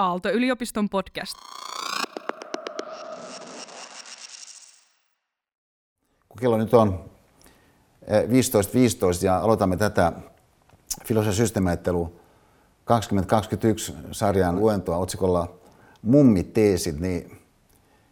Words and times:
Aalto-yliopiston 0.00 0.88
podcast. 0.88 1.34
Kun 6.28 6.38
kello 6.40 6.56
nyt 6.56 6.74
on 6.74 7.04
15.15 8.68 8.74
15 8.74 9.26
ja 9.26 9.38
aloitamme 9.38 9.76
tätä 9.76 10.12
filosofia 11.04 11.36
systeemiajattelu 11.36 12.20
2021 12.84 13.94
sarjan 14.12 14.60
luentoa 14.60 14.96
otsikolla 14.96 15.54
Mummiteesit, 16.02 17.00
niin 17.00 17.40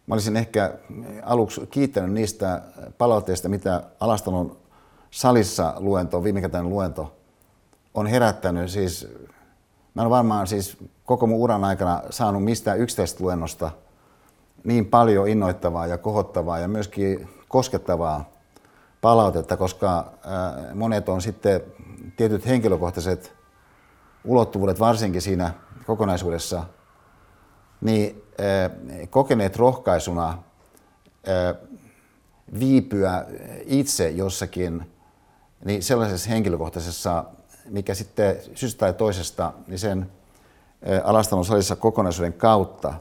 mä 0.06 0.14
olisin 0.14 0.36
ehkä 0.36 0.78
aluksi 1.22 1.66
kiittänyt 1.66 2.12
niistä 2.12 2.62
palautteista, 2.98 3.48
mitä 3.48 3.82
Alastalon 4.00 4.56
salissa 5.10 5.74
luento, 5.78 6.24
viimekätäinen 6.24 6.70
luento, 6.70 7.16
on 7.94 8.06
herättänyt. 8.06 8.70
Siis, 8.70 9.08
mä 9.98 10.04
en 10.04 10.10
varmaan 10.10 10.46
siis 10.46 10.76
koko 11.04 11.26
mun 11.26 11.38
uran 11.38 11.64
aikana 11.64 12.02
saanut 12.10 12.44
mistään 12.44 12.78
yksittäisestä 12.78 13.24
luennosta 13.24 13.70
niin 14.64 14.86
paljon 14.86 15.28
innoittavaa 15.28 15.86
ja 15.86 15.98
kohottavaa 15.98 16.58
ja 16.58 16.68
myöskin 16.68 17.28
koskettavaa 17.48 18.30
palautetta, 19.00 19.56
koska 19.56 20.12
monet 20.74 21.08
on 21.08 21.22
sitten 21.22 21.60
tietyt 22.16 22.46
henkilökohtaiset 22.46 23.32
ulottuvuudet 24.24 24.80
varsinkin 24.80 25.22
siinä 25.22 25.54
kokonaisuudessa, 25.86 26.64
niin 27.80 28.22
kokeneet 29.10 29.56
rohkaisuna 29.56 30.42
viipyä 32.58 33.24
itse 33.66 34.10
jossakin 34.10 34.92
niin 35.64 35.82
sellaisessa 35.82 36.30
henkilökohtaisessa, 36.30 37.24
mikä 37.70 37.94
sitten 37.94 38.36
syystä 38.54 38.78
tai 38.78 38.92
toisesta, 38.92 39.52
niin 39.66 39.78
sen 39.78 40.10
alastalon 41.04 41.44
salissa 41.44 41.76
kokonaisuuden 41.76 42.32
kautta, 42.32 42.94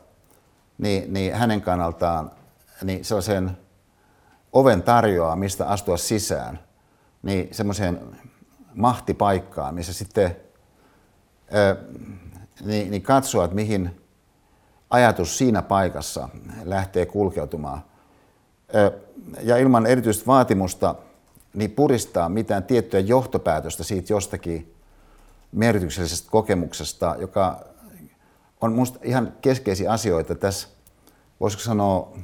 niin, 0.77 1.13
niin 1.13 1.34
hänen 1.34 1.62
kannaltaan 1.62 2.32
niin 2.84 3.05
sellaisen 3.05 3.57
oven 4.54 4.84
tarjoaa, 4.84 5.35
mistä 5.35 5.68
astua 5.68 5.98
sisään, 5.98 6.60
niin 7.23 7.48
semmoiseen 7.51 8.18
mahtipaikkaan, 8.73 9.76
missä 9.76 9.93
sitten 9.93 10.35
niin, 12.65 12.91
niin 12.91 13.01
katsoa, 13.01 13.43
että 13.43 13.55
mihin 13.55 14.01
ajatus 14.90 15.38
siinä 15.38 15.62
paikassa 15.62 16.29
lähtee 16.63 17.05
kulkeutumaan. 17.05 17.82
Ja 19.41 19.57
ilman 19.57 19.85
erityistä 19.85 20.26
vaatimusta 20.26 20.95
niin 21.58 21.72
puristaa 21.72 22.30
mitään 22.30 22.63
tiettyä 22.63 23.00
johtopäätöstä 23.00 23.84
siitä 23.84 24.13
jostakin 24.13 24.74
merkityksellisestä 25.52 26.32
kokemuksesta, 26.32 27.16
joka 27.20 27.66
on 28.62 28.72
minusta 28.72 29.00
ihan 29.04 29.34
keskeisiä 29.41 29.91
asioita 29.91 30.35
tässä, 30.35 30.68
voisiko 31.40 31.63
sanoa, 31.63 32.18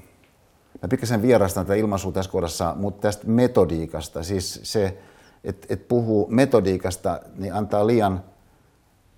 mä 0.82 0.88
pikkasen 0.90 1.22
vierastan 1.22 1.66
tätä 1.66 1.76
ilmaisua 1.76 2.12
tässä 2.12 2.32
kohdassa, 2.32 2.76
mutta 2.78 3.02
tästä 3.02 3.28
metodiikasta, 3.28 4.24
siis 4.24 4.60
se, 4.64 4.98
että 5.44 5.68
et 5.70 5.88
puhuu 5.88 6.28
metodiikasta, 6.30 7.20
niin 7.36 7.54
antaa 7.54 7.88
liian 7.88 8.24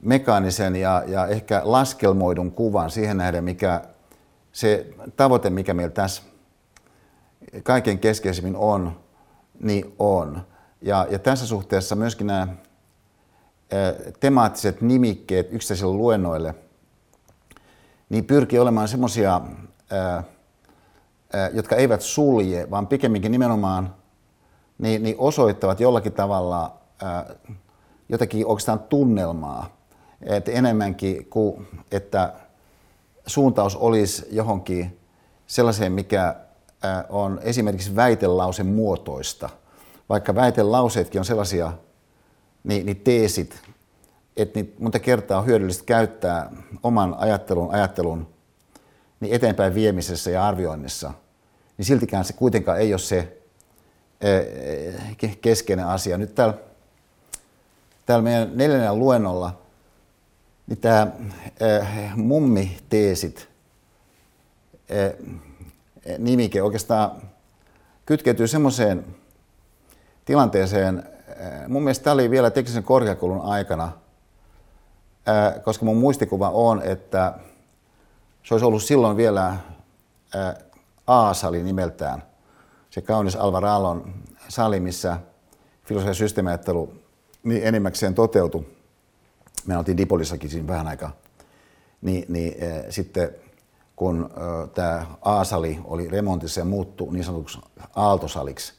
mekaanisen 0.01 0.75
ja, 0.75 1.03
ja 1.07 1.27
ehkä 1.27 1.61
laskelmoidun 1.63 2.51
kuvan 2.51 2.91
siihen 2.91 3.17
nähden, 3.17 3.43
mikä 3.43 3.81
se 4.51 4.87
tavoite, 5.15 5.49
mikä 5.49 5.73
meillä 5.73 5.91
tässä 5.91 6.21
kaiken 7.63 7.99
keskeisimmin 7.99 8.55
on, 8.55 9.04
niin 9.59 9.95
on. 9.99 10.41
Ja, 10.81 11.07
ja 11.09 11.19
tässä 11.19 11.47
suhteessa 11.47 11.95
myöskin 11.95 12.27
nämä 12.27 12.47
temaattiset 14.19 14.81
nimikkeet 14.81 15.53
yksittäisille 15.53 15.93
luennoille, 15.93 16.55
niin 18.09 18.25
pyrkii 18.25 18.59
olemaan 18.59 18.87
semmoisia, 18.87 19.41
jotka 21.53 21.75
eivät 21.75 22.01
sulje, 22.01 22.71
vaan 22.71 22.87
pikemminkin 22.87 23.31
nimenomaan 23.31 23.95
niin, 24.77 25.03
niin 25.03 25.15
osoittavat 25.17 25.79
jollakin 25.79 26.13
tavalla 26.13 26.77
jotakin 28.09 28.45
oikeastaan 28.45 28.79
tunnelmaa, 28.79 29.77
että 30.21 30.51
enemmänkin 30.51 31.25
kuin 31.25 31.67
että 31.91 32.33
suuntaus 33.27 33.75
olisi 33.75 34.27
johonkin 34.31 34.99
sellaiseen, 35.47 35.91
mikä 35.91 36.35
on 37.09 37.39
esimerkiksi 37.43 37.95
väitelausen 37.95 38.65
muotoista. 38.65 39.49
Vaikka 40.09 40.35
väitelauseetkin 40.35 41.19
on 41.19 41.25
sellaisia, 41.25 41.73
niin, 42.63 42.85
niin 42.85 42.97
teesit, 42.97 43.61
että 44.37 44.59
niitä 44.59 44.75
monta 44.79 44.99
kertaa 44.99 45.39
on 45.39 45.45
hyödyllistä 45.45 45.83
käyttää 45.85 46.51
oman 46.83 47.15
ajattelun, 47.17 47.71
ajattelun 47.71 48.27
niin 49.19 49.33
eteenpäin 49.33 49.75
viemisessä 49.75 50.31
ja 50.31 50.47
arvioinnissa, 50.47 51.13
niin 51.77 51.85
siltikään 51.85 52.25
se 52.25 52.33
kuitenkaan 52.33 52.79
ei 52.79 52.93
ole 52.93 52.99
se 52.99 53.37
keskeinen 55.41 55.87
asia. 55.87 56.17
Nyt 56.17 56.35
täällä, 56.35 56.53
täällä 58.05 58.23
meidän 58.23 58.51
neljännellä 58.55 58.95
luennolla 58.95 59.61
niin 60.67 60.77
tämä 60.77 61.07
mummiteesit 62.15 63.49
nimike 66.17 66.61
oikeastaan 66.61 67.11
kytkeytyy 68.05 68.47
semmoiseen 68.47 69.05
tilanteeseen, 70.25 71.03
mun 71.67 71.83
mielestä 71.83 72.03
tämä 72.03 72.13
oli 72.13 72.29
vielä 72.29 72.51
teknisen 72.51 72.83
korkeakoulun 72.83 73.41
aikana, 73.41 73.91
koska 75.63 75.85
mun 75.85 75.97
muistikuva 75.97 76.49
on, 76.49 76.81
että 76.81 77.33
se 78.43 78.53
olisi 78.53 78.65
ollut 78.65 78.83
silloin 78.83 79.17
vielä 79.17 79.55
A-sali 81.07 81.63
nimeltään, 81.63 82.23
se 82.89 83.01
kaunis 83.01 83.35
Alvaralon 83.35 84.13
sali, 84.47 84.79
missä 84.79 85.17
filosofia 85.85 86.09
ja 86.09 86.13
systeemiajattelu 86.13 86.93
niin 87.43 87.63
enimmäkseen 87.63 88.15
toteutui. 88.15 88.65
Me 89.65 89.77
oltiin 89.77 89.97
Dipolissakin 89.97 90.49
siinä 90.49 90.67
vähän 90.67 90.87
aikaa. 90.87 91.15
Niin, 92.01 92.25
niin 92.29 92.55
sitten 92.89 93.29
kun 93.95 94.29
tämä 94.73 95.05
A-sali 95.21 95.79
oli 95.83 96.07
remontissa 96.07 96.61
ja 96.61 96.65
muuttui 96.65 97.13
niin 97.13 97.23
sanotuksi 97.23 97.59
aaltosaliksi, 97.95 98.73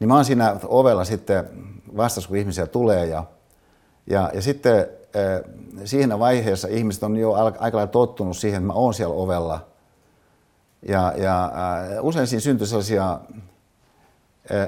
niin 0.00 0.08
mä 0.08 0.14
oon 0.14 0.24
siinä 0.24 0.56
ovella 0.64 1.04
sitten 1.04 1.48
vastas, 1.96 2.26
kun 2.26 2.36
ihmisiä 2.36 2.66
tulee 2.66 3.06
ja, 3.06 3.24
ja, 4.06 4.30
ja 4.34 4.42
sitten 4.42 4.86
siinä 5.84 6.18
vaiheessa 6.18 6.68
ihmiset 6.68 7.02
on 7.02 7.16
jo 7.16 7.32
aika 7.32 7.76
lailla 7.76 7.86
tottunut 7.86 8.36
siihen, 8.36 8.58
että 8.58 8.66
mä 8.66 8.72
oon 8.72 8.94
siellä 8.94 9.14
ovella. 9.14 9.66
Ja, 10.88 11.12
ja 11.16 11.52
usein 12.00 12.26
siinä 12.26 12.40
syntyy 12.40 12.66
sellaisia 12.66 13.20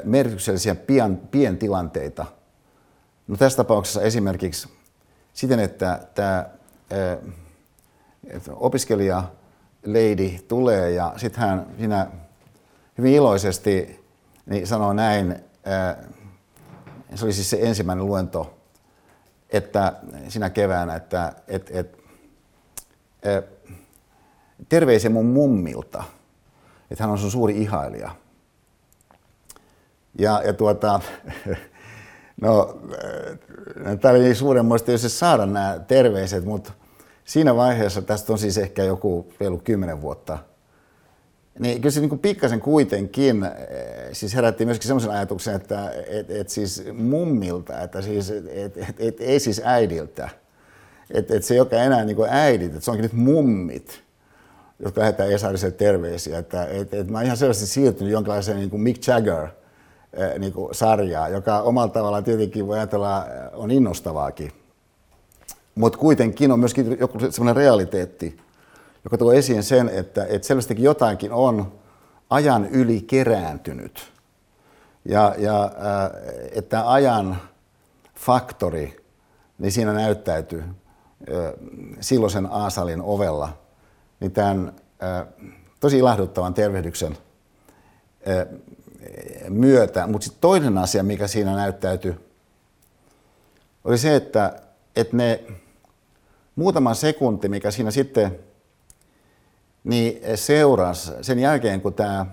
merkityksellisiä 0.05 0.75
pian, 0.75 1.17
pientilanteita. 1.17 2.27
No 3.29 3.37
tässä 3.37 3.57
tapauksessa 3.57 4.03
esimerkiksi 4.03 4.69
siten, 5.33 5.61
että 5.61 6.01
tämä 6.15 6.47
opiskelija 8.51 9.23
lady 9.85 10.39
tulee 10.49 10.91
ja 10.91 11.13
sitten 11.17 11.41
hän 11.41 11.67
siinä 11.79 12.07
hyvin 12.99 13.15
iloisesti 13.15 14.05
niin 14.47 14.67
sanoo 14.67 14.93
näin, 14.93 15.45
se 17.15 17.25
oli 17.25 17.33
siis 17.33 17.51
se 17.51 17.59
ensimmäinen 17.61 18.07
luento, 18.07 18.59
että 19.51 19.93
sinä 20.29 20.51
keväänä, 20.51 20.95
että 20.95 21.33
et, 21.49 21.71
et, 21.71 21.99
terveisiä 24.69 25.11
mun 25.11 25.27
mummilta, 25.27 26.05
että 26.91 27.05
hän 27.05 27.11
on 27.11 27.19
sun 27.19 27.31
suuri 27.31 27.63
ihailija. 27.63 28.11
Ja, 30.19 30.43
ja 30.47 30.53
tuota, 30.53 31.01
no, 32.41 32.79
tämä 34.01 34.15
oli 34.15 34.35
suuremmoista, 34.35 34.93
jos 34.93 35.19
saada 35.19 35.47
nämä 35.47 35.79
terveiset, 35.89 36.45
mutta 36.45 36.73
siinä 37.25 37.57
vaiheessa, 37.57 38.03
tästä 38.03 38.33
on 38.33 38.39
siis 38.39 38.59
ehkä 38.59 38.85
joku 38.85 39.33
reilu 39.41 39.59
kymmenen 39.59 40.03
vuotta, 40.03 40.39
niin 41.59 41.81
kyllä 41.81 41.91
se 41.91 42.01
niin 42.01 42.19
pikkasen 42.19 42.61
kuitenkin 42.61 43.45
eh, 43.45 44.09
siis 44.13 44.35
herätti 44.35 44.65
myöskin 44.65 44.87
semmoisen 44.87 45.11
ajatuksen, 45.11 45.55
että 45.55 45.91
et, 46.09 46.31
et 46.31 46.49
siis 46.49 46.85
mummilta, 46.93 47.81
että 47.81 48.03
siis, 48.03 48.31
et, 48.31 48.77
et, 48.77 48.95
et, 48.99 49.21
ei 49.21 49.41
siis 49.41 49.63
äidiltä. 49.65 50.29
Että 51.11 51.37
et 51.37 51.45
se, 51.45 51.55
joka 51.55 51.77
enää 51.77 52.05
niin 52.05 52.17
äidit, 52.29 52.73
että 52.73 52.85
se 52.85 52.91
onkin 52.91 53.03
nyt 53.03 53.13
mummit, 53.13 54.03
jotka 54.79 55.01
lähettää 55.01 55.27
Esariselle 55.27 55.75
terveisiä. 55.75 56.39
Että 56.39 56.67
et, 56.67 56.95
et 56.95 57.11
mä 57.11 57.23
ihan 57.23 57.37
selvästi 57.37 57.67
siirtynyt 57.67 58.13
jonkinlaiseen 58.13 58.59
niin 58.59 58.81
Mick 58.81 59.07
Jagger 59.07 59.49
eh, 60.13 60.39
niin 60.39 60.53
kuin 60.53 60.75
sarjaan, 60.75 61.33
joka 61.33 61.61
omalla 61.61 61.89
tavallaan 61.89 62.25
tietenkin 62.25 62.67
voi 62.67 62.79
ajatella 62.79 63.27
eh, 63.27 63.33
on 63.53 63.71
innostavaakin 63.71 64.53
mutta 65.75 65.99
kuitenkin 65.99 66.53
on 66.53 66.59
myöskin 66.59 66.97
joku 67.01 67.21
sellainen 67.21 67.57
realiteetti, 67.57 68.37
joka 69.05 69.19
tuo 69.19 69.33
esiin 69.33 69.63
sen, 69.63 69.89
että, 69.89 70.27
että 70.29 70.47
selvästikin 70.47 70.85
jotakin 70.85 71.33
on 71.33 71.73
ajan 72.31 72.67
yli 72.67 73.01
kerääntynyt. 73.01 74.13
Ja, 75.05 75.35
ja 75.39 75.71
että 76.53 76.93
ajan 76.93 77.37
faktori, 78.15 79.05
niin 79.59 79.73
siinä 79.73 79.93
näyttäytyy 79.93 80.65
silloisen 82.01 82.47
Aasalin 82.51 83.03
ovella, 83.03 83.59
niin 84.21 84.33
tämän 84.33 84.73
tosi 85.81 85.99
ilahduttavan 85.99 86.55
tervehdyksen 86.55 87.17
myötä. 89.49 90.07
Mutta 90.07 90.25
sitten 90.25 90.41
toinen 90.41 90.79
asia, 90.79 91.03
mikä 91.03 91.27
siinä 91.27 91.57
näyttäytyi, 91.57 92.17
oli 93.85 93.99
se, 93.99 94.17
että, 94.17 94.63
että 94.97 95.17
ne 95.17 95.45
muutama 96.57 96.95
sekunti, 96.95 97.49
mikä 97.49 97.71
siinä 97.71 97.91
sitten 97.91 98.39
niin 99.85 100.21
seurasi 100.35 101.13
sen 101.23 101.39
jälkeen, 101.39 101.81
kun 101.81 101.95
tämä 101.95 102.27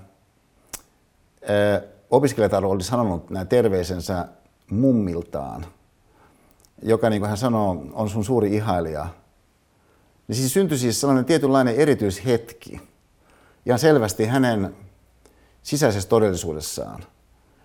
opiskelijataro 2.12 2.70
oli 2.70 2.84
sanonut 2.84 3.30
nämä 3.30 3.46
terveisensä 3.46 4.28
mummiltaan, 4.72 5.66
joka 6.84 7.10
niin 7.10 7.20
kuin 7.22 7.30
hän 7.30 7.38
sanoo, 7.38 7.86
on 7.94 8.10
sun 8.10 8.26
suuri 8.26 8.56
ihailija, 8.56 9.08
niin 10.28 10.36
siis 10.36 10.54
syntyi 10.54 10.78
siis 10.78 11.02
sellainen 11.02 11.26
tietynlainen 11.26 11.76
erityishetki, 11.76 12.82
ja 13.66 13.78
selvästi 13.78 14.26
hänen 14.26 14.76
sisäisessä 15.64 16.10
todellisuudessaan, 16.10 17.04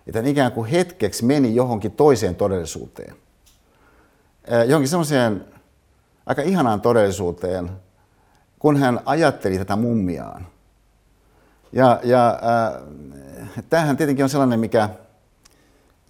että 0.07 0.19
hän 0.19 0.27
ikään 0.27 0.51
kuin 0.51 0.69
hetkeksi 0.69 1.25
meni 1.25 1.55
johonkin 1.55 1.91
toiseen 1.91 2.35
todellisuuteen. 2.35 3.15
Johonkin 4.67 4.89
semmoiseen 4.89 5.45
aika 6.27 6.41
ihanaan 6.41 6.81
todellisuuteen, 6.81 7.69
kun 8.59 8.77
hän 8.77 8.99
ajatteli 9.05 9.57
tätä 9.57 9.75
mummiaan. 9.75 10.47
Ja, 11.71 11.99
ja 12.03 12.39
äh, 12.75 13.63
tämähän 13.69 13.97
tietenkin 13.97 14.23
on 14.23 14.29
sellainen, 14.29 14.59
mikä 14.59 14.89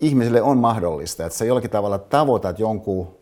ihmiselle 0.01 0.41
on 0.41 0.57
mahdollista, 0.57 1.25
että 1.25 1.37
sä 1.37 1.45
jollakin 1.45 1.69
tavalla 1.69 1.99
tavoitat 1.99 2.59
jonkun, 2.59 3.17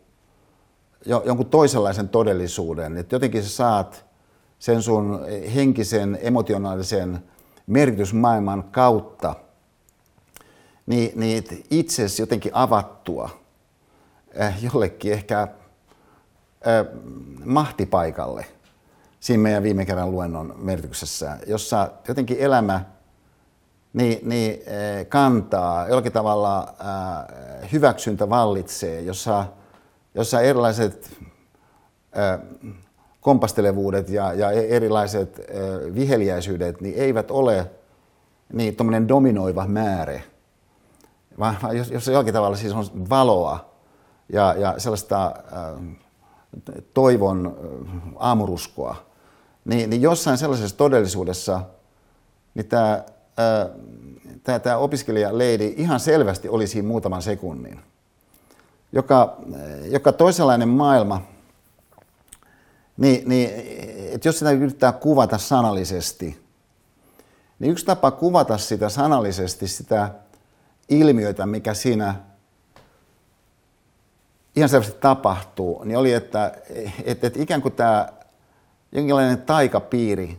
jo, 1.06 1.22
jonkun 1.26 1.46
toisenlaisen 1.46 2.08
todellisuuden, 2.08 2.96
että 2.96 3.14
jotenkin 3.14 3.42
sä 3.42 3.48
saat 3.48 4.04
sen 4.58 4.82
sun 4.82 5.20
henkisen, 5.54 6.18
emotionaalisen 6.22 7.18
merkitysmaailman 7.66 8.64
kautta 8.64 9.34
niin, 10.86 11.12
niin 11.14 11.44
itsesi 11.70 12.22
jotenkin 12.22 12.52
avattua 12.54 13.30
äh, 14.40 14.64
jollekin 14.64 15.12
ehkä 15.12 15.48
mahtipaikalle. 17.44 18.46
Siinä 19.20 19.42
meidän 19.42 19.62
viime 19.62 19.84
kerran 19.84 20.10
luennon 20.10 20.54
merkityksessä, 20.58 21.38
jossa 21.46 21.90
jotenkin 22.08 22.36
elämä 22.40 22.84
niin, 23.92 24.18
niin, 24.28 24.62
kantaa, 25.08 25.88
jollakin 25.88 26.12
tavalla 26.12 26.58
äh, 26.60 27.72
hyväksyntä 27.72 28.28
vallitsee, 28.28 29.00
jossa, 29.00 29.46
jossa 30.14 30.40
erilaiset 30.40 31.16
kompastelevuudet 33.20 34.08
ja, 34.08 34.32
ja 34.32 34.50
erilaiset 34.50 35.40
äh, 35.40 35.94
viheliäisyydet 35.94 36.80
niin 36.80 36.94
eivät 36.96 37.30
ole 37.30 37.70
niin 38.52 38.76
dominoiva 39.08 39.66
määrä, 39.66 40.20
vaan, 41.38 41.56
jos 41.92 42.06
jollakin 42.06 42.34
tavalla 42.34 42.56
siis 42.56 42.72
on 42.72 43.08
valoa 43.10 43.70
ja, 44.32 44.54
ja 44.58 44.74
sellaista 44.78 45.26
äh, 45.26 45.96
toivon 46.94 47.56
aamuruskoa, 48.16 48.96
niin, 49.64 49.90
niin 49.90 50.02
jossain 50.02 50.38
sellaisessa 50.38 50.76
todellisuudessa 50.76 51.62
niin 52.54 52.66
tämä, 52.66 53.04
tämä, 54.44 54.58
tämä 54.58 54.76
opiskelija 54.76 55.38
Leidi 55.38 55.74
ihan 55.76 56.00
selvästi 56.00 56.48
oli 56.48 56.66
siinä 56.66 56.88
muutaman 56.88 57.22
sekunnin, 57.22 57.80
joka, 58.92 59.36
joka 59.90 60.12
toisenlainen 60.12 60.68
maailma, 60.68 61.22
niin, 62.96 63.28
niin 63.28 63.50
että 64.12 64.28
jos 64.28 64.38
sitä 64.38 64.50
yrittää 64.50 64.92
kuvata 64.92 65.38
sanallisesti, 65.38 66.46
niin 67.58 67.72
yksi 67.72 67.86
tapa 67.86 68.10
kuvata 68.10 68.58
sitä 68.58 68.88
sanallisesti, 68.88 69.68
sitä 69.68 70.10
ilmiötä, 70.88 71.46
mikä 71.46 71.74
siinä 71.74 72.14
ihan 74.56 74.68
selvästi 74.68 74.96
tapahtuu, 75.00 75.84
niin 75.84 75.98
oli, 75.98 76.12
että, 76.12 76.52
että, 77.04 77.26
että 77.26 77.42
ikään 77.42 77.62
kuin 77.62 77.74
tämä 77.74 78.08
jonkinlainen 78.92 79.42
taikapiiri, 79.42 80.38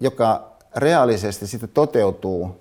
joka 0.00 0.52
reaalisesti 0.76 1.46
sitten 1.46 1.68
toteutuu 1.68 2.60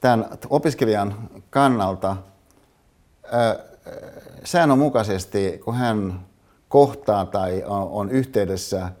tämän 0.00 0.28
opiskelijan 0.50 1.28
kannalta 1.50 2.16
säännönmukaisesti, 4.44 5.60
kun 5.64 5.74
hän 5.74 6.20
kohtaa 6.68 7.24
tai 7.24 7.64
on 7.66 8.10
yhteydessä 8.10 8.92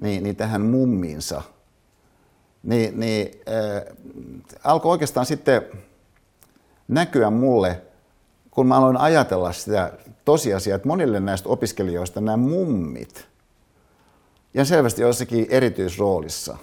niin, 0.00 0.22
niin 0.22 0.36
tähän 0.36 0.60
mummiinsa– 0.60 1.42
niin, 2.62 3.00
niin 3.00 3.40
äh, 3.48 3.96
alkoi 4.64 4.90
oikeastaan 4.90 5.26
sitten 5.26 5.62
näkyä 6.88 7.30
mulle, 7.30 7.82
kun 8.52 8.66
mä 8.66 8.76
aloin 8.76 8.96
ajatella 8.96 9.52
sitä 9.52 9.92
tosiasiaa, 10.24 10.76
että 10.76 10.88
monille 10.88 11.20
näistä 11.20 11.48
opiskelijoista 11.48 12.20
nämä 12.20 12.36
mummit, 12.36 13.28
ja 14.54 14.64
selvästi 14.64 15.02
jossakin 15.02 15.46
erityisroolissa. 15.50 16.56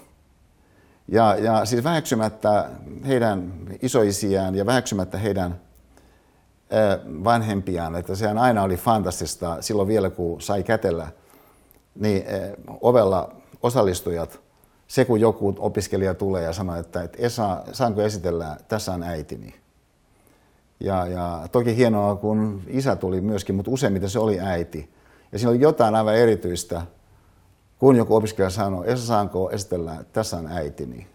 Ja, 1.07 1.35
ja 1.35 1.65
siis 1.65 1.83
väheksymättä 1.83 2.69
heidän 3.07 3.53
isoisiään 3.81 4.55
ja 4.55 4.65
väheksymättä 4.65 5.17
heidän 5.17 5.61
vanhempiaan, 7.23 7.95
että 7.95 8.15
sehän 8.15 8.37
aina 8.37 8.63
oli 8.63 8.77
fantastista 8.77 9.61
silloin 9.61 9.87
vielä, 9.87 10.09
kun 10.09 10.41
sai 10.41 10.63
kätellä, 10.63 11.07
niin 11.95 12.23
ovella 12.81 13.35
osallistujat– 13.61 14.39
se, 14.89 15.05
kun 15.05 15.19
joku 15.19 15.55
opiskelija 15.59 16.13
tulee 16.13 16.43
ja 16.43 16.53
sanoo, 16.53 16.75
että, 16.75 17.03
että 17.03 17.17
Esa, 17.21 17.63
saanko 17.71 18.01
esitellä, 18.01 18.57
tässä 18.67 18.93
on 18.93 19.03
äitini. 19.03 19.58
Ja, 20.79 21.07
ja 21.07 21.47
toki 21.51 21.75
hienoa, 21.75 22.15
kun 22.15 22.61
isä 22.67 22.95
tuli 22.95 23.21
myöskin, 23.21 23.55
mutta 23.55 23.71
useimmiten 23.71 24.09
se 24.09 24.19
oli 24.19 24.39
äiti. 24.39 24.93
Ja 25.31 25.39
siinä 25.39 25.49
oli 25.49 25.61
jotain 25.61 25.95
aivan 25.95 26.15
erityistä, 26.15 26.81
kun 27.79 27.95
joku 27.95 28.15
opiskelija 28.15 28.49
sanoo, 28.49 28.83
Esa, 28.83 29.05
saanko 29.05 29.49
esitellä, 29.49 30.03
tässä 30.13 30.37
on 30.37 30.47
äitini. 30.47 31.07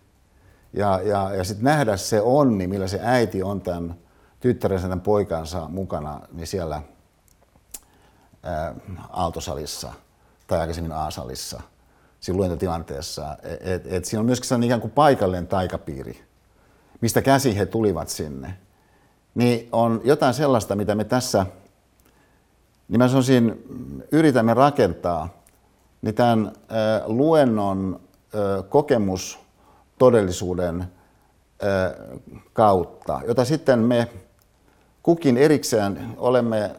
Ja, 0.73 1.01
ja, 1.05 1.35
ja 1.35 1.45
sitten 1.45 1.65
nähdä 1.65 1.97
se 1.97 2.21
onni, 2.21 2.67
millä 2.67 2.89
se 2.89 3.01
äiti 3.03 3.43
on 3.43 3.61
tämän 3.61 3.95
tyttärensä, 4.41 4.89
tämän 4.89 5.01
poikansa 5.01 5.69
mukana, 5.69 6.21
niin 6.33 6.47
siellä 6.47 6.83
ää, 8.43 8.75
Aaltosalissa 9.11 9.93
tai 10.47 10.61
aikaisemmin 10.61 10.93
A-salissa– 10.93 11.61
siinä 12.25 12.37
luentotilanteessa. 12.39 13.37
Et, 13.61 13.93
et 13.93 14.05
siinä 14.05 14.21
on 14.21 14.27
myöskin 14.27 14.49
sellainen 14.49 14.67
ikään 14.67 14.81
kuin 14.81 14.91
paikallinen 14.91 15.47
taikapiiri, 15.47 16.25
mistä 17.01 17.23
käsi 17.23 17.57
he 17.57 17.67
tulivat 17.67 18.09
sinne. 18.09 18.55
Niin 19.35 19.69
on 19.73 20.01
jotain 20.05 20.35
sellaista, 20.35 20.77
mitä 20.77 20.95
me 20.95 21.05
tässä, 21.05 21.47
niin 22.89 22.99
mä 22.99 23.09
sanoisin, 23.09 23.65
yritämme 24.13 24.55
rakentaa, 24.55 25.29
niin 26.03 26.15
tämän 26.15 26.53
luennon 27.07 28.01
kokemus 28.69 29.39
todellisuuden 29.99 30.85
kautta, 32.53 33.21
jota 33.27 33.45
sitten 33.45 33.79
me 33.79 34.09
kukin 35.03 35.37
erikseen 35.37 36.15
olemme 36.17 36.71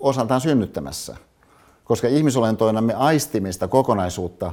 osaltaan 0.00 0.40
synnyttämässä. 0.40 1.16
Koska 1.84 2.08
ihmisolentoina 2.08 2.80
me 2.80 2.94
aistimista 2.94 3.68
kokonaisuutta 3.68 4.52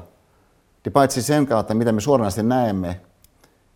niin 0.85 0.93
paitsi 0.93 1.21
sen 1.21 1.45
kautta, 1.47 1.73
mitä 1.73 1.91
me 1.91 2.01
suoranaisesti 2.01 2.43
näemme, 2.43 3.01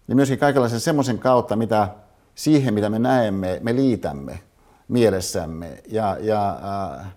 niin 0.07 0.15
myöskin 0.15 0.39
kaikenlaisen 0.39 0.79
semmoisen 0.79 1.19
kautta, 1.19 1.55
mitä 1.55 1.89
siihen, 2.35 2.73
mitä 2.73 2.89
me 2.89 2.99
näemme, 2.99 3.59
me 3.63 3.75
liitämme 3.75 4.39
mielessämme. 4.87 5.83
Ja, 5.87 6.17
ja 6.21 6.59
äh, 6.99 7.07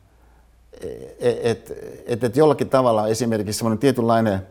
että 1.21 1.75
et, 2.07 2.25
et 2.25 2.37
jollakin 2.37 2.69
tavalla 2.69 3.09
esimerkiksi 3.09 3.59
semmoinen 3.59 3.79
tietynlainen 3.79 4.47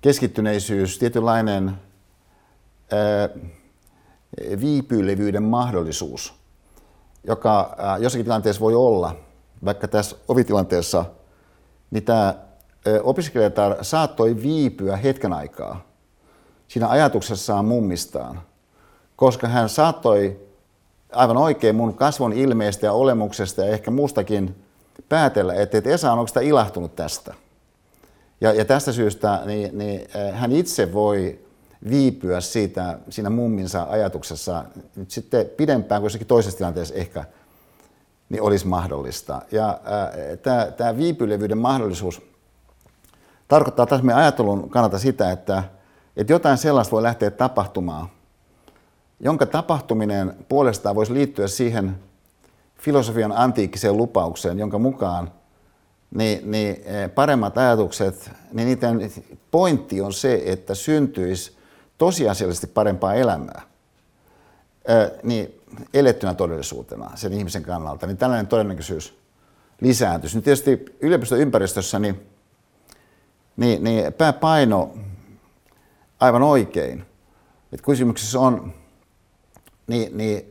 keskittyneisyys, 0.00 0.98
tietynlainen 0.98 1.68
äh, 1.68 3.30
viipyilevyyden 4.60 5.42
mahdollisuus, 5.42 6.34
joka 7.24 7.76
äh, 7.78 8.00
jossakin 8.00 8.24
tilanteessa 8.24 8.60
voi 8.60 8.74
olla, 8.74 9.16
vaikka 9.64 9.88
tässä 9.88 10.16
ovitilanteessa, 10.28 11.04
niin 11.90 12.04
tämä 12.04 12.34
opiskelijatar 13.02 13.84
saattoi 13.84 14.42
viipyä 14.42 14.96
hetken 14.96 15.32
aikaa 15.32 15.90
siinä 16.68 16.88
ajatuksessaan 16.88 17.64
mummistaan, 17.64 18.42
koska 19.20 19.48
hän 19.48 19.68
saattoi 19.68 20.40
aivan 21.12 21.36
oikein 21.36 21.76
mun 21.76 21.94
kasvon 21.94 22.32
ilmeestä 22.32 22.86
ja 22.86 22.92
olemuksesta 22.92 23.60
ja 23.60 23.72
ehkä 23.72 23.90
muustakin 23.90 24.64
päätellä, 25.08 25.54
että, 25.54 25.78
että 25.78 25.90
Esa 25.90 26.12
on 26.12 26.18
oikeastaan 26.18 26.46
ilahtunut 26.46 26.96
tästä. 26.96 27.34
Ja, 28.40 28.52
ja 28.52 28.64
tästä 28.64 28.92
syystä 28.92 29.40
niin, 29.44 29.78
niin, 29.78 30.08
hän 30.32 30.52
itse 30.52 30.92
voi 30.92 31.38
viipyä 31.90 32.40
siitä, 32.40 32.98
siinä 33.10 33.30
mumminsa 33.30 33.86
ajatuksessa 33.90 34.64
nyt 34.96 35.10
sitten 35.10 35.46
pidempään 35.46 36.00
kuin 36.00 36.06
jossakin 36.06 36.26
toisessa 36.26 36.58
tilanteessa 36.58 36.94
ehkä. 36.94 37.24
niin 38.28 38.42
olisi 38.42 38.66
mahdollista. 38.66 39.42
Ja 39.52 39.80
tämä 40.76 40.96
viipylevyyden 40.96 41.58
mahdollisuus 41.58 42.22
tarkoittaa 43.48 43.86
taas 43.86 44.02
meidän 44.02 44.22
ajattelun 44.22 44.70
kannalta 44.70 44.98
sitä, 44.98 45.30
että, 45.30 45.64
että 46.16 46.32
jotain 46.32 46.58
sellaista 46.58 46.92
voi 46.92 47.02
lähteä 47.02 47.30
tapahtumaan, 47.30 48.08
jonka 49.20 49.46
tapahtuminen 49.46 50.34
puolestaan 50.48 50.94
voisi 50.94 51.14
liittyä 51.14 51.48
siihen 51.48 51.98
filosofian 52.78 53.32
antiikkiseen 53.32 53.96
lupaukseen, 53.96 54.58
jonka 54.58 54.78
mukaan 54.78 55.32
niin, 56.14 56.50
niin 56.50 56.76
paremmat 57.14 57.58
ajatukset, 57.58 58.30
niin 58.52 58.68
niiden 58.68 59.12
pointti 59.50 60.00
on 60.00 60.12
se, 60.12 60.42
että 60.46 60.74
syntyisi 60.74 61.56
tosiasiallisesti 61.98 62.66
parempaa 62.66 63.14
elämää. 63.14 63.62
niin 65.22 65.60
elettynä 65.94 66.34
todellisuutena 66.34 67.10
sen 67.14 67.32
ihmisen 67.32 67.62
kannalta, 67.62 68.06
niin 68.06 68.16
tällainen 68.16 68.46
todennäköisyys 68.46 69.18
lisääntyisi. 69.80 70.36
Nyt 70.36 70.44
tietysti 70.44 70.84
yliopistoympäristössä 71.00 71.98
niin, 71.98 72.26
niin, 73.56 73.84
niin 73.84 74.12
pääpaino 74.12 74.94
aivan 76.20 76.42
oikein. 76.42 77.04
Että 77.72 77.84
kysymyksessä 77.84 78.40
on 78.40 78.72
niin, 79.90 80.16
niin, 80.16 80.44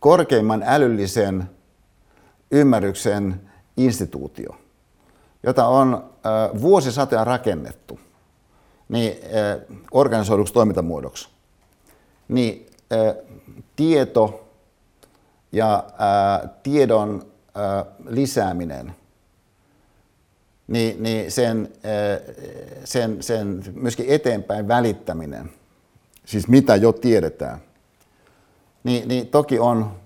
korkeimman 0.00 0.62
älyllisen 0.66 1.50
ymmärryksen 2.50 3.40
instituutio, 3.76 4.56
jota 5.42 5.66
on 5.66 6.10
vuosisatoja 6.60 7.24
rakennettu 7.24 8.00
niin, 8.88 9.12
organisoiduksi 9.92 10.54
toimintamuodoksi. 10.54 11.28
Niin 12.28 12.66
tieto 13.76 14.48
ja 15.52 15.84
tiedon 16.62 17.26
ää, 17.54 17.84
lisääminen, 18.06 18.94
niin, 20.66 21.02
niin 21.02 21.32
sen, 21.32 21.72
sen, 22.84 23.22
sen 23.22 23.64
myöskin 23.74 24.06
eteenpäin 24.08 24.68
välittäminen, 24.68 25.50
siis 26.24 26.48
mitä 26.48 26.76
jo 26.76 26.92
tiedetään, 26.92 27.58
niin, 28.84 29.08
niin 29.08 29.28
toki 29.28 29.58
on 29.58 29.96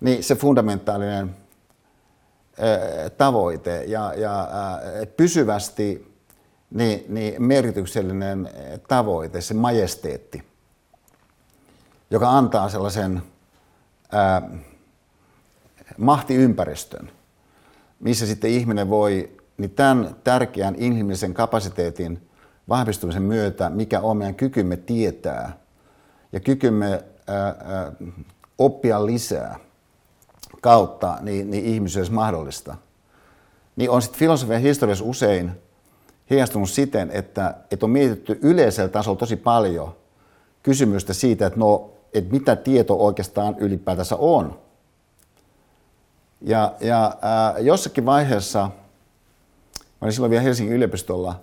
niin 0.00 0.24
se 0.24 0.34
fundamentaalinen 0.34 1.36
ää, 2.58 3.10
tavoite 3.10 3.84
ja, 3.84 4.14
ja 4.16 4.40
ää, 4.40 4.80
pysyvästi 5.16 6.12
niin, 6.70 7.04
niin 7.08 7.42
merkityksellinen 7.42 8.50
tavoite, 8.88 9.40
se 9.40 9.54
majesteetti 9.54 10.52
joka 12.12 12.30
antaa 12.30 12.68
sellaisen 12.68 13.22
ää, 14.12 14.42
mahtiympäristön, 15.98 17.10
missä 18.00 18.26
sitten 18.26 18.50
ihminen 18.50 18.90
voi 18.90 19.36
niin 19.56 19.70
tämän 19.70 20.16
tärkeän 20.24 20.74
inhimillisen 20.78 21.34
kapasiteetin 21.34 22.28
vahvistumisen 22.68 23.22
myötä, 23.22 23.70
mikä 23.70 24.00
on 24.00 24.16
meidän 24.16 24.34
kykymme 24.34 24.76
tietää 24.76 25.58
ja 26.32 26.40
kykymme 26.40 27.04
ää, 27.26 27.92
oppia 28.58 29.06
lisää 29.06 29.58
kautta, 30.60 31.18
niin, 31.20 31.50
niin 31.50 31.64
ihmisyydessä 31.64 32.14
mahdollista. 32.14 32.76
Niin 33.76 33.90
on 33.90 34.02
sitten 34.02 34.18
filosofian 34.18 34.60
historiassa 34.60 35.04
usein 35.04 35.52
heijastunut 36.30 36.70
siten, 36.70 37.10
että, 37.10 37.54
että 37.70 37.86
on 37.86 37.90
mietitty 37.90 38.38
yleisellä 38.42 38.88
tasolla 38.88 39.18
tosi 39.18 39.36
paljon 39.36 39.96
kysymystä 40.62 41.12
siitä, 41.12 41.46
että 41.46 41.58
no 41.58 41.90
että 42.14 42.32
mitä 42.32 42.56
tieto 42.56 42.96
oikeastaan 42.96 43.56
ylipäätänsä 43.58 44.16
on. 44.16 44.58
Ja, 46.40 46.72
ja 46.80 47.16
ää, 47.22 47.58
jossakin 47.58 48.06
vaiheessa, 48.06 48.58
mä 48.58 49.98
olin 50.00 50.12
silloin 50.12 50.30
vielä 50.30 50.42
Helsingin 50.42 50.74
yliopistolla, 50.74 51.40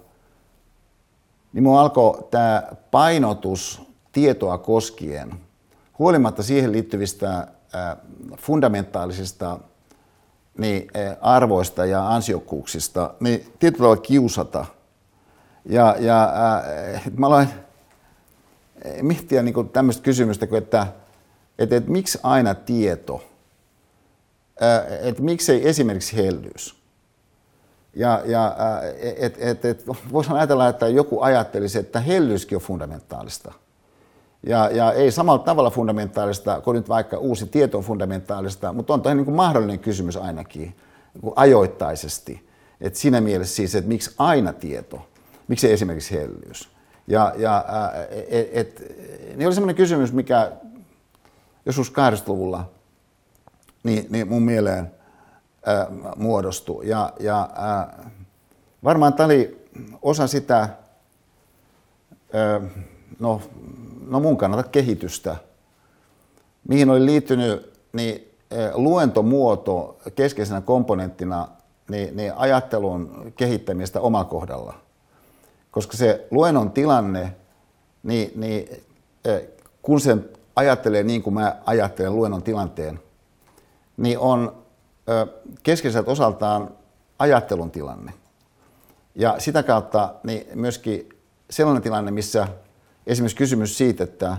niin 1.54 1.64
mun 1.64 1.80
alkoi 1.80 2.28
tämä 2.32 2.64
painotus 2.92 3.82
tietoa 4.12 4.58
koskien, 4.58 5.49
huolimatta 6.00 6.44
siihen 6.44 6.72
liittyvistä 6.72 7.48
fundamentaalisista 8.38 9.60
niin, 10.58 10.88
arvoista 11.22 11.86
ja 11.86 12.10
ansiokkuuksista, 12.10 13.14
niin 13.20 13.54
tietyllä 13.60 13.84
tavalla 13.84 14.02
kiusata. 14.02 14.66
Ja, 15.66 15.96
ja 16.00 16.34
mä 17.18 17.28
aloin 17.28 17.48
miettiä 19.02 19.44
niin 19.44 19.70
tämmöistä 19.70 20.04
kysymystä, 20.04 20.48
että, 20.52 20.88
että, 21.60 21.76
että 21.76 21.92
miksi 21.92 22.20
aina 22.24 22.56
tieto, 22.56 23.24
että 25.02 25.22
miksei 25.22 25.70
esimerkiksi 25.70 26.16
hellyys. 26.16 26.80
Ja, 27.94 28.22
ja 28.26 28.56
et, 29.18 29.36
et, 29.40 29.66
et, 29.66 29.88
voisi 30.12 30.32
ajatella, 30.34 30.68
että 30.68 30.88
joku 30.88 31.22
ajattelisi, 31.22 31.80
että 31.80 32.00
hellyyskin 32.00 32.56
on 32.56 32.62
fundamentaalista. 32.62 33.54
Ja, 34.44 34.70
ja 34.70 34.92
ei 34.92 35.12
samalla 35.12 35.44
tavalla 35.44 35.70
fundamentaalista 35.70 36.62
kuin 36.62 36.76
nyt 36.76 36.90
vaikka 36.90 37.18
uusi 37.18 37.46
tieto 37.46 37.78
on 37.78 37.84
fundamentaalista, 37.84 38.74
mutta 38.74 38.94
on 38.94 39.02
tämä 39.02 39.16
niin 39.16 39.34
mahdollinen 39.34 39.80
kysymys 39.80 40.18
ainakin 40.18 40.76
niin 41.14 41.34
ajoittaisesti. 41.36 42.50
Et 42.82 42.96
siinä 42.96 43.22
mielessä 43.22 43.56
siis, 43.56 43.76
että 43.76 43.88
miksi 43.88 44.14
aina 44.18 44.54
tieto, 44.54 45.08
miksi 45.48 45.72
esimerkiksi 45.72 46.16
hellyys. 46.16 46.70
Ja, 47.08 47.34
ja 47.38 47.66
et, 48.30 48.50
et, 48.54 48.84
niin 49.36 49.48
oli 49.48 49.56
semmoinen 49.56 49.76
kysymys, 49.76 50.14
mikä 50.14 50.52
joskus 51.66 51.92
80-luvulla 51.92 52.70
niin, 53.84 54.08
niin 54.10 54.28
mun 54.28 54.44
mieleen 54.44 54.92
ää, 55.66 55.88
muodostui. 56.16 56.88
Ja, 56.88 57.14
ja 57.20 57.50
ää, 57.56 58.10
varmaan 58.84 59.14
tämä 59.14 59.26
oli 59.26 59.68
osa 60.02 60.28
sitä, 60.28 60.70
ää, 62.34 62.62
no, 63.20 63.42
no 64.08 64.20
mun 64.20 64.38
kannalta 64.38 64.70
kehitystä, 64.70 65.36
mihin 66.68 66.90
oli 66.90 67.06
liittynyt 67.06 67.74
niin, 67.94 68.32
ää, 68.52 68.72
luentomuoto 68.74 69.98
keskeisenä 70.16 70.62
komponenttina 70.62 71.48
niin, 71.90 72.18
niin 72.18 72.34
ajattelun 72.36 73.34
kehittämistä 73.38 74.02
omakohdalla– 74.02 74.74
koska 75.72 75.98
se 75.98 76.28
luennon 76.32 76.72
tilanne, 76.72 77.36
niin, 78.04 78.32
niin 78.36 78.84
kun 79.82 80.02
sen 80.02 80.30
ajattelee 80.56 81.04
niin 81.04 81.24
kuin 81.24 81.34
mä 81.34 81.56
ajattelen 81.66 82.16
luennon 82.16 82.44
tilanteen, 82.44 83.00
niin 83.98 84.20
on 84.20 84.56
keskeiseltä 85.64 86.12
osaltaan 86.12 86.72
ajattelun 87.20 87.72
tilanne. 87.72 88.14
Ja 89.16 89.36
sitä 89.40 89.64
kautta 89.64 90.14
niin 90.24 90.48
myöskin 90.56 91.10
sellainen 91.50 91.84
tilanne, 91.84 92.12
missä 92.12 92.48
esimerkiksi 93.08 93.38
kysymys 93.38 93.78
siitä, 93.78 94.04
että 94.04 94.38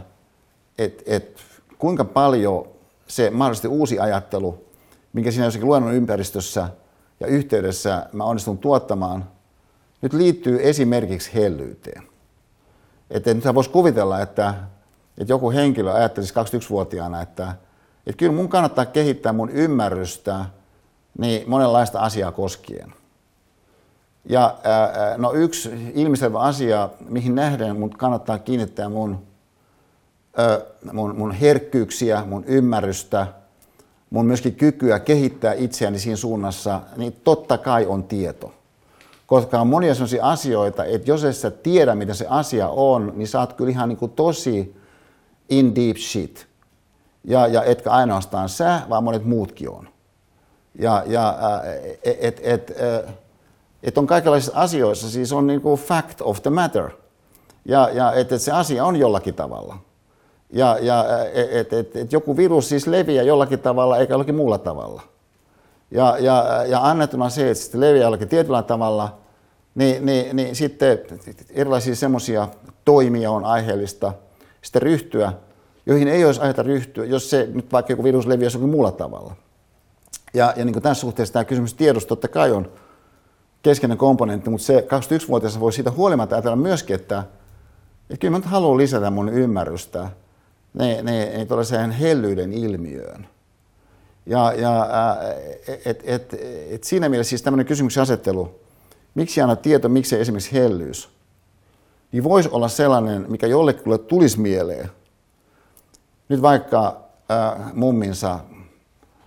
et, 0.78 1.02
et, 1.06 1.40
kuinka 1.78 2.04
paljon 2.04 2.68
se 3.06 3.30
mahdollisesti 3.30 3.68
uusi 3.68 3.98
ajattelu, 3.98 4.64
minkä 5.12 5.30
siinä 5.30 5.44
jossakin 5.44 5.68
luennon 5.68 5.94
ympäristössä 5.94 6.68
ja 7.20 7.26
yhteydessä 7.26 8.06
mä 8.12 8.24
onnistun 8.24 8.58
tuottamaan– 8.58 9.24
nyt 10.02 10.12
liittyy 10.12 10.58
esimerkiksi 10.62 11.34
hellyyteen. 11.34 12.02
Että 13.10 13.34
nyt 13.34 13.44
voisi 13.54 13.70
kuvitella, 13.70 14.20
että, 14.20 14.54
että 15.18 15.32
joku 15.32 15.50
henkilö 15.50 15.92
ajattelisi 15.92 16.34
21-vuotiaana, 16.34 17.22
että, 17.22 17.54
että 18.06 18.18
kyllä 18.18 18.32
mun 18.32 18.48
kannattaa 18.48 18.86
kehittää 18.86 19.32
mun 19.32 19.50
ymmärrystä 19.50 20.44
niin 21.18 21.50
monenlaista 21.50 22.00
asiaa 22.00 22.32
koskien. 22.32 22.94
Ja 24.24 24.58
no 25.16 25.32
yksi 25.32 25.92
ilmiselvä 25.94 26.40
asia, 26.40 26.88
mihin 27.08 27.34
nähden 27.34 27.76
mun 27.76 27.90
kannattaa 27.90 28.38
kiinnittää 28.38 28.88
mun, 28.88 29.18
mun, 30.92 31.16
mun 31.16 31.32
herkkyyksiä, 31.32 32.24
mun 32.26 32.44
ymmärrystä, 32.46 33.26
mun 34.10 34.26
myöskin 34.26 34.54
kykyä 34.54 34.98
kehittää 34.98 35.52
itseäni 35.52 35.98
siinä 35.98 36.16
suunnassa, 36.16 36.80
niin 36.96 37.20
totta 37.24 37.58
kai 37.58 37.86
on 37.86 38.04
tieto 38.04 38.52
koska 39.30 39.60
on 39.60 39.66
monia 39.66 39.94
sellaisia 39.94 40.24
asioita, 40.24 40.84
että 40.84 41.10
jos 41.10 41.24
et 41.24 41.36
sä 41.36 41.50
tiedä, 41.50 41.94
mitä 41.94 42.14
se 42.14 42.26
asia 42.28 42.68
on, 42.68 43.12
niin 43.16 43.28
sä 43.28 43.40
oot 43.40 43.52
kyllä 43.52 43.70
ihan 43.70 43.88
niin 43.88 43.96
kuin 43.96 44.12
tosi 44.12 44.76
in 45.48 45.74
deep 45.74 45.96
shit. 45.96 46.46
Ja, 47.24 47.46
ja 47.46 47.64
etkä 47.64 47.90
ainoastaan 47.90 48.48
sä, 48.48 48.80
vaan 48.88 49.04
monet 49.04 49.24
muutkin 49.24 49.70
on. 49.70 49.88
Ja, 50.78 51.02
ja 51.06 51.38
et, 52.04 52.18
et, 52.20 52.40
et, 52.42 52.72
et 53.82 53.98
on 53.98 54.06
kaikenlaisissa 54.06 54.52
asioissa, 54.54 55.10
siis 55.10 55.32
on 55.32 55.46
niin 55.46 55.60
kuin 55.60 55.80
fact 55.80 56.20
of 56.20 56.42
the 56.42 56.50
matter. 56.50 56.90
Ja, 57.64 57.90
ja 57.92 58.12
että 58.12 58.34
et 58.34 58.42
se 58.42 58.52
asia 58.52 58.84
on 58.84 58.96
jollakin 58.96 59.34
tavalla. 59.34 59.76
Ja, 60.52 60.78
ja 60.80 61.04
että 61.50 61.78
et, 61.78 61.96
et 61.96 62.12
joku 62.12 62.36
virus 62.36 62.68
siis 62.68 62.86
leviää 62.86 63.24
jollakin 63.24 63.58
tavalla 63.58 63.98
eikä 63.98 64.12
jollakin 64.12 64.34
muulla 64.34 64.58
tavalla. 64.58 65.02
Ja, 65.90 66.16
ja, 66.18 66.64
ja 66.68 66.88
annettuna 66.88 67.30
se, 67.30 67.50
että 67.50 67.64
se 67.64 67.80
leviää 67.80 68.04
jollakin 68.04 68.28
tietyllä 68.28 68.62
tavalla, 68.62 69.18
niin, 69.74 70.06
niin, 70.06 70.36
niin 70.36 70.56
sitten 70.56 70.98
erilaisia 71.50 71.96
semmoisia 71.96 72.48
toimia 72.84 73.30
on 73.30 73.44
aiheellista 73.44 74.12
sitten 74.62 74.82
ryhtyä, 74.82 75.32
joihin 75.86 76.08
ei 76.08 76.24
olisi 76.24 76.40
ajata 76.40 76.62
ryhtyä, 76.62 77.04
jos 77.04 77.30
se 77.30 77.48
nyt 77.52 77.72
vaikka 77.72 77.92
joku 77.92 78.04
virus 78.04 78.26
leviäisi 78.26 78.56
jokin 78.56 78.70
muulla 78.70 78.92
tavalla. 78.92 79.36
Ja, 80.34 80.54
ja 80.56 80.64
niin 80.64 80.72
kuin 80.72 80.82
tässä 80.82 81.00
suhteessa 81.00 81.32
tämä 81.32 81.44
kysymys 81.44 81.74
tiedosta 81.74 82.08
totta 82.08 82.28
kai 82.28 82.52
on 82.52 82.72
keskeinen 83.62 83.98
komponentti, 83.98 84.50
mutta 84.50 84.66
se 84.66 84.86
21-vuotias 85.24 85.60
voi 85.60 85.72
siitä 85.72 85.90
huolimatta 85.90 86.36
ajatella 86.36 86.56
myöskin, 86.56 86.96
että, 86.96 87.24
että 88.10 88.20
kyllä 88.20 88.32
mä 88.32 88.38
nyt 88.38 88.46
haluan 88.46 88.78
lisätä 88.78 89.10
mun 89.10 89.28
ymmärrystä 89.28 90.10
ne, 90.74 91.02
ne, 91.02 91.32
ne 91.36 91.46
tuollaiseen 91.46 91.90
hellyyden 91.90 92.52
ilmiöön. 92.52 93.26
Ja, 94.26 94.52
ja 94.52 94.88
et, 95.84 96.02
et, 96.04 96.34
et 96.70 96.84
siinä 96.84 97.08
mielessä 97.08 97.28
siis 97.28 97.42
tämmöinen 97.42 97.66
kysymyksen 97.66 98.02
asettelu, 98.02 98.54
miksi 99.14 99.40
aina 99.40 99.56
tieto, 99.56 99.88
miksi 99.88 100.20
esimerkiksi 100.20 100.52
hellyys, 100.52 101.08
niin 102.12 102.24
voisi 102.24 102.48
olla 102.52 102.68
sellainen, 102.68 103.26
mikä 103.28 103.46
jollekulle 103.46 103.98
tulisi 103.98 104.40
mieleen. 104.40 104.90
Nyt 106.28 106.42
vaikka 106.42 107.00
äh, 107.30 107.74
mumminsa 107.74 108.40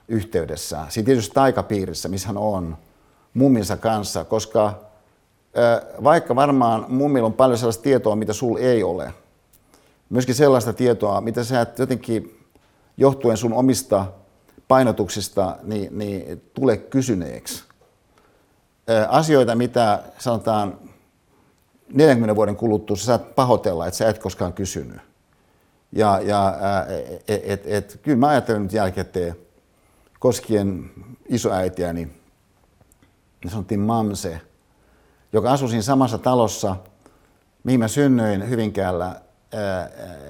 yhteydessä, 0.08 0.86
siinä 0.90 1.06
tietysti 1.06 1.34
taikapiirissä, 1.34 2.10
missä 2.10 2.28
hän 2.28 2.38
on, 2.38 2.78
mumminsa 3.34 3.78
kanssa, 3.78 4.26
koska 4.26 4.80
vaikka 6.04 6.36
varmaan 6.36 6.86
mummilla 6.88 7.26
on 7.26 7.34
paljon 7.34 7.58
sellaista 7.58 7.84
tietoa, 7.84 8.16
mitä 8.16 8.34
sul 8.34 8.58
ei 8.58 8.84
ole, 8.84 9.14
myöskin 10.10 10.36
sellaista 10.36 10.74
tietoa, 10.74 11.22
mitä 11.22 11.44
sä 11.44 11.62
et 11.62 11.80
jotenkin 11.80 12.40
johtuen 12.98 13.38
sun 13.38 13.54
omista 13.54 14.06
painotuksista 14.68 15.58
niin, 15.64 15.98
niin 15.98 16.42
tule 16.54 16.78
kysyneeksi. 16.78 17.64
Asioita, 19.10 19.56
mitä 19.56 20.04
sanotaan 20.18 20.78
40 21.94 22.36
vuoden 22.36 22.56
kuluttua, 22.56 22.96
sä 22.96 23.06
saat 23.06 23.36
pahoitella, 23.36 23.88
että 23.88 23.98
sä 23.98 24.10
et 24.10 24.20
koskaan 24.20 24.54
kysynyt. 24.54 25.02
Ja, 25.92 26.20
ja 26.24 26.56
et, 27.28 27.42
et, 27.46 27.62
et, 27.66 28.00
kyllä 28.02 28.18
mä 28.18 28.28
ajattelen 28.28 28.64
nyt 28.64 28.74
jälkikäteen 28.74 29.36
koskien 30.20 30.92
isoäitiäni, 31.30 32.06
niin 32.06 32.23
sanottiin 33.52 33.80
Mamse, 33.80 34.42
joka 35.34 35.52
asui 35.52 35.70
siinä 35.70 35.82
samassa 35.82 36.18
talossa, 36.18 36.76
mihin 37.64 37.80
mä 37.80 37.88
synnyin 37.88 38.50
Hyvinkäällä, 38.50 39.22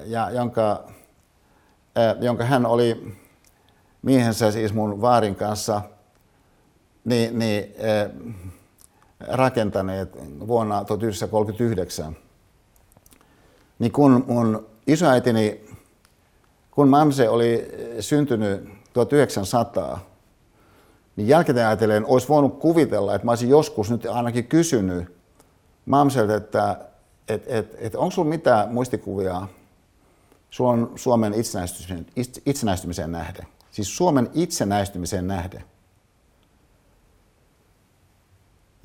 ja 0.06 0.30
jonka, 0.30 0.84
jonka 2.20 2.44
hän 2.44 2.66
oli 2.66 3.16
miehensä 4.02 4.50
siis 4.50 4.74
mun 4.74 5.00
vaarin 5.00 5.34
kanssa 5.34 5.82
niin, 7.04 7.38
niin, 7.38 7.74
rakentaneet 9.28 10.16
vuonna 10.46 10.84
1939. 10.84 12.16
Niin 13.78 13.92
kun 13.92 14.24
mun 14.28 14.66
isoäitini, 14.86 15.66
kun 16.70 16.88
Mamse 16.88 17.28
oli 17.28 17.68
syntynyt 18.00 18.68
1900, 18.92 20.00
niin 21.16 21.28
jälkikäteen 21.28 21.66
ajatellen 21.66 22.06
olisi 22.06 22.28
voinut 22.28 22.58
kuvitella, 22.58 23.14
että 23.14 23.24
mä 23.24 23.30
olisin 23.30 23.48
joskus 23.48 23.90
nyt 23.90 24.06
ainakin 24.06 24.46
kysynyt 24.46 25.16
Mamselta, 25.86 26.34
että 26.34 26.78
et, 27.28 27.44
et, 27.46 27.76
et 27.78 27.94
onko 27.94 28.10
sulla 28.10 28.28
mitään 28.28 28.72
muistikuvia 28.72 29.46
Suomen 30.96 31.34
itsenäistymiseen, 31.34 32.06
itsenäistymiseen 32.46 33.12
nähden? 33.12 33.46
Siis 33.70 33.96
Suomen 33.96 34.30
itsenäistymiseen 34.34 35.26
nähden. 35.26 35.64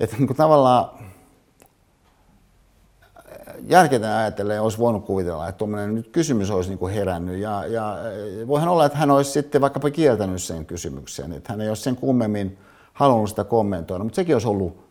Että 0.00 0.16
niin 0.16 0.36
tavallaan 0.36 0.90
jälkeen 3.70 4.04
ajatellen 4.04 4.62
olisi 4.62 4.78
voinut 4.78 5.04
kuvitella, 5.04 5.48
että 5.48 5.58
tuommoinen 5.58 5.94
nyt 5.94 6.08
kysymys 6.08 6.50
olisi 6.50 6.70
niin 6.70 6.78
kuin 6.78 6.94
herännyt. 6.94 7.38
Ja, 7.38 7.66
ja 7.66 7.96
voihan 8.46 8.68
olla, 8.68 8.86
että 8.86 8.98
hän 8.98 9.10
olisi 9.10 9.30
sitten 9.30 9.60
vaikkapa 9.60 9.90
kieltänyt 9.90 10.42
sen 10.42 10.66
kysymyksen, 10.66 11.32
että 11.32 11.52
hän 11.52 11.60
ei 11.60 11.68
olisi 11.68 11.82
sen 11.82 11.96
kummemmin 11.96 12.58
halunnut 12.92 13.28
sitä 13.28 13.44
kommentoida. 13.44 14.04
Mutta 14.04 14.16
sekin 14.16 14.34
olisi 14.34 14.48
ollut 14.48 14.84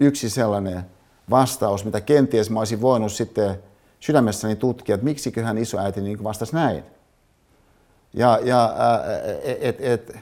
yksi 0.00 0.30
sellainen 0.30 0.84
vastaus, 1.30 1.84
mitä 1.84 2.00
kenties 2.00 2.50
mä 2.50 2.58
olisin 2.58 2.80
voinut 2.80 3.12
sitten 3.12 3.58
sydämessäni 4.00 4.56
tutkia, 4.56 4.94
että 4.94 5.04
miksiköhän 5.04 5.58
isoäiti 5.58 6.00
niin 6.00 6.24
vastasi 6.24 6.54
näin. 6.54 6.84
Ja, 8.14 8.38
ja 8.42 8.74
et, 9.60 9.76
et, 9.80 10.16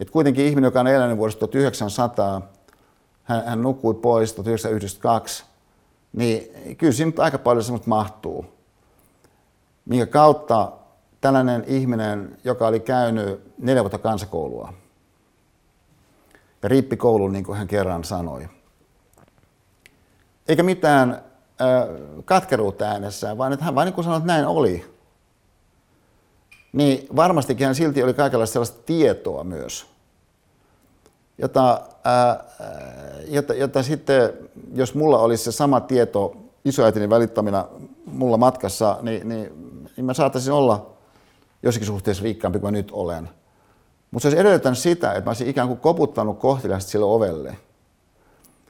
et 0.00 0.10
kuitenkin 0.10 0.46
ihminen, 0.46 0.68
joka 0.68 0.80
on 0.80 0.86
elänyt 0.86 1.18
vuodesta 1.18 1.40
1900, 1.40 2.52
hän, 3.24 3.44
hän 3.46 3.62
nukkui 3.62 3.94
pois 3.94 4.32
1992, 4.32 5.44
niin 6.14 6.76
kyllä 6.76 6.92
siinä 6.92 7.12
aika 7.18 7.38
paljon 7.38 7.64
semmoista 7.64 7.88
mahtuu, 7.88 8.46
minkä 9.84 10.06
kautta 10.06 10.72
tällainen 11.20 11.64
ihminen, 11.66 12.38
joka 12.44 12.66
oli 12.66 12.80
käynyt 12.80 13.40
neljä 13.58 13.82
vuotta 13.82 13.98
kansakoulua 13.98 14.72
ja 16.62 16.68
riippikoulun, 16.68 17.32
niin 17.32 17.44
kuin 17.44 17.58
hän 17.58 17.66
kerran 17.66 18.04
sanoi, 18.04 18.48
eikä 20.48 20.62
mitään 20.62 21.10
äh, 21.10 21.88
katkeruutta 22.24 22.84
äänessään, 22.84 23.38
vaan 23.38 23.52
että 23.52 23.64
hän 23.64 23.74
vain 23.74 23.86
niin 23.86 23.94
kuin 23.94 24.04
sanoi, 24.04 24.16
että 24.16 24.26
näin 24.26 24.46
oli. 24.46 24.94
Niin 26.72 27.06
varmastikin 27.16 27.66
hän 27.66 27.74
silti 27.74 28.02
oli 28.02 28.14
kaikenlaista 28.14 28.52
sellaista 28.52 28.82
tietoa 28.86 29.44
myös, 29.44 29.93
jota, 31.38 31.80
ää, 32.04 32.44
jota, 33.28 33.54
jota 33.54 33.82
sitten, 33.82 34.32
jos 34.74 34.94
mulla 34.94 35.18
olisi 35.18 35.44
se 35.44 35.52
sama 35.52 35.80
tieto 35.80 36.36
isoäitini 36.64 37.10
välittäminä 37.10 37.64
mulla 38.06 38.36
matkassa, 38.36 38.98
niin, 39.02 39.28
niin, 39.28 39.50
niin 39.96 40.04
mä 40.04 40.14
saattaisin 40.14 40.52
olla 40.52 40.90
jossakin 41.62 41.86
suhteessa 41.86 42.22
riikkaampi 42.22 42.58
kuin 42.58 42.72
mä 42.72 42.78
nyt 42.78 42.90
olen. 42.92 43.28
Mutta 44.10 44.22
se 44.22 44.28
olisi 44.28 44.40
edellyttänyt 44.40 44.78
sitä, 44.78 45.12
että 45.12 45.24
mä 45.24 45.30
olisin 45.30 45.48
ikään 45.48 45.68
kuin 45.68 45.80
koputtanut 45.80 46.38
kohteliaasti 46.38 46.90
sille 46.90 47.06
ovelle, 47.06 47.56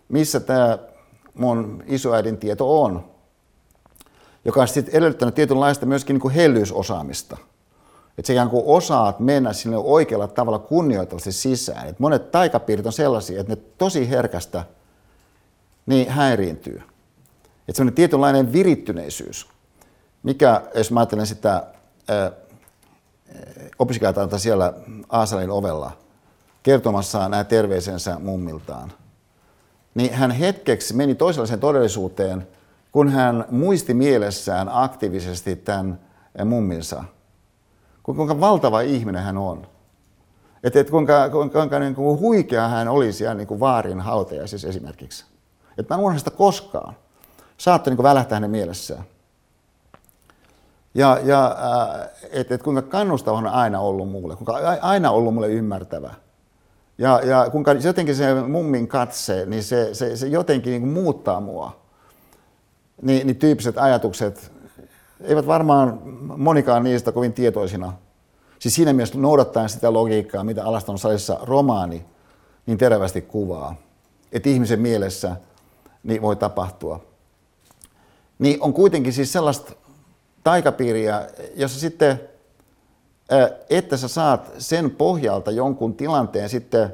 missä 0.09 0.41
tämä 0.41 0.79
mun 1.35 1.83
isoäidin 1.87 2.37
tieto 2.39 2.83
on, 2.83 3.05
joka 4.45 4.61
on 4.61 4.69
sitten 4.69 4.95
edellyttänyt 4.95 5.35
tietynlaista 5.35 5.87
myöskin 5.87 6.15
niin 6.15 6.21
kuin 6.21 6.35
hellyysosaamista. 6.35 7.37
Että 8.19 8.27
sä 8.27 8.33
ikään 8.33 8.51
kuin 8.51 8.63
osaat 8.67 9.21
mennä 9.21 9.53
sinne 9.53 9.77
oikealla 9.77 10.29
tavalla 10.29 10.59
kunnioittavasti 10.59 11.33
sisään. 11.33 11.89
Et 11.89 12.01
monet 12.01 12.31
taikapiirit 12.31 12.87
on 12.87 12.93
sellaisia, 12.93 13.41
että 13.41 13.53
ne 13.53 13.63
tosi 13.79 14.11
herkästä 14.11 14.65
niin 15.87 16.11
häiriintyy. 16.11 16.83
Että 17.69 17.77
semmoinen 17.77 17.95
tietynlainen 17.95 18.53
virittyneisyys, 18.53 19.47
mikä, 20.23 20.63
jos 20.75 20.91
mä 20.91 21.01
ajattelen 21.01 21.27
sitä 21.27 21.67
opiskelijata 23.79 24.39
siellä 24.39 24.73
Aasalin 25.09 25.51
ovella 25.51 25.93
kertomassa 26.63 27.29
nämä 27.29 27.45
terveisensä 27.45 28.19
mummiltaan– 28.19 28.93
niin 29.95 30.15
hän 30.15 30.31
hetkeksi 30.31 30.95
meni 30.95 31.15
toisenlaiseen 31.15 31.61
todellisuuteen, 31.61 32.49
kun 32.93 33.09
hän 33.09 33.45
muisti 33.51 33.95
mielessään 33.95 34.69
aktiivisesti 34.73 35.57
tämän 35.57 36.01
mumminsa. 36.45 37.05
Kuinka 38.05 38.41
valtava 38.41 38.81
ihminen 38.81 39.23
hän 39.23 39.39
on. 39.39 39.67
Että 40.65 40.81
et 40.81 40.91
kuinka, 40.91 41.29
kuinka, 41.31 41.59
kuinka 41.59 41.79
niin 41.79 41.95
kuin 41.95 42.21
huikea 42.21 42.69
hän 42.69 42.89
oli 42.89 43.13
siellä 43.13 43.35
niin 43.35 43.47
kuin 43.47 43.61
vaarin 43.61 44.01
hautajaisissa 44.01 44.69
esimerkiksi. 44.69 45.25
Että 45.79 45.97
mä 45.97 46.13
en 46.13 46.19
sitä 46.19 46.31
koskaan. 46.31 46.97
Saattoi 47.59 47.91
niin 47.91 47.97
kuin 47.97 48.05
välähtää 48.05 48.37
hänen 48.37 48.51
mielessään. 48.51 49.05
Ja, 50.95 51.19
ja 51.25 51.57
äh, 52.01 52.09
että 52.33 52.55
et 52.55 52.63
kuinka 52.63 52.83
kannustava 52.83 53.39
on 53.39 53.47
aina 53.47 53.81
ollut 53.81 54.11
mulle, 54.11 54.37
kuinka 54.37 54.53
aina 54.81 55.11
ollut 55.11 55.35
mulle 55.35 55.49
ymmärtävä. 55.49 56.15
Ja, 56.99 57.21
ja 57.25 57.51
kun 57.51 57.65
jotenkin 57.85 58.17
se 58.17 58.35
mummin 58.35 58.89
katse, 58.89 59.47
niin 59.47 59.63
se, 59.63 59.95
se, 59.95 60.17
se 60.17 60.27
jotenkin 60.27 60.71
niin 60.71 60.89
muuttaa 60.89 61.41
mua. 61.41 61.77
Niin, 63.03 63.27
niin 63.27 63.37
tyyppiset 63.37 63.79
ajatukset, 63.79 64.53
eivät 65.21 65.47
varmaan 65.47 66.01
monikaan 66.37 66.85
niistä 66.85 67.13
kovin 67.13 67.33
tietoisina. 67.33 67.93
Siis 68.59 68.75
siinä 68.75 68.93
mielessä 68.93 69.19
noudattaen 69.19 69.69
sitä 69.69 69.93
logiikkaa, 69.93 70.45
mitä 70.45 70.65
Alaston 70.65 70.99
salissa 70.99 71.39
romaani 71.43 72.05
niin 72.67 72.79
terävästi 72.79 73.23
kuvaa. 73.23 73.75
Että 74.33 74.49
ihmisen 74.49 74.81
mielessä 74.81 75.37
niin 76.03 76.23
voi 76.23 76.37
tapahtua. 76.37 77.01
Niin 78.39 78.63
on 78.63 78.73
kuitenkin 78.73 79.13
siis 79.13 79.33
sellaista 79.33 79.73
taikapiiriä, 80.45 81.29
jossa 81.57 81.81
sitten 81.81 82.21
että 83.71 83.97
sä 83.97 84.09
saat 84.09 84.53
sen 84.59 84.91
pohjalta 84.91 85.51
jonkun 85.51 85.95
tilanteen 85.95 86.49
sitten 86.49 86.93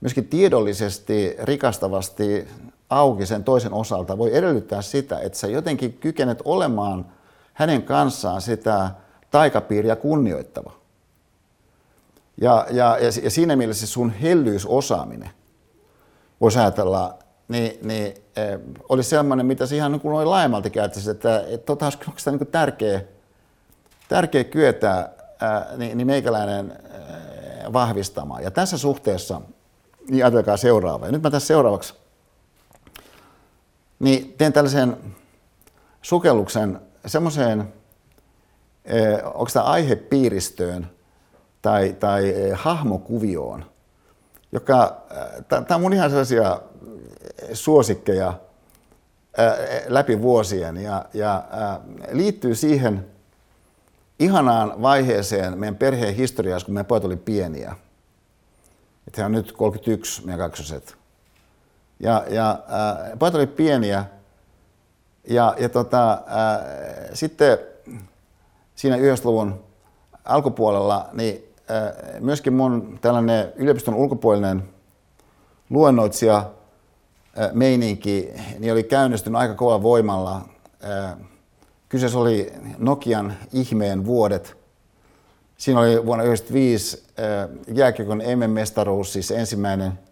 myöskin 0.00 0.28
tiedollisesti, 0.28 1.36
rikastavasti 1.42 2.48
auki 2.90 3.26
sen 3.26 3.44
toisen 3.44 3.72
osalta, 3.72 4.18
voi 4.18 4.36
edellyttää 4.36 4.82
sitä, 4.82 5.18
että 5.18 5.38
sä 5.38 5.46
jotenkin 5.46 5.92
kykenet 5.92 6.42
olemaan 6.44 7.06
hänen 7.60 7.82
kanssaan 7.82 8.40
sitä 8.40 8.90
taikapiiriä 9.30 9.96
kunnioittava. 9.96 10.72
Ja, 12.40 12.66
ja, 12.70 12.98
ja 13.22 13.30
siinä 13.30 13.56
mielessä 13.56 13.86
sun 13.86 14.10
hellyysosaaminen, 14.10 15.30
voisi 16.40 16.58
ajatella, 16.58 17.18
niin, 17.48 17.78
niin 17.82 18.06
eh, 18.36 18.58
oli 18.88 19.02
sellainen, 19.02 19.46
mitä 19.46 19.66
se 19.66 19.76
ihan 19.76 19.92
niin 19.92 20.30
laajemmalti 20.30 20.70
käyttäisi, 20.70 21.10
että, 21.10 21.44
että 21.48 21.66
tota, 21.66 21.86
onko 21.86 22.18
sitä 22.18 22.30
niin 22.30 22.46
tärkeä, 22.46 23.00
tärkeä 24.08 24.44
kyetä 24.44 25.10
ää, 25.40 25.66
niin, 25.76 25.98
niin 25.98 26.06
meikäläinen 26.06 26.78
vahvistamaan. 27.72 28.42
Ja 28.42 28.50
tässä 28.50 28.78
suhteessa, 28.78 29.40
niin 30.08 30.24
ajatelkaa 30.24 30.56
seuraava. 30.56 31.06
Ja 31.06 31.12
nyt 31.12 31.22
mä 31.22 31.30
tässä 31.30 31.46
seuraavaksi 31.46 31.94
niin 33.98 34.34
teen 34.38 34.52
tällaisen 34.52 34.96
sukelluksen 36.02 36.80
semmoiseen, 37.06 37.72
onko 39.24 39.50
tämä 39.52 39.64
aihepiiristöön 39.64 40.90
tai, 41.62 41.96
tai 42.00 42.34
hahmokuvioon, 42.54 43.64
joka, 44.52 45.02
tämä 45.48 45.74
on 45.74 45.80
mun 45.80 45.92
ihan 45.92 46.10
sellaisia 46.10 46.60
suosikkeja 47.52 48.34
läpi 49.86 50.22
vuosien 50.22 50.76
ja, 50.76 51.04
ja 51.14 51.44
liittyy 52.12 52.54
siihen 52.54 53.06
ihanaan 54.18 54.82
vaiheeseen 54.82 55.58
meidän 55.58 55.76
perheen 55.76 56.14
historiassa, 56.14 56.66
kun 56.66 56.74
meidän 56.74 56.86
pojat 56.86 57.04
oli 57.04 57.16
pieniä. 57.16 57.76
Että 59.06 59.20
he 59.20 59.24
on 59.24 59.32
nyt 59.32 59.52
31, 59.52 60.26
meidän 60.26 60.38
kaksoset. 60.38 60.96
Ja, 62.00 62.24
ja 62.28 62.58
pojat 63.18 63.34
oli 63.34 63.46
pieniä 63.46 64.04
ja, 65.30 65.54
ja 65.58 65.68
tota, 65.68 66.12
äh, 66.12 66.20
sitten 67.14 67.58
siinä 68.74 68.96
90-luvun 68.96 69.64
alkupuolella 70.24 71.08
niin 71.12 71.54
äh, 71.70 72.20
myöskin 72.20 72.52
mun 72.52 72.98
tällainen 73.00 73.52
yliopiston 73.56 73.94
ulkopuolinen 73.94 74.62
luennoitsija 75.70 76.36
äh, 76.36 77.50
meininki 77.52 78.32
niin 78.58 78.72
oli 78.72 78.82
käynnistynyt 78.82 79.40
aika 79.40 79.54
kovalla 79.54 79.82
voimalla. 79.82 80.40
Äh, 80.84 81.16
kyseessä 81.88 82.18
oli 82.18 82.52
Nokian 82.78 83.34
ihmeen 83.52 84.06
vuodet. 84.06 84.56
Siinä 85.56 85.80
oli 85.80 86.06
vuonna 86.06 86.24
1995 86.24 87.04
äh, 87.18 87.76
jääkiekon 87.76 88.18
MM-mestaruus, 88.18 89.12
siis 89.12 89.30
ensimmäinen– 89.30 89.92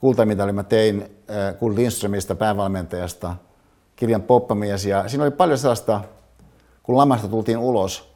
kultamitali 0.00 0.52
mä 0.52 0.62
tein 0.62 1.02
äh, 1.02 1.58
kun 1.58 1.74
Lindströmistä 1.74 2.34
päävalmentajasta 2.34 3.36
kirjan 3.96 4.22
Poppamies 4.22 4.84
ja 4.84 5.08
siinä 5.08 5.24
oli 5.24 5.30
paljon 5.30 5.58
sellaista, 5.58 6.00
kun 6.82 6.96
lamasta 6.96 7.28
tultiin 7.28 7.58
ulos, 7.58 8.12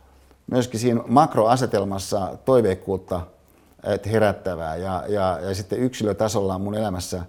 myöskin 0.46 0.80
siinä 0.80 1.00
makroasetelmassa 1.06 2.38
toiveikkuutta 2.44 3.20
herättävää 4.12 4.76
ja, 4.76 5.04
ja, 5.08 5.38
ja 5.42 5.54
sitten 5.54 5.78
yksilötasolla 5.78 6.58
mun 6.58 6.74
elämässä 6.74 7.22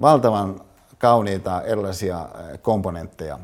valtavan 0.00 0.60
kauniita 0.98 1.62
erilaisia 1.62 2.28
komponentteja. 2.62 3.38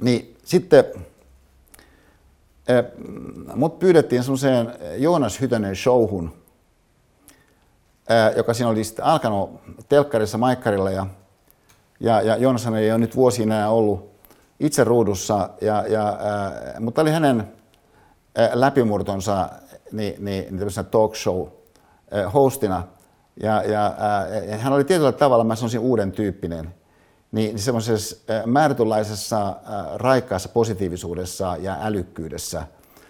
Niin 0.00 0.36
sitten 0.44 0.84
mut 3.54 3.78
pyydettiin 3.78 4.22
semmoiseen 4.22 4.74
Joonas 4.96 5.40
Hytönen 5.40 5.76
showhun– 5.76 6.32
joka 8.36 8.54
siinä 8.54 8.70
oli 8.70 8.84
sitten 8.84 9.04
alkanut 9.04 9.60
telkkarissa 9.88 10.38
Maikkarilla 10.38 10.90
ja, 10.90 11.06
ja, 12.04 12.22
ja 12.22 12.36
Joonashan 12.36 12.76
ei 12.76 12.90
ole 12.90 12.98
nyt 12.98 13.16
vuosi 13.16 13.42
enää 13.42 13.70
ollut 13.70 14.10
itse 14.60 14.84
ruudussa, 14.84 15.50
ja, 15.60 15.84
ja, 15.88 16.06
ää, 16.06 16.80
mutta 16.80 17.02
oli 17.02 17.10
hänen 17.10 17.52
ää, 18.34 18.50
läpimurtonsa 18.54 19.48
niin, 19.92 20.14
niin, 20.24 20.56
niin 20.56 20.86
talk 20.90 21.16
show 21.16 21.46
ää, 22.10 22.30
hostina, 22.30 22.82
ja, 23.42 23.62
ja 23.62 23.94
ää, 23.98 24.56
hän 24.58 24.72
oli 24.72 24.84
tietyllä 24.84 25.12
tavalla, 25.12 25.44
mä 25.44 25.56
sanoisin, 25.56 25.80
uuden 25.80 26.12
tyyppinen, 26.12 26.74
niin 27.32 27.58
semmoisessa 27.58 28.16
määrätynlaisessa 28.46 29.56
raikkaassa 29.94 30.48
positiivisuudessa 30.48 31.56
ja 31.60 31.76
älykkyydessä, 31.82 32.62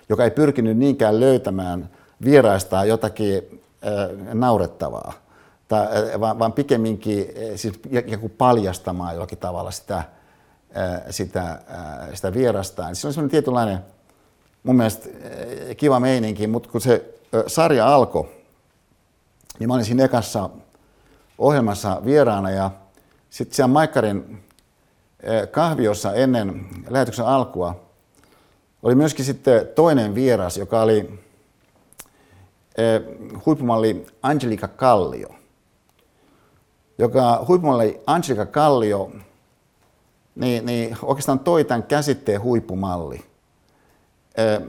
joka 0.09 0.25
ei 0.25 0.31
pyrkinyt 0.31 0.77
niinkään 0.77 1.21
löytämään 1.21 1.91
vieraista 2.25 2.85
jotakin 2.85 3.63
naurettavaa, 4.35 5.13
tai, 5.68 5.87
vaan, 6.20 6.38
vaan 6.38 6.53
pikemminkin 6.53 7.27
siis 7.57 7.81
joku 8.07 8.29
paljastamaan 8.29 9.14
jollakin 9.14 9.38
tavalla 9.38 9.70
sitä, 9.70 10.05
sitä, 11.11 11.59
sitä 12.14 12.33
vierastaan. 12.35 12.88
Niin 12.88 12.96
se 12.96 13.07
on 13.07 13.12
semmoinen 13.12 13.31
tietynlainen 13.31 13.79
mun 14.62 14.77
mielestä 14.77 15.09
kiva 15.77 16.00
meininki, 16.00 16.46
mutta 16.46 16.68
kun 16.68 16.81
se 16.81 17.14
sarja 17.46 17.94
alkoi, 17.94 18.29
niin 19.59 19.68
mä 19.68 19.74
olin 19.74 19.85
siinä 19.85 20.05
ekassa 20.05 20.50
ohjelmassa 21.38 22.03
vieraana 22.05 22.50
ja 22.50 22.70
sitten 23.31 23.57
siellä 23.57 23.72
Maikkarin 23.72 24.44
kahviossa 25.50 26.14
ennen 26.14 26.66
lähetyksen 26.88 27.27
alkua 27.27 27.85
oli 28.83 28.94
myöskin 28.94 29.24
sitten 29.24 29.68
toinen 29.74 30.14
vieras, 30.14 30.57
joka 30.57 30.83
oli 30.83 31.24
huippumalli 33.46 34.07
Angelika 34.22 34.68
Kallio, 34.68 35.29
joka 36.99 37.45
huippumalli 37.49 38.03
Angelika 38.07 38.47
Kallio 38.47 39.11
niin, 40.35 40.67
niin 40.67 40.97
oikeastaan 41.03 41.39
toi 41.39 41.65
tämän 41.65 41.83
käsitteen 41.83 42.43
huippumalli 42.43 43.25
eh, 44.37 44.61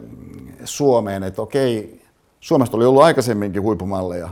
Suomeen, 0.64 1.24
että 1.24 1.42
okei, 1.42 2.02
Suomesta 2.40 2.78
oli 2.78 2.86
ollut 2.86 3.04
aikaisemminkin 3.04 3.62
huippumalleja, 3.62 4.30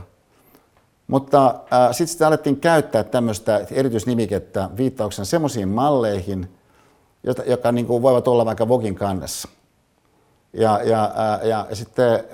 mutta 1.06 1.46
äh, 1.46 1.88
sitten 1.92 2.12
sitä 2.12 2.26
alettiin 2.26 2.60
käyttää 2.60 3.04
tämmöistä 3.04 3.66
erityisnimikettä 3.70 4.70
viittauksen 4.76 5.26
semmoisiin 5.26 5.68
malleihin, 5.68 6.48
jotka, 7.24 7.42
jotka 7.46 7.72
niin 7.72 7.86
kuin 7.86 8.02
voivat 8.02 8.28
olla 8.28 8.44
vaikka 8.44 8.68
Vogin 8.68 8.94
kannessa– 8.94 9.48
ja, 10.54 10.80
ja, 10.84 11.12
ja, 11.42 11.66
ja 11.68 11.76
sitten 11.76 12.24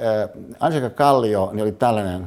Angelika 0.61 0.91
Kallio 0.91 1.51
niin 1.53 1.63
oli 1.63 1.73
tällainen 1.73 2.27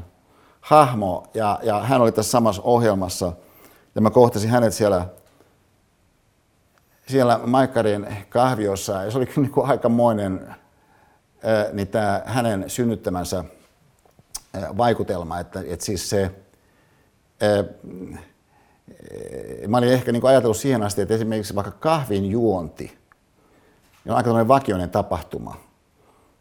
hahmo, 0.63 1.23
ja, 1.33 1.59
ja 1.63 1.79
hän 1.79 2.01
oli 2.01 2.11
tässä 2.11 2.31
samassa 2.31 2.61
ohjelmassa, 2.61 3.33
ja 3.95 4.01
mä 4.01 4.09
kohtasin 4.09 4.49
hänet 4.49 4.73
siellä, 4.73 5.07
siellä 7.07 7.39
Maikkarin 7.45 8.17
kahviossa, 8.29 9.03
ja 9.03 9.11
se 9.11 9.17
oli 9.17 9.27
niin 9.35 9.51
kuin 9.51 9.69
aikamoinen 9.69 10.55
niin 11.73 11.87
tämä 11.87 12.21
hänen 12.25 12.69
synnyttämänsä 12.69 13.43
vaikutelma, 14.77 15.39
että, 15.39 15.63
että 15.67 15.85
siis 15.85 16.09
se, 16.09 16.31
mä 19.67 19.77
olin 19.77 19.89
ehkä 19.89 20.11
niin 20.11 20.25
ajatellut 20.25 20.57
siihen 20.57 20.83
asti, 20.83 21.01
että 21.01 21.13
esimerkiksi 21.13 21.55
vaikka 21.55 21.71
kahvin 21.71 22.25
juonti 22.31 22.97
on 24.09 24.15
aika 24.15 24.47
vakioinen 24.47 24.89
tapahtuma. 24.89 25.55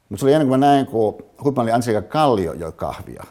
Mutta 0.09 0.21
se 0.21 0.27
oli 0.27 0.33
ennen 0.33 0.49
kuin 0.49 0.61
mä 0.61 0.67
näin, 0.67 0.87
kun 0.87 1.19
huippumalli 1.45 1.73
Anselika 1.73 2.09
Kallio 2.09 2.53
joi 2.53 2.73
kahvia. 2.73 3.25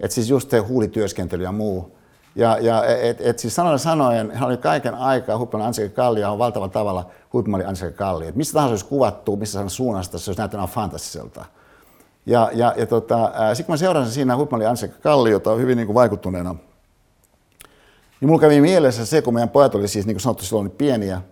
Että 0.00 0.14
siis 0.14 0.30
just 0.30 0.50
se 0.50 0.58
huulityöskentely 0.58 1.42
ja 1.42 1.52
muu. 1.52 1.96
Ja, 2.36 2.58
ja 2.58 2.86
et, 2.86 3.20
et 3.20 3.38
siis 3.38 3.54
sanoen 3.54 3.78
sanoen, 3.78 4.30
hän 4.30 4.48
oli 4.48 4.56
kaiken 4.56 4.94
aikaa 4.94 5.38
huippumalli 5.38 5.68
Anselika 5.68 5.94
Kallio 5.94 6.32
on 6.32 6.38
valtavalla 6.38 6.72
tavalla 6.72 7.10
huippumalli 7.32 7.64
Anselika 7.64 7.96
Kallio. 7.96 8.28
Et 8.28 8.36
missä 8.36 8.52
tahansa 8.52 8.72
olisi 8.72 8.84
kuvattu, 8.84 9.36
missä 9.36 9.58
hän 9.58 9.70
suunnasta, 9.70 10.18
se 10.18 10.30
olisi 10.30 10.40
näyttänyt 10.40 10.70
fantasiselta. 10.70 11.44
Ja, 12.26 12.50
ja, 12.52 12.74
ja 12.76 12.86
tota, 12.86 13.32
sitten 13.48 13.66
kun 13.66 13.72
mä 13.72 13.76
seurasin 13.76 14.12
siinä 14.12 14.36
huippumalli 14.36 14.66
Anselika 14.66 14.98
Kalliota 15.02 15.54
hyvin 15.54 15.76
niin 15.76 15.86
kuin 15.86 15.94
vaikuttuneena, 15.94 16.54
niin 18.20 18.28
mulla 18.28 18.40
kävi 18.40 18.60
mielessä 18.60 19.06
se, 19.06 19.22
kun 19.22 19.34
meidän 19.34 19.48
pojat 19.48 19.74
oli 19.74 19.88
siis 19.88 20.06
niin 20.06 20.14
kuin 20.14 20.22
sanottu 20.22 20.44
silloin 20.44 20.70
pieniä, 20.70 21.22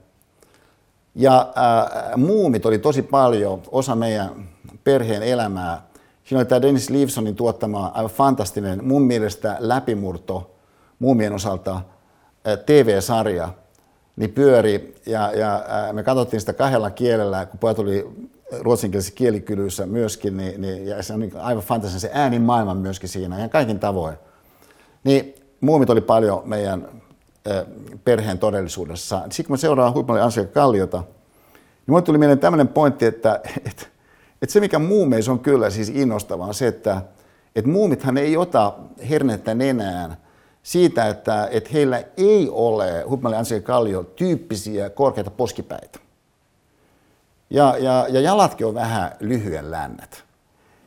ja 1.14 1.52
ää, 1.54 2.12
muumit 2.16 2.66
oli 2.66 2.78
tosi 2.78 3.02
paljon 3.02 3.62
osa 3.70 3.94
meidän 3.94 4.48
perheen 4.84 5.22
elämää. 5.22 5.82
Siinä 6.24 6.38
oli 6.38 6.46
tämä 6.46 6.62
Dennis 6.62 6.90
Leavesonin 6.90 7.36
tuottama 7.36 7.92
aivan 7.94 8.10
fantastinen, 8.10 8.84
mun 8.84 9.02
mielestä 9.02 9.56
läpimurto 9.58 10.54
muumien 10.98 11.32
osalta 11.32 11.80
TV-sarja, 12.66 13.48
niin 14.16 14.30
pyöri 14.30 14.94
ja, 15.06 15.32
ja 15.32 15.64
me 15.92 16.02
katsottiin 16.02 16.40
sitä 16.40 16.52
kahdella 16.52 16.90
kielellä, 16.90 17.46
kun 17.46 17.58
pojat 17.58 17.78
oli 17.78 18.08
ruotsinkielisessä 18.60 19.14
kielikylyissä 19.14 19.86
myöskin, 19.86 20.36
niin, 20.36 20.60
niin, 20.60 20.86
ja 20.86 21.02
se 21.02 21.14
on 21.14 21.30
aivan 21.40 21.64
fantastinen 21.64 22.00
se 22.00 22.10
äänin 22.12 22.42
maailman 22.42 22.76
myöskin 22.76 23.08
siinä 23.08 23.40
ja 23.40 23.48
kaikin 23.48 23.78
tavoin. 23.78 24.16
Niin 25.04 25.34
muumit 25.60 25.90
oli 25.90 26.00
paljon 26.00 26.42
meidän 26.44 26.88
perheen 28.04 28.38
todellisuudessa. 28.38 29.22
Sitten 29.22 29.44
kun 29.44 29.52
mä 29.52 29.56
seuraan 29.56 29.94
huipulle 29.94 30.20
Ansel 30.20 30.46
Kalliota, 30.46 30.98
niin 30.98 31.84
mulle 31.86 32.02
tuli 32.02 32.18
mieleen 32.18 32.38
tämmöinen 32.38 32.68
pointti, 32.68 33.06
että, 33.06 33.40
että 33.70 33.86
että 34.42 34.52
se, 34.52 34.60
mikä 34.60 34.78
muumeissa 34.78 35.32
on 35.32 35.38
kyllä 35.38 35.70
siis 35.70 35.88
innostavaa, 35.88 36.46
on 36.46 36.54
se, 36.54 36.66
että, 36.66 37.02
että 37.56 37.70
muumithan 37.70 38.16
ei 38.16 38.36
ota 38.36 38.72
hernettä 39.10 39.54
nenään 39.54 40.16
siitä, 40.62 41.08
että, 41.08 41.48
että 41.50 41.70
heillä 41.72 42.02
ei 42.16 42.48
ole 42.50 43.04
Hupmalle 43.08 43.36
Ansel 43.36 43.60
Kallio 43.60 44.02
tyyppisiä 44.02 44.90
korkeita 44.90 45.30
poskipäitä. 45.30 45.98
Ja, 47.50 47.76
ja, 47.78 48.06
ja 48.08 48.20
jalatkin 48.20 48.66
on 48.66 48.74
vähän 48.74 49.12
lyhyen 49.20 49.70
lännät. 49.70 50.24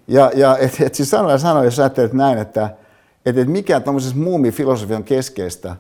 Ja, 0.08 0.32
ja 0.36 0.58
et, 0.58 0.82
et 0.82 0.96
siis 0.96 1.10
sanoja 1.10 1.38
sanoja, 1.38 1.66
jos 1.66 1.80
ajattelet 1.80 2.14
näin, 2.14 2.38
että 2.38 2.70
et, 3.26 3.38
et 3.38 3.48
mikä 3.48 3.80
tuommoisessa 3.80 4.18
muumifilosofian 4.18 5.04
keskeistä, 5.04 5.76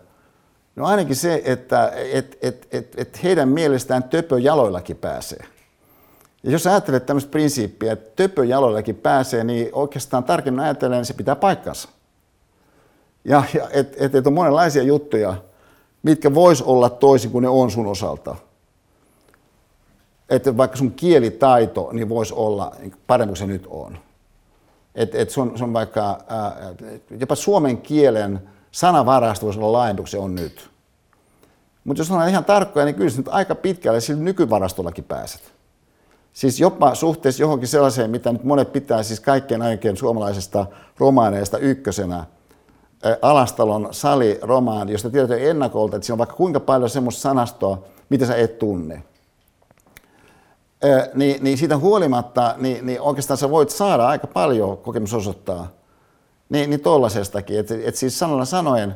no 0.75 0.85
ainakin 0.85 1.15
se, 1.15 1.41
että 1.45 1.91
et, 1.95 2.37
et, 2.41 2.67
et, 2.71 2.93
et 2.97 3.23
heidän 3.23 3.49
mielestään 3.49 4.03
töpö 4.03 4.39
jaloillakin 4.39 4.97
pääsee. 4.97 5.54
Ja 6.45 6.51
jos 6.51 6.67
ajattelet 6.67 7.05
tämmöistä 7.05 7.31
prinsiippiä, 7.31 7.93
että 7.93 8.09
töpöjaloillakin 8.15 8.95
pääsee, 8.95 9.43
niin 9.43 9.69
oikeastaan 9.73 10.23
tarkemmin 10.23 10.63
ajatellen 10.63 10.97
niin 10.97 11.05
se 11.05 11.13
pitää 11.13 11.35
paikkansa. 11.35 11.89
Ja, 13.23 13.43
ja 13.53 13.69
että 13.71 14.05
et, 14.05 14.15
et 14.15 14.27
on 14.27 14.33
monenlaisia 14.33 14.83
juttuja, 14.83 15.35
mitkä 16.03 16.33
vois 16.33 16.61
olla 16.61 16.89
toisin 16.89 17.31
kuin 17.31 17.41
ne 17.41 17.47
on 17.47 17.71
sun 17.71 17.87
osalta. 17.87 18.35
Että 20.29 20.57
vaikka 20.57 20.77
sun 20.77 20.91
kielitaito 20.91 21.89
niin 21.93 22.09
voisi 22.09 22.33
olla 22.33 22.75
parempi 23.07 23.29
kuin 23.29 23.37
se 23.37 23.47
nyt 23.47 23.67
on. 23.69 23.97
Että 24.95 25.17
et 25.17 25.29
sun, 25.29 25.57
sun 25.57 25.73
vaikka 25.73 26.19
ää, 26.27 26.55
jopa 27.19 27.35
suomen 27.35 27.77
kielen 27.77 28.49
sanavarasto 28.71 29.45
voisi 29.45 29.59
olla 29.59 29.71
laajempi 29.71 30.01
kuin 30.01 30.09
se 30.09 30.17
on 30.17 30.35
nyt. 30.35 30.69
Mutta 31.83 32.01
jos 32.01 32.11
on 32.11 32.29
ihan 32.29 32.45
tarkkoja, 32.45 32.85
niin 32.85 32.95
kyllä 32.95 33.11
nyt 33.17 33.27
aika 33.27 33.55
pitkälle 33.55 34.01
sillä 34.01 34.23
nykyvarastollakin 34.23 35.03
pääset. 35.03 35.54
Siis 36.35 36.59
jopa 36.59 36.95
suhteessa 36.95 37.43
johonkin 37.43 37.67
sellaiseen, 37.67 38.09
mitä 38.09 38.31
nyt 38.31 38.43
monet 38.43 38.73
pitää 38.73 39.03
siis 39.03 39.19
kaikkein 39.19 39.61
aikein 39.61 39.97
suomalaisesta 39.97 40.65
romaaneista 40.97 41.57
ykkösenä, 41.57 42.25
Alastalon 43.21 43.87
sali-romaani, 43.91 44.91
josta 44.91 45.09
tiedät 45.09 45.31
ennakolta, 45.31 45.95
että 45.95 46.05
siinä 46.05 46.13
on 46.13 46.17
vaikka 46.17 46.35
kuinka 46.35 46.59
paljon 46.59 46.89
semmoista 46.89 47.21
sanastoa, 47.21 47.83
mitä 48.09 48.25
sä 48.25 48.35
et 48.35 48.59
tunne. 48.59 49.03
Niin, 51.13 51.43
niin 51.43 51.57
siitä 51.57 51.77
huolimatta, 51.77 52.55
niin, 52.57 52.85
niin 52.85 53.01
oikeastaan 53.01 53.37
sä 53.37 53.49
voit 53.49 53.69
saada 53.69 54.07
aika 54.07 54.27
paljon, 54.27 54.77
kokemus 54.77 55.13
osoittaa, 55.13 55.67
niin, 56.49 56.69
niin 56.69 56.79
tollaisestakin. 56.79 57.59
Että 57.59 57.75
et 57.83 57.95
siis 57.95 58.19
sanalla 58.19 58.45
sanoen, 58.45 58.95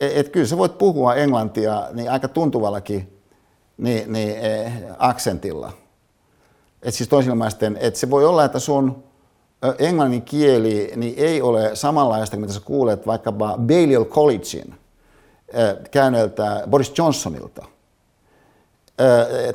että 0.00 0.20
et 0.20 0.28
kyllä 0.28 0.46
sä 0.46 0.58
voit 0.58 0.78
puhua 0.78 1.14
englantia 1.14 1.88
niin 1.92 2.10
aika 2.10 2.28
tuntuvallakin 2.28 3.22
niin, 3.78 4.12
niin, 4.12 4.36
eh, 4.36 4.72
aksentilla. 4.98 5.72
Että 6.82 6.96
siis 6.96 7.08
toisilmaisten, 7.08 7.78
että 7.80 8.00
se 8.00 8.10
voi 8.10 8.24
olla, 8.24 8.44
että 8.44 8.58
sun 8.58 9.04
englannin 9.78 10.22
kieli 10.22 10.92
niin 10.96 11.14
ei 11.16 11.42
ole 11.42 11.76
samanlaista, 11.76 12.36
mitä 12.36 12.52
sä 12.52 12.60
kuulet 12.60 13.06
vaikkapa 13.06 13.58
Balliol 13.58 14.04
Collegein 14.04 14.74
käyneeltä 15.90 16.62
Boris 16.70 16.98
Johnsonilta. 16.98 17.64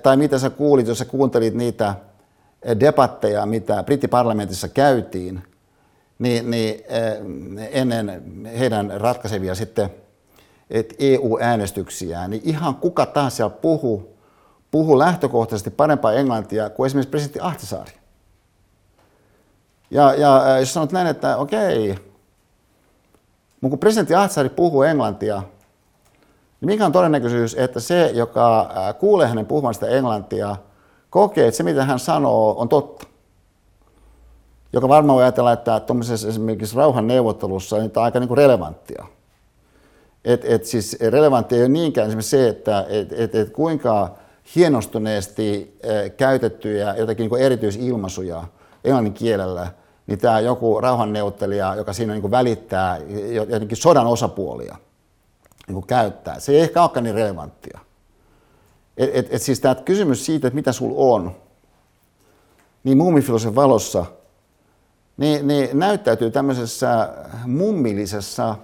Tai 0.03 0.17
mitä 0.17 0.39
sä 0.39 0.49
kuulit, 0.49 0.87
jos 0.87 0.97
sä 0.97 1.05
kuuntelit 1.05 1.53
niitä 1.53 1.95
debatteja, 2.79 3.45
mitä 3.45 3.83
brittiparlamentissa 3.83 4.67
käytiin, 4.67 5.43
niin, 6.19 6.51
niin 6.51 6.83
ennen 7.71 8.21
heidän 8.59 9.01
ratkaisevia 9.01 9.55
sitten 9.55 9.89
EU-äänestyksiään, 10.99 12.29
niin 12.29 12.41
ihan 12.45 12.75
kuka 12.75 13.05
tahansa 13.05 13.35
siellä 13.35 13.55
puhuu, 13.61 14.17
puhuu 14.71 14.99
lähtökohtaisesti 14.99 15.69
parempaa 15.69 16.13
englantia 16.13 16.69
kuin 16.69 16.85
esimerkiksi 16.85 17.09
presidentti 17.09 17.39
Ahtisaari. 17.41 17.91
Ja, 19.91 20.13
ja 20.13 20.59
jos 20.59 20.73
sanot 20.73 20.91
näin, 20.91 21.07
että 21.07 21.37
okei, 21.37 21.89
mutta 23.61 23.69
kun 23.69 23.79
presidentti 23.79 24.15
Ahtisaari 24.15 24.49
puhuu 24.49 24.83
englantia, 24.83 25.43
niin 26.61 26.67
mikä 26.67 26.85
on 26.85 26.91
todennäköisyys, 26.91 27.55
että 27.55 27.79
se, 27.79 28.11
joka 28.13 28.69
kuulee 28.99 29.27
hänen 29.27 29.45
puhumaan 29.45 29.73
sitä 29.73 29.87
englantia, 29.87 30.55
kokee, 31.09 31.47
että 31.47 31.57
se 31.57 31.63
mitä 31.63 31.85
hän 31.85 31.99
sanoo 31.99 32.55
on 32.59 32.69
totta. 32.69 33.07
Joka 34.73 34.89
varmaan 34.89 35.15
voi 35.15 35.23
ajatella, 35.23 35.51
että 35.51 35.79
tuollaisessa 35.79 36.27
esimerkiksi 36.27 36.75
rauhan 36.75 37.07
neuvottelussa 37.07 37.77
niin 37.77 37.91
tämä 37.91 38.01
on 38.01 38.05
aika 38.05 38.19
niin 38.19 38.27
kuin 38.27 38.37
relevanttia. 38.37 39.05
Et, 40.25 40.45
et 40.45 40.65
siis 40.65 40.97
relevantti 41.09 41.55
ei 41.55 41.61
ole 41.61 41.69
niinkään 41.69 42.07
esimerkiksi 42.07 42.29
se, 42.29 42.47
että 42.47 42.85
et, 42.89 43.13
et, 43.13 43.35
et 43.35 43.49
kuinka 43.49 44.15
hienostuneesti 44.55 45.79
käytettyjä 46.17 46.95
jotakin 46.97 47.29
niin 47.29 47.41
erityisilmaisuja 47.41 48.43
englannin 48.83 49.13
kielellä, 49.13 49.67
niin 50.07 50.19
tämä 50.19 50.39
joku 50.39 50.81
rauhanneuvottelija, 50.81 51.75
joka 51.75 51.93
siinä 51.93 52.13
niin 52.13 52.31
välittää 52.31 52.97
jotenkin 53.49 53.77
sodan 53.77 54.07
osapuolia, 54.07 54.77
niin 55.67 55.87
käyttää. 55.87 56.39
Se 56.39 56.51
ei 56.51 56.59
ehkä 56.59 56.81
olekaan 56.81 57.03
niin 57.03 57.15
relevanttia. 57.15 57.79
Et, 58.97 59.09
et, 59.13 59.33
et 59.33 59.41
siis 59.41 59.59
tämä 59.59 59.75
kysymys 59.75 60.25
siitä, 60.25 60.47
että 60.47 60.55
mitä 60.55 60.71
sulla 60.71 61.15
on, 61.15 61.35
niin 62.83 62.97
muumifilosen 62.97 63.55
valossa, 63.55 64.05
niin, 65.17 65.47
niin 65.47 65.79
näyttäytyy 65.79 66.31
tämmöisessä 66.31 67.13
mummillisessa, 67.45 68.55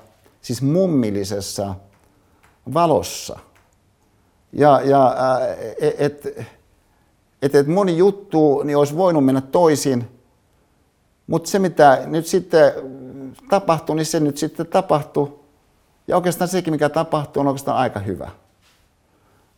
siis 0.42 0.62
mummillisessa 0.62 1.76
valossa. 2.74 3.40
Ja, 4.54 4.82
ja 4.82 5.16
että 5.98 6.30
et, 7.42 7.56
et 7.56 7.68
moni 7.68 7.98
juttu 7.98 8.64
niin 8.64 8.78
olisi 8.78 8.98
voinut 8.98 9.26
mennä 9.26 9.42
toisin, 9.42 10.08
mutta 11.28 11.50
se 11.50 11.60
mitä 11.60 12.02
nyt 12.06 12.26
sitten 12.26 12.74
tapahtui, 13.50 13.96
niin 13.96 14.06
se 14.06 14.20
nyt 14.20 14.38
sitten 14.38 14.68
tapahtui. 14.68 15.40
Ja 16.08 16.16
oikeastaan 16.16 16.48
sekin, 16.48 16.74
mikä 16.74 16.90
tapahtuu, 16.90 17.42
on 17.42 17.48
oikeastaan 17.48 17.78
aika 17.78 18.00
hyvä. 18.00 18.32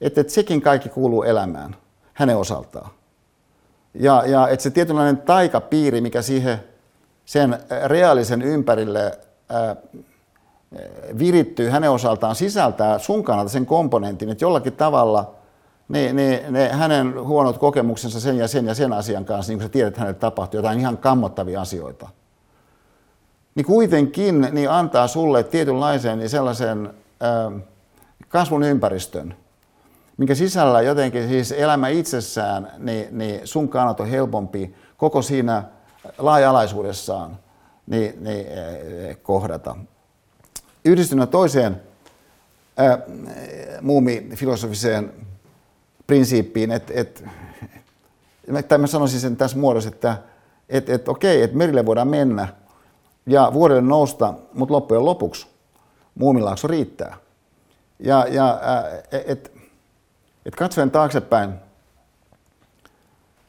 Että 0.02 0.22
et 0.22 0.30
sekin 0.30 0.62
kaikki 0.62 0.90
kuuluu 0.90 1.24
elämään 1.24 1.76
hänen 2.14 2.38
osaltaan. 2.38 2.92
Ja, 3.94 4.24
ja 4.26 4.48
että 4.48 4.64
se 4.64 4.70
tietynlainen 4.70 5.18
taikapiiri, 5.18 6.02
mikä 6.02 6.22
siihen 6.22 6.60
sen 7.26 7.60
reaalisen 7.86 8.42
ympärille 8.42 9.20
ää, 9.50 9.76
virittyy 11.20 11.70
hänen 11.70 11.92
osaltaan, 11.92 12.36
sisältää 12.36 13.00
sun 13.00 13.24
kannalta 13.24 13.52
sen 13.52 13.66
komponentin, 13.66 14.30
että 14.30 14.44
jollakin 14.44 14.74
tavalla 14.74 15.36
ne, 15.88 16.14
ne, 16.14 16.44
ne 16.50 16.70
hänen 16.70 17.24
huonot 17.24 17.58
kokemuksensa 17.58 18.20
sen 18.20 18.38
ja 18.38 18.48
sen 18.48 18.66
ja 18.66 18.74
sen 18.74 18.94
asian 18.94 19.26
kanssa, 19.26 19.52
niin 19.52 19.60
kun 19.60 19.64
sä 19.64 19.70
tiedät, 19.70 19.88
että 19.88 20.00
hänelle 20.00 20.20
tapahtuu 20.20 20.58
jotain 20.58 20.80
ihan 20.80 20.98
kammottavia 20.98 21.62
asioita, 21.62 22.10
niin 23.56 23.66
kuitenkin 23.66 24.48
niin 24.52 24.70
antaa 24.70 25.08
sulle 25.08 25.44
tietynlaisen 25.44 26.20
niin 26.20 26.30
sellaisen 26.30 26.94
äh, 27.24 27.62
kasvun 28.28 28.64
ympäristön, 28.64 29.36
minkä 30.18 30.36
sisällä 30.36 30.82
jotenkin 30.82 31.28
siis 31.28 31.52
elämä 31.52 31.88
itsessään, 31.88 32.72
niin, 32.78 33.08
niin 33.18 33.48
sun 33.48 33.70
kannalta 33.70 34.04
on 34.04 34.10
helpompi 34.10 34.76
koko 34.98 35.22
siinä 35.22 35.64
laaja-alaisuudessaan 36.18 37.40
niin, 37.88 38.24
niin, 38.24 38.46
kohdata. 39.22 39.76
Yhdistynä 40.86 41.28
toiseen 41.28 41.82
äh, 42.80 43.00
muumifilosofiseen 43.82 45.14
prinsiippiin, 46.08 46.72
että, 46.72 46.94
että 46.96 47.30
tai 48.68 48.78
mä 48.78 48.88
sanoisin 48.88 49.20
sen 49.20 49.38
tässä 49.38 49.58
muodossa, 49.58 49.90
että, 49.90 50.18
että, 50.70 50.94
että 50.94 51.12
okei, 51.12 51.42
että 51.42 51.58
merille 51.58 51.86
voidaan 51.86 52.08
mennä 52.08 52.48
ja 53.26 53.52
vuodelle 53.54 53.82
nousta, 53.82 54.34
mutta 54.54 54.74
loppujen 54.74 55.06
lopuksi 55.06 55.48
muumilaakso 56.16 56.68
riittää. 56.68 57.18
Ja, 58.00 58.26
ja 58.30 58.62
että 59.26 59.50
et 60.46 60.56
katsoen 60.56 60.92
taaksepäin 60.92 61.54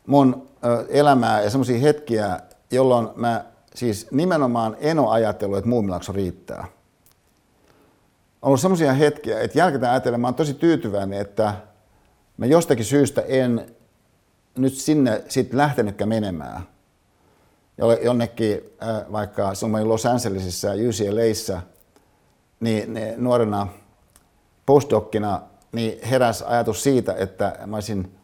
mun 0.06 0.48
elämää 0.88 1.42
ja 1.42 1.50
semmoisia 1.50 1.78
hetkiä, 1.78 2.40
jolloin 2.70 3.08
mä 3.16 3.44
siis 3.74 4.06
nimenomaan 4.10 4.76
en 4.80 4.98
ole 4.98 5.10
ajatellut, 5.10 5.58
että 5.58 5.70
muumilaakso 5.70 6.12
riittää. 6.12 6.66
Ollut 8.42 8.60
semmoisia 8.60 8.92
hetkiä, 8.92 9.40
että 9.40 9.58
jälkikäteen 9.58 9.92
ajatellen 9.92 10.20
mä 10.20 10.26
oon 10.26 10.34
tosi 10.34 10.54
tyytyväinen, 10.54 11.20
että 11.20 11.54
mä 12.36 12.46
jostakin 12.46 12.84
syystä 12.84 13.22
en 13.22 13.76
nyt 14.58 14.74
sinne 14.74 15.24
sitten 15.28 15.58
lähtenytkään 15.58 16.08
menemään. 16.08 16.62
Jonnekin, 18.02 18.60
äh, 18.82 19.12
vaikka 19.12 19.54
silloin 19.54 19.88
Los 19.88 20.06
Angelesissa 20.06 20.74
ja 20.74 20.88
UCLAissa, 20.88 21.62
niin, 22.60 22.94
niin 22.94 23.24
nuorena 23.24 23.66
postdokkina 24.66 25.42
niin 25.72 25.98
heräs 26.04 26.42
ajatus 26.42 26.82
siitä, 26.82 27.14
että 27.18 27.58
mä 27.66 27.76
olisin 27.76 28.14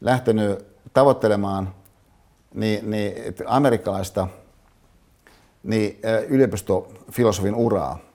lähtenyt 0.00 0.66
tavoittelemaan 0.92 1.74
niin, 2.54 2.90
niin, 2.90 3.14
amerikkalaista 3.46 4.28
niin, 5.62 6.00
äh, 6.04 6.24
yliopistofilosofin 6.28 7.54
uraa. 7.54 8.13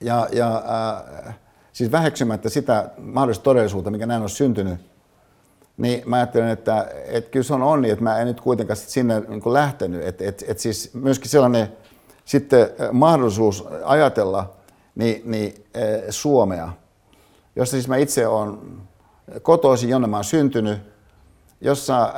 Ja, 0.00 0.28
ja 0.32 0.62
äh, 1.26 1.34
siis 1.72 1.92
väheksymättä 1.92 2.48
sitä 2.48 2.90
mahdollista 2.98 3.44
todellisuutta, 3.44 3.90
mikä 3.90 4.06
näin 4.06 4.22
on 4.22 4.30
syntynyt, 4.30 4.80
niin 5.76 6.02
mä 6.06 6.16
ajattelen, 6.16 6.48
että, 6.48 6.86
että 7.06 7.30
kyllä 7.30 7.44
se 7.44 7.54
on 7.54 7.62
onni, 7.62 7.90
että 7.90 8.04
mä 8.04 8.18
en 8.18 8.26
nyt 8.26 8.40
kuitenkaan 8.40 8.76
sinne 8.76 9.20
niin 9.20 9.52
lähtenyt. 9.52 10.04
Että, 10.04 10.24
että, 10.24 10.44
että 10.48 10.62
siis 10.62 10.94
myöskin 10.94 11.30
sellainen 11.30 11.72
sitten 12.24 12.68
mahdollisuus 12.92 13.64
ajatella 13.84 14.54
niin, 14.94 15.22
niin, 15.24 15.64
Suomea, 16.10 16.68
jossa 17.56 17.72
siis 17.72 17.88
mä 17.88 17.96
itse 17.96 18.26
olen 18.26 18.58
kotoisin, 19.42 19.90
jonne 19.90 20.08
mä 20.08 20.16
oon 20.16 20.24
syntynyt, 20.24 20.78
jossa 21.60 22.02
äh, 22.02 22.12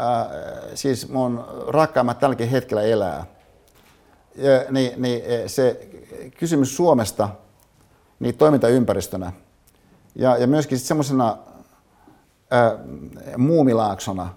siis 0.75 1.09
mun 1.09 1.45
rakkaimmat 1.69 2.19
tälläkin 2.19 2.49
hetkellä 2.49 2.83
elää. 2.83 3.27
Ja, 4.35 4.65
niin, 4.71 5.03
niin 5.03 5.23
se 5.47 5.89
kysymys 6.39 6.77
Suomesta 6.77 7.29
niin 8.21 8.35
toimintaympäristönä– 8.35 9.33
ja, 10.19 10.37
ja 10.37 10.47
myöskin 10.47 10.79
semmoisena 10.79 11.39
muumilaaksona, 13.37 14.35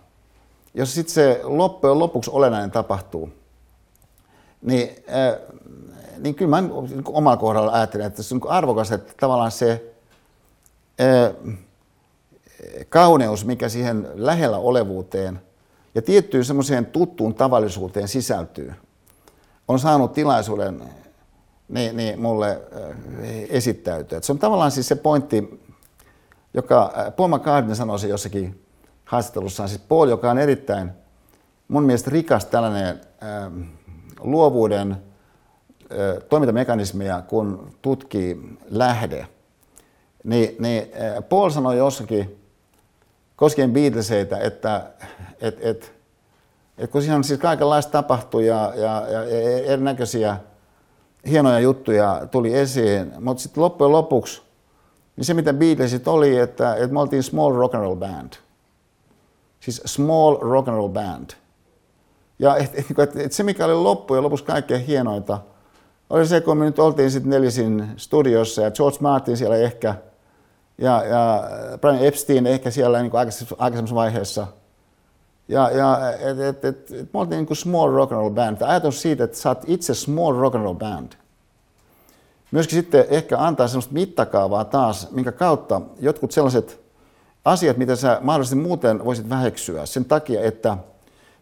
jos 0.73 0.93
sitten 0.93 1.13
se 1.13 1.39
loppujen 1.43 1.99
lopuksi 1.99 2.31
olennainen 2.33 2.71
tapahtuu, 2.71 3.29
niin, 4.61 4.89
äh, 4.89 5.57
niin 6.17 6.35
kyllä 6.35 6.49
mä 6.49 6.61
niin 6.61 7.03
omalla 7.05 7.37
kohdalla 7.37 7.71
ajattelen, 7.71 8.07
että 8.07 8.23
se 8.23 8.35
on 8.35 8.41
niin 8.43 8.51
arvokas, 8.51 8.91
että 8.91 9.13
tavallaan 9.19 9.51
se 9.51 9.93
äh, 11.01 11.55
kauneus, 12.89 13.45
mikä 13.45 13.69
siihen 13.69 14.07
lähellä 14.13 14.57
olevuuteen 14.57 15.41
ja 15.95 16.01
tiettyyn 16.01 16.45
semmoiseen 16.45 16.85
tuttuun 16.85 17.35
tavallisuuteen 17.35 18.07
sisältyy, 18.07 18.73
on 19.67 19.79
saanut 19.79 20.13
tilaisuuden 20.13 20.83
niin, 21.71 21.97
niin 21.97 22.21
mulle 22.21 22.49
äh, 22.51 22.97
esittäytyä. 23.49 24.17
Et 24.17 24.23
se 24.23 24.31
on 24.31 24.39
tavallaan 24.39 24.71
siis 24.71 24.87
se 24.87 24.95
pointti, 24.95 25.61
joka 26.53 26.93
äh, 26.97 27.15
Paul 27.15 27.27
McCartney 27.27 27.75
sanoi 27.75 27.99
se 27.99 28.07
jossakin 28.07 28.65
haastattelussaan, 29.05 29.69
siis 29.69 29.81
Paul, 29.87 30.07
joka 30.07 30.31
on 30.31 30.37
erittäin 30.37 30.91
mun 31.67 31.83
mielestä 31.83 32.11
rikas 32.11 32.45
tällainen 32.45 33.01
äh, 33.23 33.51
luovuuden 34.19 34.91
äh, 34.91 36.23
toimintamekanismia, 36.29 37.21
kun 37.21 37.73
tutkii 37.81 38.57
lähde, 38.69 39.27
niin, 40.23 40.55
niin 40.59 40.83
Paul 41.29 41.49
sanoi 41.49 41.77
jossakin 41.77 42.39
koskien 43.35 43.71
Beatleseitä, 43.71 44.37
että 44.37 44.91
et, 45.41 45.57
et, 45.61 45.93
et 46.77 46.91
kun 46.91 47.01
siinä 47.01 47.15
on 47.15 47.23
siis 47.23 47.39
kaikenlaista 47.39 47.91
tapahtui 47.91 48.47
ja, 48.47 48.73
ja, 48.75 49.07
ja 49.07 49.23
erinäköisiä 49.65 50.37
hienoja 51.29 51.59
juttuja 51.59 52.27
tuli 52.31 52.57
esiin, 52.57 53.13
mutta 53.19 53.43
sitten 53.43 53.63
loppujen 53.63 53.91
lopuksi 53.91 54.41
niin 55.15 55.25
se 55.25 55.33
mitä 55.33 55.53
Beatlesit 55.53 56.07
oli, 56.07 56.37
että, 56.37 56.75
että 56.75 56.87
me 56.87 56.99
oltiin 56.99 57.23
small 57.23 57.55
rock 57.55 57.75
and 57.75 57.83
roll 57.83 57.95
band. 57.95 58.33
Siis 59.59 59.81
small 59.85 60.37
rock 60.41 60.67
and 60.67 60.77
roll 60.77 60.89
band. 60.89 61.29
Ja 62.39 62.55
et, 62.55 62.71
et, 62.79 62.99
et, 62.99 63.15
et 63.15 63.31
se 63.31 63.43
mikä 63.43 63.65
oli 63.65 63.73
loppujen 63.73 64.23
lopuksi 64.23 64.45
kaikkein 64.45 64.85
hienointa, 64.85 65.39
oli 66.09 66.27
se, 66.27 66.41
kun 66.41 66.57
me 66.57 66.65
nyt 66.65 66.79
oltiin 66.79 67.11
sitten 67.11 67.29
nelisin 67.29 67.87
studiossa 67.97 68.61
ja 68.61 68.71
George 68.71 68.97
Martin 69.01 69.37
siellä 69.37 69.55
ehkä– 69.57 69.95
ja, 70.81 71.03
ja 71.03 71.43
Brian 71.81 72.05
Epstein 72.05 72.47
ehkä 72.47 72.71
siellä 72.71 73.01
niin 73.01 73.11
aikaisemmassa 73.57 73.95
vaiheessa. 73.95 74.47
Ja, 75.47 75.69
ja 75.69 76.11
et, 76.19 76.39
et, 76.39 76.65
et, 76.65 76.91
et, 76.91 77.13
me 77.13 77.19
oltiin 77.19 77.37
niin 77.37 77.45
kuin 77.45 77.57
small 77.57 77.91
rock 77.91 78.11
and 78.11 78.19
roll 78.19 78.29
band. 78.29 78.57
Ajatus 78.61 79.01
siitä, 79.01 79.23
että 79.23 79.37
sä 79.37 79.49
oot 79.49 79.63
itse 79.67 79.93
small 79.93 80.39
rock 80.39 80.55
and 80.55 80.63
roll 80.63 80.75
band. 80.75 81.11
Myöskin 82.51 82.79
sitten 82.79 83.05
ehkä 83.09 83.37
antaa 83.39 83.67
sellaista 83.67 83.93
mittakaavaa 83.93 84.65
taas, 84.65 85.11
minkä 85.11 85.31
kautta 85.31 85.81
jotkut 85.99 86.31
sellaiset 86.31 86.81
asiat, 87.45 87.77
mitä 87.77 87.95
sä 87.95 88.17
mahdollisesti 88.21 88.55
muuten 88.55 89.05
voisit 89.05 89.29
väheksyä 89.29 89.85
sen 89.85 90.05
takia, 90.05 90.41
että 90.41 90.77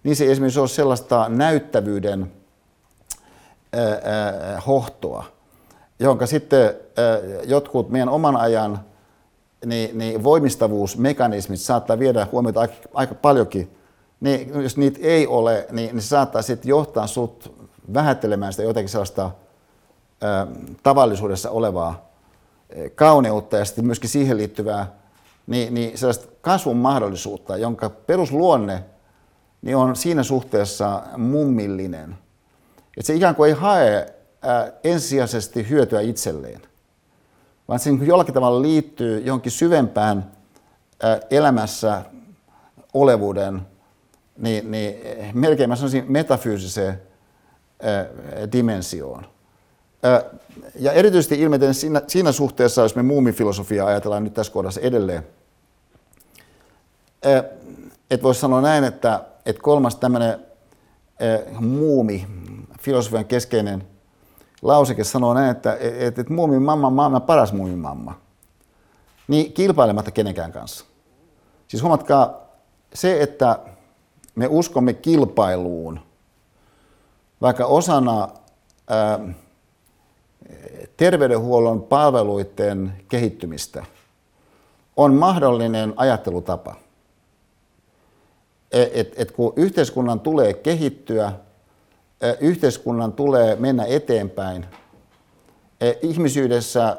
niissä 0.03 0.23
ei 0.23 0.31
esimerkiksi 0.31 0.59
ole 0.59 0.67
sellaista 0.67 1.29
näyttävyyden 1.29 2.31
ää, 3.73 3.83
ää, 3.83 4.61
hohtoa, 4.67 5.25
jonka 5.99 6.25
sitten 6.25 6.61
ää, 6.61 7.19
jotkut 7.43 7.89
meidän 7.89 8.09
oman 8.09 8.35
ajan 8.35 8.79
niin, 9.65 9.97
niin 9.97 10.23
voimistavuusmekanismit 10.23 11.59
saattaa 11.59 11.99
viedä 11.99 12.27
huomiota 12.31 12.59
aika, 12.59 12.73
aika 12.93 13.15
paljonkin. 13.15 13.78
Niin, 14.19 14.63
jos 14.63 14.77
niitä 14.77 14.99
ei 15.01 15.27
ole, 15.27 15.67
niin, 15.71 15.95
niin 15.95 16.01
se 16.01 16.07
saattaa 16.07 16.41
sitten 16.41 16.69
johtaa 16.69 17.07
sut 17.07 17.69
vähättelemään 17.93 18.53
sitä 18.53 18.63
jotenkin 18.63 18.89
sellaista 18.89 19.31
ä, 20.23 20.47
tavallisuudessa 20.83 21.49
olevaa 21.49 22.09
kauneutta 22.95 23.57
ja 23.57 23.65
sitten 23.65 23.85
myöskin 23.85 24.09
siihen 24.09 24.37
liittyvää 24.37 24.91
niin, 25.47 25.73
niin 25.73 25.97
sellaista 25.97 26.27
kasvun 26.41 26.77
mahdollisuutta, 26.77 27.57
jonka 27.57 27.89
perusluonne 27.89 28.83
niin 29.61 29.75
on 29.75 29.95
siinä 29.95 30.23
suhteessa 30.23 31.03
mummillinen. 31.17 32.17
Että 32.97 33.07
se 33.07 33.15
ikään 33.15 33.35
kuin 33.35 33.47
ei 33.47 33.55
hae 33.55 33.97
ä, 33.97 34.73
ensisijaisesti 34.83 35.69
hyötyä 35.69 36.01
itselleen 36.01 36.61
vaan 37.69 37.79
se 37.79 37.89
jollakin 37.89 38.33
tavalla 38.33 38.61
liittyy 38.61 39.19
johonkin 39.19 39.51
syvempään 39.51 40.31
elämässä 41.29 42.01
olevuuden, 42.93 43.61
niin, 44.39 44.71
niin 44.71 44.95
melkein 45.33 45.69
mä 45.69 45.75
sanoisin 45.75 46.05
metafyysiseen 46.07 47.01
dimensioon. 48.51 49.25
Ja 50.75 50.91
erityisesti 50.91 51.41
ilmeisesti 51.41 51.81
siinä, 51.81 52.01
siinä 52.07 52.31
suhteessa, 52.31 52.81
jos 52.81 52.95
me 52.95 53.03
muumifilosofiaa 53.03 53.87
ajatellaan 53.87 54.23
nyt 54.23 54.33
tässä 54.33 54.53
kohdassa 54.53 54.81
edelleen, 54.81 55.27
että 58.11 58.23
voisi 58.23 58.39
sanoa 58.39 58.61
näin, 58.61 58.83
että, 58.83 59.23
että 59.45 59.61
kolmas 59.61 59.95
tämmöinen 59.95 60.45
muumi, 61.59 62.27
filosofian 62.81 63.25
keskeinen 63.25 63.83
lauseke 64.61 65.03
sanoo 65.03 65.33
näin, 65.33 65.51
että, 65.51 65.77
että, 65.81 66.21
että 66.21 66.33
muumin 66.33 66.61
mamma 66.61 66.89
maailman 66.89 67.21
paras 67.21 67.53
muumin 67.53 67.79
mamma. 67.79 68.21
Niin 69.27 69.53
kilpailematta 69.53 70.11
kenenkään 70.11 70.51
kanssa. 70.51 70.85
Siis 71.67 71.83
huomatkaa, 71.83 72.49
se, 72.93 73.21
että 73.21 73.59
me 74.39 74.47
uskomme 74.49 74.93
kilpailuun, 74.93 75.99
vaikka 77.41 77.65
osana 77.65 78.29
ää, 78.87 79.19
terveydenhuollon 80.97 81.81
palveluiden 81.81 82.93
kehittymistä, 83.07 83.85
on 84.97 85.13
mahdollinen 85.13 85.93
ajattelutapa. 85.95 86.75
Et, 88.71 88.89
et, 88.93 89.13
et 89.17 89.31
kun 89.31 89.53
yhteiskunnan 89.55 90.19
tulee 90.19 90.53
kehittyä, 90.53 91.31
yhteiskunnan 92.39 93.13
tulee 93.13 93.55
mennä 93.55 93.85
eteenpäin. 93.85 94.65
Ihmisyydessä 96.01 96.97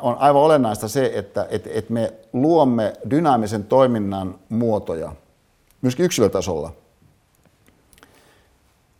on 0.00 0.16
aivan 0.18 0.42
olennaista 0.42 0.88
se, 0.88 1.12
että, 1.14 1.46
että 1.50 1.92
me 1.92 2.12
luomme 2.32 2.92
dynaamisen 3.10 3.64
toiminnan 3.64 4.38
muotoja, 4.48 5.12
myöskin 5.82 6.04
yksilötasolla. 6.04 6.72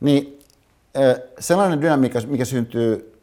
Niin 0.01 0.39
sellainen 1.39 1.81
dynamiikka, 1.81 2.21
mikä 2.27 2.45
syntyy 2.45 3.21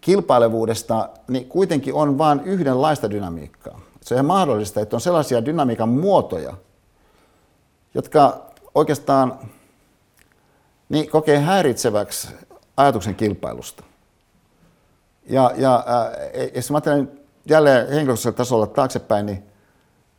kilpailevuudesta, 0.00 1.08
niin 1.28 1.48
kuitenkin 1.48 1.94
on 1.94 2.18
vain 2.18 2.40
yhdenlaista 2.40 3.10
dynamiikkaa. 3.10 3.80
Se 4.00 4.14
on 4.14 4.24
mahdollista, 4.24 4.80
että 4.80 4.96
on 4.96 5.00
sellaisia 5.00 5.44
dynamiikan 5.44 5.88
muotoja, 5.88 6.54
jotka 7.94 8.50
oikeastaan 8.74 9.38
niin 10.88 11.10
kokee 11.10 11.38
häiritseväksi 11.38 12.28
ajatuksen 12.76 13.14
kilpailusta. 13.14 13.84
Ja, 15.28 15.52
ja 15.56 15.74
äh, 15.74 16.50
jos 16.54 16.70
mä 16.70 16.76
ajattelen 16.76 17.10
jälleen 17.46 17.88
henkilökohtaisella 17.88 18.36
tasolla 18.36 18.66
taaksepäin, 18.66 19.26
niin, 19.26 19.42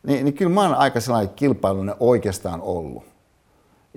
niin, 0.08 0.26
niin 0.26 0.34
kyllä 0.34 0.52
mä 0.52 0.62
oon 0.62 0.76
aika 0.76 1.00
sellainen 1.00 1.34
kilpailullinen 1.36 1.96
oikeastaan 2.00 2.62
ollut. 2.62 3.04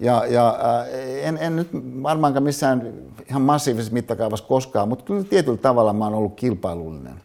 Ja, 0.00 0.26
ja 0.26 0.48
äh, 0.48 0.86
en, 1.22 1.38
en 1.40 1.56
nyt 1.56 1.68
varmaankaan 2.02 2.42
missään 2.42 2.92
ihan 3.28 3.42
massiivisessa 3.42 3.92
mittakaavassa 3.92 4.46
koskaan, 4.46 4.88
mutta 4.88 5.04
kyllä 5.04 5.24
tietyllä 5.24 5.58
tavalla 5.58 5.92
mä 5.92 6.04
oon 6.04 6.14
ollut 6.14 6.34
kilpailullinen. 6.34 7.20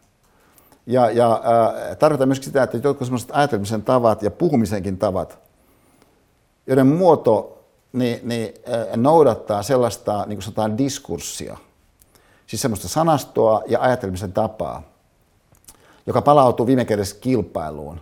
Ja, 0.86 1.12
ja 1.12 1.32
äh, 1.32 1.98
tarkoitan 1.98 2.28
myöskin 2.28 2.46
sitä, 2.46 2.64
että 2.64 2.80
jotkut 2.84 3.08
sellaiset 3.08 3.30
ajatelmisen 3.34 3.84
tavat 3.84 4.24
ja 4.24 4.32
puhumisenkin 4.32 4.98
tavat, 4.98 5.40
joiden 6.68 6.88
muoto 6.88 7.62
niin, 7.94 8.20
niin 8.24 8.54
noudattaa 8.96 9.64
sellaista, 9.64 10.26
niin 10.28 10.38
kuin 10.38 10.44
sanotaan, 10.44 10.78
diskurssia, 10.78 11.58
siis 12.48 12.62
semmoista 12.62 12.88
sanastoa 12.88 13.62
ja 13.68 13.82
ajatelmisen 13.82 14.34
tapaa, 14.34 14.84
joka 16.06 16.22
palautuu 16.22 16.68
viime 16.68 16.86
kädessä 16.86 17.16
kilpailuun, 17.22 18.00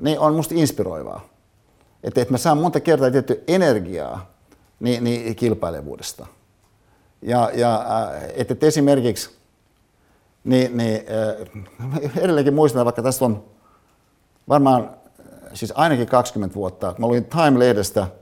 niin 0.00 0.18
on 0.18 0.34
musta 0.34 0.54
inspiroivaa. 0.54 1.28
Että, 2.04 2.20
että 2.20 2.34
mä 2.34 2.38
saan 2.38 2.58
monta 2.58 2.80
kertaa 2.80 3.10
tietty 3.10 3.44
energiaa 3.48 4.30
niin, 4.80 5.04
niin 5.04 5.36
kilpailevuudesta. 5.36 6.26
Ja, 7.22 7.50
ja 7.54 7.84
että, 8.34 8.52
että 8.52 8.66
esimerkiksi, 8.66 9.30
niin, 10.44 10.76
niin 10.76 11.00
edelleenkin 12.22 12.54
muistan, 12.54 12.84
vaikka 12.84 13.02
tästä 13.02 13.24
on 13.24 13.44
varmaan 14.48 14.90
siis 15.54 15.72
ainakin 15.76 16.06
20 16.06 16.54
vuotta, 16.54 16.94
mä 16.98 17.06
luin 17.06 17.24
Time-lehdestä– 17.24 18.06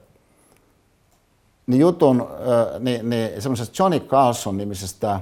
niin 1.69 1.81
jutun 1.81 2.21
äh, 2.21 2.81
niin, 2.81 3.11
niin 3.11 3.43
semmoisesta 3.43 3.83
Johnny 3.83 4.01
Carlson-nimisestä 4.01 5.21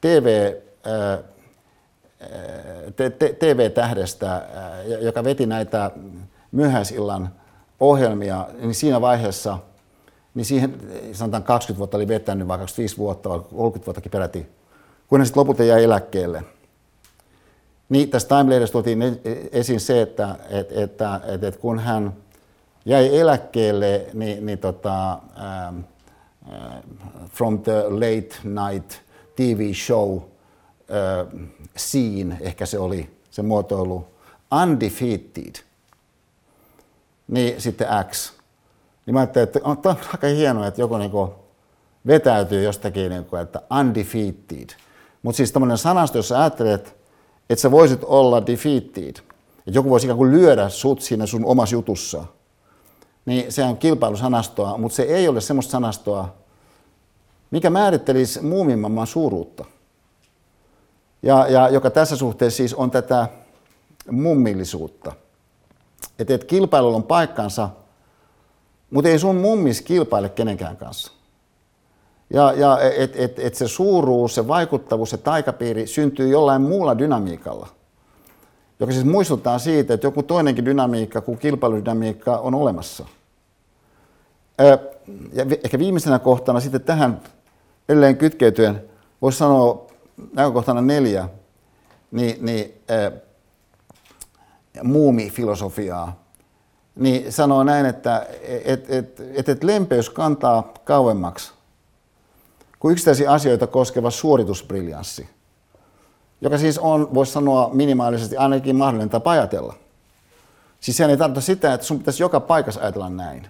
TV, 0.00 0.52
äh, 0.86 1.24
TV-tähdestä, 3.38 4.34
äh, 4.34 4.42
joka 5.00 5.24
veti 5.24 5.46
näitä 5.46 5.90
myöhäisillan 6.52 7.28
ohjelmia, 7.80 8.48
niin 8.58 8.74
siinä 8.74 9.00
vaiheessa, 9.00 9.58
niin 10.34 10.44
siihen 10.44 10.74
sanotaan 11.12 11.42
20 11.42 11.78
vuotta 11.78 11.96
oli 11.96 12.08
vetänyt, 12.08 12.48
vai 12.48 12.58
25 12.58 12.98
vuotta, 12.98 13.28
vai 13.28 13.38
30 13.38 13.86
vuottakin 13.86 14.10
peräti, 14.10 14.46
kun 15.08 15.26
sitten 15.26 15.40
lopulta 15.40 15.64
jäi 15.64 15.84
eläkkeelle. 15.84 16.44
Niin 17.88 18.10
tässä 18.10 18.28
Time-lehdessä 18.28 18.72
tuotiin 18.72 19.20
esiin 19.52 19.80
se, 19.80 20.02
että, 20.02 20.36
että, 20.50 20.82
että, 20.82 21.20
että 21.26 21.60
kun 21.60 21.78
hän 21.78 22.12
jäi 22.84 23.18
eläkkeelle 23.18 24.06
niin, 24.14 24.46
niin 24.46 24.58
tota, 24.58 25.12
ähm, 25.12 25.78
äh, 26.52 26.82
From 27.32 27.58
the 27.58 27.82
Late 27.88 28.36
Night 28.44 28.92
TV 29.36 29.72
Show 29.72 30.18
äh, 30.90 31.26
Scene, 31.76 32.38
ehkä 32.40 32.66
se 32.66 32.78
oli 32.78 33.10
se 33.30 33.42
muotoilu, 33.42 34.04
Undefeated, 34.62 35.54
niin 37.28 37.60
sitten 37.60 37.86
X. 38.10 38.32
Niin 39.06 39.14
mä 39.14 39.20
ajattelin, 39.20 39.44
että 39.44 39.60
on, 39.64 39.78
on 39.84 39.96
aika 40.12 40.26
hienoa, 40.26 40.66
että 40.66 40.80
joku 40.80 40.96
niinku 40.96 41.34
vetäytyy 42.06 42.62
jostakin, 42.62 43.10
niinku, 43.10 43.36
että 43.36 43.62
undefeated. 43.80 44.68
Mutta 45.22 45.36
siis 45.36 45.52
tämmöinen 45.52 45.78
sanasto, 45.78 46.18
jos 46.18 46.28
sä 46.28 46.40
ajattelet, 46.40 46.96
että 47.50 47.62
sä 47.62 47.70
voisit 47.70 48.04
olla 48.04 48.46
defeated, 48.46 49.08
että 49.08 49.22
joku 49.66 49.90
voisi 49.90 50.06
ikään 50.06 50.18
kuin 50.18 50.32
lyödä 50.32 50.68
sut 50.68 51.00
siinä 51.00 51.26
sun 51.26 51.44
omassa 51.44 51.74
jutussa, 51.76 52.24
niin 53.26 53.52
se 53.52 53.64
on 53.64 53.76
kilpailusanastoa, 53.76 54.78
mutta 54.78 54.96
se 54.96 55.02
ei 55.02 55.28
ole 55.28 55.40
semmoista 55.40 55.70
sanastoa, 55.70 56.34
mikä 57.50 57.70
määrittelisi 57.70 58.42
muumimamman 58.42 59.06
suuruutta. 59.06 59.64
Ja, 61.22 61.48
ja 61.48 61.68
joka 61.68 61.90
tässä 61.90 62.16
suhteessa 62.16 62.56
siis 62.56 62.74
on 62.74 62.90
tätä 62.90 63.28
mummillisuutta. 64.10 65.12
Että 66.18 66.34
et 66.34 66.44
kilpailulla 66.44 66.96
on 66.96 67.02
paikkansa, 67.02 67.68
mutta 68.90 69.10
ei 69.10 69.18
sun 69.18 69.36
mummis 69.36 69.82
kilpaile 69.82 70.28
kenenkään 70.28 70.76
kanssa. 70.76 71.12
Ja, 72.30 72.52
ja 72.52 72.78
että 72.80 73.18
et, 73.22 73.38
et 73.38 73.54
se 73.54 73.68
suuruus, 73.68 74.34
se 74.34 74.48
vaikuttavuus, 74.48 75.10
se 75.10 75.16
taikapiiri 75.16 75.86
syntyy 75.86 76.28
jollain 76.28 76.62
muulla 76.62 76.98
dynamiikalla, 76.98 77.68
joka 78.80 78.92
siis 78.92 79.04
muistuttaa 79.04 79.58
siitä, 79.58 79.94
että 79.94 80.06
joku 80.06 80.22
toinenkin 80.22 80.64
dynamiikka 80.64 81.20
kuin 81.20 81.38
kilpailudynamiikka 81.38 82.38
on 82.38 82.54
olemassa. 82.54 83.04
Ja 85.32 85.46
ehkä 85.64 85.78
viimeisenä 85.78 86.18
kohtana 86.18 86.60
sitten 86.60 86.80
tähän 86.80 87.20
edelleen 87.88 88.16
kytkeytyen, 88.16 88.84
voisi 89.22 89.38
sanoa 89.38 89.85
näkökohtana 90.32 90.80
neljä, 90.80 91.28
niin, 92.10 92.44
niin 92.46 92.82
äh, 92.90 93.12
muumifilosofiaa, 94.82 96.22
niin 96.96 97.32
sanoo 97.32 97.64
näin, 97.64 97.86
että 97.86 98.26
et, 98.64 98.90
et, 98.90 99.20
et, 99.20 99.48
et 99.48 99.64
lempeys 99.64 100.10
kantaa 100.10 100.72
kauemmaksi 100.84 101.52
kuin 102.78 102.92
yksittäisiä 102.92 103.32
asioita 103.32 103.66
koskeva 103.66 104.10
suoritusbriljanssi, 104.10 105.28
joka 106.40 106.58
siis 106.58 106.78
on, 106.78 107.14
voisi 107.14 107.32
sanoa 107.32 107.70
minimaalisesti 107.72 108.36
ainakin 108.36 108.76
mahdollinen 108.76 109.10
tapa 109.10 109.30
ajatella. 109.30 109.74
Siis 110.80 110.96
sehän 110.96 111.10
ei 111.10 111.16
tarkoita 111.16 111.40
sitä, 111.40 111.74
että 111.74 111.86
sun 111.86 111.98
pitäisi 111.98 112.22
joka 112.22 112.40
paikassa 112.40 112.80
ajatella 112.80 113.10
näin. 113.10 113.48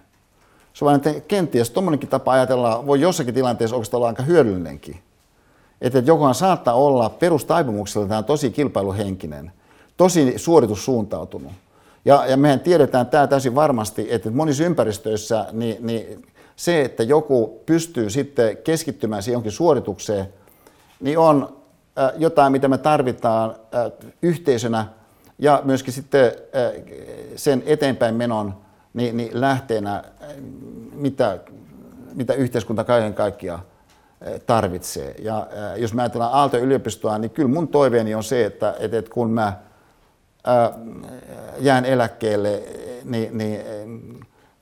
Se 0.73 0.85
on 0.85 0.87
vain, 0.87 0.97
että 0.97 1.21
kenties 1.21 1.71
tuommoinenkin 1.71 2.09
tapa 2.09 2.33
ajatella 2.33 2.87
voi 2.87 3.01
jossakin 3.01 3.35
tilanteessa 3.35 3.77
oikeastaan 3.77 3.99
olla 3.99 4.09
aika 4.09 4.23
hyödyllinenkin. 4.23 5.03
Että 5.81 5.99
jokuhan 5.99 6.35
saattaa 6.35 6.75
olla 6.75 7.09
perustaipumukseltaan 7.09 8.25
tosi 8.25 8.51
kilpailuhenkinen, 8.51 9.53
tosi 9.97 10.33
suoritussuuntautunut. 10.37 11.53
Ja, 12.05 12.27
ja 12.27 12.37
mehän 12.37 12.61
tiedetään 12.61 13.07
tämä 13.07 13.27
täysin 13.27 13.55
varmasti, 13.55 14.07
että 14.11 14.31
monissa 14.31 14.65
ympäristöissä 14.65 15.47
niin, 15.53 15.87
niin 15.87 16.27
se, 16.57 16.83
että 16.83 17.03
joku 17.03 17.63
pystyy 17.67 18.11
sitten 18.11 18.57
keskittymään 18.57 19.23
siihen 19.23 19.37
jonkin 19.37 19.53
suoritukseen, 19.53 20.29
niin 21.01 21.19
on 21.19 21.57
jotain, 22.17 22.53
mitä 22.53 22.69
me 22.69 22.79
tarvitaan 22.79 23.57
yhteisönä 24.23 24.87
ja 25.39 25.61
myöskin 25.65 25.93
sitten 25.93 26.33
sen 27.37 27.63
eteenpäin 27.67 28.15
menon 28.15 28.55
niin, 28.95 29.17
niin 29.17 29.41
lähteenä, 29.41 30.05
mitä, 30.93 31.39
mitä 32.15 32.35
yhteiskunta 32.35 32.85
kaiken 32.85 33.15
kaikkiaan 33.15 33.63
tarvitsee. 34.47 35.15
Ja 35.19 35.47
jos 35.77 35.95
mä 35.95 36.03
ajatellaan 36.03 36.33
Aalto-yliopistoa, 36.33 37.19
niin 37.19 37.31
kyllä 37.31 37.49
mun 37.49 37.69
toiveeni 37.69 38.15
on 38.15 38.25
se, 38.25 38.45
että, 38.45 38.75
että 38.79 39.11
kun 39.11 39.31
mä 39.31 39.53
jään 41.59 41.85
eläkkeelle, 41.85 42.63
niin, 43.05 43.39
niin, 43.39 43.61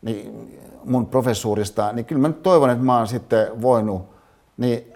niin 0.02 0.58
mun 0.84 1.06
professuurista, 1.06 1.92
niin 1.92 2.04
kyllä 2.04 2.20
mä 2.20 2.28
nyt 2.28 2.42
toivon, 2.42 2.70
että 2.70 2.84
mä 2.84 2.96
oon 2.96 3.06
sitten 3.06 3.62
voinut 3.62 4.02
niin, 4.56 4.92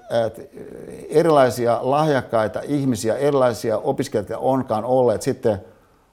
erilaisia 1.08 1.78
lahjakkaita 1.82 2.60
ihmisiä, 2.64 3.16
erilaisia 3.16 3.78
opiskelijoita 3.78 4.38
onkaan 4.38 4.84
olleet 4.84 5.22
sitten 5.22 5.60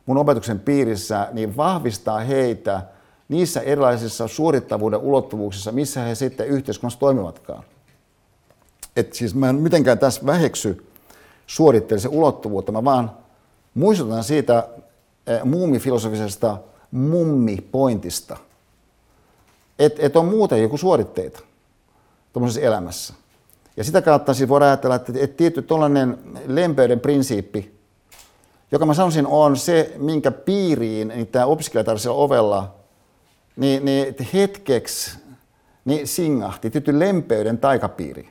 mun 0.05 0.17
opetuksen 0.17 0.59
piirissä, 0.59 1.27
niin 1.31 1.57
vahvistaa 1.57 2.19
heitä 2.19 2.81
niissä 3.29 3.61
erilaisissa 3.61 4.27
suorittavuuden 4.27 4.99
ulottuvuuksissa, 4.99 5.71
missä 5.71 6.01
he 6.01 6.15
sitten 6.15 6.47
yhteiskunnassa 6.47 6.99
toimivatkaan. 6.99 7.63
Et 8.95 9.13
siis 9.13 9.35
mä 9.35 9.49
en 9.49 9.55
mitenkään 9.55 9.99
tässä 9.99 10.25
väheksy 10.25 10.85
suoritteellisen 11.47 12.11
ulottuvuutta, 12.11 12.71
mä 12.71 12.83
vaan 12.83 13.11
muistutan 13.73 14.23
siitä 14.23 14.67
muumifilosofisesta 15.43 16.57
mummipointista– 16.91 18.37
että 19.79 20.05
et 20.05 20.15
on 20.15 20.25
muuten 20.25 20.61
joku 20.61 20.77
suoritteita 20.77 21.39
tuommoisessa 22.33 22.67
elämässä. 22.67 23.13
Ja 23.77 23.83
sitä 23.83 24.01
kautta 24.01 24.33
siis 24.33 24.49
voidaan 24.49 24.69
ajatella, 24.69 24.95
että, 24.95 25.13
että 25.15 25.37
tietty 25.37 25.61
tuollainen 25.61 26.17
lempeyden 26.47 26.99
prinsiippi, 26.99 27.75
joka 28.71 28.85
mä 28.85 28.93
sanoisin 28.93 29.27
on 29.27 29.57
se, 29.57 29.93
minkä 29.97 30.31
piiriin 30.31 31.07
niin 31.07 31.27
tämä 31.27 31.45
opiskelija 31.45 32.11
ovella, 32.11 32.75
niin, 33.55 33.85
niin 33.85 34.15
hetkeksi 34.33 35.17
niin 35.85 36.07
singahti, 36.07 36.69
tietty 36.69 36.99
lempeyden 36.99 37.57
taikapiiri. 37.57 38.29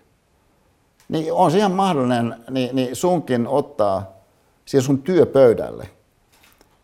Niin 1.08 1.32
on 1.32 1.50
se 1.50 1.58
ihan 1.58 1.72
mahdollinen 1.72 2.36
niin, 2.50 2.76
niin 2.76 2.96
sunkin 2.96 3.48
ottaa 3.48 4.12
siihen 4.64 4.84
sun 4.84 5.02
työpöydälle. 5.02 5.88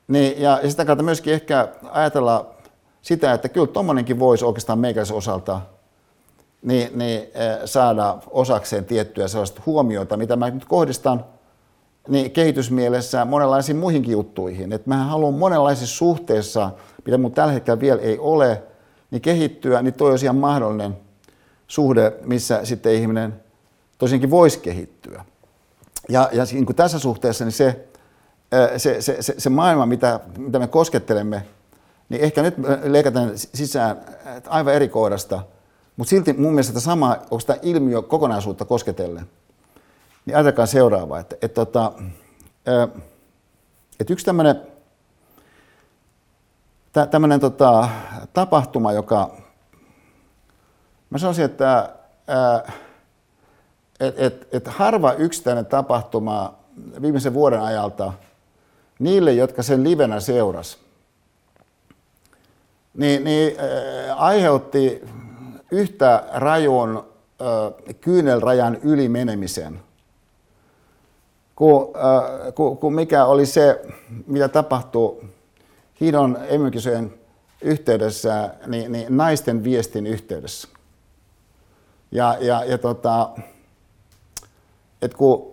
Niin, 0.09 0.43
ja, 0.43 0.61
sitä 0.69 0.85
kautta 0.85 1.05
myöskin 1.05 1.33
ehkä 1.35 1.69
ajatella 1.91 2.55
sitä, 3.03 3.33
että 3.33 3.49
kyllä 3.49 3.67
tuommoinenkin 3.67 4.19
voisi 4.19 4.45
oikeastaan 4.45 4.79
meikäläisen 4.79 5.17
osalta 5.17 5.61
niin, 6.63 6.99
niin, 6.99 7.23
saada 7.65 8.19
osakseen 8.31 8.85
tiettyä 8.85 9.29
sellaista 9.29 9.63
huomiota, 9.67 10.17
mitä 10.17 10.37
mä 10.37 10.51
nyt 10.51 10.65
kohdistan 10.65 11.25
niin 12.09 12.31
kehitysmielessä 12.31 13.25
monenlaisiin 13.25 13.77
muihinkin 13.77 14.13
juttuihin. 14.13 14.73
Että 14.73 14.89
mä 14.89 15.05
haluan 15.05 15.35
monenlaisissa 15.35 15.97
suhteissa, 15.97 16.71
mitä 17.05 17.19
mun 17.19 17.33
tällä 17.33 17.53
hetkellä 17.53 17.81
vielä 17.81 18.01
ei 18.01 18.19
ole, 18.19 18.63
niin 19.11 19.23
kehittyä, 19.23 19.83
niin 19.83 19.95
toi 19.95 20.11
olisi 20.11 20.27
ihan 20.27 20.37
mahdollinen 20.37 20.97
suhde, 21.67 22.13
missä 22.25 22.65
sitten 22.65 22.95
ihminen 22.95 23.41
tosiaankin 24.01 24.31
voisi 24.31 24.61
kehittyä. 24.61 25.25
Ja, 26.09 26.29
ja 26.33 26.45
niin 26.53 26.67
kuin 26.67 26.77
tässä 26.77 26.99
suhteessa 26.99 27.45
niin 27.45 27.53
se, 27.53 27.89
se, 28.77 29.03
se, 29.03 29.23
se, 29.23 29.35
se 29.39 29.51
maailma, 29.51 29.87
mitä, 29.87 30.21
mitä 30.39 30.59
me 30.59 30.67
koskettelemme, 30.67 31.47
niin 32.09 32.23
ehkä 32.23 32.43
nyt 32.43 32.55
leikataan 32.83 33.31
sisään 33.35 34.01
aivan 34.49 34.75
eri 34.75 34.89
kohdasta, 34.89 35.43
mutta 35.97 36.11
silti 36.11 36.33
mun 36.33 36.53
mielestä 36.53 36.81
sama, 36.81 37.17
onko 37.31 37.45
tämä 37.47 37.59
ilmiö 37.63 38.03
kokonaisuutta 38.03 38.65
kosketellen, 38.65 39.27
niin 40.27 40.37
ajatelkaa 40.37 40.67
seuraavaa, 40.67 41.19
että, 41.19 41.37
että, 41.43 41.63
että, 41.63 41.93
että 44.01 44.13
yksi 44.13 44.27
tämmöinen 44.27 44.61
tämmöinen 47.11 47.41
tota, 47.41 47.89
tapahtuma, 48.33 48.93
joka, 48.93 49.37
mä 51.11 51.19
sanoisin, 51.19 51.45
että 51.45 51.89
et, 54.01 54.15
et, 54.19 54.49
et 54.53 54.69
harva 54.69 55.13
yksittäinen 55.13 55.67
tapahtuma 55.67 56.55
viimeisen 57.03 57.35
vuoden 57.35 57.61
ajalta 57.61 58.13
niille, 58.99 59.33
jotka 59.33 59.63
sen 59.63 59.85
livenä 59.85 60.21
seurasi, 60.21 60.79
niin, 62.95 63.25
niin 63.25 63.57
äh, 63.61 64.23
aiheutti 64.23 65.05
yhtä 65.71 66.25
rajun 66.33 66.97
äh, 66.97 67.97
kyynelrajan 68.01 68.79
ylimenemisen 68.83 69.81
kuin, 71.57 71.97
äh, 71.97 72.55
kuin, 72.55 72.77
kuin 72.77 72.95
mikä 72.95 73.25
oli 73.25 73.47
se, 73.47 73.83
mitä 74.27 74.49
tapahtui 74.49 75.25
Hidon 76.01 76.39
emykisojen 76.49 77.15
yhteydessä, 77.63 78.55
niin, 78.67 78.93
niin 78.93 79.17
naisten 79.17 79.65
viestin 79.65 80.07
yhteydessä. 80.07 80.69
Ja, 82.13 82.37
ja, 82.41 82.65
ja 82.65 82.79
tota, 82.79 83.31
et 85.03 85.15
kun 85.15 85.53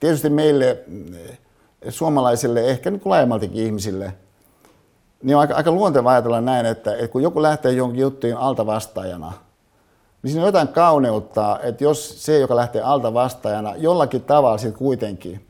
tietysti 0.00 0.30
meille 0.30 0.84
suomalaisille, 1.88 2.70
ehkä 2.70 2.90
niin 2.90 3.02
laajemmaltikin 3.04 3.64
ihmisille, 3.64 4.14
niin 5.22 5.36
on 5.36 5.40
aika, 5.40 5.54
aika 5.54 5.70
luonteva 5.70 6.10
ajatella 6.10 6.40
näin, 6.40 6.66
että, 6.66 6.94
että 6.94 7.08
kun 7.08 7.22
joku 7.22 7.42
lähtee 7.42 7.72
jonkin 7.72 8.00
juttuun 8.00 8.34
alta 8.34 8.66
vastaajana, 8.66 9.32
niin 10.22 10.30
siinä 10.30 10.42
on 10.42 10.48
jotain 10.48 10.68
kauneutta, 10.68 11.60
että 11.62 11.84
jos 11.84 12.24
se, 12.24 12.38
joka 12.38 12.56
lähtee 12.56 12.82
alta 12.82 13.14
vastaajana, 13.14 13.76
jollakin 13.76 14.22
tavalla 14.22 14.58
sitten 14.58 14.78
kuitenkin 14.78 15.48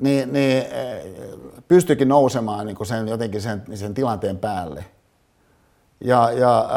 niin, 0.00 0.32
niin 0.32 0.64
pystyikin 1.68 2.08
nousemaan 2.08 2.66
niin 2.66 2.86
sen, 2.86 3.08
jotenkin 3.08 3.42
sen, 3.42 3.62
sen 3.74 3.94
tilanteen 3.94 4.38
päälle. 4.38 4.84
Ja, 6.04 6.30
ja, 6.30 6.68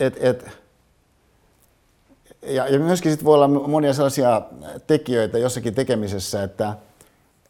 et, 0.00 0.16
et, 0.20 0.46
ja, 2.42 2.68
ja 2.68 2.78
myöskin 2.78 3.12
sit 3.12 3.24
voi 3.24 3.34
olla 3.34 3.48
monia 3.48 3.94
sellaisia 3.94 4.42
tekijöitä 4.86 5.38
jossakin 5.38 5.74
tekemisessä, 5.74 6.42
että 6.42 6.74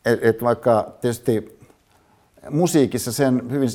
et, 0.05 0.25
et 0.25 0.43
vaikka 0.43 0.93
tietysti 1.01 1.61
musiikissa 2.51 3.13
sen 3.13 3.51
hyvin 3.51 3.69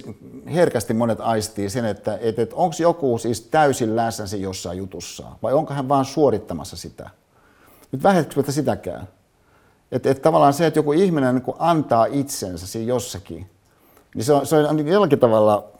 herkästi 0.53 0.93
monet 0.93 1.19
aistii 1.21 1.69
sen, 1.69 1.85
että 1.85 2.17
et, 2.21 2.39
et 2.39 2.53
onko 2.53 2.75
joku 2.79 3.17
siis 3.17 3.41
täysin 3.41 3.95
läsnä 3.95 4.25
jossain 4.37 4.77
jutussa 4.77 5.23
vai 5.43 5.53
onko 5.53 5.73
hän 5.73 5.89
vaan 5.89 6.05
suorittamassa 6.05 6.77
sitä. 6.77 7.09
Nyt 7.91 8.03
vähetkö 8.03 8.51
sitäkään. 8.51 9.07
Että 9.91 10.09
et 10.09 10.21
tavallaan 10.21 10.53
se, 10.53 10.65
että 10.65 10.79
joku 10.79 10.91
ihminen 10.91 11.35
niin 11.35 11.55
antaa 11.59 12.05
itsensä 12.05 12.67
siinä 12.67 12.87
jossakin, 12.87 13.49
niin 14.15 14.23
se 14.23 14.33
on, 14.33 14.45
se 14.45 14.55
on 14.55 14.87
jollakin 14.87 15.19
tavalla 15.19 15.74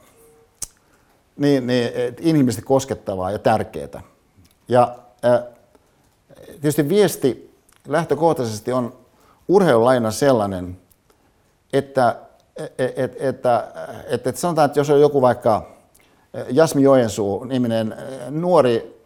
niin, 1.38 1.68
niin, 1.68 1.92
inhimillisesti 2.20 2.66
koskettavaa 2.66 3.32
ja 3.32 3.40
tärkeää. 3.40 4.02
Ja 4.68 4.96
tietysti 6.48 6.90
viesti 6.90 7.56
lähtökohtaisesti 7.88 8.72
on 8.74 8.94
urheilulajina 9.48 10.12
sellainen, 10.12 10.78
että 11.74 12.16
et, 12.58 12.74
et, 12.80 13.16
että, 13.20 13.68
että, 14.08 14.30
että 14.30 14.42
sanotaan, 14.42 14.66
että 14.66 14.80
jos 14.80 14.90
on 14.90 15.02
joku 15.02 15.22
vaikka 15.22 15.76
Jasmi 16.50 16.84
Joensuu 16.84 17.44
niminen 17.44 17.96
nuori 18.30 19.02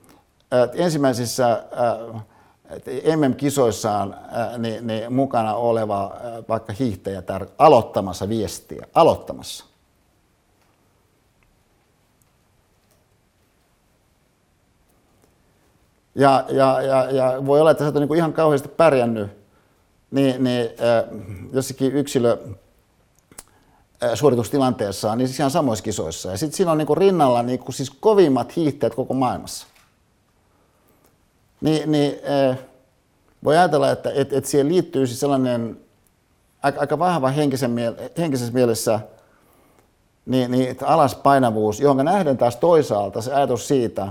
ensimmäisissä 0.74 1.64
MM-kisoissaan 3.16 4.16
niin, 4.58 4.88
niin 4.88 5.14
mukana 5.14 5.56
oleva 5.56 6.16
vaikka 6.50 6.74
hiihtäjä 6.80 7.24
aloittamassa 7.58 8.30
viestiä, 8.30 8.88
aloittamassa. 8.94 9.66
Ja, 16.20 16.46
ja, 16.50 16.82
ja, 16.82 17.12
ja 17.12 17.46
voi 17.46 17.60
olla, 17.60 17.72
että 17.72 17.84
sä 17.84 17.86
oot 17.86 17.96
niin 17.96 18.16
ihan 18.16 18.34
kauheasti 18.34 18.70
pärjännyt 18.70 19.30
niin, 20.12 20.44
niin, 20.44 20.66
äh, 20.66 21.20
jossakin 21.54 21.92
yksilö 21.92 22.38
suoritustilanteessa, 24.14 25.16
niin 25.16 25.28
siis 25.28 25.40
ihan 25.40 25.52
samoissa 25.52 25.84
kisoissa. 25.84 26.32
Ja 26.32 26.38
sitten 26.38 26.58
siinä 26.58 26.72
on 26.72 26.78
niin 26.78 26.98
rinnalla 26.98 27.44
niin 27.44 27.60
siis 27.70 27.90
kovimmat 27.90 28.56
hiihtäjät 28.56 28.96
koko 28.96 29.14
maailmassa. 29.14 29.68
Niin, 31.62 31.92
niin 31.92 32.20
äh, 32.50 32.58
voi 33.44 33.58
ajatella, 33.58 33.92
että 33.92 34.12
et, 34.16 34.34
et 34.34 34.46
siihen 34.46 34.70
liittyy 34.70 35.08
siis 35.08 35.20
sellainen 35.20 35.80
aika, 36.64 36.80
aika 36.80 37.00
vahva 37.00 37.30
henkisen 37.30 37.72
miele, 37.72 38.12
henkisessä 38.18 38.54
mielessä 38.54 39.00
niin, 40.26 40.52
niin, 40.52 40.78
alaspainavuus, 40.84 41.80
johon 41.80 42.06
nähden 42.06 42.38
taas 42.38 42.56
toisaalta 42.56 43.22
se 43.22 43.34
ajatus 43.34 43.68
siitä, 43.68 44.08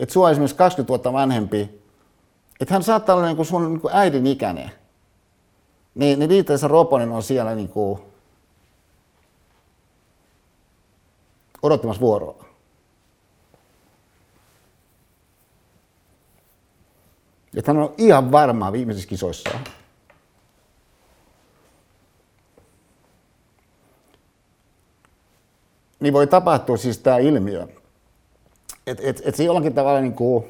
että 0.00 0.12
sua 0.12 0.30
esimerkiksi 0.30 0.56
20 0.56 0.88
vuotta 0.88 1.12
vanhempi, 1.12 1.82
että 2.60 2.74
hän 2.74 2.82
saattaa 2.82 3.16
olla 3.16 3.26
niin 3.26 3.36
kuin 3.36 3.46
sun 3.46 3.72
niin 3.72 3.80
kuin 3.80 3.94
äidin 3.94 4.26
ikäinen. 4.26 4.70
Niin, 5.94 6.18
niin 6.18 6.30
Liiteessä 6.30 6.68
Roponen 6.68 7.10
on 7.12 7.22
siellä 7.22 7.54
niin 7.54 7.68
kuin 7.68 8.00
odottamassa 11.62 12.00
vuoroa. 12.00 12.44
Että 17.56 17.72
hän 17.72 17.82
on 17.82 17.94
ihan 17.98 18.32
varma 18.32 18.72
viimeisissä 18.72 19.08
kisoissa. 19.08 19.50
Niin 26.00 26.12
voi 26.12 26.26
tapahtua 26.26 26.76
siis 26.76 26.98
tämä 26.98 27.18
ilmiö, 27.18 27.68
että 28.90 29.02
et, 29.06 29.22
et 29.24 29.34
se 29.34 29.44
jollakin 29.44 29.74
tavalla 29.74 30.00
niin 30.00 30.14
kuin, 30.14 30.44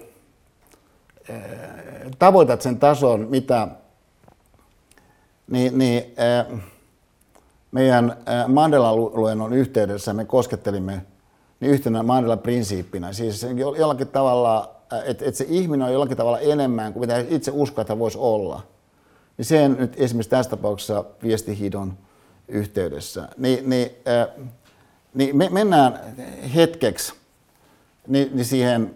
tavoitat 2.18 2.62
sen 2.62 2.78
tason, 2.78 3.26
mitä 3.30 3.68
niin, 5.50 5.78
niin, 5.78 6.04
meidän 7.72 8.16
Mandela-luennon 8.48 9.52
yhteydessä 9.52 10.14
me 10.14 10.24
koskettelimme 10.24 11.02
niin 11.60 11.70
yhtenä 11.70 12.02
Mandela-prinsiippinä. 12.02 13.12
Siis 13.12 13.46
jollakin 13.78 14.08
tavalla, 14.08 14.74
että 15.04 15.24
et 15.24 15.34
se 15.34 15.46
ihminen 15.48 15.86
on 15.86 15.92
jollakin 15.92 16.16
tavalla 16.16 16.38
enemmän 16.38 16.92
kuin 16.92 17.00
mitä 17.00 17.24
itse 17.28 17.50
uskoo, 17.54 17.82
että 17.82 17.98
voisi 17.98 18.18
olla. 18.18 18.62
Niin 19.38 19.46
se 19.46 19.68
nyt 19.68 19.94
esimerkiksi 19.96 20.30
tässä 20.30 20.50
tapauksessa 20.50 21.04
viestihidon 21.22 21.92
yhteydessä. 22.48 23.28
Niin, 23.36 23.70
niin, 23.70 23.90
niin 25.14 25.36
me 25.36 25.48
mennään 25.48 26.00
hetkeksi 26.54 27.19
niin, 28.06 28.30
niin 28.36 28.44
siihen, 28.44 28.94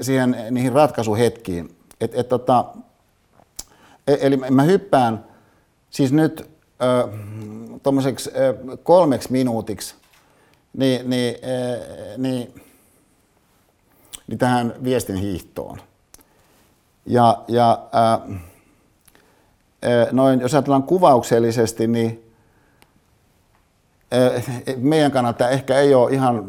siihen, 0.00 0.36
niihin 0.50 0.72
ratkaisuhetkiin. 0.72 1.76
Et, 2.00 2.14
et, 2.14 2.28
tota, 2.28 2.64
e, 4.06 4.16
eli 4.20 4.36
mä 4.36 4.62
hyppään 4.62 5.24
siis 5.90 6.12
nyt 6.12 6.50
tuommoiseksi 7.82 8.30
kolmeksi 8.82 9.32
minuutiksi 9.32 9.94
niin, 10.76 11.10
niin, 11.10 11.36
niin, 12.18 12.54
niin 14.26 14.38
tähän 14.38 14.74
viestin 14.84 15.16
hiihtoon. 15.16 15.78
Ja, 17.06 17.42
ja 17.48 17.78
noin, 20.12 20.40
jos 20.40 20.54
ajatellaan 20.54 20.82
kuvauksellisesti, 20.82 21.86
niin 21.86 22.32
meidän 24.76 25.12
kannalta 25.12 25.48
ehkä 25.48 25.78
ei 25.78 25.94
ole 25.94 26.12
ihan 26.12 26.44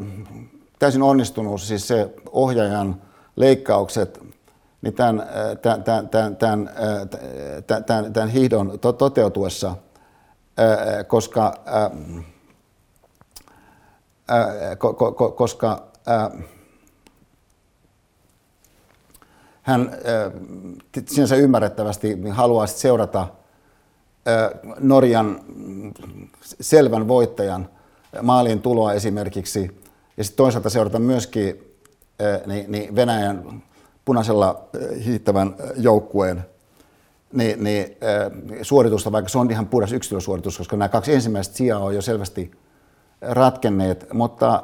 täysin 0.86 1.04
onnistunut 1.04 1.62
siis 1.62 1.88
se 1.88 2.14
ohjaajan 2.32 3.02
leikkaukset 3.36 4.20
niin 4.82 4.94
tämän, 4.94 5.28
tämän, 5.62 5.84
tämän, 5.84 6.10
tämän, 6.10 6.36
tämän, 6.36 7.84
tämän, 7.86 8.14
tämän 8.14 8.30
hiihdon 8.30 8.80
to, 8.80 8.94
toteutuessa, 8.94 9.76
koska, 11.08 11.54
koska 15.36 15.88
hän 19.62 19.92
sinänsä 21.08 21.36
ymmärrettävästi 21.36 22.30
haluaisi 22.30 22.80
seurata 22.80 23.28
Norjan 24.80 25.40
selvän 26.42 27.08
voittajan 27.08 27.70
maaliin 28.22 28.62
tuloa 28.62 28.94
esimerkiksi 28.94 29.85
ja 30.18 30.24
sitten 30.24 30.38
toisaalta 30.38 30.70
seurata 30.70 31.00
myöskin 31.00 31.76
niin, 32.46 32.72
niin 32.72 32.96
Venäjän 32.96 33.64
punaisella 34.06 34.68
hiittävän 35.06 35.56
joukkueen 35.78 36.46
niin, 37.34 37.64
niin, 37.64 37.98
suoritusta, 38.62 39.12
vaikka 39.12 39.30
se 39.30 39.38
on 39.38 39.52
ihan 39.52 39.68
puhdas 39.68 39.92
yksilösuoritus, 39.92 40.58
koska 40.58 40.78
nämä 40.78 40.90
kaksi 40.90 41.14
ensimmäistä 41.14 41.58
sijaa 41.58 41.80
on 41.80 41.96
jo 41.96 42.02
selvästi 42.02 42.52
ratkenneet, 43.22 44.14
mutta, 44.14 44.56
äh, 44.56 44.64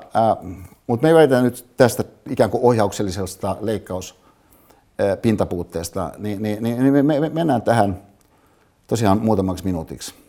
mutta 0.87 1.03
me 1.03 1.09
ei 1.09 1.15
välitä 1.15 1.41
nyt 1.41 1.65
tästä 1.77 2.03
ikään 2.29 2.49
kuin 2.49 2.63
ohjauksellisesta 2.63 3.57
leikkauspintapuutteesta, 3.61 6.11
niin, 6.17 6.41
niin, 6.41 6.63
niin, 6.63 6.79
niin 6.79 7.05
me, 7.05 7.19
me 7.19 7.29
mennään 7.29 7.61
tähän 7.61 8.01
tosiaan 8.87 9.21
muutamaksi 9.21 9.63
minuutiksi. 9.63 10.20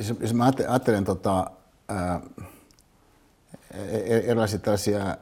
Siis, 0.00 0.20
jos 0.20 0.34
mä 0.34 0.44
ajattelen 0.68 1.04
tota, 1.04 1.50
ää, 1.88 2.20
e-, 3.70 3.96
e-, 3.96 4.30
erilaisia 4.30 4.58
tällaisia 4.58 4.98
ää, 5.06 5.16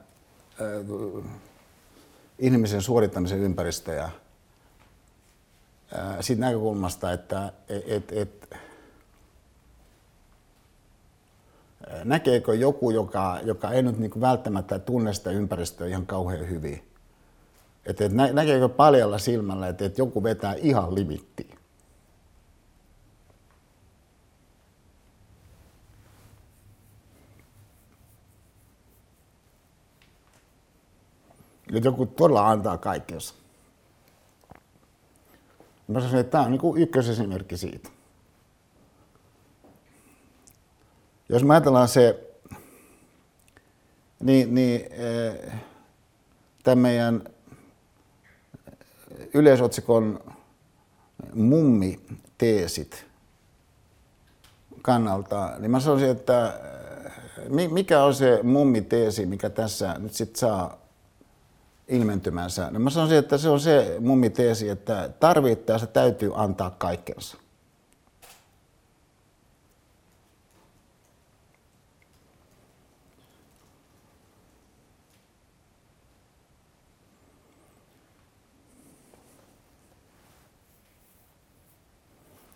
ihmisen 2.39 2.83
suorittamisen 2.83 3.39
ympäristöjä 3.39 4.11
ää, 5.95 6.23
siitä 6.23 6.41
näkökulmasta, 6.41 7.13
että 7.13 7.53
et, 7.69 8.13
et, 8.13 8.55
näkeekö 12.05 12.55
joku, 12.55 12.91
joka, 12.91 13.39
joka 13.43 13.71
ei 13.71 13.83
nyt 13.83 13.99
niin 13.99 14.21
välttämättä 14.21 14.79
tunne 14.79 15.15
sitä 15.15 15.31
ympäristöä 15.31 15.87
ihan 15.87 16.07
kauhean 16.07 16.49
hyvin. 16.49 16.83
Et, 17.87 18.01
et 18.01 18.13
näkeekö 18.13 18.69
paljalla 18.69 19.19
silmällä, 19.19 19.69
että 19.69 19.85
et 19.85 19.99
joku 19.99 20.23
vetää 20.23 20.55
ihan 20.55 20.95
limittiin. 20.95 21.60
Että 31.77 31.89
joku 31.89 32.07
todella 32.07 32.51
antaa 32.51 32.79
kaikkensa. 32.79 33.35
Mä 35.89 36.01
sanoin, 36.01 36.19
että 36.19 36.31
tämä 36.31 36.45
on 36.45 36.51
niin 36.51 36.77
ykkösesimerkki 36.77 37.57
siitä. 37.57 37.89
Jos 41.29 41.45
me 41.45 41.55
ajatellaan 41.55 41.89
se, 41.89 42.31
niin, 44.21 44.55
niin 44.55 44.81
eh, 44.91 45.53
tämän 46.63 46.79
meidän 46.79 47.25
yleisotsikon 49.35 50.21
mummi-teesit 51.35 53.07
kannalta, 54.83 55.53
niin 55.59 55.71
mä 55.71 55.81
sanoisin, 55.81 56.11
että 56.11 56.61
mikä 57.71 58.05
on 58.05 58.15
se 58.15 58.41
mummi-teesi, 58.43 59.27
mikä 59.27 59.51
tässä 59.51 59.95
nyt 59.99 60.15
sitten 60.15 60.41
saa 60.41 60.80
ilmentymänsä? 61.91 62.71
No 62.71 62.79
mä 62.79 62.91
sanoisin, 62.91 63.19
että 63.19 63.39
se 63.39 63.49
on 63.49 63.61
se 63.61 63.97
mummi-teesi, 64.01 64.69
että 64.69 65.11
tarvittaessa 65.21 65.87
täytyy 65.87 66.33
antaa 66.35 66.71
kaikkensa. 66.71 67.37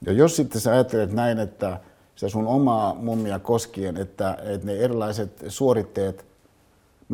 Ja 0.07 0.13
jos 0.13 0.37
sitten 0.37 0.61
sä 0.61 0.71
ajattelet 0.71 1.13
näin, 1.13 1.39
että 1.39 1.81
se 2.17 2.29
sun 2.29 2.47
omaa 2.47 2.95
mummia 2.95 3.39
koskien, 3.39 3.97
että, 3.97 4.39
että 4.43 4.67
ne 4.67 4.77
erilaiset 4.77 5.45
suoritteet, 5.49 6.34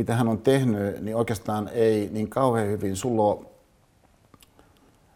mitä 0.01 0.15
hän 0.17 0.29
on 0.29 0.39
tehnyt, 0.39 1.01
niin 1.01 1.17
oikeastaan 1.17 1.69
ei 1.73 2.09
niin 2.13 2.29
kauhean 2.29 2.69
hyvin 2.69 2.97
sulla 2.97 3.23
ole 3.23 3.47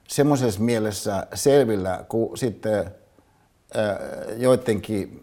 semmoisessa 0.08 0.60
mielessä 0.60 1.26
selvillä 1.34 2.04
kuin 2.08 2.38
sitten 2.38 2.90
joidenkin 4.36 5.20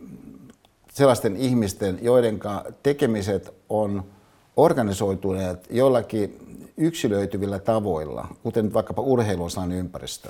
sellaisten 0.94 1.38
ihmisten, 1.38 2.00
joiden 2.02 2.40
tekemiset 2.84 3.54
on 3.70 4.04
organisoituneet 4.58 5.68
jollakin 5.70 6.38
yksilöityvillä 6.78 7.60
tavoilla, 7.60 8.28
kuten 8.44 8.74
vaikkapa 8.74 9.02
urheiluosan 9.02 9.72
ympäristö. 9.72 10.30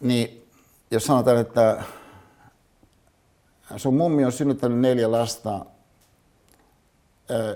Niin 0.00 0.46
jos 0.90 1.04
sanotaan, 1.04 1.38
että 1.38 1.84
sun 3.76 3.94
mummi 3.94 4.24
on 4.24 4.32
synnyttänyt 4.32 4.78
neljä 4.78 5.12
lasta 5.12 5.66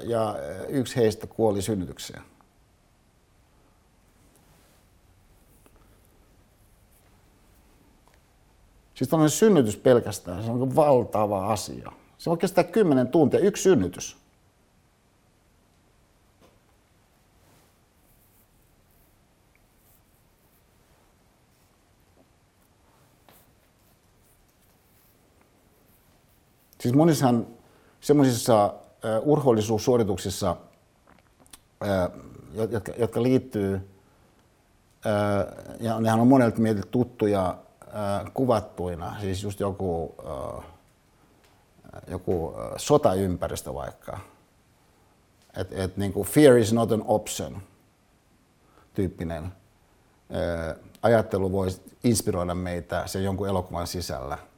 ja 0.02 0.36
yksi 0.68 0.96
heistä 0.96 1.26
kuoli 1.26 1.62
synnytykseen. 1.62 2.22
Siis 8.94 9.10
tämmöinen 9.10 9.30
synnytys 9.30 9.76
pelkästään, 9.76 10.44
se 10.44 10.50
on 10.50 10.76
valtava 10.76 11.52
asia. 11.52 11.92
Se 12.18 12.30
voi 12.30 12.38
kestää 12.38 12.64
kymmenen 12.64 13.08
tuntia, 13.08 13.40
yksi 13.40 13.62
synnytys. 13.62 14.16
Siis 26.90 26.98
monissahan 26.98 27.46
semmoisissa 28.00 28.74
urhoollisuussuorituksissa, 29.22 30.56
uh, 31.82 32.68
jotka, 32.70 32.92
jotka 32.98 33.22
liittyy, 33.22 33.90
ja 35.80 36.00
nehän 36.00 36.20
on 36.20 36.26
monelta 36.26 36.60
meille 36.60 36.82
tuttuja 36.90 37.58
kuvattuina, 38.34 39.20
siis 39.20 39.42
just 39.42 39.60
joku, 39.60 40.14
joku 42.08 42.54
sotaympäristö 42.76 43.74
vaikka. 43.74 44.18
Että 45.56 45.82
et, 45.82 45.96
niin 45.96 46.12
kuin 46.12 46.28
fear 46.28 46.56
is 46.56 46.72
not 46.72 46.92
an 46.92 47.04
option 47.06 47.62
tyyppinen. 48.94 49.52
Ajattelu 51.02 51.52
voi 51.52 51.68
inspiroida 52.04 52.54
meitä 52.54 53.06
sen 53.06 53.24
jonkun 53.24 53.48
elokuvan 53.48 53.86
sisällä– 53.86 54.38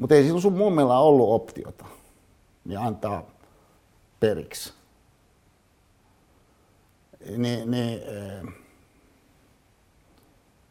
mutta 0.00 0.14
ei 0.14 0.22
silloin 0.22 0.42
sun 0.42 0.52
mummilla 0.52 0.98
ollut 0.98 1.30
optiota, 1.30 1.84
niin 2.64 2.78
antaa 2.78 3.22
periksi. 4.20 4.72
Niin, 7.36 7.70
niin, 7.70 8.00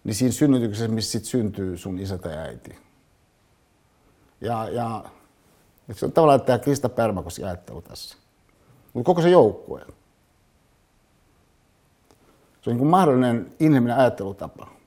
niin 0.03 0.15
siinä 0.15 0.31
synnytyksessä, 0.31 0.87
missä 0.87 1.11
sit 1.11 1.25
syntyy 1.25 1.77
sun 1.77 1.99
isä 1.99 2.17
tai 2.17 2.37
äiti. 2.37 2.75
Ja, 4.41 4.69
ja 4.69 5.03
se 5.91 6.05
on 6.05 6.11
tavallaan 6.11 6.41
tämä 6.41 6.59
Krista 6.59 6.89
Pärmäkoski 6.89 7.43
ajattelu 7.43 7.81
tässä. 7.81 8.17
Mutta 8.93 9.05
koko 9.05 9.21
se 9.21 9.29
joukkue. 9.29 9.85
Se 12.61 12.69
on 12.69 12.73
niin 12.73 12.77
kuin 12.77 12.89
mahdollinen 12.89 13.55
inhimillinen 13.59 13.97
ajattelutapa. 13.97 14.78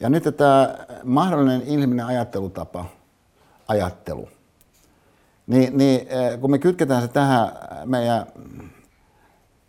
Ja 0.00 0.08
nyt 0.08 0.36
tämä 0.36 0.74
mahdollinen 1.04 1.62
inhimillinen 1.62 2.06
ajattelutapa, 2.06 2.84
ajattelu, 3.68 4.28
niin, 5.46 5.78
niin 5.78 6.06
eh, 6.08 6.40
kun 6.40 6.50
me 6.50 6.58
kytketään 6.58 7.02
se 7.02 7.08
tähän 7.08 7.52
meidän 7.84 8.26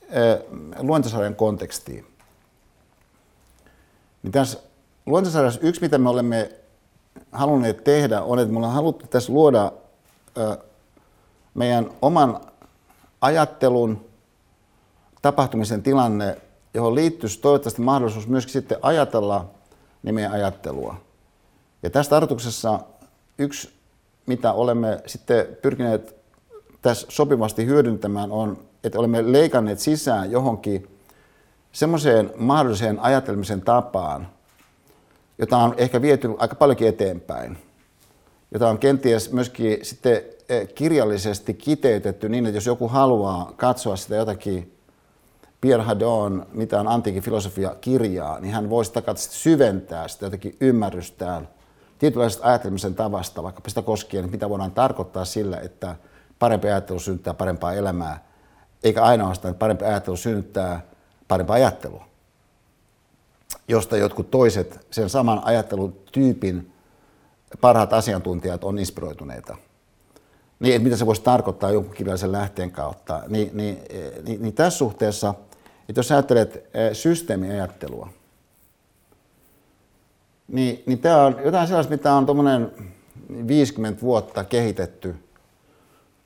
eh, 0.10 0.40
luontosarjan 0.80 1.36
kontekstiin, 1.36 2.06
niin 4.24 4.32
tässä 4.32 4.60
luontosarjassa 5.06 5.60
yksi, 5.64 5.82
mitä 5.82 5.98
me 5.98 6.10
olemme 6.10 6.52
halunneet 7.32 7.84
tehdä, 7.84 8.22
on, 8.22 8.40
että 8.40 8.52
me 8.52 8.58
ollaan 8.58 8.74
haluttu 8.74 9.08
tässä 9.08 9.34
luoda 9.34 9.72
eh, 10.38 10.58
meidän 11.54 11.90
oman 12.02 12.40
ajattelun 13.22 14.06
tapahtumisen 15.22 15.84
tilanne, 15.84 16.38
johon 16.74 16.96
liittyisi 16.96 17.40
toivottavasti 17.40 17.82
mahdollisuus 17.82 18.28
myöskin 18.28 18.54
sitten 18.54 18.78
ajatella– 18.82 19.46
nimeä 20.04 20.32
ajattelua. 20.32 20.96
Ja 21.84 21.90
tässä 21.90 22.10
tarkoituksessa 22.10 22.80
yksi, 23.38 23.70
mitä 24.26 24.54
olemme 24.54 25.02
sitten 25.06 25.46
pyrkineet 25.62 26.16
tässä 26.82 27.08
sopivasti 27.10 27.66
hyödyntämään, 27.66 28.32
on, 28.32 28.58
että 28.84 29.00
olemme 29.00 29.32
leikanneet 29.32 29.80
sisään 29.80 30.32
johonkin 30.32 30.88
semmoiseen 31.72 32.32
mahdolliseen 32.38 33.00
ajatelmisen 33.00 33.62
tapaan, 33.62 34.28
jota 35.38 35.58
on 35.58 35.74
ehkä 35.78 36.02
viety 36.02 36.30
aika 36.38 36.56
paljonkin 36.56 36.88
eteenpäin, 36.88 37.58
jota 38.52 38.70
on 38.70 38.78
kenties 38.78 39.32
myöskin 39.32 39.78
sitten 39.82 40.22
eh, 40.50 40.74
kirjallisesti 40.76 41.54
kiteytetty 41.54 42.30
niin, 42.30 42.46
että 42.46 42.58
jos 42.58 42.66
joku 42.66 42.88
haluaa 42.88 43.54
katsoa 43.58 43.96
sitä 43.96 44.16
jotakin 44.16 44.79
Pierre 45.62 45.86
Hadon, 45.86 46.46
mitä 46.54 46.80
on 46.80 46.88
antiikin 46.88 47.24
filosofia 47.24 47.76
kirjaa, 47.82 48.40
niin 48.40 48.54
hän 48.54 48.70
voisi 48.70 48.92
syventää 49.16 50.08
sitä 50.08 50.26
jotenkin 50.26 50.58
ymmärrystään 50.62 51.48
tietynlaisesta 52.00 52.48
ajattelemisen 52.48 52.96
tavasta, 52.96 53.44
vaikka 53.44 53.62
sitä 53.68 53.82
koskien, 53.82 54.32
mitä 54.32 54.50
voidaan 54.50 54.72
tarkoittaa 54.72 55.26
sillä, 55.26 55.58
että 55.58 55.96
parempi 56.40 56.68
ajattelu 56.68 57.00
synnyttää 57.00 57.34
parempaa 57.34 57.74
elämää, 57.74 58.24
eikä 58.84 59.04
ainoastaan, 59.04 59.52
että 59.52 59.60
parempi 59.60 59.86
ajattelu 59.86 60.18
synnyttää 60.18 60.82
parempaa 61.28 61.56
ajattelua, 61.56 62.06
josta 63.68 63.98
jotkut 63.98 64.32
toiset 64.32 64.88
sen 64.92 65.10
saman 65.10 65.42
ajattelutyypin 65.44 66.74
parhaat 67.62 67.94
asiantuntijat 67.94 68.64
on 68.64 68.80
inspiroituneita. 68.80 69.56
Niin, 70.60 70.76
että 70.76 70.84
mitä 70.84 70.98
se 70.98 71.06
voisi 71.06 71.22
tarkoittaa 71.22 71.72
jonkun 71.72 71.96
kirjallisen 71.96 72.32
lähteen 72.32 72.72
kautta. 72.72 73.24
Niin, 73.28 73.50
niin, 73.54 73.80
niin, 74.26 74.42
niin 74.42 74.54
tässä 74.54 74.78
suhteessa– 74.78 75.34
että 75.90 76.00
jos 76.00 76.12
ajattelet 76.12 76.56
eh, 76.56 76.94
systeemiajattelua, 76.94 78.10
niin, 80.48 80.84
niin 80.86 81.00
tämä 81.00 81.26
on 81.26 81.36
jotain 81.46 81.68
sellaista, 81.68 81.92
mitä 81.92 82.14
on 82.14 82.26
tuommoinen 82.26 82.72
50 83.48 84.02
vuotta 84.02 84.44
kehitetty, 84.44 85.16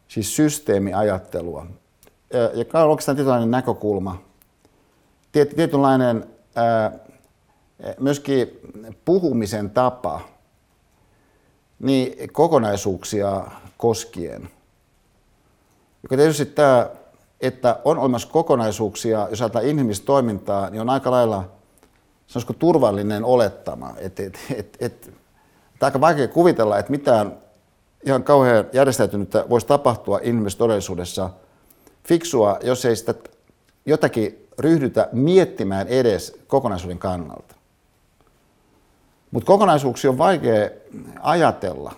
siis 0.07 0.35
systeemiajattelua. 0.35 1.67
Ja 2.53 2.81
on 2.83 2.89
oikeastaan 2.89 3.15
tietynlainen 3.15 3.51
näkökulma, 3.51 4.21
tietynlainen 5.31 6.25
ää, 6.55 6.91
myöskin 7.99 8.59
puhumisen 9.05 9.69
tapa 9.69 10.21
niin 11.79 12.33
kokonaisuuksia 12.33 13.47
koskien. 13.77 14.49
Joka 16.03 16.15
tietysti 16.17 16.45
tämä 16.45 16.89
että 17.43 17.79
on 17.85 17.97
olemassa 17.97 18.27
kokonaisuuksia, 18.27 19.27
jos 19.29 19.41
ajatellaan 19.41 19.69
inhimillistä 19.69 20.05
toimintaa, 20.05 20.69
niin 20.69 20.81
on 20.81 20.89
aika 20.89 21.11
lailla 21.11 21.49
sanoisiko 22.27 22.53
turvallinen 22.53 23.25
olettama. 23.25 23.93
Et, 23.97 24.19
et, 24.19 24.39
et, 24.55 24.77
et, 24.79 25.13
aika 25.81 26.01
vaikea 26.01 26.27
kuvitella, 26.27 26.77
että 26.77 26.91
mitään 26.91 27.37
ihan 28.05 28.23
kauhean 28.23 28.65
järjestäytynyttä 28.73 29.45
voisi 29.49 29.67
tapahtua 29.67 30.19
inhimillisessä 30.21 30.59
todellisuudessa 30.59 31.29
fiksua, 32.03 32.59
jos 32.63 32.85
ei 32.85 32.95
sitä 32.95 33.13
jotakin 33.85 34.47
ryhdytä 34.59 35.09
miettimään 35.11 35.87
edes 35.87 36.37
kokonaisuuden 36.47 36.99
kannalta. 36.99 37.55
Mutta 39.31 39.47
kokonaisuuksia 39.47 40.09
on 40.09 40.17
vaikea 40.17 40.69
ajatella. 41.19 41.93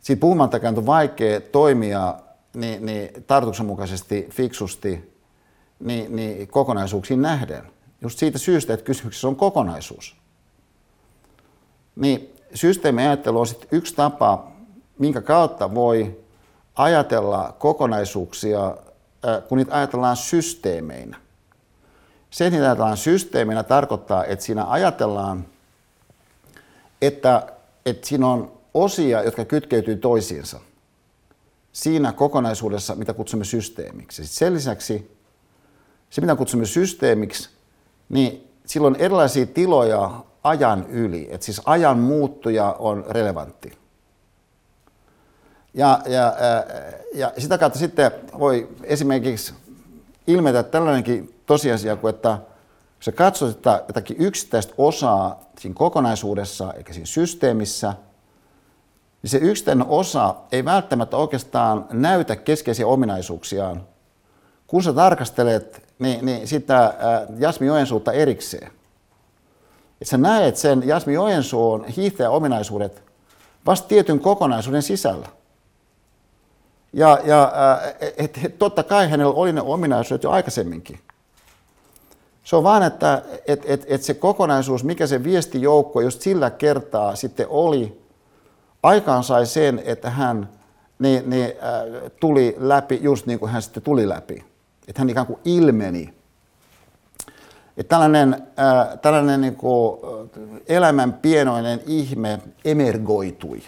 Siitä 0.00 0.20
puhumattakaan 0.20 0.78
on 0.78 0.86
vaikea 0.86 1.40
toimia 1.40 2.14
niin, 2.58 2.86
niin 2.86 3.24
tarkoituksenmukaisesti, 3.26 4.26
fiksusti, 4.30 5.14
niin, 5.80 6.16
niin 6.16 6.48
kokonaisuuksiin 6.48 7.22
nähden. 7.22 7.62
Just 8.00 8.18
siitä 8.18 8.38
syystä, 8.38 8.74
että 8.74 8.86
kysymyksessä 8.86 9.28
on 9.28 9.36
kokonaisuus. 9.36 10.16
Niin 11.96 12.34
systeemiajattelu 12.54 13.40
on 13.40 13.46
sitten 13.46 13.68
yksi 13.72 13.94
tapa, 13.94 14.50
minkä 14.98 15.20
kautta 15.20 15.74
voi 15.74 16.20
ajatella 16.74 17.54
kokonaisuuksia, 17.58 18.76
kun 19.48 19.58
niitä 19.58 19.74
ajatellaan 19.74 20.16
systeemeinä. 20.16 21.16
Se, 22.30 22.46
että 22.46 22.56
niitä 22.56 22.66
ajatellaan 22.66 22.96
systeemeinä, 22.96 23.62
tarkoittaa, 23.62 24.24
että 24.24 24.44
siinä 24.44 24.70
ajatellaan, 24.70 25.46
että, 27.02 27.52
että 27.86 28.06
siinä 28.06 28.26
on 28.26 28.52
osia, 28.74 29.22
jotka 29.22 29.44
kytkeytyy 29.44 29.96
toisiinsa 29.96 30.60
siinä 31.82 32.12
kokonaisuudessa, 32.12 32.94
mitä 32.94 33.14
kutsumme 33.14 33.44
systeemiksi. 33.44 34.24
Sitten 34.24 34.38
sen 34.38 34.54
lisäksi 34.54 35.18
se, 36.10 36.20
mitä 36.20 36.36
kutsumme 36.36 36.66
systeemiksi, 36.66 37.48
niin 38.08 38.50
silloin 38.66 38.96
erilaisia 38.96 39.46
tiloja 39.46 40.10
ajan 40.44 40.86
yli. 40.86 41.28
Että 41.30 41.44
siis 41.44 41.60
ajan 41.64 41.98
muuttuja 41.98 42.76
on 42.78 43.04
relevantti. 43.08 43.78
Ja, 45.74 46.00
ja, 46.06 46.36
ja 47.14 47.32
sitä 47.38 47.58
kautta 47.58 47.78
sitten 47.78 48.10
voi 48.38 48.68
esimerkiksi 48.82 49.54
ilmetä 50.26 50.62
tällainenkin 50.62 51.34
tosiasia, 51.46 51.96
kuin 51.96 52.14
että 52.14 52.38
kun 52.38 53.04
sä 53.04 53.12
katsot 53.12 53.50
että 53.50 53.84
jotakin 53.88 54.16
yksittäistä 54.20 54.74
osaa 54.78 55.40
siinä 55.58 55.74
kokonaisuudessa 55.74 56.72
eikä 56.72 56.92
siinä 56.92 57.06
systeemissä, 57.06 57.94
niin 59.22 59.30
se 59.30 59.38
yksittäinen 59.38 59.86
osa 59.86 60.34
ei 60.52 60.64
välttämättä 60.64 61.16
oikeastaan 61.16 61.86
näytä 61.92 62.36
keskeisiä 62.36 62.86
ominaisuuksiaan, 62.86 63.82
kun 64.66 64.82
sä 64.82 64.92
tarkastelet 64.92 65.88
niin, 65.98 66.26
niin 66.26 66.48
sitä 66.48 66.94
Jasmi 67.38 67.66
Joensuutta 67.66 68.12
erikseen. 68.12 68.72
Että 70.00 70.10
sä 70.10 70.18
näet 70.18 70.56
sen 70.56 70.82
Jasmi 70.86 71.14
Joensuun 71.14 71.84
hiihtäjän 71.84 72.32
ominaisuudet 72.32 73.02
vasta 73.66 73.88
tietyn 73.88 74.20
kokonaisuuden 74.20 74.82
sisällä. 74.82 75.28
Ja, 76.92 77.18
ja 77.24 77.52
et, 78.16 78.38
et, 78.44 78.58
totta 78.58 78.82
kai 78.82 79.10
hänellä 79.10 79.32
oli 79.32 79.52
ne 79.52 79.60
ominaisuudet 79.60 80.22
jo 80.22 80.30
aikaisemminkin. 80.30 81.00
Se 82.44 82.56
on 82.56 82.62
vaan, 82.62 82.82
että 82.82 83.22
et, 83.46 83.62
et, 83.64 83.84
et 83.86 84.02
se 84.02 84.14
kokonaisuus, 84.14 84.84
mikä 84.84 85.06
se 85.06 85.24
viestijoukko 85.24 86.00
just 86.00 86.20
sillä 86.20 86.50
kertaa 86.50 87.16
sitten 87.16 87.46
oli, 87.48 88.07
aikaan 88.82 89.24
sai 89.24 89.46
sen, 89.46 89.82
että 89.84 90.10
hän 90.10 90.48
niin, 90.98 91.30
niin, 91.30 91.44
äh, 91.44 92.10
tuli 92.20 92.56
läpi 92.58 92.98
just 93.02 93.26
niin 93.26 93.38
kuin 93.38 93.52
hän 93.52 93.62
sitten 93.62 93.82
tuli 93.82 94.08
läpi. 94.08 94.44
Että 94.88 95.00
hän 95.00 95.10
ikään 95.10 95.26
kuin 95.26 95.40
ilmeni. 95.44 96.14
Että 97.76 97.88
tällainen 97.88 98.34
äh, 98.34 98.98
tällainen 99.02 99.40
niin 99.40 99.56
kuin 99.56 100.00
elämän 100.68 101.12
pienoinen 101.12 101.80
ihme 101.86 102.38
emergoitui. 102.64 103.62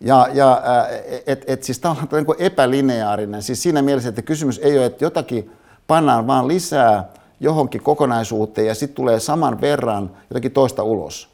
Ja, 0.00 0.28
ja 0.32 0.52
äh, 0.52 0.86
et, 1.26 1.44
et 1.46 1.62
siis 1.62 1.78
tämä 1.78 1.92
on 1.92 2.08
niin 2.12 2.36
epälineaarinen, 2.46 3.42
siis 3.42 3.62
siinä 3.62 3.82
mielessä, 3.82 4.08
että 4.08 4.22
kysymys 4.22 4.58
ei 4.58 4.78
ole, 4.78 4.86
että 4.86 5.04
jotakin 5.04 5.50
pannaan 5.86 6.26
vaan 6.26 6.48
lisää 6.48 7.08
johonkin 7.40 7.82
kokonaisuuteen 7.82 8.66
ja 8.66 8.74
sitten 8.74 8.96
tulee 8.96 9.20
saman 9.20 9.60
verran 9.60 10.10
jotakin 10.30 10.52
toista 10.52 10.82
ulos. 10.82 11.27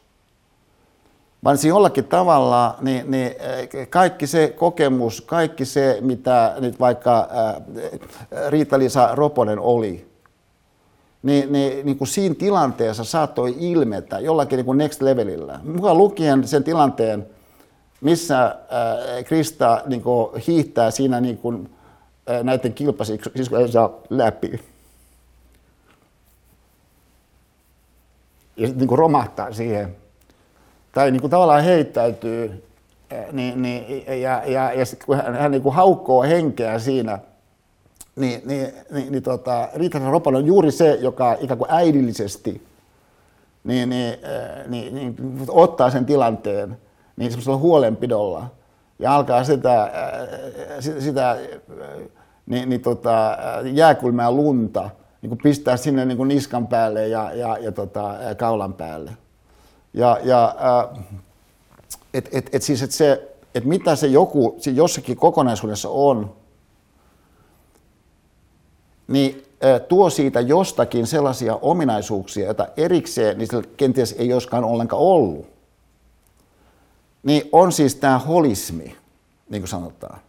Vaan 1.45 1.59
siinä 1.59 1.75
jollakin 1.75 2.05
tavalla 2.05 2.77
niin, 2.81 3.11
niin 3.11 3.27
eh, 3.27 3.89
kaikki 3.91 4.27
se 4.27 4.55
kokemus, 4.57 5.21
kaikki 5.21 5.65
se, 5.65 5.99
mitä 6.01 6.55
nyt 6.59 6.81
vaikka 6.81 7.29
eh, 7.77 8.01
Riitta-Liisa 8.49 9.15
Roponen 9.15 9.59
oli, 9.59 10.11
niin, 11.23 11.53
niin, 11.53 11.87
niin 11.87 11.99
kuin 11.99 12.09
siinä 12.09 12.35
tilanteessa 12.35 13.05
saattoi 13.05 13.57
ilmetä 13.59 14.19
jollakin 14.19 14.57
niin 14.57 14.67
kuin 14.67 14.79
next 14.79 15.03
levelillä. 15.03 15.61
Mukaan 15.63 15.99
lukien 15.99 16.49
sen 16.49 16.65
tilanteen, 16.65 17.27
missä 18.01 18.45
äh, 18.45 19.25
Krista 19.25 19.83
niin 19.87 20.03
kuin 20.03 20.43
hiihtää 20.47 20.91
siinä 20.91 21.21
niin 21.21 21.39
kuin, 21.39 21.71
näiden 22.43 22.75
kilpasiskojensa 22.75 23.91
läpi. 24.11 24.61
Ja 28.57 28.67
sitten 28.67 28.79
niin 28.79 28.89
kuin 28.89 28.99
romahtaa 28.99 29.53
siihen. 29.53 29.97
Tai 30.95 31.11
niin 31.11 31.21
kuin 31.21 31.31
tavallaan 31.31 31.65
heittäytyy. 31.65 32.65
Niin, 33.33 33.63
niin, 33.63 34.07
ja, 34.07 34.43
ja, 34.47 34.73
ja 34.73 34.85
kun 35.07 35.17
hän, 35.17 35.35
hän 35.35 35.51
niin 35.51 35.63
kuin 35.63 35.75
haukkoo 35.75 36.23
henkeä 36.23 36.79
siinä, 36.79 37.19
niin, 38.17 38.43
niin, 38.45 38.73
niin, 38.91 39.13
niin 39.13 39.23
tota, 39.23 39.69
Riitta 39.75 39.99
Ropan 40.11 40.37
on 40.37 40.47
juuri 40.47 40.71
se, 40.71 40.99
joka 41.01 41.37
ikään 41.41 41.59
kuin 41.59 41.71
äidillisesti 41.71 42.63
niin, 43.65 43.89
niin, 43.89 44.19
niin, 44.67 44.95
niin, 44.95 45.17
ottaa 45.49 45.91
sen 45.91 46.07
tilanteen 46.07 46.79
niin 47.17 47.31
semmoisella 47.31 47.59
huolenpidolla 47.59 48.47
ja 48.99 49.15
alkaa 49.15 49.45
sitä, 49.45 49.93
sitä, 50.81 51.01
sitä 51.01 51.39
niin, 52.47 52.69
niin 52.69 52.81
tota, 52.81 53.39
jääkulmea 53.73 54.33
lunta 54.33 54.91
niin 55.23 55.29
kuin 55.29 55.41
pistää 55.43 55.77
sinne 55.77 56.05
niin 56.05 56.17
kuin 56.17 56.29
niskan 56.29 56.67
päälle 56.67 57.09
ja, 57.09 57.33
ja, 57.35 57.59
ja 57.59 57.73
tota, 57.73 58.15
kaulan 58.39 58.75
päälle. 58.75 59.11
Ja, 59.95 60.19
ja 60.25 60.55
et, 62.15 62.29
et, 62.33 62.49
et 62.53 62.63
siis, 62.63 62.83
et 62.83 62.91
se, 62.91 63.35
et 63.55 63.65
mitä 63.65 63.97
se 63.97 64.07
joku 64.07 64.57
jossakin 64.75 65.17
kokonaisuudessa 65.17 65.89
on, 65.89 66.35
niin 69.09 69.45
tuo 69.89 70.11
siitä 70.11 70.41
jostakin 70.41 71.07
sellaisia 71.07 71.59
ominaisuuksia, 71.63 72.45
joita 72.45 72.69
erikseen 72.77 73.39
niin 73.39 73.49
kenties 73.77 74.15
ei 74.19 74.29
joskaan 74.29 74.65
ollenkaan 74.65 75.03
ollut. 75.03 75.47
Niin 77.23 77.49
on 77.53 77.73
siis 77.73 77.95
tämä 77.95 78.19
holismi, 78.19 78.97
niin 79.49 79.63
kuin 79.63 79.69
sanotaan, 79.69 80.21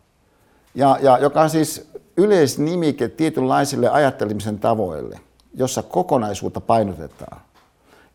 ja, 0.76 1.00
ja 1.02 1.18
joka 1.18 1.42
on 1.42 1.50
siis 1.50 1.90
yleisnimike 2.18 3.08
tietynlaisille 3.10 3.90
ajattelemisen 3.90 4.60
tavoille, 4.60 5.20
jossa 5.54 5.84
kokonaisuutta 5.84 6.62
painotetaan. 6.62 7.42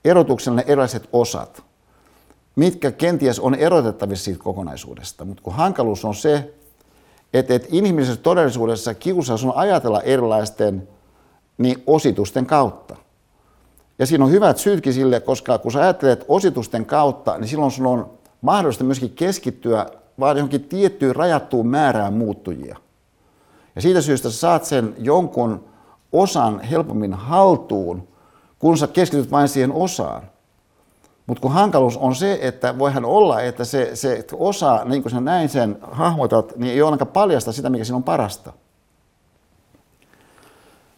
Erotuksella 0.04 0.62
erilaiset 0.62 1.08
osat, 1.12 1.62
mitkä 2.56 2.92
kenties 2.92 3.40
on 3.40 3.54
erotettavissa 3.54 4.24
siitä 4.24 4.42
kokonaisuudesta, 4.42 5.24
mutta 5.24 5.42
kun 5.42 5.54
hankaluus 5.54 6.04
on 6.04 6.14
se, 6.14 6.54
että, 7.34 7.54
että 7.54 7.68
inhimillisessä 7.70 8.22
todellisuudessa 8.22 8.94
kiusaus 8.94 9.44
on 9.44 9.56
ajatella 9.56 10.00
erilaisten 10.00 10.88
niin 11.58 11.82
ositusten 11.86 12.46
kautta. 12.46 12.96
Ja 13.98 14.06
siinä 14.06 14.24
on 14.24 14.30
hyvät 14.30 14.58
syytkin 14.58 14.92
sille, 14.92 15.20
koska 15.20 15.58
kun 15.58 15.72
sä 15.72 15.80
ajattelet 15.80 16.24
ositusten 16.28 16.86
kautta, 16.86 17.38
niin 17.38 17.48
silloin 17.48 17.70
sun 17.70 17.86
on 17.86 18.10
mahdollista 18.40 18.84
myöskin 18.84 19.10
keskittyä 19.10 19.86
vaan 20.20 20.36
johonkin 20.36 20.64
tiettyyn 20.64 21.16
rajattuun 21.16 21.66
määrään 21.66 22.12
muuttujia. 22.12 22.76
Ja 23.76 23.82
siitä 23.82 24.00
syystä 24.00 24.30
sä 24.30 24.38
saat 24.38 24.64
sen 24.64 24.94
jonkun 24.98 25.64
osan 26.12 26.60
helpommin 26.60 27.14
haltuun, 27.14 28.08
kun 28.60 28.78
sä 28.78 28.86
keskityt 28.86 29.30
vain 29.30 29.48
siihen 29.48 29.72
osaan. 29.72 30.22
Mutta 31.26 31.40
kun 31.40 31.52
hankaluus 31.52 31.96
on 31.96 32.14
se, 32.14 32.38
että 32.42 32.78
voihan 32.78 33.04
olla, 33.04 33.40
että 33.40 33.64
se, 33.64 33.90
se 33.96 34.24
osa, 34.32 34.84
niin 34.84 35.02
kuin 35.02 35.12
sä 35.12 35.20
näin 35.20 35.48
sen 35.48 35.78
hahmotat, 35.82 36.56
niin 36.56 36.72
ei 36.72 36.82
ole 36.82 36.88
ainakaan 36.88 37.12
paljasta 37.12 37.52
sitä, 37.52 37.70
mikä 37.70 37.84
siinä 37.84 37.96
on 37.96 38.02
parasta. 38.02 38.52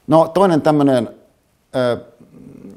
No 0.07 0.29
toinen 0.29 0.63
tämmöinen 0.63 1.09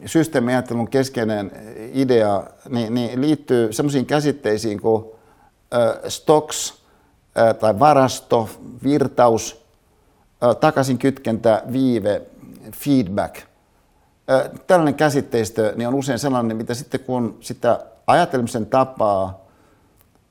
systeemiajattelun 0.06 0.88
keskeinen 0.88 1.52
idea 1.94 2.44
niin, 2.70 2.94
niin 2.94 3.22
liittyy 3.22 3.74
sellaisiin 3.74 4.06
käsitteisiin 4.06 4.82
kuin 4.82 5.06
ö, 5.74 6.10
stocks 6.10 6.74
ö, 7.38 7.54
tai 7.54 7.80
varasto, 7.80 8.50
virtaus, 8.84 9.66
ö, 10.44 10.54
takaisin 10.56 10.98
kytkentä, 10.98 11.64
viive, 11.72 12.22
feedback– 12.72 13.36
tällainen 14.68 14.96
käsitteistö 14.96 15.74
niin 15.76 15.88
on 15.88 15.94
usein 15.94 16.20
sellainen, 16.20 16.58
mitä 16.58 16.74
sitten 16.74 17.00
kun 17.00 17.38
sitä 17.42 17.80
ajattelemisen 18.08 18.66
tapaa, 18.66 19.46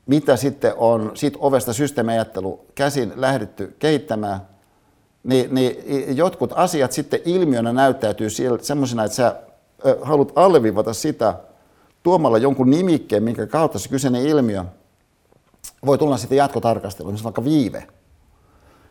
mitä 0.05 0.35
sitten 0.35 0.73
on 0.77 1.11
siitä 1.13 1.37
ovesta 1.41 1.73
systeemiajattelu 1.73 2.65
käsin 2.75 3.13
lähdetty 3.15 3.75
kehittämään, 3.79 4.41
niin, 5.23 5.55
niin 5.55 6.17
jotkut 6.17 6.53
asiat 6.55 6.91
sitten 6.91 7.19
ilmiönä 7.25 7.73
näyttäytyy 7.73 8.27
semmoisena, 8.61 9.03
että 9.03 9.15
sä 9.15 9.35
haluat 10.01 10.31
alleviivata 10.35 10.93
sitä 10.93 11.35
tuomalla 12.03 12.37
jonkun 12.37 12.69
nimikkeen, 12.69 13.23
minkä 13.23 13.47
kautta 13.47 13.79
se 13.79 13.89
kyseinen 13.89 14.25
ilmiö 14.25 14.65
voi 15.85 15.97
tulla 15.97 16.17
sitten 16.17 16.37
jatkotarkasteluun, 16.37 17.13
esimerkiksi 17.13 17.23
vaikka 17.23 17.43
viive. 17.43 17.87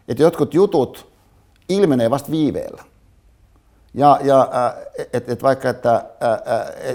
Että 0.08 0.22
jotkut 0.22 0.54
jutut 0.54 1.12
ilmenee 1.68 2.10
vasta 2.10 2.30
viiveellä. 2.30 2.84
Ja, 3.94 4.18
ja 4.22 4.48
et, 5.12 5.28
et 5.28 5.42
vaikka, 5.42 5.68
että 5.68 6.04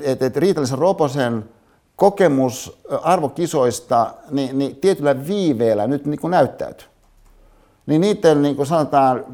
et, 0.03 0.21
et 0.21 0.37
Riitalisen 0.37 0.77
Roposen 0.77 1.49
kokemus 1.95 2.79
arvokisoista 3.03 4.13
niin, 4.31 4.59
niin 4.59 4.75
tietyllä 4.75 5.27
viiveellä 5.27 5.87
nyt 5.87 6.05
niin 6.05 6.19
kuin 6.19 6.31
näyttäytyy. 6.31 6.87
Niin 7.85 8.01
niiden 8.01 8.41
niin 8.41 8.55
kuin 8.55 8.65
sanotaan 8.65 9.25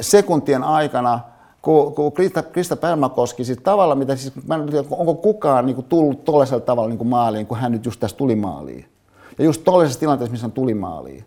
sekuntien 0.00 0.64
aikana, 0.64 1.20
kun, 1.62 1.94
kun 1.94 2.12
Krista, 2.12 2.42
Krista 2.42 2.76
Pärmäkoski, 2.76 3.44
siis 3.44 3.58
tavalla, 3.62 3.94
mitä 3.94 4.16
siis, 4.16 4.32
mä 4.46 4.54
en 4.54 4.66
tiedä, 4.66 4.88
onko 4.90 5.14
kukaan 5.14 5.66
niin 5.66 5.74
kuin 5.74 5.86
tullut 5.86 6.24
tuollaisella 6.24 6.60
tavalla 6.60 6.88
niin 6.88 6.98
kuin 6.98 7.08
maaliin, 7.08 7.46
kun 7.46 7.58
hän 7.58 7.72
nyt 7.72 7.84
just 7.84 8.00
tässä 8.00 8.16
tuli 8.16 8.36
maaliin. 8.36 8.88
Ja 9.38 9.44
just 9.44 9.64
tuollaisessa 9.64 10.00
tilanteessa, 10.00 10.32
missä 10.32 10.44
hän 10.44 10.52
tuli 10.52 10.74
maaliin. 10.74 11.24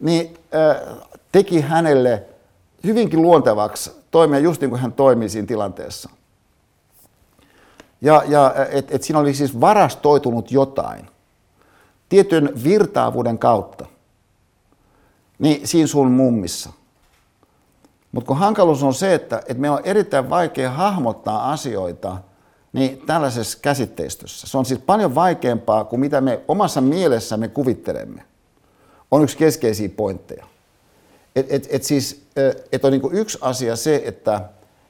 Niin 0.00 0.38
äh, 0.54 0.96
teki 1.32 1.60
hänelle 1.60 2.22
hyvinkin 2.84 3.22
luontevaksi 3.22 3.90
toimia 4.10 4.38
just 4.38 4.60
niin 4.60 4.70
kuin 4.70 4.80
hän 4.80 4.92
toimii 4.92 5.28
siinä 5.28 5.46
tilanteessa. 5.46 6.10
Ja, 8.00 8.22
ja 8.26 8.54
et, 8.70 8.94
et 8.94 9.02
siinä 9.02 9.18
oli 9.18 9.34
siis 9.34 9.60
varastoitunut 9.60 10.50
jotain 10.50 11.08
tietyn 12.08 12.52
virtaavuuden 12.64 13.38
kautta, 13.38 13.86
niin 15.38 15.68
siinä 15.68 15.86
sun 15.86 16.10
mummissa. 16.10 16.70
Mutta 18.12 18.28
kun 18.28 18.36
hankaluus 18.36 18.82
on 18.82 18.94
se, 18.94 19.14
että, 19.14 19.38
että 19.38 19.54
meillä 19.54 19.76
on 19.76 19.84
erittäin 19.84 20.30
vaikea 20.30 20.70
hahmottaa 20.70 21.52
asioita 21.52 22.16
niin 22.72 23.02
tällaisessa 23.06 23.58
käsitteistössä. 23.62 24.46
Se 24.46 24.58
on 24.58 24.64
siis 24.64 24.80
paljon 24.80 25.14
vaikeampaa 25.14 25.84
kuin 25.84 26.00
mitä 26.00 26.20
me 26.20 26.40
omassa 26.48 26.80
mielessämme 26.80 27.48
kuvittelemme. 27.48 28.22
On 29.10 29.22
yksi 29.22 29.36
keskeisiä 29.36 29.88
pointteja. 29.88 30.46
Et, 31.36 31.46
et, 31.48 31.68
et 31.70 31.82
siis, 31.82 32.26
et 32.72 32.84
on 32.84 32.92
niin 32.92 33.02
yksi 33.12 33.38
asia 33.40 33.76
se, 33.76 34.02
että 34.04 34.40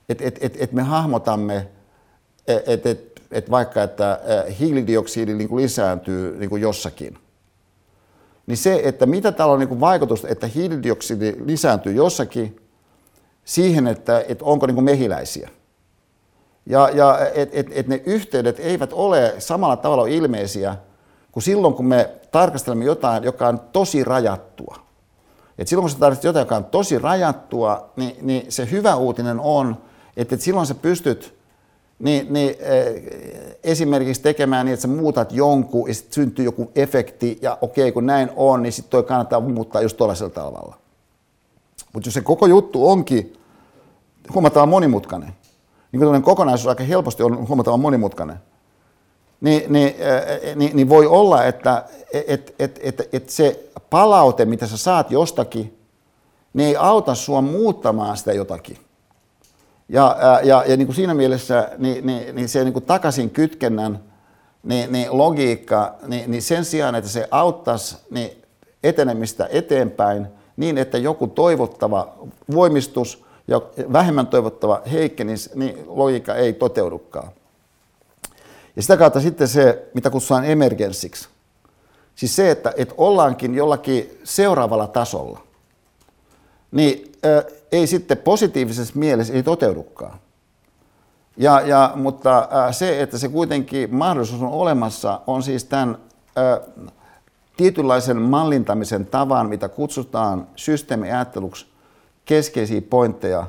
et, 0.09 0.20
et, 0.20 0.38
et, 0.40 0.57
et 0.61 0.72
me 0.72 0.82
hahmotamme, 0.82 1.68
että 2.66 2.90
et, 2.90 3.22
et 3.30 3.51
vaikka 3.51 3.82
että 3.82 4.20
hiilidioksidi 4.59 5.34
niin 5.34 5.49
kuin 5.49 5.62
lisääntyy 5.62 6.36
niin 6.38 6.51
kuin 6.51 6.62
jossakin, 6.62 7.18
niin 8.47 8.57
se, 8.57 8.80
että 8.84 9.07
mitä 9.07 9.32
täällä 9.32 9.53
on 9.53 9.59
niin 9.59 9.68
kuin 9.68 9.80
että 10.28 10.47
hiilidioksidi 10.47 11.34
lisääntyy 11.45 11.93
jossakin, 11.93 12.61
siihen, 13.45 13.86
että, 13.86 14.24
että 14.28 14.45
onko 14.45 14.66
niin 14.66 14.74
kuin 14.74 14.84
mehiläisiä. 14.84 15.51
Ja, 16.66 16.90
ja 16.95 17.18
että 17.34 17.61
et, 17.61 17.66
et 17.70 17.88
ne 17.88 18.03
yhteydet 18.07 18.61
eivät 18.61 18.93
ole 18.93 19.34
samalla 19.38 19.76
tavalla 19.76 20.07
ilmeisiä 20.07 20.76
kuin 21.32 21.43
silloin, 21.43 21.74
kun 21.74 21.86
me 21.86 22.11
tarkastelemme 22.30 22.84
jotain, 22.84 23.24
joka 23.24 23.49
on 23.49 23.61
tosi 23.72 24.05
rajattua. 24.05 24.76
Et 25.59 25.68
silloin, 25.68 25.82
kun 25.82 25.90
sä 25.90 25.98
tarvitset 25.98 26.24
jotain, 26.24 26.42
joka 26.42 26.57
on 26.57 26.64
tosi 26.64 26.98
rajattua, 26.98 27.90
niin, 27.96 28.16
niin 28.22 28.53
se 28.53 28.70
hyvä 28.70 28.96
uutinen 28.96 29.40
on, 29.40 29.76
että, 30.16 30.34
että 30.34 30.44
silloin 30.44 30.66
sä 30.66 30.74
pystyt 30.74 31.34
niin, 31.98 32.32
niin, 32.32 32.55
esimerkiksi 33.64 34.22
tekemään 34.22 34.66
niin, 34.66 34.74
että 34.74 34.82
sä 34.82 34.88
muutat 34.88 35.32
jonkun 35.32 35.88
ja 35.88 35.94
sitten 35.94 36.12
syntyy 36.12 36.44
joku 36.44 36.70
efekti, 36.74 37.38
ja 37.42 37.59
okei, 37.61 37.92
kun 37.92 38.07
näin 38.07 38.30
on, 38.36 38.62
niin 38.62 38.72
sitten 38.72 38.90
toi 38.90 39.03
kannattaa 39.03 39.40
muuttaa 39.40 39.82
just 39.82 39.96
tuollaisella 39.96 40.30
tavalla. 40.30 40.76
Mutta 41.92 42.07
jos 42.07 42.14
se 42.14 42.20
koko 42.20 42.46
juttu 42.46 42.88
onkin 42.88 43.36
huomattavan 44.34 44.68
monimutkainen, 44.68 45.32
niin 45.92 46.00
kuin 46.00 46.22
kokonaisuus 46.22 46.68
aika 46.68 46.84
helposti 46.84 47.22
on 47.22 47.48
huomattavan 47.48 47.80
monimutkainen, 47.80 48.36
niin, 49.43 49.72
niin, 49.72 49.95
äh, 50.01 50.57
niin, 50.57 50.76
niin 50.76 50.88
voi 50.88 51.07
olla, 51.07 51.45
että 51.45 51.84
et, 52.12 52.55
et, 52.59 52.80
et, 52.82 53.09
et 53.12 53.30
se 53.30 53.70
palaute, 53.90 54.45
mitä 54.45 54.66
sä 54.66 54.76
saat 54.76 55.11
jostakin, 55.11 55.78
niin 56.53 56.68
ei 56.68 56.76
auta 56.76 57.14
sua 57.14 57.40
muuttamaan 57.40 58.16
sitä 58.16 58.32
jotakin. 58.32 58.78
Ja, 59.88 60.16
ja, 60.43 60.64
ja 60.66 60.76
niin 60.76 60.86
kuin 60.86 60.97
siinä 60.97 61.14
mielessä 61.14 61.70
niin, 61.78 62.07
niin, 62.07 62.36
niin 62.36 62.49
se 62.49 62.64
niin 62.64 62.72
kuin 62.72 62.84
takaisin 62.84 63.30
kytkennän 63.30 64.01
niin, 64.62 64.93
niin 64.93 65.18
logiikka, 65.18 65.95
niin, 66.07 66.30
niin 66.30 66.43
sen 66.43 66.64
sijaan, 66.64 66.95
että 66.95 67.11
se 67.11 67.28
auttaisi 67.30 67.97
niin 68.11 68.43
etenemistä 68.82 69.49
eteenpäin 69.51 70.26
niin, 70.57 70.78
että 70.78 70.99
joku 70.99 71.26
toivottava 71.26 72.14
voimistus 72.55 73.24
ja 73.49 73.62
vähemmän 73.93 74.26
toivottava 74.26 74.82
heikkenisi, 74.93 75.51
niin 75.55 75.84
logiikka 75.86 76.34
ei 76.34 76.53
toteudukaan. 76.53 77.28
Ja 78.77 78.83
sitä 78.83 78.97
kautta 78.97 79.20
sitten 79.20 79.49
se, 79.49 79.91
mitä 79.95 80.11
kutsutaan 80.11 80.45
emergenssiksi. 80.45 81.29
Siis 82.14 82.37
se, 82.37 82.51
että, 82.51 82.73
että 82.77 82.95
ollaankin 82.99 83.55
jollakin 83.55 84.18
seuraavalla 84.25 84.87
tasolla, 84.87 85.41
niin 86.70 87.12
ää, 87.23 87.43
ei 87.73 87.87
sitten 87.87 88.18
positiivisessa 88.18 88.93
mielessä 88.97 89.35
ei 89.35 89.43
toteudukaan. 89.43 90.18
Ja, 91.37 91.61
ja, 91.61 91.93
mutta 91.95 92.49
ää, 92.51 92.73
se, 92.73 93.03
että 93.03 93.18
se 93.18 93.29
kuitenkin 93.29 93.95
mahdollisuus 93.95 94.43
on 94.43 94.49
olemassa, 94.49 95.20
on 95.27 95.43
siis 95.43 95.64
tämän 95.64 95.99
ää, 96.37 96.61
tietynlaisen 97.57 98.16
mallintamisen 98.16 99.07
tavan, 99.07 99.49
mitä 99.49 99.68
kutsutaan 99.68 100.47
systeemiajatteluksi 100.57 101.66
keskeisiä 102.25 102.83
pointteja. 102.91 103.47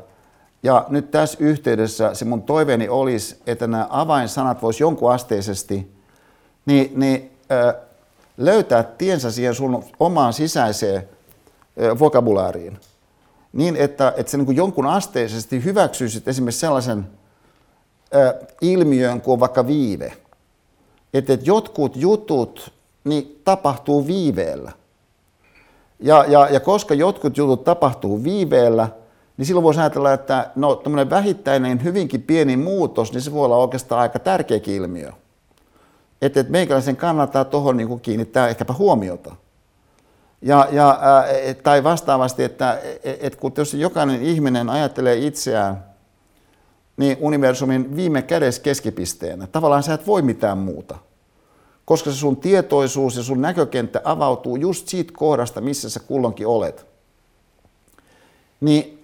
Ja 0.64 0.86
nyt 0.90 1.12
tässä 1.12 1.38
yhteydessä 1.42 2.14
se 2.14 2.26
mun 2.26 2.44
toiveeni 2.44 2.90
olisi, 2.90 3.42
että 3.48 3.68
nämä 3.68 3.88
avainsanat 3.90 4.62
voisi 4.62 4.84
jonkun 4.84 5.12
asteisesti 5.12 5.92
niin, 6.66 6.92
niin, 6.96 7.32
ää, 7.50 7.74
löytää 8.38 8.84
tiensä 8.84 9.32
siihen 9.32 9.56
sun 9.56 9.84
omaan 10.00 10.34
sisäiseen 10.34 11.10
ää, 11.80 12.00
vokabulaariin. 12.00 12.80
Niin, 13.54 13.76
että, 13.76 14.14
että 14.18 14.32
se 14.32 14.38
niin 14.38 14.46
kuin 14.46 14.58
jonkun 14.58 14.86
asteisesti 14.86 15.64
hyväksyisit 15.64 16.28
esimerkiksi 16.28 16.60
sellaisen 16.60 17.08
ilmiön 18.62 19.22
kuin 19.22 19.40
vaikka 19.40 19.68
viive. 19.68 20.14
Että, 21.14 21.34
että 21.34 21.46
jotkut 21.46 21.96
jutut 21.96 22.74
niin 23.04 23.42
tapahtuu 23.46 24.08
viiveellä. 24.08 24.72
Ja, 26.00 26.26
ja, 26.28 26.48
ja 26.50 26.60
koska 26.60 26.94
jotkut 26.94 27.38
jutut 27.38 27.64
tapahtuu 27.64 28.24
viiveellä, 28.24 28.90
niin 29.38 29.46
silloin 29.46 29.64
voisi 29.64 29.80
ajatella, 29.80 30.14
että 30.14 30.52
no 30.56 30.76
tämmöinen 30.76 31.10
vähittäinen, 31.10 31.84
hyvinkin 31.84 32.22
pieni 32.22 32.58
muutos, 32.58 33.14
niin 33.14 33.22
se 33.22 33.34
voi 33.34 33.46
olla 33.46 33.58
oikeastaan 33.58 34.02
aika 34.02 34.20
tärkeäkin 34.20 34.76
ilmiö. 34.76 35.12
Että, 36.22 36.40
että 36.40 36.52
meikäläisen 36.52 36.96
kannattaa 36.96 37.46
tuohon 37.46 37.78
niin 37.78 38.00
kiinnittää 38.00 38.48
ehkäpä 38.48 38.74
huomiota. 38.74 39.36
Ja, 40.42 40.68
ja, 40.72 41.00
ää, 41.02 41.26
tai 41.64 41.84
vastaavasti, 41.84 42.44
että 42.44 42.80
et, 43.04 43.36
kun 43.36 43.54
jos 43.58 43.74
jokainen 43.74 44.22
ihminen 44.22 44.70
ajattelee 44.70 45.18
itseään 45.18 45.86
niin 46.98 47.18
universumin 47.22 47.96
viime 47.96 48.22
kädessä 48.22 48.62
keskipisteenä, 48.62 49.48
tavallaan 49.48 49.84
sä 49.84 49.94
et 49.94 50.08
voi 50.08 50.22
mitään 50.22 50.58
muuta– 50.58 50.98
koska 51.86 52.12
se 52.12 52.18
sun 52.18 52.38
tietoisuus 52.38 53.18
ja 53.18 53.24
sun 53.24 53.42
näkökenttä 53.42 54.02
avautuu 54.04 54.56
just 54.56 54.88
siitä 54.88 55.14
kohdasta, 55.18 55.62
missä 55.62 55.90
sä 55.90 56.00
kulloinkin 56.00 56.48
olet. 56.48 56.86
Niin 58.62 59.03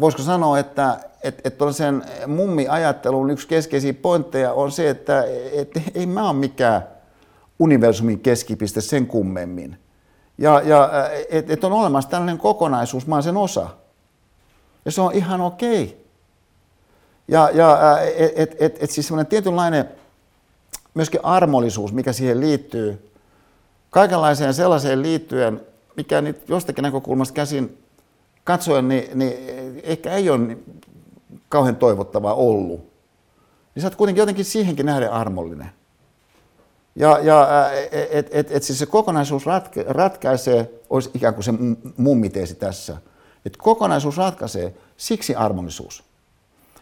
voisiko 0.00 0.22
sanoa, 0.22 0.58
että 0.58 0.98
että 1.22 1.42
että 1.44 1.72
sen 1.72 2.04
mummi-ajattelun 2.26 3.30
yksi 3.30 3.48
keskeisiä 3.48 3.94
pointteja 3.94 4.52
on 4.52 4.72
se, 4.72 4.90
että 4.90 5.24
että 5.52 5.80
ei 5.94 6.06
mä 6.06 6.30
ole 6.30 6.38
mikään 6.38 6.82
universumin 7.58 8.20
keskipiste 8.20 8.80
sen 8.80 9.06
kummemmin. 9.06 9.78
Ja, 10.38 10.60
ja 10.64 10.90
että 11.30 11.52
et 11.52 11.64
on 11.64 11.72
olemassa 11.72 12.10
tällainen 12.10 12.38
kokonaisuus, 12.38 13.06
mä 13.06 13.14
oon 13.14 13.22
sen 13.22 13.36
osa. 13.36 13.68
Ja 14.84 14.90
se 14.90 15.00
on 15.00 15.12
ihan 15.12 15.40
okei. 15.40 15.84
Okay. 15.84 15.96
Ja, 17.28 17.50
ja 17.54 17.98
että 18.16 18.42
et, 18.42 18.56
et, 18.58 18.82
et 18.82 18.90
siis 18.90 19.06
semmoinen 19.06 19.26
tietynlainen 19.26 19.88
myöskin 20.94 21.20
armollisuus, 21.22 21.92
mikä 21.92 22.12
siihen 22.12 22.40
liittyy, 22.40 23.10
kaikenlaiseen 23.90 24.54
sellaiseen 24.54 25.02
liittyen, 25.02 25.60
mikä 25.96 26.20
nyt 26.20 26.48
jostakin 26.48 26.82
näkökulmasta 26.82 27.34
käsin 27.34 27.78
katsoen, 28.48 28.88
niin, 28.88 29.18
niin 29.18 29.32
ehkä 29.82 30.10
ei 30.10 30.30
ole 30.30 30.38
niin 30.38 30.80
kauhean 31.48 31.76
toivottavaa 31.76 32.34
ollut. 32.34 32.80
Niin 33.74 33.80
sä 33.82 33.86
oot 33.86 33.94
kuitenkin 33.94 34.22
jotenkin 34.22 34.44
siihenkin 34.44 34.86
nähden 34.86 35.12
armollinen. 35.12 35.70
Ja, 36.96 37.18
ja 37.18 37.48
et, 38.10 38.28
et, 38.30 38.52
et 38.52 38.62
siis 38.62 38.78
se 38.78 38.86
kokonaisuus 38.86 39.46
ratke, 39.46 39.84
ratkaisee, 39.88 40.70
olisi 40.90 41.10
ikään 41.14 41.34
kuin 41.34 41.44
se 41.44 41.52
mummiteesi 41.96 42.54
tässä, 42.54 42.96
että 43.46 43.58
kokonaisuus 43.62 44.16
ratkaisee, 44.16 44.74
siksi 44.96 45.34
armollisuus. 45.34 46.04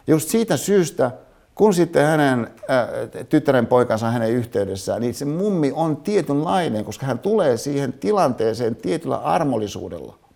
Just 0.07 0.29
siitä 0.29 0.57
syystä 0.57 1.11
kun 1.55 1.73
sitten 1.73 2.05
hänen 2.05 2.47
äh, 2.69 3.25
tyttären 3.29 3.67
poikansa 3.67 4.11
hänen 4.11 4.31
yhteydessään, 4.31 5.01
niin 5.01 5.13
se 5.13 5.25
mummi 5.25 5.71
on 5.75 5.97
tietynlainen, 5.97 6.85
koska 6.85 7.05
hän 7.05 7.19
tulee 7.19 7.57
siihen 7.57 7.93
tilanteeseen 7.93 8.75
tietyllä 8.75 9.15
armollisuudella. 9.15 10.26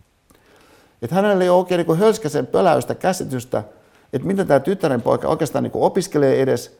Että 1.01 1.15
hänellä 1.15 1.43
ei 1.43 1.49
ole 1.49 1.59
oikein 1.59 1.85
niin 1.87 1.97
hölskäsen 1.97 2.47
pöläystä 2.47 2.95
käsitystä, 2.95 3.63
että 4.13 4.27
mitä 4.27 4.45
tämä 4.45 4.59
tyttären 4.59 5.01
poika 5.01 5.27
oikeastaan 5.27 5.63
niin 5.63 5.71
opiskelee 5.75 6.41
edes, 6.41 6.79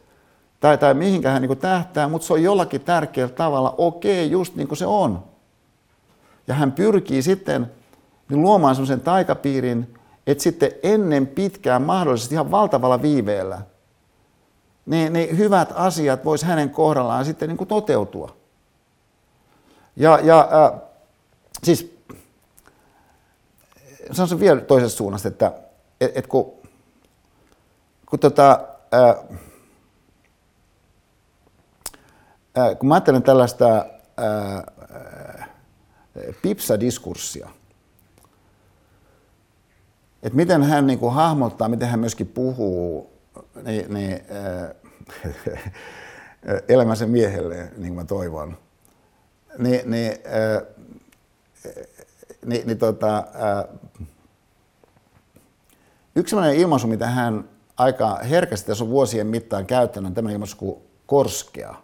tai, 0.60 0.78
tai 0.78 0.94
mihinkä 0.94 1.32
hän 1.32 1.42
niin 1.42 1.58
tähtää, 1.58 2.08
mutta 2.08 2.28
se 2.28 2.34
on 2.34 2.44
jollakin 2.44 2.82
tärkeällä 2.82 3.34
tavalla 3.34 3.76
okei, 3.78 4.26
okay, 4.26 4.32
just 4.32 4.56
niin 4.56 4.68
kuin 4.68 4.78
se 4.78 4.86
on. 4.86 5.24
Ja 6.48 6.54
hän 6.54 6.72
pyrkii 6.72 7.22
sitten 7.22 7.72
niin 8.30 8.42
luomaan 8.42 8.76
sellaisen 8.76 9.02
taikapiirin, 9.02 9.96
että 10.28 10.44
sitten 10.44 10.72
ennen 10.84 11.28
pitkään 11.28 11.82
mahdollisesti 11.82 12.36
ihan 12.36 12.52
valtavalla 12.52 13.02
viiveellä– 13.02 13.62
niin, 14.86 15.14
niin 15.14 15.38
hyvät 15.38 15.74
asiat 15.76 16.26
vois 16.26 16.44
hänen 16.44 16.70
kohdallaan 16.70 17.26
sitten 17.26 17.50
niin 17.50 17.58
kuin 17.58 17.68
toteutua. 17.68 18.36
Ja, 19.96 20.20
ja 20.24 20.50
äh, 20.54 20.82
siis 21.64 22.01
sanon 24.12 24.30
sen 24.30 24.40
vielä 24.40 24.62
toisesta 24.62 24.98
suunnasta, 24.98 25.28
että 25.28 25.54
et, 26.02 26.12
et 26.18 26.28
kun, 26.28 26.54
kun, 28.06 28.20
tota, 28.20 28.68
ää, 28.92 29.16
ää, 32.56 32.76
kun 32.76 32.90
mä 32.90 32.94
ajattelen 32.96 33.24
tällaista 33.24 33.86
ää, 34.18 34.64
pipsa-diskurssia, 36.42 37.50
että 40.24 40.36
miten 40.36 40.64
hän 40.64 40.88
niin 40.88 41.00
kuin 41.00 41.14
hahmottaa, 41.14 41.70
miten 41.70 41.88
hän 41.88 42.00
myöskin 42.00 42.28
puhuu 42.28 43.12
niin, 43.64 43.94
niin, 43.94 44.20
elämänsä 46.68 47.06
miehelle, 47.06 47.56
niin 47.56 47.72
kuin 47.78 47.94
mä 47.94 48.06
toivon, 48.06 48.58
niin, 49.58 49.92
niin, 49.92 50.18
niin, 52.46 52.68
niin 52.68 52.78
tota, 52.78 53.28
ää, 53.34 53.68
Yksi 56.16 56.30
sellainen 56.30 56.58
ilmaisu, 56.58 56.88
mitä 56.88 57.08
hän 57.08 57.50
aika 57.78 58.16
herkästi 58.16 58.68
tässä 58.68 58.84
on 58.84 58.90
vuosien 58.90 59.28
mittaan 59.28 59.66
käyttänyt, 59.66 60.08
on 60.08 60.14
tämä 60.14 60.32
ilmaisu 60.32 60.58
kuin 60.58 60.82
korskea. 61.06 61.76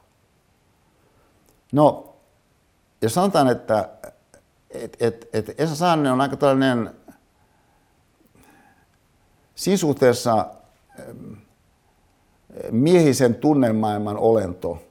No, 1.72 2.16
jos 3.02 3.14
sanotaan, 3.14 3.48
että 3.48 3.90
et, 4.70 4.98
et, 5.00 5.30
et 5.34 5.60
Esa 5.60 5.76
Saarinen 5.76 6.12
on 6.12 6.22
aika 6.22 6.38
tällainen 6.38 6.96
siinä 9.56 9.78
suhteessa 9.78 10.46
miehisen 12.72 13.36
tunnelmaailman 13.36 14.18
olento, 14.18 14.82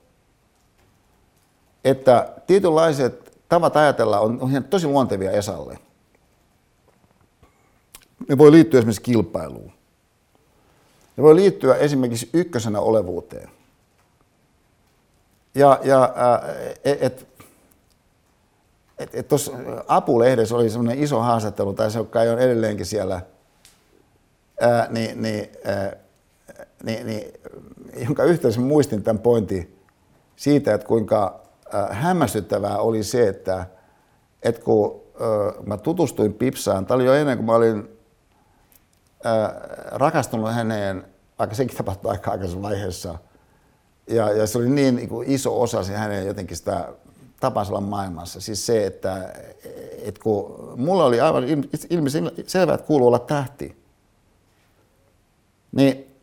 että 1.85 2.33
tietynlaiset 2.47 3.26
tavat 3.49 3.77
ajatella 3.77 4.21
on, 4.21 4.39
on 4.41 4.65
tosi 4.65 4.87
luontevia 4.87 5.31
Esalle 5.31 5.79
ne 8.29 8.39
voi 8.39 8.53
liittyä 8.53 8.79
esimerkiksi 8.79 9.03
kilpailuun. 9.03 9.73
Ne 11.17 11.23
voi 11.23 11.37
liittyä 11.37 11.75
esimerkiksi 11.75 12.31
ykkösenä 12.33 12.81
olevuuteen. 12.81 13.51
Ja, 15.55 15.81
ja 15.85 16.15
että 16.85 17.07
et, 17.07 17.27
et, 18.99 19.15
et 19.15 19.29
tuossa 19.29 19.53
Apulehdessä 19.89 20.57
oli 20.57 20.71
semmoinen 20.71 21.03
iso 21.05 21.21
haastattelu, 21.21 21.73
tai 21.73 21.91
se, 21.91 21.99
joka 21.99 22.21
on 22.21 22.39
edelleenkin 22.39 22.87
siellä, 22.87 23.21
ää, 24.61 24.87
niin, 24.91 25.23
niin, 25.23 25.51
ää, 25.65 25.97
niin, 26.83 27.07
niin, 27.07 27.33
jonka 28.05 28.25
yhteydessä 28.25 28.61
muistin 28.61 29.03
tämän 29.03 29.23
pointin 29.23 29.79
siitä, 30.37 30.75
että 30.75 30.87
kuinka 30.87 31.41
hämmästyttävää 31.91 32.79
oli 32.79 33.03
se, 33.03 33.29
että, 33.29 33.67
että 34.43 34.61
kun 34.63 35.03
mä 35.67 35.77
tutustuin 35.77 36.35
Pipsaan, 36.35 36.87
tämä 36.87 36.97
oli 36.97 37.05
jo 37.05 37.15
ennen 37.15 37.37
kuin 37.37 37.47
mä 37.47 37.55
olin 37.55 37.89
rakastunut 39.93 40.55
häneen, 40.55 41.05
vaikka 41.39 41.57
sekin 41.57 41.77
tapahtui 41.77 42.11
aika 42.11 42.31
aikaisessa 42.31 42.63
vaiheessa. 42.63 43.19
Ja, 44.07 44.33
ja 44.33 44.47
se 44.47 44.59
oli 44.59 44.69
niin, 44.69 44.97
niin 44.97 45.09
kuin 45.09 45.31
iso 45.31 45.61
osa 45.61 45.85
hänen 45.85 46.27
jotenkin 46.27 46.57
sitä 46.57 46.89
tapansa 47.41 47.73
olla 47.73 47.81
maailmassa. 47.81 48.41
Siis 48.41 48.67
se, 48.67 48.87
että, 48.87 49.35
että 50.03 50.21
kun 50.23 50.73
mulla 50.77 51.05
oli 51.05 51.21
aivan 51.21 51.45
ilmeisesti 51.91 52.45
selvää, 52.47 52.75
että 52.75 52.87
kuuluu 52.87 53.09
olla 53.09 53.19
tähti, 53.19 53.77
niin 55.73 56.17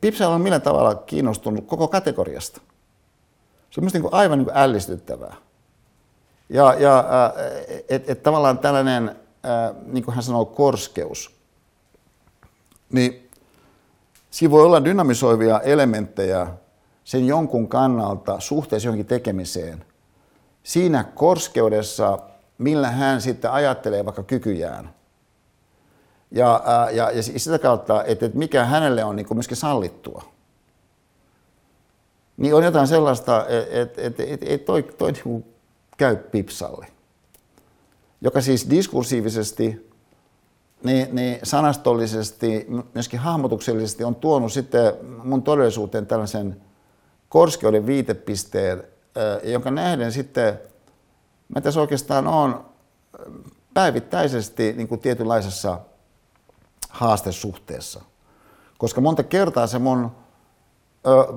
Pipsa 0.00 0.28
on 0.28 0.40
millä 0.40 0.60
tavalla 0.60 0.94
kiinnostunut 0.94 1.66
koko 1.66 1.88
kategoriasta. 1.88 2.60
Se 3.70 3.80
on 3.80 3.90
niin 3.92 4.12
aivan 4.12 4.38
niin 4.38 4.50
ällistyttävää. 4.54 5.36
Ja, 6.48 6.74
ja 6.74 7.04
että 7.88 8.12
et 8.12 8.22
tavallaan 8.22 8.58
tällainen, 8.58 9.16
niin 9.86 10.04
kuin 10.04 10.14
hän 10.14 10.24
sanoo, 10.24 10.44
korskeus– 10.44 11.30
niin 12.92 13.30
siinä 14.30 14.50
voi 14.50 14.64
olla 14.64 14.84
dynamisoivia 14.84 15.60
elementtejä 15.60 16.46
sen 17.04 17.26
jonkun 17.26 17.68
kannalta 17.68 18.40
suhteessa 18.40 18.86
johonkin 18.86 19.06
tekemiseen. 19.06 19.84
Siinä 20.62 21.04
korskeudessa, 21.04 22.18
millä 22.58 22.90
hän 22.90 23.20
sitten 23.20 23.50
ajattelee 23.50 24.04
vaikka 24.04 24.22
kykyjään. 24.22 24.94
Ja, 26.30 26.62
ää, 26.64 26.90
ja, 26.90 27.10
ja 27.10 27.22
sitä 27.22 27.58
kautta, 27.58 28.04
että, 28.04 28.30
mikä 28.34 28.64
hänelle 28.64 29.04
on 29.04 29.16
niin 29.16 29.26
myöskin 29.34 29.56
sallittua. 29.56 30.24
Niin 32.38 32.54
on 32.54 32.64
jotain 32.64 32.86
sellaista, 32.86 33.46
että, 33.48 34.02
että, 34.02 34.22
että, 34.22 34.46
että 34.48 34.66
toi, 34.66 34.82
toi 34.82 35.12
niin 35.12 35.44
käy 35.96 36.16
pipsalle. 36.16 36.86
Joka 38.20 38.40
siis 38.40 38.70
diskursiivisesti 38.70 39.90
niin, 40.82 41.14
niin 41.14 41.38
sanastollisesti, 41.42 42.66
myöskin 42.94 43.20
hahmotuksellisesti 43.20 44.04
on 44.04 44.14
tuonut 44.14 44.52
sitten 44.52 44.92
mun 45.24 45.42
todellisuuteen 45.42 46.06
tällaisen 46.06 46.60
korskeuden 47.28 47.86
viitepisteen, 47.86 48.84
jonka 49.44 49.70
nähden 49.70 50.12
sitten 50.12 50.60
mä 51.48 51.60
tässä 51.60 51.80
oikeastaan 51.80 52.26
on 52.26 52.64
päivittäisesti 53.74 54.72
niin 54.72 54.88
kuin 54.88 55.00
tietynlaisessa 55.00 55.80
haastesuhteessa. 56.88 58.00
Koska 58.78 59.00
monta 59.00 59.22
kertaa 59.22 59.66
se 59.66 59.78
mun 59.78 60.10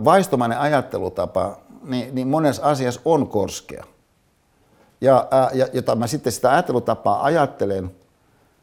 vaistomainen 0.05 0.59
ajattelutapa, 0.59 1.57
niin, 1.83 2.15
niin 2.15 2.27
monessa 2.27 2.63
asiassa 2.63 3.01
on 3.05 3.27
korskea. 3.27 3.83
Ja, 5.01 5.27
ja 5.53 5.67
jota 5.73 5.95
mä 5.95 6.07
sitten 6.07 6.31
sitä 6.31 6.51
ajattelutapaa 6.51 7.23
ajattelen– 7.23 7.91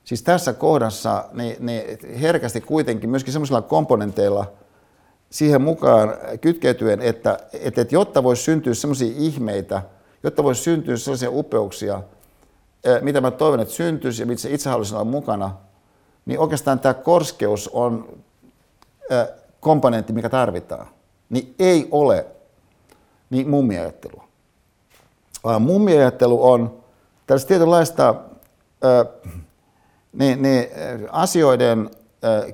siis 0.08 0.22
tässä 0.22 0.52
kohdassa 0.52 1.24
niin, 1.32 1.56
niin 1.60 1.98
herkästi 2.20 2.60
kuitenkin 2.60 3.10
myöskin 3.10 3.32
sellaisilla 3.32 3.62
komponenteilla 3.62 4.52
siihen 5.30 5.62
mukaan 5.62 6.14
kytkeytyen, 6.40 7.00
että, 7.00 7.38
että, 7.52 7.80
että 7.80 7.94
jotta 7.94 8.22
voisi 8.22 8.42
syntyä 8.42 8.74
sellaisia 8.74 9.12
ihmeitä, 9.16 9.82
jotta 10.22 10.44
voisi 10.44 10.62
syntyä 10.62 10.96
sellaisia 10.96 11.30
upeuksia, 11.30 12.02
mitä 13.00 13.20
mä 13.20 13.30
toivon, 13.30 13.60
että 13.60 13.74
syntyisi 13.74 14.22
ja 14.22 14.26
mitä 14.26 14.48
itse 14.48 14.70
haluaisin 14.70 14.94
olla 14.94 15.04
mukana, 15.04 15.56
niin 16.26 16.40
oikeastaan 16.40 16.80
tämä 16.80 16.94
korskeus 16.94 17.68
on 17.68 18.18
komponentti, 19.60 20.12
mikä 20.12 20.28
tarvitaan. 20.28 20.86
Niin 21.30 21.54
ei 21.58 21.88
ole 21.90 22.26
niin 23.30 23.50
mummiajattelua. 23.50 24.28
Vaan 25.44 25.62
mummiajattelu 25.62 26.50
on 26.50 26.78
tällaista 27.26 27.48
tietynlaista 27.48 28.14
niin, 30.12 30.42
niin 30.42 30.66
asioiden 31.10 31.90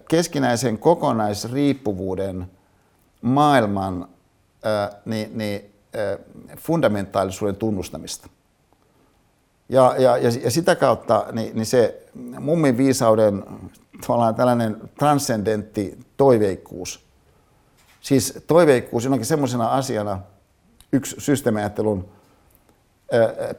keskinäisen 0.09 0.79
kokonaisriippuvuuden 0.79 2.51
maailman 3.23 4.09
niin, 5.05 5.39
niin, 5.39 5.75
fundamentaalisuuden 6.57 7.57
tunnustamista. 7.57 8.29
Ja, 9.69 9.95
ja, 9.99 10.19
ja 10.19 10.51
sitä 10.51 10.77
kautta 10.77 11.27
niin, 11.33 11.55
niin 11.57 11.67
se 11.67 12.07
mummin 12.41 12.77
viisauden 12.77 13.45
tällainen 14.37 14.91
transcendentti 14.99 15.99
toiveikkuus. 16.17 17.04
Siis 18.05 18.39
toiveikkuus 18.47 19.05
jonkin 19.05 19.27
semmoisena 19.27 19.69
asiana, 19.69 20.21
yksi 20.93 21.17
systeemiajattelun 21.19 22.09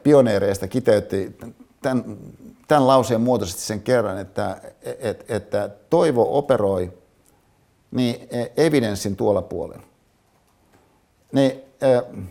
pioneereista 0.02 0.68
kiteytti 0.68 1.38
tämän 1.82 2.04
tämän 2.68 2.86
lauseen 2.86 3.20
muotoisesti 3.20 3.62
sen 3.62 3.82
kerran, 3.82 4.18
että, 4.18 4.60
että, 4.82 5.36
että 5.36 5.70
toivo 5.90 6.38
operoi 6.38 6.92
niin 7.90 8.28
evidenssin 8.56 9.16
tuolla 9.16 9.42
puolella. 9.42 9.82
Niin, 11.32 11.52
uh, 11.52 12.22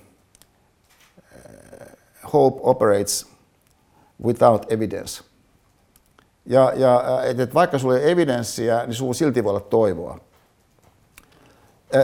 hope 2.33 2.59
operates 2.63 3.27
without 4.23 4.71
evidence. 4.71 5.23
Ja, 6.45 6.73
ja 6.75 7.23
että 7.23 7.43
et 7.43 7.53
vaikka 7.53 7.79
sulla 7.79 7.95
ei 7.97 8.03
ole 8.03 8.11
evidenssiä, 8.11 8.85
niin 8.85 8.93
sulla 8.93 9.13
silti 9.13 9.43
voi 9.43 9.49
olla 9.49 9.59
toivoa. 9.59 10.19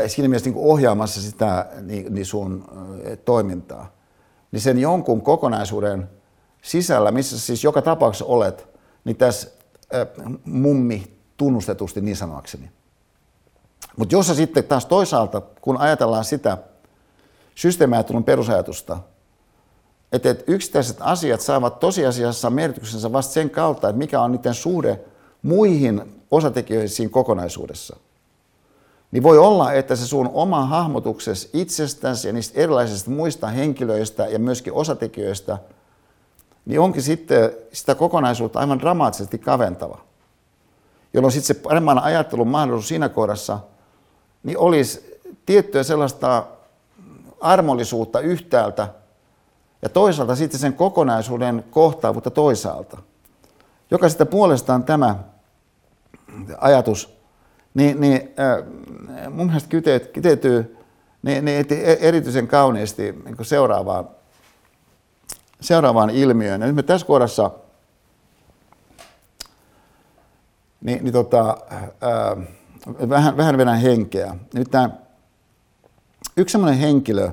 Siinä 0.07 0.29
mielessä 0.29 0.49
niin 0.49 0.59
ohjaamassa 0.65 1.21
sitä 1.21 1.65
niin, 1.81 2.13
niin 2.13 2.25
sun 2.25 2.65
toimintaa. 3.25 3.95
Niin 4.51 4.61
sen 4.61 4.79
jonkun 4.79 5.21
kokonaisuuden– 5.21 6.09
sisällä, 6.61 7.11
missä 7.11 7.39
siis 7.39 7.63
joka 7.63 7.81
tapauksessa 7.81 8.25
olet, 8.25 8.67
niin 9.03 9.15
tässä 9.15 9.49
mummi 10.45 11.17
tunnustetusti 11.37 12.01
niin 12.01 12.17
sanoakseni. 12.17 12.71
Mutta 13.97 14.15
jos 14.15 14.27
sitten 14.27 14.63
taas 14.63 14.85
toisaalta, 14.85 15.41
kun 15.61 15.77
ajatellaan 15.77 16.25
sitä 16.25 16.57
systeemiajattelun 17.55 18.23
perusajatusta, 18.23 18.99
että, 20.11 20.29
että 20.29 20.43
yksittäiset 20.47 20.97
asiat 20.99 21.41
saavat 21.41 21.79
tosiasiassa 21.79 22.49
merkityksensä 22.49 23.11
vasta 23.11 23.33
sen 23.33 23.49
kautta, 23.49 23.89
että 23.89 23.99
mikä 23.99 24.21
on 24.21 24.31
niiden 24.31 24.53
suhde 24.53 24.99
muihin 25.41 26.23
osatekijöihin 26.31 26.89
siinä 26.89 27.09
kokonaisuudessa. 27.09 27.97
Niin 29.11 29.23
voi 29.23 29.37
olla, 29.37 29.73
että 29.73 29.95
se 29.95 30.07
sun 30.07 30.29
oma 30.33 30.65
hahmotuksesi 30.65 31.49
itsestäsi 31.53 32.27
ja 32.27 32.33
niistä 32.33 32.59
erilaisista 32.59 33.11
muista 33.11 33.47
henkilöistä 33.47 34.27
ja 34.27 34.39
myöskin 34.39 34.73
osatekijöistä, 34.73 35.57
niin 36.65 36.79
onkin 36.79 37.01
sitten 37.01 37.51
sitä 37.73 37.95
kokonaisuutta 37.95 38.59
aivan 38.59 38.79
dramaattisesti 38.79 39.37
kaventava. 39.37 39.97
Jolloin 41.13 41.31
sitten 41.31 41.55
se 41.55 41.61
paremman 41.61 41.99
ajattelun 41.99 42.47
mahdollisuus 42.47 42.87
siinä 42.87 43.09
kohdassa, 43.09 43.59
niin 44.43 44.57
olisi 44.57 45.21
tiettyä 45.45 45.83
sellaista 45.83 46.45
armollisuutta 47.41 48.19
yhtäältä 48.19 48.87
ja 49.81 49.89
toisaalta 49.89 50.35
sitten 50.35 50.59
sen 50.59 50.73
kokonaisuuden 50.73 51.65
kohtaavuutta 51.71 52.31
toisaalta. 52.31 52.97
Joka 53.91 54.09
sitten 54.09 54.27
puolestaan 54.27 54.83
tämä 54.83 55.15
ajatus, 56.57 57.20
niin, 57.73 58.01
niin 58.01 58.33
äh, 58.39 59.31
mun 59.31 59.47
mielestä 59.47 59.69
kiteytyy 60.13 60.77
niin, 61.21 61.45
niin 61.45 61.65
erityisen 61.99 62.47
kauniisti 62.47 63.11
niin 63.11 63.45
seuraavaan, 63.45 64.09
seuraavaan 65.61 66.09
ilmiöön. 66.09 66.61
Ja 66.61 66.67
nyt 66.67 66.75
me 66.75 66.83
tässä 66.83 67.07
kohdassa 67.07 67.51
niin, 70.81 71.03
niin 71.03 71.13
tota, 71.13 71.57
äh, 72.03 72.47
vähän, 73.09 73.37
vähän 73.37 73.57
vedän 73.57 73.77
henkeä. 73.77 74.35
Nyt 74.53 74.71
tämä 74.71 74.89
yksi 76.37 76.51
sellainen 76.51 76.79
henkilö, 76.79 77.31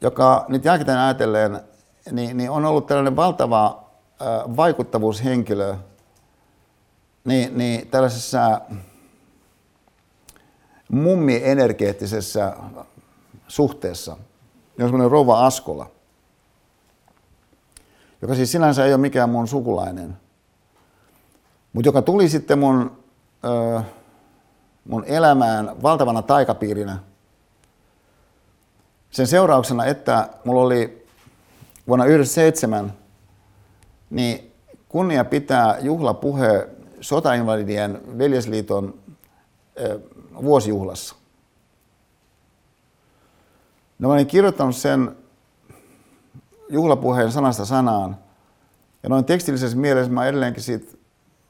joka 0.00 0.44
nyt 0.48 0.64
jälkikäteen 0.64 0.98
ajatellen, 0.98 1.60
niin, 2.10 2.36
niin 2.36 2.50
on 2.50 2.64
ollut 2.64 2.86
tällainen 2.86 3.16
valtava 3.16 3.84
äh, 4.22 4.56
vaikuttavuushenkilö 4.56 5.74
niin, 7.24 7.58
niin 7.58 7.88
tällaisessa 7.88 8.60
mummi-energeettisessä 10.92 12.56
suhteessa, 13.48 14.12
on 14.12 14.18
semmoinen 14.78 15.10
rouva 15.10 15.46
Askola, 15.46 15.90
joka 18.22 18.34
siis 18.34 18.52
sinänsä 18.52 18.84
ei 18.84 18.92
ole 18.92 19.00
mikään 19.00 19.30
mun 19.30 19.48
sukulainen, 19.48 20.16
mutta 21.72 21.88
joka 21.88 22.02
tuli 22.02 22.28
sitten 22.28 22.58
mun, 22.58 23.04
ö, 23.44 23.82
mun 24.84 25.04
elämään 25.04 25.82
valtavana 25.82 26.22
taikapiirinä– 26.22 26.98
sen 29.14 29.26
seurauksena, 29.26 29.84
että 29.84 30.28
mulla 30.44 30.60
oli 30.60 31.06
vuonna 31.88 32.04
1997 32.04 32.92
niin 34.10 34.52
kunnia 34.88 35.24
pitää 35.24 35.78
juhlapuhe 35.78 36.68
sotainvalidien 37.04 38.18
veljesliiton 38.18 38.94
vuosijuhlassa. 40.42 41.14
No 43.98 44.08
mä 44.08 44.14
olin 44.14 44.26
kirjoittanut 44.26 44.76
sen 44.76 45.16
juhlapuheen 46.68 47.32
sanasta 47.32 47.64
sanaan. 47.64 48.16
Ja 49.02 49.08
noin 49.08 49.24
tekstillisessä 49.24 49.76
mielessä 49.76 50.12
mä 50.12 50.26
edelleenkin 50.26 50.62
siitä 50.62 50.96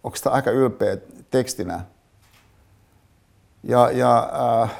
oikeastaan 0.04 0.34
aika 0.34 0.50
ylpeä 0.50 0.96
tekstinä. 1.30 1.84
Ja, 3.62 3.90
ja 3.90 4.30
äh, 4.62 4.70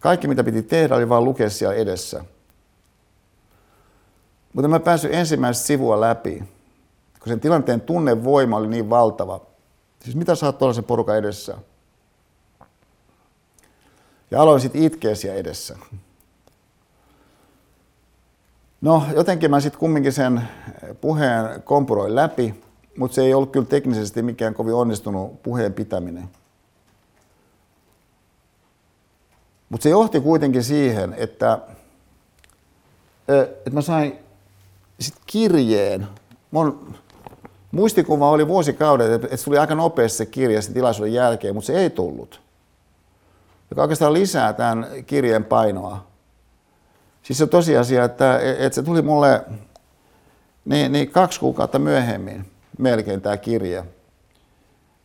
kaikki, 0.00 0.28
mitä 0.28 0.44
piti 0.44 0.62
tehdä, 0.62 0.96
oli 0.96 1.08
vain 1.08 1.24
lukea 1.24 1.50
siellä 1.50 1.74
edessä. 1.74 2.24
Mutta 4.52 4.68
mä 4.68 4.80
pääsin 4.80 5.14
ensimmäistä 5.14 5.66
sivua 5.66 6.00
läpi, 6.00 6.44
kun 7.24 7.30
sen 7.30 7.40
tilanteen 7.40 7.80
tunnevoima 7.80 8.56
oli 8.56 8.68
niin 8.68 8.90
valtava. 8.90 9.40
Siis 10.02 10.16
mitä 10.16 10.32
oot 10.42 10.58
tuollaisen 10.58 10.84
porukan 10.84 11.16
edessä? 11.16 11.58
Ja 14.30 14.42
aloin 14.42 14.60
sitten 14.60 14.82
itkeä 14.82 15.14
siellä 15.14 15.38
edessä. 15.38 15.78
No, 18.80 19.02
jotenkin 19.14 19.50
mä 19.50 19.60
sitten 19.60 19.80
kumminkin 19.80 20.12
sen 20.12 20.42
puheen 21.00 21.62
kompuroin 21.62 22.14
läpi, 22.14 22.62
mutta 22.96 23.14
se 23.14 23.22
ei 23.22 23.34
ollut 23.34 23.52
kyllä 23.52 23.66
teknisesti 23.66 24.22
mikään 24.22 24.54
kovin 24.54 24.74
onnistunut 24.74 25.42
puheen 25.42 25.72
pitäminen. 25.72 26.28
Mutta 29.68 29.82
se 29.82 29.90
johti 29.90 30.20
kuitenkin 30.20 30.64
siihen, 30.64 31.14
että, 31.18 31.58
että 33.28 33.70
mä 33.70 33.80
sain 33.80 34.18
sit 35.00 35.14
kirjeen. 35.26 36.06
Mun 36.50 36.94
muistikuva 37.74 38.30
oli 38.30 38.48
vuosikaudet, 38.48 39.12
että 39.12 39.36
se 39.36 39.44
tuli 39.44 39.58
aika 39.58 39.74
nopeasti 39.74 40.18
se 40.18 40.26
kirje 40.26 40.62
sen 40.62 40.74
tilaisuuden 40.74 41.12
jälkeen, 41.12 41.54
mutta 41.54 41.66
se 41.66 41.78
ei 41.78 41.90
tullut. 41.90 42.40
Joka 43.70 43.82
oikeastaan 43.82 44.12
lisää 44.12 44.52
tämän 44.52 44.86
kirjeen 45.06 45.44
painoa. 45.44 46.06
Siis 47.22 47.38
se 47.38 47.46
tosiasia, 47.46 48.04
että, 48.04 48.40
että 48.58 48.74
se 48.74 48.82
tuli 48.82 49.02
mulle 49.02 49.44
niin, 50.64 50.92
niin 50.92 51.10
kaksi 51.10 51.40
kuukautta 51.40 51.78
myöhemmin 51.78 52.44
melkein 52.78 53.20
tämä 53.20 53.36
kirja. 53.36 53.84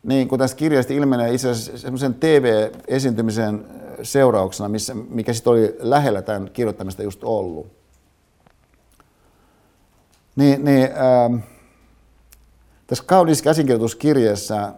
Niin 0.04 0.28
kun 0.28 0.40
tästä 0.40 0.58
kirjasta 0.58 0.94
ilmenee 0.94 1.34
itse 1.34 1.50
asiassa 1.50 1.78
semmoisen 1.78 2.14
TV-esiintymisen 2.14 3.66
seurauksena, 4.04 4.70
missä, 4.70 4.94
mikä 4.94 5.34
sitten 5.34 5.52
oli 5.52 5.76
lähellä 5.80 6.22
tämän 6.22 6.50
kirjoittamista 6.54 7.04
just 7.04 7.24
ollut. 7.24 7.68
Niin, 10.36 10.66
niin 10.66 10.84
ähm, 10.84 11.36
tässä 12.90 13.04
kauniissa 13.04 13.44
käsikirjoituskirjeessä 13.44 14.74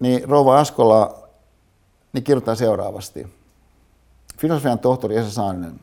niin 0.00 0.28
Rouva 0.28 0.58
Askola 0.58 1.28
niin 2.12 2.24
kirjoittaa 2.24 2.54
seuraavasti. 2.54 3.26
Filosofian 4.38 4.78
tohtori 4.78 5.16
Esa 5.16 5.30
Saaninen. 5.30 5.80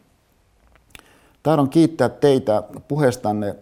Tahdon 1.44 1.70
kiittää 1.70 2.10
teitä 2.10 2.64
puheestanne 2.88 3.56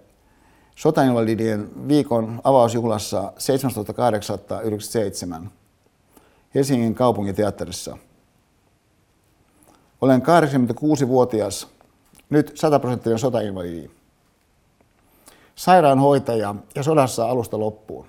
sotainvalidien 0.75 1.87
viikon 1.87 2.41
avausjuhlassa 2.43 3.33
17.8.97 5.41 5.47
Helsingin 6.55 6.95
kaupunginteatterissa– 6.95 7.97
olen 10.03 10.21
86-vuotias, 10.21 11.67
nyt 12.29 12.51
100 12.55 12.79
prosenttinen 12.79 13.19
sotainvalidi. 13.19 13.91
Sairaanhoitaja 15.55 16.55
ja 16.75 16.83
sodassa 16.83 17.25
alusta 17.29 17.59
loppuun. 17.59 18.07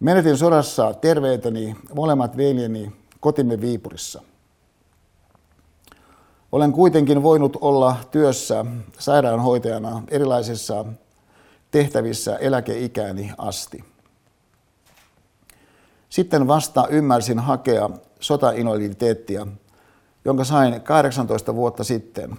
Menetin 0.00 0.36
sodassa 0.36 0.94
terveyteni 0.94 1.76
molemmat 1.94 2.36
veljeni 2.36 2.92
kotimme 3.20 3.60
Viipurissa. 3.60 4.22
Olen 6.52 6.72
kuitenkin 6.72 7.22
voinut 7.22 7.56
olla 7.60 7.96
työssä 8.10 8.64
sairaanhoitajana 8.98 10.02
erilaisissa 10.08 10.84
tehtävissä 11.70 12.36
eläkeikääni 12.36 13.32
asti. 13.38 13.84
Sitten 16.08 16.48
vasta 16.48 16.86
ymmärsin 16.88 17.38
hakea 17.38 17.90
sotainvaliditeettia, 18.20 19.46
jonka 20.24 20.44
sain 20.44 20.80
18 20.80 21.54
vuotta 21.54 21.84
sitten. 21.84 22.38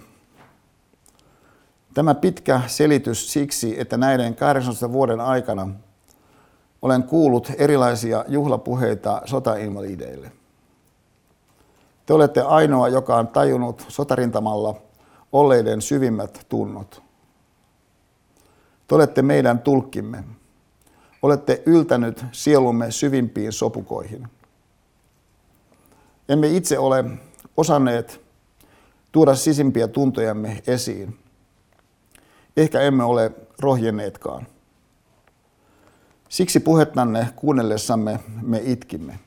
Tämä 1.94 2.14
pitkä 2.14 2.60
selitys 2.66 3.32
siksi, 3.32 3.80
että 3.80 3.96
näiden 3.96 4.34
18 4.34 4.92
vuoden 4.92 5.20
aikana 5.20 5.68
olen 6.82 7.02
kuullut 7.02 7.52
erilaisia 7.58 8.24
juhlapuheita 8.28 9.22
sotainvalideille. 9.24 10.32
Te 12.06 12.14
olette 12.14 12.40
ainoa, 12.40 12.88
joka 12.88 13.16
on 13.16 13.28
tajunnut 13.28 13.84
sotarintamalla 13.88 14.74
olleiden 15.32 15.82
syvimmät 15.82 16.46
tunnot. 16.48 17.02
Te 18.86 18.94
olette 18.94 19.22
meidän 19.22 19.58
tulkkimme. 19.58 20.24
Olette 21.22 21.62
yltänyt 21.66 22.24
sielumme 22.32 22.90
syvimpiin 22.90 23.52
sopukoihin. 23.52 24.28
Emme 26.28 26.48
itse 26.48 26.78
ole 26.78 27.04
osanneet 27.56 28.20
tuoda 29.12 29.34
sisimpiä 29.34 29.88
tuntojamme 29.88 30.62
esiin. 30.66 31.21
Ehkä 32.56 32.80
emme 32.80 33.04
ole 33.04 33.32
rohjenneetkaan. 33.58 34.46
Siksi 36.28 36.60
puhettanne 36.60 37.28
kuunnellessamme 37.36 38.20
me 38.42 38.60
itkimme. 38.64 39.18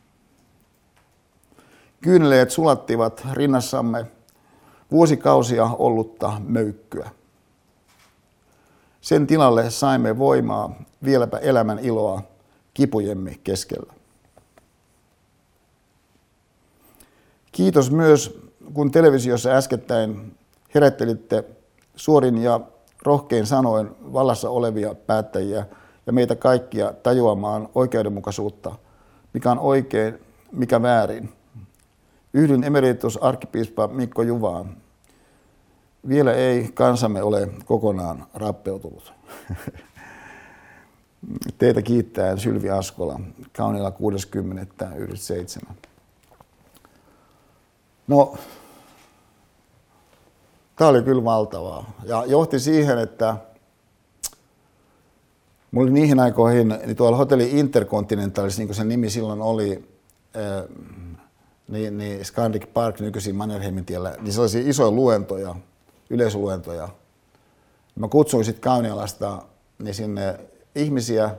Kyyneleet 2.02 2.52
sulattivat 2.52 3.28
rinnassamme 3.34 4.06
vuosikausia 4.92 5.66
ollutta 5.66 6.42
möykkyä. 6.48 7.10
Sen 9.02 9.28
tilalle 9.28 9.70
saimme 9.70 10.18
voimaa 10.18 10.76
vieläpä 11.04 11.38
elämän 11.38 11.80
iloa 11.80 12.22
kipujemme 12.74 13.40
keskellä. 13.44 13.94
Kiitos 17.52 17.92
myös, 17.92 18.40
kun 18.74 18.92
televisiossa 18.92 19.50
äskettäin 19.50 20.38
herättelitte 20.76 21.44
suorin 21.96 22.38
ja 22.38 22.62
rohkein 23.06 23.46
sanoin 23.46 23.90
vallassa 24.14 24.50
olevia 24.50 24.96
päättäjiä 24.96 25.66
ja 26.06 26.14
meitä 26.14 26.36
kaikkia 26.36 26.94
tajuamaan 27.04 27.70
oikeudenmukaisuutta 27.76 28.76
mikä 29.36 29.52
on 29.52 29.60
oikein, 29.60 30.20
mikä 30.52 30.82
väärin. 30.82 31.30
Yhdyn 32.34 32.64
emeritus 32.64 33.18
arkkipiispa 33.18 33.88
Mikko 33.88 34.22
Juvaan. 34.22 34.78
Vielä 36.08 36.34
ei 36.34 36.72
kansamme 36.74 37.24
ole 37.24 37.50
kokonaan 37.66 38.26
rappeutunut. 38.34 39.14
Teitä 41.58 41.82
kiittää 41.82 42.38
Sylvi 42.38 42.70
Askola, 42.70 43.20
kauniilla 43.58 43.94
60.97. 45.62 45.74
No, 48.08 48.38
tämä 50.76 50.90
oli 50.90 51.02
kyllä 51.02 51.24
valtavaa. 51.24 51.92
Ja 52.04 52.24
johti 52.26 52.60
siihen, 52.60 52.98
että 52.98 53.36
mulla 55.72 55.86
oli 55.86 55.94
niihin 55.94 56.20
aikoihin, 56.20 56.68
niin 56.86 56.96
tuolla 56.96 57.18
hotelli 57.18 57.60
Intercontinentalis, 57.60 58.58
niin 58.58 58.68
kuin 58.68 58.76
sen 58.76 58.90
nimi 58.90 59.10
silloin 59.10 59.42
oli, 59.42 59.90
niin, 61.68 61.98
niin 61.98 62.26
Scandic 62.26 62.74
Park 62.74 63.00
nykyisin 63.00 63.36
Mannerheimin 63.36 63.86
tiellä, 63.86 64.16
niin 64.22 64.34
sellaisia 64.34 64.70
isoja 64.70 64.92
luentoja, 64.92 65.56
yleisöluentoja. 66.10 66.90
Mä 67.96 68.08
kutsuin 68.08 68.46
sitten 68.46 68.62
Kaunialasta 68.62 69.42
niin 69.80 69.96
sinne 69.96 70.40
ihmisiä 70.76 71.30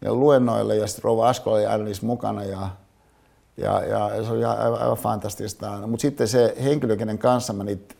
ja 0.00 0.14
luennoille 0.14 0.76
ja 0.76 0.86
sitten 0.86 1.04
Rouva 1.04 1.28
Askola 1.28 1.56
oli 1.56 1.66
aina 1.66 1.84
niissä 1.84 2.06
mukana 2.06 2.44
ja, 2.44 2.68
ja, 3.56 3.84
ja 3.84 4.24
se 4.24 4.30
oli 4.30 4.44
aivan, 4.44 4.80
aivan 4.80 4.96
fantastista. 4.96 5.86
Mutta 5.86 6.02
sitten 6.02 6.28
se 6.28 6.56
henkilö, 6.62 6.96
kenen 6.96 7.18
kanssa 7.18 7.52
mä 7.52 7.64
niitä 7.64 7.94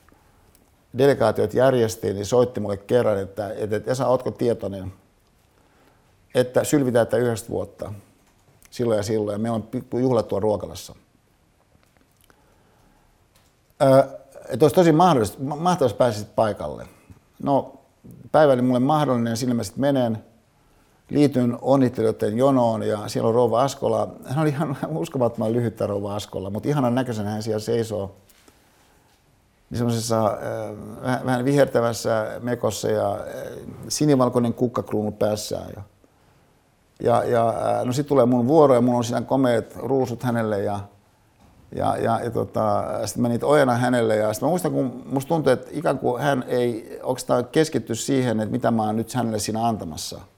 delegaatiot 0.99 1.55
järjestiin, 1.55 2.15
niin 2.15 2.27
soitti 2.27 2.61
mulle 2.61 2.77
kerran, 2.77 3.19
että, 3.19 3.53
että 3.57 3.81
Esa, 3.87 4.07
ootko 4.07 4.31
tietoinen, 4.31 4.93
että 6.35 6.65
Sylvi 6.65 6.93
täyttää 6.93 7.21
yhdestä 7.21 7.49
vuotta 7.49 7.93
silloin 8.71 8.97
ja 8.97 9.03
silloin, 9.03 9.35
ja 9.35 9.39
meillä 9.39 9.57
on 9.57 9.69
juhlat 10.01 10.29
tuolla 10.29 10.43
Ruokalassa. 10.43 10.95
Öö, 13.83 14.03
että 14.49 14.65
olisi 14.65 14.75
tosi 14.75 14.93
mahdollista, 14.93 15.43
mahtavasti 15.43 15.99
pääsisit 15.99 16.35
paikalle. 16.35 16.87
No, 17.43 17.75
päivä 18.33 18.53
oli 18.53 18.62
mulle 18.62 18.79
mahdollinen, 18.79 19.37
sinne 19.37 19.55
mä 19.55 19.65
sitten 19.65 19.81
menen 19.81 20.25
liityn 21.11 21.59
onnittelijoiden 21.61 22.39
jonoon 22.39 22.83
ja 22.83 23.09
siellä 23.09 23.29
on 23.29 23.35
Rouva 23.35 23.62
Askola. 23.62 24.15
Hän 24.25 24.43
oli 24.43 24.49
ihan 24.49 24.77
uskomattoman 24.89 25.53
lyhyttä 25.53 25.87
Rouva 25.87 26.15
Askola, 26.15 26.51
mutta 26.51 26.69
ihanan 26.69 26.95
näköisen 26.95 27.27
hän 27.27 27.43
siellä 27.43 27.61
seisoo 27.61 28.17
niin 29.71 29.79
semmoisessa 29.79 30.27
äh, 31.07 31.25
vähän 31.25 31.45
vihertävässä 31.45 32.27
mekossa 32.41 32.89
ja 32.89 33.13
äh, 33.13 33.19
sinivalkoinen 33.89 34.55
kukkakruunu 34.55 35.13
päässään. 35.13 35.71
Ja, 35.77 35.83
ja, 37.03 37.25
ja 37.25 37.49
äh, 37.49 37.85
no 37.85 37.93
sitten 37.93 38.09
tulee 38.09 38.27
mun 38.27 38.47
vuoro 38.47 38.75
ja 38.75 38.81
mun 38.81 38.95
on 38.95 39.05
siinä 39.05 39.23
komeet 39.23 39.77
ruusut 39.77 40.23
hänelle 40.23 40.63
ja, 40.63 40.81
ja, 41.75 41.97
ja, 41.97 42.21
ja 42.25 42.31
tota, 42.31 42.85
sitten 43.05 43.23
mä 43.23 43.29
niitä 43.29 43.47
ojenan 43.47 43.81
hänelle 43.81 44.17
ja 44.17 44.33
sitten 44.33 44.47
mä 44.47 44.51
muistan, 44.51 44.73
kun 44.73 45.03
musta 45.07 45.29
tuntuu, 45.29 45.53
että 45.53 45.69
ikään 45.71 45.99
kuin 45.99 46.23
hän 46.23 46.45
ei 46.49 46.99
oikeastaan 47.03 47.45
keskitty 47.45 47.95
siihen, 47.95 48.41
että 48.41 48.53
mitä 48.53 48.71
mä 48.71 48.83
oon 48.83 48.97
nyt 48.97 49.15
hänelle 49.15 49.39
siinä 49.39 49.67
antamassa– 49.67 50.21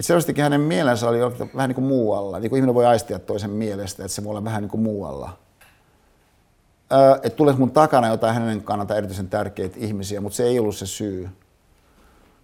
että 0.00 0.06
selvästikin 0.06 0.44
hänen 0.44 0.60
mielensä 0.60 1.08
oli 1.08 1.20
vähän 1.56 1.68
niin 1.68 1.74
kuin 1.74 1.84
muualla, 1.84 2.38
niin 2.38 2.50
kuin 2.50 2.58
ihminen 2.58 2.74
voi 2.74 2.86
aistia 2.86 3.18
toisen 3.18 3.50
mielestä, 3.50 4.04
että 4.04 4.14
se 4.14 4.24
voi 4.24 4.30
olla 4.30 4.44
vähän 4.44 4.62
niin 4.62 4.70
kuin 4.70 4.80
muualla. 4.80 5.30
Öö, 6.92 7.14
että 7.14 7.36
tulee 7.36 7.54
mun 7.54 7.70
takana 7.70 8.08
jotain 8.08 8.34
hänen 8.34 8.62
kannalta 8.62 8.96
erityisen 8.96 9.28
tärkeitä 9.28 9.76
ihmisiä, 9.78 10.20
mutta 10.20 10.36
se 10.36 10.44
ei 10.44 10.58
ollut 10.58 10.76
se 10.76 10.86
syy. 10.86 11.28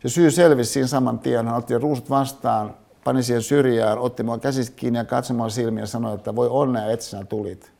Se 0.03 0.09
syy 0.09 0.31
selvisi 0.31 0.73
siinä 0.73 0.87
saman 0.87 1.19
tien. 1.19 1.47
Hän 1.47 1.57
otti 1.57 1.79
ruusut 1.79 2.11
vastaan, 2.11 2.75
pani 3.05 3.23
siihen 3.23 3.43
syrjään, 3.43 3.99
otti 3.99 4.23
mua 4.23 4.39
käsistä 4.39 4.77
kiinni 4.77 4.99
ja 4.99 5.05
katsomaan 5.05 5.51
silmiä 5.51 5.83
ja 5.83 5.87
sanoi, 5.87 6.15
että 6.15 6.37
voi 6.37 6.49
onnea, 6.49 6.87
että 6.87 7.07
sinä 7.07 7.25
tulit. 7.25 7.73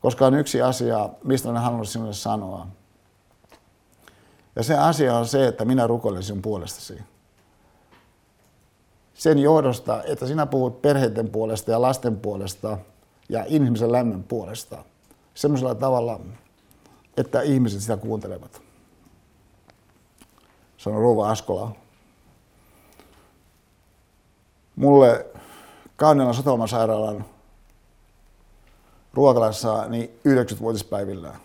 Koska 0.00 0.26
on 0.26 0.34
yksi 0.34 0.62
asia, 0.62 1.08
mistä 1.24 1.48
olen 1.48 1.62
halunnut 1.62 1.88
sinulle 1.88 2.12
sanoa. 2.12 2.66
Ja 4.56 4.62
se 4.62 4.74
asia 4.74 5.16
on 5.16 5.26
se, 5.26 5.46
että 5.46 5.64
minä 5.64 5.86
rukoilen 5.86 6.22
sinun 6.22 6.42
puolestasi 6.42 7.02
sen 9.18 9.38
johdosta, 9.38 10.02
että 10.02 10.26
sinä 10.26 10.46
puhut 10.46 10.82
perheiden 10.82 11.28
puolesta 11.28 11.70
ja 11.70 11.82
lasten 11.82 12.16
puolesta 12.16 12.78
ja 13.28 13.44
ihmisen 13.48 13.92
lämmön 13.92 14.22
puolesta 14.22 14.84
semmoisella 15.38 15.74
tavalla, 15.74 16.20
että 17.16 17.42
ihmiset 17.42 17.80
sitä 17.80 17.96
kuuntelevat. 17.96 18.62
Sanoi 20.76 21.00
Rouva 21.00 21.30
Askola. 21.30 21.74
Mulle 24.76 25.26
Kaunilan 25.96 26.34
Sotomasairaalan 26.34 27.24
Ruokalassa 29.14 29.88
niin 29.88 30.20
90-vuotispäivillään. 30.28 31.40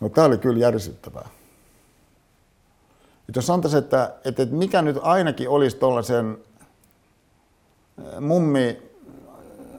No 0.00 0.08
tämä 0.08 0.26
oli 0.26 0.38
kyllä 0.38 0.58
järsyttävää. 0.58 1.28
Että 3.28 3.38
jos 3.38 3.46
sanotaan, 3.46 3.78
että, 3.78 4.14
että 4.24 4.46
mikä 4.46 4.82
nyt 4.82 4.96
ainakin 5.02 5.48
olisi 5.48 5.76
tuollaisen 5.76 6.38
mummi 8.20 8.93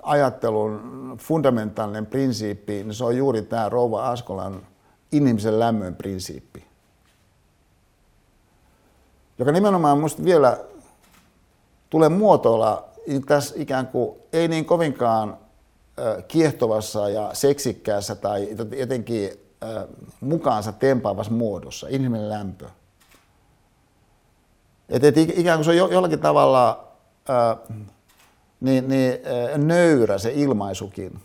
ajattelun 0.06 1.18
fundamentaalinen 1.22 2.06
prinsiippi, 2.06 2.74
niin 2.74 2.94
se 2.94 3.04
on 3.04 3.18
juuri 3.18 3.42
tämä 3.42 3.70
Rouva 3.70 4.10
Askolan 4.10 4.68
inhimillisen 5.12 5.60
lämmön 5.60 5.96
prinsiippi. 5.96 6.66
Joka 9.40 9.52
nimenomaan 9.52 9.98
minusta 9.98 10.24
vielä 10.24 10.58
tulee 11.90 12.10
muotoilla 12.10 12.90
tässä 13.26 13.56
ikään 13.58 13.88
kuin 13.88 14.20
ei 14.34 14.48
niin 14.48 14.66
kovinkaan 14.66 15.38
kiehtovassa 16.28 17.10
ja 17.10 17.30
seksikkäässä 17.34 18.16
tai 18.16 18.50
jotenkin 18.78 19.30
mukaansa 20.22 20.72
tempaavassa 20.72 21.34
muodossa, 21.34 21.88
inhimillinen 21.90 22.30
lämpö. 22.30 22.66
Että 24.90 25.08
et 25.08 25.18
ikään 25.18 25.58
kuin 25.58 25.66
se 25.66 25.84
on 25.84 25.92
jollakin 25.92 26.20
tavalla 26.20 26.88
ää, 27.30 27.58
niin, 28.62 28.88
niin, 28.88 29.20
ää, 29.26 29.58
nöyrä 29.58 30.18
se 30.18 30.32
ilmaisukin. 30.36 31.20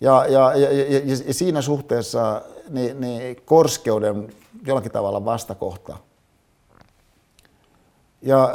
Ja, 0.00 0.26
ja, 0.28 0.54
ja, 0.54 0.72
ja, 0.72 1.00
ja 1.26 1.34
siinä 1.34 1.62
suhteessa 1.62 2.42
niin, 2.68 3.00
niin 3.00 3.36
korskeuden 3.44 4.32
jollakin 4.66 4.92
tavalla 4.92 5.24
vastakohta. 5.24 5.96
Ja 8.22 8.52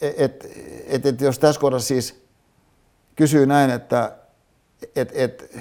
et, 0.00 0.46
et, 0.86 1.06
et, 1.06 1.20
jos 1.20 1.38
tässä 1.38 1.60
kohdassa 1.60 1.88
siis 1.88 2.22
kysyy 3.16 3.46
näin, 3.46 3.70
että 3.70 4.16
et, 4.96 5.10
et, 5.14 5.56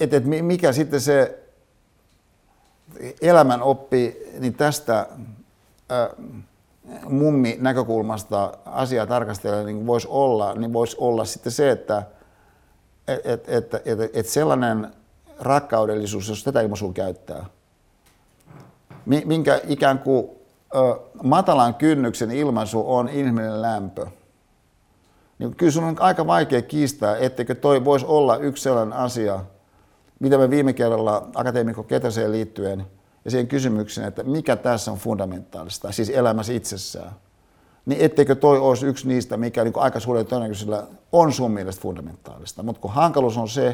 et, 0.00 0.14
et 0.14 0.24
mikä 0.24 0.72
sitten 0.72 1.00
se 1.00 1.42
elämän 3.20 3.62
oppi, 3.62 4.16
niin 4.38 4.54
tästä 4.54 5.00
äh, 5.00 6.08
mummi 7.08 7.56
näkökulmasta 7.60 8.52
asiaa 8.66 9.06
tarkastella 9.06 9.62
niin 9.62 9.86
voisi 9.86 10.08
olla, 10.10 10.54
niin 10.54 10.72
voisi 10.72 10.96
olla 11.00 11.24
sitten 11.24 11.52
se, 11.52 11.70
että 11.70 12.02
et, 13.08 13.26
et, 13.26 13.48
et, 13.48 13.74
et, 13.86 14.16
et 14.16 14.26
sellainen 14.26 14.88
rakkaudellisuus, 15.40 16.28
jos 16.28 16.44
tätä 16.44 16.60
ilmaisua 16.60 16.92
käyttää, 16.92 17.46
minkä 19.06 19.60
ikään 19.68 19.98
kuin 19.98 20.26
ö, 20.74 20.78
matalan 21.22 21.74
kynnyksen 21.74 22.30
ilmaisu 22.30 22.94
on 22.94 23.08
inhimillinen 23.08 23.62
lämpö, 23.62 24.06
niin 25.38 25.56
kyllä 25.56 25.72
sun 25.72 25.84
on 25.84 25.96
aika 26.00 26.26
vaikea 26.26 26.62
kiistää, 26.62 27.16
etteikö 27.16 27.54
toi 27.54 27.84
voisi 27.84 28.06
olla 28.06 28.36
yksi 28.36 28.62
sellainen 28.62 28.98
asia, 28.98 29.40
mitä 30.18 30.38
me 30.38 30.50
viime 30.50 30.72
kerralla 30.72 31.28
akateemikko 31.34 31.82
Ketäseen 31.82 32.32
liittyen 32.32 32.86
ja 33.24 33.30
siihen 33.30 33.48
kysymykseen, 33.48 34.08
että 34.08 34.22
mikä 34.22 34.56
tässä 34.56 34.92
on 34.92 34.98
fundamentaalista, 34.98 35.92
siis 35.92 36.10
elämässä 36.10 36.52
itsessään, 36.52 37.12
niin 37.86 38.00
etteikö 38.00 38.34
toi 38.34 38.58
olisi 38.58 38.86
yksi 38.86 39.08
niistä, 39.08 39.36
mikä 39.36 39.64
niin 39.64 39.72
aika 39.76 40.00
suurella 40.00 40.28
todennäköisyydellä 40.28 40.86
on 41.12 41.32
sun 41.32 41.50
mielestä 41.50 41.82
fundamentaalista. 41.82 42.62
Mutta 42.62 42.80
kun 42.80 42.90
hankaluus 42.90 43.36
on 43.38 43.48
se, 43.48 43.68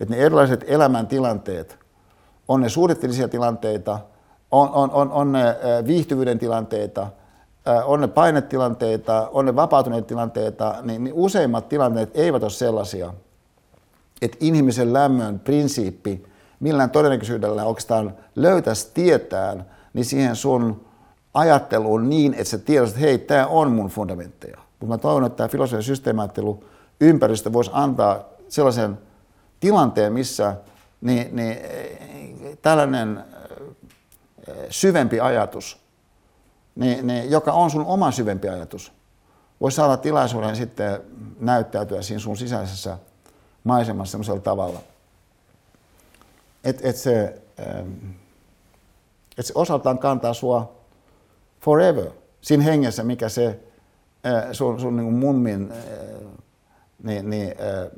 että 0.00 0.14
ne 0.14 0.20
erilaiset 0.20 0.64
elämäntilanteet, 0.66 1.78
on 2.48 2.60
ne 2.60 2.68
suunnittelisia 2.68 3.28
tilanteita, 3.28 3.98
on, 4.50 4.70
on, 4.70 4.90
on, 4.90 5.12
on 5.12 5.32
ne 5.32 5.56
viihtyvyyden 5.86 6.38
tilanteita, 6.38 7.06
on 7.84 8.00
ne 8.00 8.08
painetilanteita, 8.08 9.28
on 9.32 9.44
ne 9.44 9.56
vapautuneita 9.56 10.08
tilanteita, 10.08 10.74
niin, 10.82 11.04
niin 11.04 11.14
useimmat 11.14 11.68
tilanteet 11.68 12.10
eivät 12.14 12.42
ole 12.42 12.50
sellaisia, 12.50 13.14
että 14.22 14.36
inhimillisen 14.40 14.92
lämmön 14.92 15.40
prinsiippi 15.40 16.29
millään 16.60 16.90
todennäköisyydellä 16.90 17.64
oikeastaan 17.64 18.14
löytäisi 18.36 18.90
tietään, 18.94 19.66
niin 19.92 20.04
siihen 20.04 20.36
sun 20.36 20.84
ajatteluun 21.34 22.08
niin, 22.08 22.34
että 22.34 22.44
sä 22.44 22.58
tiedät, 22.58 22.88
että 22.88 23.00
hei, 23.00 23.18
tämä 23.18 23.46
on 23.46 23.72
mun 23.72 23.88
fundamentteja. 23.88 24.56
Mutta 24.56 24.86
mä 24.86 24.98
toivon, 24.98 25.24
että 25.24 25.36
tämä 25.36 25.48
filosofian 25.48 25.82
systeemiajattelu 25.82 26.64
ympäristö 27.00 27.52
voisi 27.52 27.70
antaa 27.74 28.24
sellaisen 28.48 28.98
tilanteen, 29.60 30.12
missä 30.12 30.56
niin, 31.00 31.36
niin, 31.36 31.58
tällainen 32.62 33.24
syvempi 34.70 35.20
ajatus, 35.20 35.80
niin, 36.74 37.06
niin, 37.06 37.30
joka 37.30 37.52
on 37.52 37.70
sun 37.70 37.84
oma 37.86 38.10
syvempi 38.10 38.48
ajatus, 38.48 38.92
voisi 39.60 39.76
saada 39.76 39.96
tilaisuuden 39.96 40.56
sitten 40.56 41.00
näyttäytyä 41.40 42.02
siinä 42.02 42.20
sun 42.20 42.36
sisäisessä 42.36 42.98
maisemassa 43.64 44.10
sellaisella 44.10 44.40
tavalla, 44.40 44.80
että 46.64 46.88
et 46.88 46.96
se, 46.96 47.42
ähm, 47.60 47.92
et 49.38 49.46
se 49.46 49.52
osaltaan 49.54 49.98
kantaa 49.98 50.34
sua 50.34 50.72
forever 51.60 52.10
siinä 52.40 52.64
hengessä, 52.64 53.02
mikä 53.02 53.28
se 53.28 53.60
äh, 54.26 54.44
sun, 54.52 54.80
sun 54.80 54.96
niin 54.96 55.12
mummin 55.12 55.72
äh, 55.72 55.78
niin, 57.02 57.30
niin, 57.30 57.48
äh, 57.48 57.90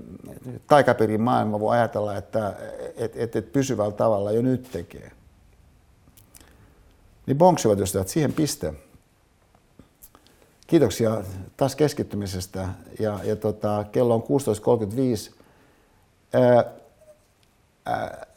taikapirin 0.67 1.21
maailma 1.21 1.61
voi 1.61 1.77
ajatella, 1.77 2.17
että 2.17 2.57
et, 2.97 3.17
et, 3.17 3.37
et 3.37 3.53
pysyvällä 3.53 3.93
tavalla 3.93 4.33
jo 4.33 4.43
nyt 4.43 4.69
tekee. 4.73 5.11
Niin 7.27 7.39
bonksivat 7.39 7.81
ystävät, 7.81 8.09
siihen 8.09 8.33
piste. 8.33 8.75
Kiitoksia 10.67 11.23
taas 11.57 11.77
keskittymisestä. 11.77 12.69
Ja, 13.01 13.21
ja 13.25 13.37
tota, 13.37 13.85
kello 13.93 14.15
on 14.15 14.23
16.35. 14.23 15.35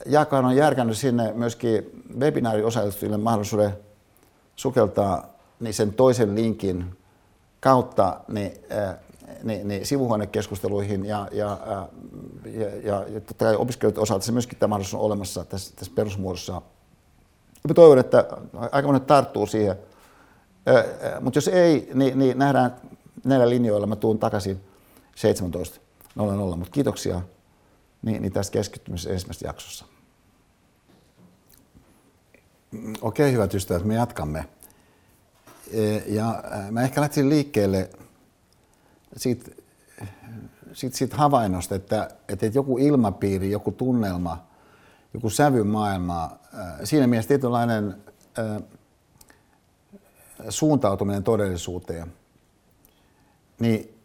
Jakan 0.06 0.46
on 0.46 0.56
järkännyt 0.56 0.98
sinne 0.98 1.34
myöskin 1.34 2.04
webinaariosallistujille 2.20 3.18
mahdollisuuden 3.18 3.78
sukeltaa 4.56 5.36
niin 5.60 5.74
sen 5.74 5.94
toisen 5.94 6.36
linkin 6.36 6.98
kautta 7.60 8.20
niin, 8.28 8.52
ää, 8.70 8.98
niin, 9.44 9.68
niin 9.68 9.86
sivuhuonekeskusteluihin 9.86 11.06
ja, 11.06 11.28
ja, 11.32 11.58
ja, 11.66 12.70
ja, 12.84 13.06
ja 13.08 13.22
totta 13.22 13.46
kai 13.46 13.56
opiskelijoiden 13.56 14.04
osalta 14.04 14.26
se 14.26 14.32
myöskin 14.32 14.58
tämä 14.60 14.70
mahdollisuus 14.70 15.02
on 15.02 15.06
olemassa 15.06 15.46
tässä, 15.46 15.76
tässä 15.76 15.92
perusmuodossa. 15.96 16.54
Ja 16.54 16.62
mä 17.68 17.74
toivon, 17.74 18.00
että 18.00 18.26
aika 18.72 18.88
monet 18.88 19.08
tarttuu 19.08 19.48
siihen. 19.48 19.76
Mutta 21.22 21.38
jos 21.38 21.48
ei, 21.48 21.90
niin, 21.94 22.20
niin 22.20 22.38
nähdään 22.38 22.76
näillä 23.26 23.50
linjoilla. 23.50 23.88
Mä 23.88 23.96
tuun 23.96 24.20
takaisin 24.20 24.62
17.00. 26.18 26.56
Mutta 26.56 26.72
kiitoksia 26.72 27.22
niin, 28.06 28.22
niin 28.22 28.34
tästä 28.34 28.54
keskittymisestä 28.54 29.14
ensimmäisessä 29.14 29.48
jaksossa. 29.48 29.86
Okei, 33.02 33.32
hyvät 33.32 33.54
ystävät, 33.54 33.84
me 33.84 33.96
jatkamme. 33.96 34.46
Ja 36.06 36.44
mä 36.72 36.82
ehkä 36.82 37.02
lähtisin 37.02 37.30
liikkeelle 37.30 37.90
siitä, 39.18 39.52
siitä, 40.74 40.98
siitä 40.98 41.18
havainnosta, 41.18 41.76
että, 41.76 42.10
että 42.30 42.46
joku 42.46 42.78
ilmapiiri, 42.78 43.52
joku 43.52 43.72
tunnelma, 43.72 44.48
joku 45.14 45.30
sävymaailma, 45.30 46.40
siinä 46.84 47.08
mielessä 47.08 47.28
tietynlainen 47.28 48.04
suuntautuminen 50.50 51.24
todellisuuteen, 51.24 52.14
niin 53.60 53.98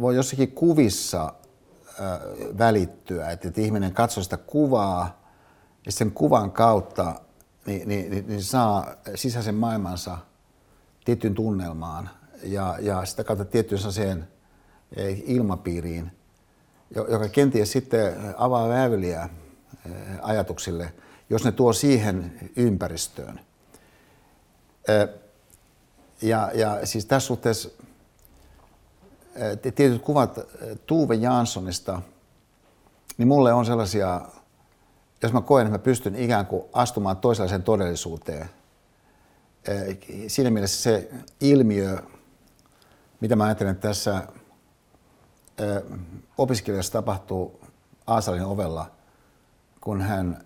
voi 0.00 0.16
jossakin 0.16 0.52
kuvissa 0.52 1.34
välittyä, 2.58 3.30
että, 3.30 3.48
että 3.48 3.60
ihminen 3.60 3.94
katsoo 3.94 4.24
sitä 4.24 4.36
kuvaa 4.36 5.22
ja 5.86 5.92
sen 5.92 6.10
kuvan 6.10 6.50
kautta 6.50 7.20
niin, 7.66 7.88
niin, 7.88 8.10
niin, 8.10 8.28
niin 8.28 8.42
saa 8.42 8.94
sisäisen 9.14 9.54
maailmansa 9.54 10.18
tiettyyn 11.04 11.34
tunnelmaan 11.34 12.10
ja, 12.42 12.76
ja 12.80 13.04
sitä 13.04 13.24
kautta 13.24 13.44
tiettyyn 13.44 13.78
sellaiseen 13.78 14.28
ilmapiiriin, 15.24 16.12
joka 16.94 17.28
kenties 17.28 17.72
sitten 17.72 18.34
avaa 18.36 18.68
väyliä 18.68 19.28
ajatuksille, 20.22 20.92
jos 21.30 21.44
ne 21.44 21.52
tuo 21.52 21.72
siihen 21.72 22.50
ympäristöön. 22.56 23.40
Ja, 26.22 26.50
ja 26.54 26.86
siis 26.86 27.06
tässä 27.06 27.26
suhteessa 27.26 27.68
tietyt 29.74 30.02
kuvat 30.02 30.38
Tuve 30.86 31.14
Janssonista, 31.14 32.02
niin 33.18 33.28
mulle 33.28 33.52
on 33.52 33.66
sellaisia, 33.66 34.20
jos 35.22 35.32
mä 35.32 35.40
koen, 35.40 35.66
että 35.66 35.78
mä 35.78 35.82
pystyn 35.82 36.16
ikään 36.16 36.46
kuin 36.46 36.64
astumaan 36.72 37.16
toisenlaiseen 37.16 37.62
todellisuuteen. 37.62 38.50
Siinä 40.26 40.50
mielessä 40.50 40.82
se 40.82 41.10
ilmiö, 41.40 41.98
mitä 43.20 43.36
mä 43.36 43.44
ajattelen, 43.44 43.72
että 43.72 43.88
tässä 43.88 44.22
opiskelijassa 46.38 46.92
tapahtuu 46.92 47.60
Aasalin 48.06 48.44
ovella, 48.44 48.90
kun 49.80 50.00
hän 50.00 50.44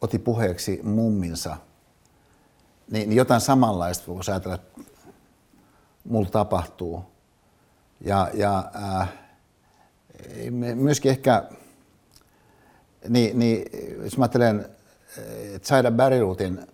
otti 0.00 0.18
puheeksi 0.18 0.80
mumminsa, 0.82 1.56
niin, 2.90 3.08
niin 3.08 3.16
jotain 3.16 3.40
samanlaista 3.40 4.14
voisi 4.14 4.30
ajatella, 4.30 4.58
mulla 6.08 6.30
tapahtuu. 6.30 7.04
Ja, 8.00 8.30
ja 8.34 8.70
äh, 9.00 9.08
myöskin 10.74 11.10
ehkä, 11.10 11.44
niin, 13.08 13.38
niin, 13.38 13.64
jos 14.02 14.18
mä 14.18 14.24
ajattelen 14.24 14.66
Zaida 15.64 15.90
Barryrutin 15.90 16.66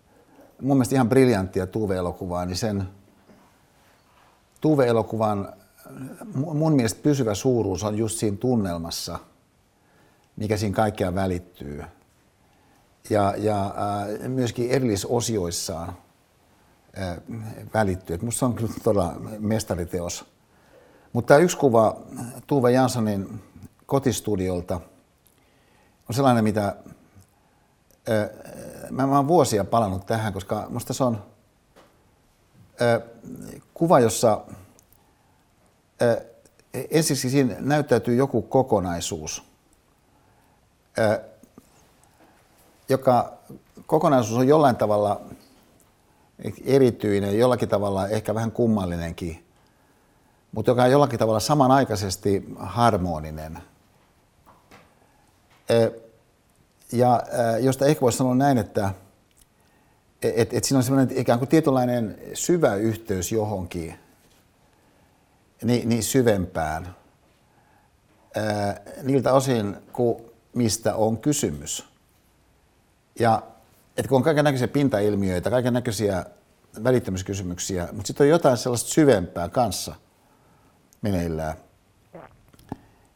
mun 0.62 0.76
mielestä 0.76 0.94
ihan 0.94 1.08
briljanttia 1.08 1.66
Tuve-elokuvaa, 1.66 2.44
niin 2.44 2.56
sen 2.56 2.88
Tuve-elokuvan 4.60 5.52
mun 6.34 6.72
mielestä 6.72 7.02
pysyvä 7.02 7.34
suuruus 7.34 7.84
on 7.84 7.98
just 7.98 8.18
siinä 8.18 8.36
tunnelmassa, 8.36 9.18
mikä 10.36 10.56
siinä 10.56 10.74
kaikkea 10.74 11.14
välittyy. 11.14 11.84
Ja, 13.10 13.34
ja 13.36 13.64
äh, 13.66 14.28
myöskin 14.28 14.70
erillisosioissaan 14.70 15.88
äh, 15.88 15.94
välittyy. 17.74 18.16
Minusta 18.16 18.38
se 18.38 18.44
on 18.44 18.54
kyllä 18.54 18.72
todella 18.82 19.14
mestariteos. 19.38 20.24
Mutta 21.12 21.38
yksi 21.38 21.56
kuva 21.56 21.96
Tuve 22.46 22.72
Janssonin 22.72 23.42
kotistudiolta 23.86 24.80
on 26.08 26.14
sellainen, 26.14 26.44
mitä 26.44 26.76
äh, 28.08 28.30
mä 28.90 29.04
oon 29.04 29.28
vuosia 29.28 29.64
palannut 29.64 30.06
tähän, 30.06 30.32
koska 30.32 30.64
minusta 30.68 30.92
se 30.92 31.04
on 31.04 31.22
kuva, 33.74 34.00
jossa 34.00 34.40
ensiksi 36.90 37.30
siinä 37.30 37.56
näyttäytyy 37.58 38.14
joku 38.14 38.42
kokonaisuus, 38.42 39.44
joka 42.88 43.32
kokonaisuus 43.86 44.38
on 44.38 44.48
jollain 44.48 44.76
tavalla 44.76 45.20
erityinen, 46.64 47.38
jollakin 47.38 47.68
tavalla 47.68 48.08
ehkä 48.08 48.34
vähän 48.34 48.52
kummallinenkin, 48.52 49.44
mutta 50.52 50.70
joka 50.70 50.82
on 50.82 50.90
jollakin 50.90 51.18
tavalla 51.18 51.40
samanaikaisesti 51.40 52.44
harmoninen. 52.56 53.58
Ja 56.92 57.22
josta 57.60 57.86
ehkä 57.86 58.00
voisi 58.00 58.18
sanoa 58.18 58.34
näin, 58.34 58.58
että 58.58 58.90
et, 60.22 60.54
et 60.54 60.64
siinä 60.64 60.78
on 60.78 60.82
semmoinen 60.82 61.18
ikään 61.18 61.38
kuin 61.38 61.48
tietynlainen 61.48 62.18
syvä 62.34 62.74
yhteys 62.74 63.32
johonkin, 63.32 63.98
niin, 65.64 65.88
niin 65.88 66.02
syvempään, 66.02 66.96
ää, 68.36 68.80
niiltä 69.02 69.32
osin, 69.32 69.76
kuin 69.92 70.24
mistä 70.54 70.94
on 70.94 71.18
kysymys. 71.18 71.88
Ja 73.18 73.42
että 73.96 74.08
kun 74.08 74.16
on 74.16 74.22
kaiken 74.22 74.44
näköisiä 74.44 74.68
pintailmiöitä, 74.68 75.50
kaiken 75.50 75.72
näköisiä 75.72 76.26
välittömyyskysymyksiä, 76.84 77.88
mutta 77.92 78.06
sitten 78.06 78.24
on 78.24 78.28
jotain 78.28 78.56
sellaista 78.56 78.90
syvempää 78.90 79.48
kanssa 79.48 79.94
meneillään 81.02 81.54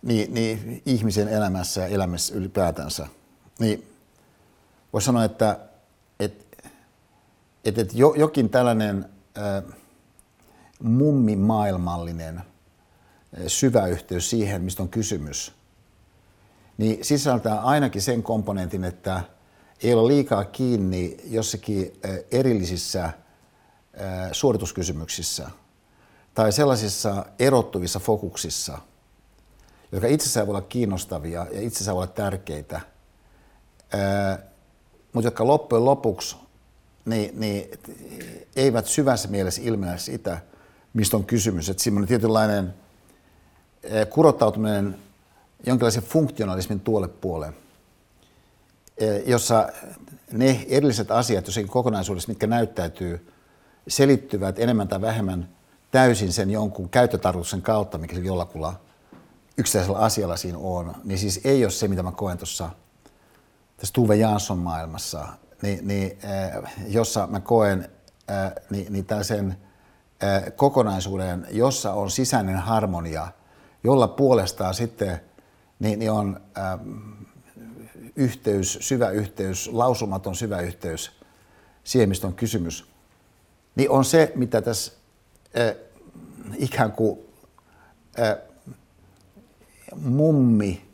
niin, 0.03 0.35
niin 0.35 0.83
ihmisen 0.87 1.29
elämässä 1.29 1.81
ja 1.81 1.87
elämässä 1.87 2.35
ylipäätänsä. 2.35 3.07
Niin 3.59 3.93
voisi 4.93 5.05
sanoa, 5.05 5.25
että, 5.25 5.59
että, 6.21 6.69
että, 7.65 7.81
että 7.81 7.95
jokin 8.17 8.51
tällainen 8.51 9.09
äh, 9.39 9.75
mummimaailmallinen 10.83 12.43
syvä 13.47 13.87
yhteys 13.87 14.31
siihen, 14.31 14.63
mistä 14.63 14.83
on 14.83 14.89
kysymys, 14.89 15.53
niin 16.79 17.05
sisältää 17.05 17.61
ainakin 17.61 18.03
sen 18.03 18.23
komponentin, 18.23 18.85
että 18.85 19.23
ei 19.83 19.95
ole 19.95 20.09
liikaa 20.09 20.45
kiinni 20.45 21.17
jossakin 21.25 22.01
erillisissä 22.31 23.11
suorituskysymyksissä 24.33 25.51
tai 26.35 26.53
sellaisissa 26.53 27.27
erottuvissa 27.39 27.99
fokuksissa, 28.01 28.79
jotka 29.93 30.09
itsessään 30.09 30.47
voi 30.47 30.53
olla 30.53 30.67
kiinnostavia 30.69 31.47
ja 31.53 31.61
itsessään 31.61 31.95
voi 31.95 32.03
olla 32.03 32.13
tärkeitä, 32.13 32.81
mutta 35.13 35.27
jotka 35.27 35.47
loppujen 35.47 35.85
lopuksi 35.85 36.37
niin, 37.05 37.41
niin, 37.41 37.71
eivät 38.57 38.87
syvässä 38.87 39.29
mielessä 39.29 39.63
ilmene 39.65 39.99
sitä, 39.99 40.41
mistä 40.95 41.17
on 41.17 41.25
kysymys. 41.25 41.69
Että 41.69 41.83
semmoinen 41.83 42.09
tietynlainen 42.09 42.75
kurottautuminen 44.11 44.99
jonkinlaisen 45.67 46.03
funktionalismin 46.03 46.81
tuolle 46.81 47.09
puoleen. 47.09 47.57
Jossa 49.27 49.69
ne 50.33 50.67
erilliset 50.69 51.11
asiat 51.11 51.47
jossakin 51.47 51.71
kokonaisuudessa, 51.71 52.29
mitkä 52.29 52.47
näyttäytyy, 52.47 53.33
selittyvät 53.89 54.59
enemmän 54.59 54.89
tai 54.89 55.01
vähemmän 55.01 55.49
täysin 55.91 56.33
sen 56.33 56.51
jonkun 56.51 56.89
käyttötarkoituksen 56.89 57.63
kautta, 57.63 57.99
mikä 57.99 58.19
jollakulla 58.19 58.81
yksittäisellä 59.57 59.99
asialla 59.99 60.37
siinä 60.37 60.59
on, 60.59 60.95
niin 61.05 61.19
siis 61.19 61.41
ei 61.45 61.65
ole 61.65 61.71
se, 61.71 61.89
mitä 61.89 62.03
mä 62.03 62.13
koen 62.13 62.39
tuossa 62.39 62.71
tässä 63.77 63.93
Tuve 63.93 64.17
Jansson 64.17 64.59
maailmassa, 64.59 65.29
niin, 65.63 65.89
niin, 65.89 66.19
äh, 66.25 66.73
jossa 66.87 67.27
mä 67.27 67.41
koen 67.41 67.89
äh, 68.31 68.53
niin, 68.71 68.93
niin 68.93 69.05
tällaisen 69.05 69.57
äh, 70.23 70.43
kokonaisuuden, 70.57 71.47
jossa 71.51 71.93
on 71.93 72.11
sisäinen 72.11 72.57
harmonia, 72.57 73.29
jolla 73.85 74.09
puolestaan 74.09 74.75
sitten 74.75 75.21
niin, 75.79 75.99
niin 75.99 76.11
on 76.11 76.41
äh, 76.59 76.79
yhteys, 78.19 78.79
syvä 78.81 79.11
yhteys, 79.11 79.69
lausumaton 79.73 80.37
syvä 80.37 80.61
yhteys 80.61 81.13
siihen, 81.85 82.09
mistä 82.09 82.27
on 82.27 82.35
kysymys, 82.35 82.87
niin 83.77 83.91
on 83.91 84.05
se, 84.05 84.33
mitä 84.35 84.63
tässä 84.63 84.93
äh, 85.59 85.75
ikään 86.57 86.93
kuin 86.93 87.19
äh, 88.21 88.37
mummi 89.97 90.89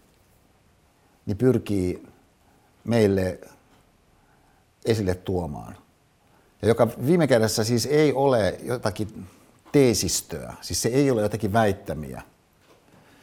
niin 1.26 1.36
pyrkii 1.36 2.06
meille 2.84 3.38
esille 4.84 5.14
tuomaan. 5.14 5.76
Ja 6.62 6.68
joka 6.68 6.88
viime 7.06 7.26
kädessä 7.26 7.64
siis 7.64 7.86
ei 7.86 8.12
ole 8.12 8.58
jotakin 8.62 9.26
teesistöä, 9.72 10.54
siis 10.60 10.82
se 10.82 10.88
ei 10.88 11.10
ole 11.10 11.22
jotakin 11.22 11.52
väittämiä. 11.52 12.22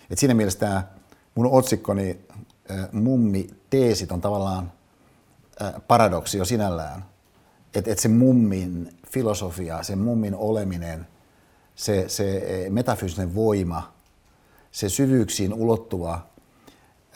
Et 0.09 0.19
siinä 0.19 0.33
mielessä 0.33 0.59
tämä 0.59 0.87
mun 1.35 1.45
otsikkoni 1.45 2.19
mummi 2.91 3.47
teesit 3.69 4.11
on 4.11 4.21
tavallaan 4.21 4.71
paradoksi 5.87 6.37
jo 6.37 6.45
sinällään. 6.45 7.05
Että 7.73 7.91
et 7.91 7.99
se 7.99 8.07
mummin 8.07 8.97
filosofia, 9.07 9.83
se 9.83 9.95
mummin 9.95 10.35
oleminen, 10.35 11.07
se, 11.75 12.09
se 12.09 12.43
metafyysinen 12.69 13.35
voima, 13.35 13.93
se 14.71 14.89
syvyyksiin 14.89 15.53
ulottuva 15.53 16.27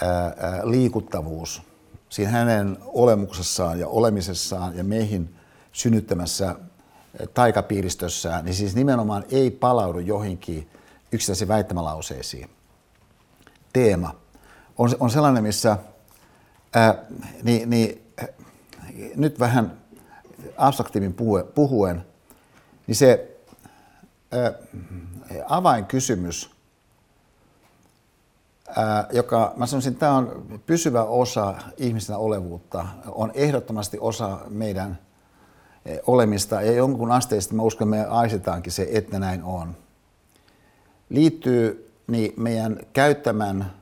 ää, 0.01 0.61
liikuttavuus 0.63 1.61
siinä 2.09 2.31
hänen 2.31 2.77
olemuksessaan 2.85 3.79
ja 3.79 3.87
olemisessaan 3.87 4.77
ja 4.77 4.83
meihin 4.83 5.35
synnyttämässä 5.71 6.55
taikapiiristössään, 7.33 8.45
niin 8.45 8.55
siis 8.55 8.75
nimenomaan 8.75 9.23
ei 9.31 9.51
palaudu 9.51 9.99
joihinkin 9.99 10.69
yksittäisiin 11.11 11.47
väittämälauseisiin. 11.47 12.49
Teema 13.73 14.15
on, 14.77 14.89
on 14.99 15.09
sellainen, 15.09 15.43
missä 15.43 15.77
ää, 16.73 16.95
niin, 17.43 17.69
niin, 17.69 18.01
nyt 19.15 19.39
vähän 19.39 19.77
abstraktiivin 20.57 21.15
puhuen, 21.55 22.05
niin 22.87 22.95
se 22.95 23.37
ää, 24.31 24.53
avainkysymys, 25.49 26.55
ää, 28.75 29.07
joka 29.11 29.53
mä 29.55 29.65
sanoisin, 29.65 29.95
tämä 29.95 30.13
on 30.13 30.45
pysyvä 30.65 31.03
osa 31.03 31.55
ihmisten 31.77 32.15
olevuutta, 32.15 32.87
on 33.07 33.31
ehdottomasti 33.33 33.97
osa 33.99 34.39
meidän 34.49 34.99
olemista 36.07 36.61
ja 36.61 36.71
jonkun 36.71 37.11
asteista 37.11 37.55
mä 37.55 37.61
uskon, 37.61 37.93
että 37.93 38.07
me 38.09 38.15
aisetaankin 38.17 38.71
se, 38.71 38.87
että 38.91 39.19
näin 39.19 39.43
on. 39.43 39.75
Liittyy 41.09 41.91
niin 42.07 42.33
meidän 42.37 42.79
käyttämän 42.93 43.73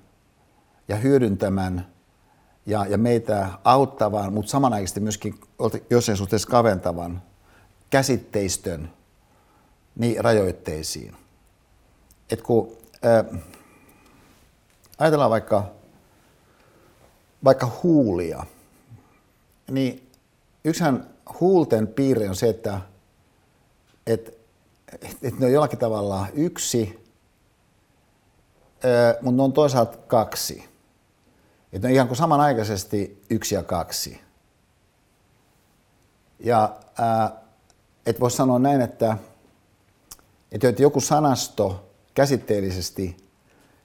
ja 0.88 0.96
hyödyntämän 0.96 1.94
ja, 2.66 2.86
ja 2.86 2.98
meitä 2.98 3.50
auttavan, 3.64 4.34
mutta 4.34 4.52
samanaikaisesti 4.52 5.00
myöskin 5.00 5.40
jossain 5.90 6.18
suhteessa 6.18 6.50
kaventavan 6.50 7.22
käsitteistön 7.90 8.94
niin 9.96 10.24
rajoitteisiin. 10.24 11.16
Et 12.32 12.42
kun 12.42 12.78
ää, 13.04 13.24
ajatellaan 14.98 15.32
vaikka, 15.32 15.72
vaikka 17.44 17.72
huulia, 17.84 18.46
niin 19.72 20.12
yksihän 20.66 21.10
huulten 21.40 21.88
piirre 21.88 22.30
on 22.30 22.36
se, 22.36 22.50
että 22.50 22.82
et, 24.08 24.38
et 25.22 25.40
ne 25.40 25.46
on 25.46 25.52
jollakin 25.52 25.80
tavalla 25.80 26.28
yksi, 26.34 27.04
mutta 29.22 29.38
ne 29.38 29.44
on 29.44 29.54
toisaalta 29.54 29.98
kaksi. 29.98 30.73
Että 31.74 31.88
ne 31.88 31.94
ihan 31.94 32.08
kuin 32.08 32.18
samanaikaisesti 32.18 33.22
yksi 33.30 33.56
ja 33.56 33.64
kaksi. 33.64 34.22
Ja 36.40 36.76
et 38.06 38.20
voisi 38.20 38.38
sanoa 38.38 38.60
näin, 38.60 38.82
että, 38.82 39.18
että 40.52 40.82
joku 40.82 41.02
sanasto 41.02 41.90
käsitteellisesti, 42.14 43.18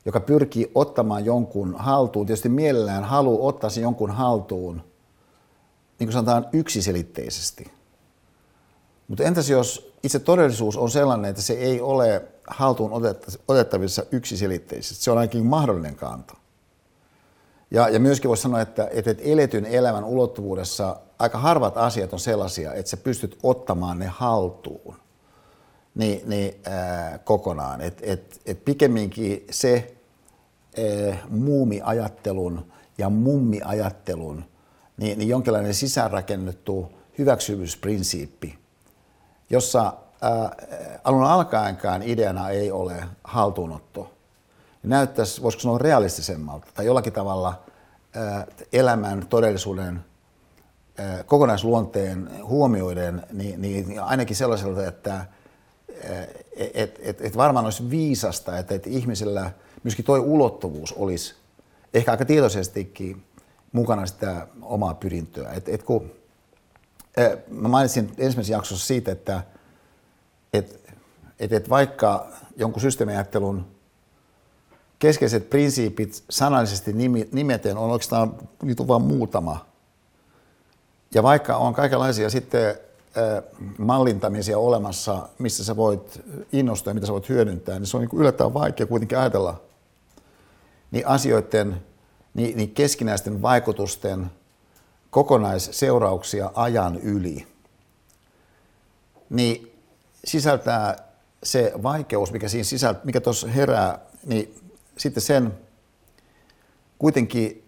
joka 0.04 0.20
pyrkii 0.20 0.70
ottamaan 0.74 1.24
jonkun 1.24 1.74
haltuun, 1.78 2.26
tietysti 2.26 2.48
mielellään 2.48 3.04
haluaa 3.04 3.48
ottaa 3.48 3.70
sen 3.70 3.82
jonkun 3.82 4.10
haltuun, 4.10 4.76
niin 5.98 6.06
kuin 6.06 6.12
sanotaan 6.12 6.46
yksiselitteisesti. 6.52 7.72
Mutta 9.08 9.24
entäs 9.24 9.50
jos 9.50 9.92
itse 10.02 10.18
todellisuus 10.18 10.76
on 10.76 10.90
sellainen, 10.90 11.30
että 11.30 11.42
se 11.42 11.52
ei 11.52 11.80
ole 11.80 12.24
haltuun 12.46 12.90
otettavissa 13.48 14.04
yksiselitteisesti, 14.12 15.04
se 15.04 15.10
on 15.10 15.18
ainakin 15.18 15.46
mahdollinen 15.46 15.96
kanta. 15.96 16.36
Ja, 17.70 17.88
ja 17.88 18.00
myöskin 18.00 18.28
voisi 18.28 18.42
sanoa, 18.42 18.60
että, 18.60 18.88
että 18.92 19.14
eletyn 19.18 19.66
elämän 19.66 20.04
ulottuvuudessa 20.04 20.96
aika 21.18 21.38
harvat 21.38 21.76
asiat 21.76 22.12
on 22.12 22.20
sellaisia, 22.20 22.74
että 22.74 22.90
sä 22.90 22.96
pystyt 22.96 23.38
ottamaan 23.42 23.98
ne 23.98 24.06
haltuun 24.06 24.94
niin, 25.94 26.22
niin, 26.26 26.60
ää, 26.64 27.18
kokonaan. 27.18 27.80
Et, 27.80 27.98
et, 28.02 28.40
et 28.46 28.64
pikemminkin 28.64 29.46
se 29.50 29.94
ää, 30.78 31.18
muumiajattelun 31.28 32.72
ja 32.98 33.10
mummiajattelun 33.10 34.44
niin, 34.96 35.18
niin 35.18 35.28
jonkinlainen 35.28 35.74
sisäänrakennettu 35.74 36.92
hyväksyvyysprinsiippi, 37.18 38.58
jossa 39.50 39.92
ää, 40.22 40.56
alun 41.04 41.24
alkaenkaan 41.24 42.02
ideana 42.02 42.50
ei 42.50 42.70
ole 42.70 43.04
haltuunotto, 43.24 44.17
näyttäisi, 44.82 45.42
voisiko 45.42 45.62
sanoa 45.62 45.78
realistisemmalta 45.78 46.66
tai 46.74 46.86
jollakin 46.86 47.12
tavalla 47.12 47.62
elämän, 48.72 49.26
todellisuuden, 49.26 50.04
kokonaisluonteen 51.26 52.30
huomioiden, 52.44 53.26
niin, 53.32 53.62
niin 53.62 54.00
ainakin 54.00 54.36
sellaiselta, 54.36 54.86
että 54.86 55.24
et, 56.74 56.98
et, 57.02 57.20
et 57.20 57.36
varmaan 57.36 57.64
olisi 57.64 57.90
viisasta, 57.90 58.58
että 58.58 58.74
et 58.74 58.86
ihmisellä 58.86 59.50
myöskin 59.82 60.04
tuo 60.04 60.18
ulottuvuus 60.18 60.92
olisi 60.92 61.34
ehkä 61.94 62.10
aika 62.10 62.24
tietoisestikin 62.24 63.24
mukana 63.72 64.06
sitä 64.06 64.46
omaa 64.62 64.94
pyrintöä. 64.94 65.52
Et, 65.52 65.68
et 65.68 65.82
kun, 65.82 66.12
mä 67.50 67.68
mainitsin 67.68 68.12
ensimmäisessä 68.18 68.52
jaksossa 68.52 68.86
siitä, 68.86 69.12
että 69.12 69.42
et, 70.52 70.80
et, 71.38 71.52
et 71.52 71.68
vaikka 71.68 72.26
jonkun 72.56 72.82
systeemiajattelun 72.82 73.66
keskeiset 74.98 75.50
prinsiipit 75.50 76.24
sanallisesti 76.30 76.92
nimeten 77.32 77.76
on 77.76 77.90
oikeastaan, 77.90 78.34
niitä 78.62 78.82
on 78.82 78.88
vain 78.88 79.02
muutama. 79.02 79.66
Ja 81.14 81.22
vaikka 81.22 81.56
on 81.56 81.74
kaikenlaisia 81.74 82.30
sitten 82.30 82.74
mallintamisia 83.78 84.58
olemassa, 84.58 85.28
missä 85.38 85.64
sä 85.64 85.76
voit 85.76 86.20
innostua 86.52 86.90
ja 86.90 86.94
mitä 86.94 87.06
sä 87.06 87.12
voit 87.12 87.28
hyödyntää, 87.28 87.78
niin 87.78 87.86
se 87.86 87.96
on 87.96 88.02
niin 88.02 88.20
yllättävän 88.20 88.54
vaikea 88.54 88.86
kuitenkin 88.86 89.18
ajatella 89.18 89.60
niin 90.90 91.06
asioiden, 91.06 91.82
niin, 92.34 92.56
niin 92.56 92.70
keskinäisten 92.70 93.42
vaikutusten 93.42 94.30
kokonaisseurauksia 95.10 96.50
ajan 96.54 96.96
yli. 96.96 97.46
Niin 99.30 99.72
sisältää 100.24 100.96
se 101.42 101.72
vaikeus, 101.82 102.32
mikä 102.32 102.48
siinä 102.48 102.64
sisältää, 102.64 103.04
mikä 103.04 103.20
tuossa 103.20 103.48
herää, 103.48 103.98
niin 104.26 104.67
sitten 104.98 105.22
sen 105.22 105.52
kuitenkin 106.98 107.64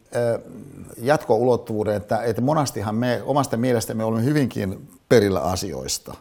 jatkoulottuvuuden, 0.96 1.96
että, 1.96 2.22
että 2.22 2.42
monastihan 2.42 2.94
me 2.94 3.22
omasta 3.24 3.56
mielestämme 3.56 4.04
olemme 4.04 4.24
hyvinkin 4.24 4.88
perillä 5.08 5.40
asioista. 5.40 6.14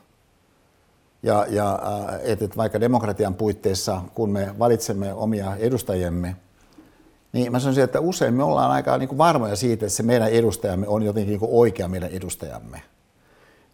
Ja, 1.24 1.46
ja 1.50 1.80
että, 2.24 2.46
että 2.46 2.58
vaikka 2.58 2.80
demokratian 2.80 3.36
puitteissa, 3.36 4.02
kun 4.14 4.30
me 4.30 4.60
valitsemme 4.60 5.14
omia 5.14 5.56
edustajiemme, 5.56 6.36
niin 7.34 7.52
mä 7.52 7.60
sanoisin, 7.60 7.84
että 7.84 8.00
usein 8.00 8.34
me 8.34 8.44
ollaan 8.44 8.72
aika 8.72 8.98
niin 8.98 9.10
kuin 9.10 9.18
varmoja 9.18 9.56
siitä, 9.56 9.86
että 9.86 9.96
se 9.98 10.04
meidän 10.04 10.30
edustajamme 10.30 10.88
on 10.88 11.04
jotenkin 11.04 11.30
niin 11.30 11.40
kuin 11.40 11.52
oikea 11.54 11.88
meidän 11.88 12.10
edustajamme. 12.10 12.82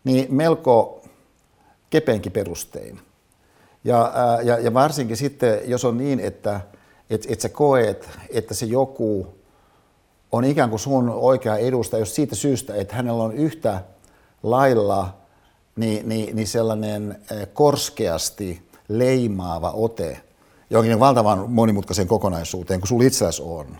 Niin 0.04 0.34
melko 0.34 1.04
kepenkin 1.90 2.32
perustein. 2.32 3.00
Ja, 3.84 4.14
ja, 4.44 4.60
ja 4.60 4.74
varsinkin 4.74 5.18
sitten, 5.18 5.60
jos 5.66 5.86
on 5.86 5.98
niin, 5.98 6.20
että 6.20 6.62
että 7.10 7.28
et 7.32 7.42
sä 7.42 7.50
koet, 7.50 8.10
että 8.30 8.54
se 8.54 8.66
joku 8.66 9.28
on 10.32 10.46
ikään 10.46 10.70
kuin 10.70 10.80
sun 10.80 11.10
oikea 11.10 11.58
edustaja, 11.58 12.00
jos 12.00 12.16
siitä 12.16 12.36
syystä, 12.36 12.76
että 12.76 12.96
hänellä 12.96 13.24
on 13.24 13.34
yhtä 13.34 13.84
lailla 14.44 15.18
niin, 15.76 16.10
niin, 16.10 16.36
niin 16.36 16.48
sellainen 16.48 17.20
eh, 17.32 17.48
korskeasti 17.54 18.62
leimaava 18.88 19.72
ote 19.72 20.22
jonkin 20.70 21.00
valtavan 21.00 21.52
monimutkaisen 21.52 22.08
kokonaisuuteen, 22.08 22.80
kun 22.80 22.88
sulla 22.88 23.04
itselläsi 23.04 23.42
on. 23.46 23.78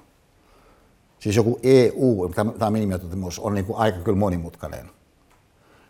Siis 1.20 1.36
joku 1.36 1.60
EU, 1.64 2.32
tämä 2.60 2.72
minimiottomus, 2.72 3.40
on 3.40 3.54
niin 3.54 3.66
kuin 3.66 3.78
aika 3.78 4.00
kyllä 4.00 4.18
monimutkainen 4.18 4.90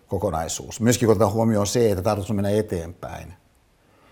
kokonaisuus. 0.07 0.81
Myöskin 0.81 1.05
kun 1.05 1.11
otetaan 1.11 1.33
huomioon 1.33 1.67
se, 1.67 1.91
että 1.91 2.01
tarkoitus 2.01 2.29
on 2.29 2.35
mennä 2.35 2.49
eteenpäin. 2.49 3.33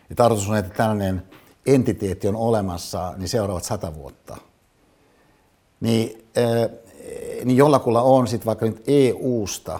Ja 0.09 0.15
tarkoitus 0.15 0.49
on, 0.49 0.57
että 0.57 0.73
tällainen 0.73 1.23
entiteetti 1.65 2.27
on 2.27 2.35
olemassa 2.35 3.13
niin 3.17 3.29
seuraavat 3.29 3.63
sata 3.63 3.95
vuotta. 3.95 4.37
Niin, 5.79 6.27
äh, 6.37 6.69
niin 7.45 7.57
jollakulla 7.57 8.01
on 8.01 8.27
sitten 8.27 8.45
vaikka 8.45 8.65
nyt 8.65 8.83
EU-sta, 8.87 9.79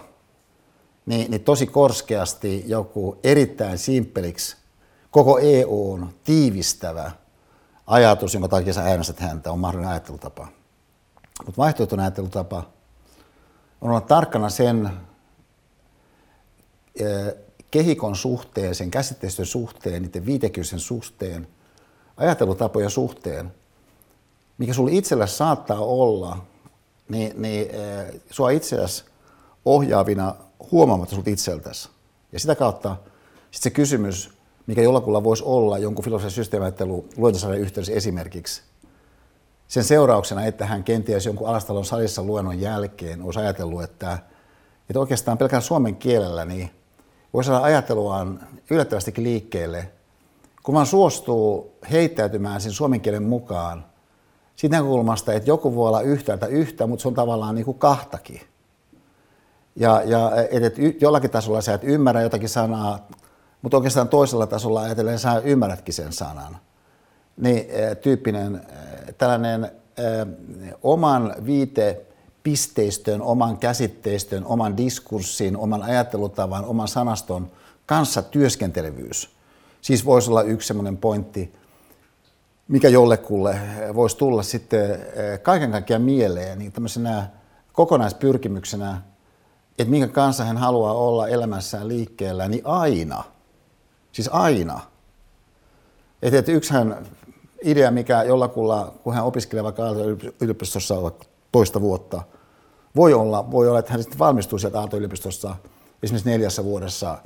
niin, 1.06 1.30
niin 1.30 1.44
tosi 1.44 1.66
korskeasti 1.66 2.64
joku 2.66 3.16
erittäin 3.24 3.78
simppeliksi 3.78 4.56
koko 5.10 5.38
EUn 5.38 6.14
tiivistävä 6.24 7.10
ajatus, 7.86 8.34
jonka 8.34 8.48
takia 8.48 8.72
sä 8.72 8.82
äänestät 8.82 9.20
häntä, 9.20 9.52
on 9.52 9.58
mahdollinen 9.58 9.90
ajattelutapa. 9.90 10.48
Mutta 11.46 11.58
vaihtoehtoinen 11.58 12.04
ajattelutapa 12.04 12.56
on 13.80 13.90
olla 13.90 14.00
tarkkana 14.00 14.48
sen 14.48 14.90
kehikon 17.70 18.16
suhteen, 18.16 18.74
sen 18.74 18.90
käsitteistön 18.90 19.46
suhteen, 19.46 20.02
niiden 20.02 20.26
viitekyisen 20.26 20.80
suhteen, 20.80 21.48
ajattelutapojen 22.16 22.90
suhteen, 22.90 23.54
mikä 24.58 24.72
sulla 24.72 24.90
itsellä 24.92 25.26
saattaa 25.26 25.80
olla, 25.80 26.38
niin, 27.08 27.42
niin 27.42 27.68
sua 28.30 28.50
itseäsi 28.50 29.04
ohjaavina 29.64 30.34
huomaamatta 30.70 31.14
sut 31.14 31.28
itseltäsi. 31.28 31.88
Ja 32.32 32.40
sitä 32.40 32.54
kautta 32.54 32.96
sit 33.50 33.62
se 33.62 33.70
kysymys, 33.70 34.30
mikä 34.66 34.82
jollakulla 34.82 35.24
voisi 35.24 35.44
olla 35.46 35.78
jonkun 35.78 36.04
filosofian 36.04 36.30
systeemiajattelu 36.30 37.08
luentosarjan 37.16 37.60
yhteydessä 37.60 37.92
esimerkiksi, 37.92 38.62
sen 39.68 39.84
seurauksena, 39.84 40.44
että 40.44 40.66
hän 40.66 40.84
kenties 40.84 41.26
jonkun 41.26 41.48
alastalon 41.48 41.84
salissa 41.84 42.22
luennon 42.22 42.60
jälkeen 42.60 43.22
olisi 43.22 43.40
ajatellut, 43.40 43.82
että, 43.82 44.18
että 44.90 45.00
oikeastaan 45.00 45.38
pelkään 45.38 45.62
suomen 45.62 45.96
kielellä 45.96 46.44
niin 46.44 46.70
voisi 47.34 47.48
saada 47.48 47.64
ajatteluaan 47.64 48.40
yllättävästikin 48.70 49.24
liikkeelle, 49.24 49.90
kun 50.64 50.74
vaan 50.74 50.86
suostuu 50.86 51.78
heittäytymään 51.90 52.60
sen 52.60 52.72
suomen 52.72 53.00
kielen 53.00 53.22
mukaan 53.22 53.84
siitä 54.56 54.76
näkökulmasta, 54.76 55.32
että 55.32 55.50
joku 55.50 55.74
voi 55.74 55.88
olla 55.88 56.00
yhtäältä 56.00 56.46
yhtä, 56.46 56.86
mutta 56.86 57.02
se 57.02 57.08
on 57.08 57.14
tavallaan 57.14 57.54
niin 57.54 57.64
kuin 57.64 57.78
kahtakin. 57.78 58.40
Ja, 59.76 60.02
ja 60.04 60.32
että 60.50 60.66
et 60.66 61.02
jollakin 61.02 61.30
tasolla 61.30 61.60
sä 61.60 61.74
et 61.74 61.84
ymmärrä 61.84 62.22
jotakin 62.22 62.48
sanaa, 62.48 63.08
mutta 63.62 63.76
oikeastaan 63.76 64.08
toisella 64.08 64.46
tasolla 64.46 64.80
ajatellen 64.82 65.18
sä 65.18 65.38
ymmärrätkin 65.38 65.94
sen 65.94 66.12
sanan. 66.12 66.56
Niin 67.36 67.66
tyyppinen 68.02 68.66
tällainen 69.18 69.70
oman 70.82 71.34
viite 71.46 72.06
pisteistön, 72.42 73.22
oman 73.22 73.58
käsitteistön, 73.58 74.44
oman 74.44 74.76
diskurssin, 74.76 75.56
oman 75.56 75.82
ajattelutavan, 75.82 76.64
oman 76.64 76.88
sanaston 76.88 77.50
kanssa 77.86 78.22
työskentelevyys. 78.22 79.33
Siis 79.84 80.04
voisi 80.04 80.30
olla 80.30 80.42
yksi 80.42 80.66
semmoinen 80.66 80.96
pointti, 80.96 81.54
mikä 82.68 82.88
jollekulle 82.88 83.60
voisi 83.94 84.16
tulla 84.16 84.42
sitten 84.42 84.98
kaiken 85.42 85.70
kaikkiaan 85.70 86.02
mieleen 86.02 86.58
niin 86.58 86.72
tämmöisenä 86.72 87.28
kokonaispyrkimyksenä, 87.72 89.02
että 89.78 89.90
minkä 89.90 90.08
kanssa 90.08 90.44
hän 90.44 90.56
haluaa 90.56 90.92
olla 90.92 91.28
elämässään 91.28 91.88
liikkeellä, 91.88 92.48
niin 92.48 92.66
aina, 92.66 93.24
siis 94.12 94.30
aina. 94.32 94.80
Että, 96.22 96.38
että 96.38 96.52
yksihän 96.52 97.06
idea, 97.62 97.90
mikä 97.90 98.22
jollakulla, 98.22 98.94
kun 99.02 99.14
hän 99.14 99.24
opiskelee 99.24 99.64
vaikka 99.64 99.82
yliopistossa 100.40 100.94
toista 101.52 101.80
vuotta, 101.80 102.22
voi 102.96 103.14
olla, 103.14 103.50
voi 103.50 103.68
olla, 103.68 103.78
että 103.78 103.92
hän 103.92 104.02
sitten 104.02 104.18
valmistuu 104.18 104.58
sieltä 104.58 104.80
Aalto-yliopistossa 104.80 105.56
esimerkiksi 106.02 106.30
neljässä 106.30 106.64
vuodessa 106.64 107.18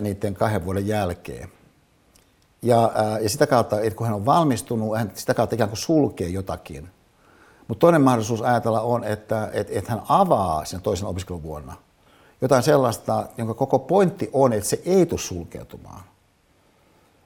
niiden 0.00 0.34
kahden 0.34 0.64
vuoden 0.64 0.86
jälkeen. 0.86 1.48
Ja, 2.62 2.92
ja 3.20 3.28
sitä 3.28 3.46
kautta, 3.46 3.80
että 3.80 3.96
kun 3.96 4.06
hän 4.06 4.16
on 4.16 4.26
valmistunut, 4.26 4.98
hän 4.98 5.12
sitä 5.14 5.34
kautta 5.34 5.54
ikään 5.54 5.70
kuin 5.70 5.78
sulkee 5.78 6.28
jotakin. 6.28 6.88
Mutta 7.68 7.80
toinen 7.80 8.02
mahdollisuus 8.02 8.42
ajatella 8.42 8.80
on, 8.80 9.04
että, 9.04 9.50
että, 9.52 9.72
että 9.78 9.90
hän 9.92 10.02
avaa 10.08 10.64
sen 10.64 10.80
toisen 10.80 11.08
opiskeluvuonna 11.08 11.76
jotain 12.40 12.62
sellaista, 12.62 13.26
jonka 13.38 13.54
koko 13.54 13.78
pointti 13.78 14.30
on, 14.32 14.52
että 14.52 14.68
se 14.68 14.82
ei 14.84 15.06
tule 15.06 15.20
sulkeutumaan. 15.20 16.02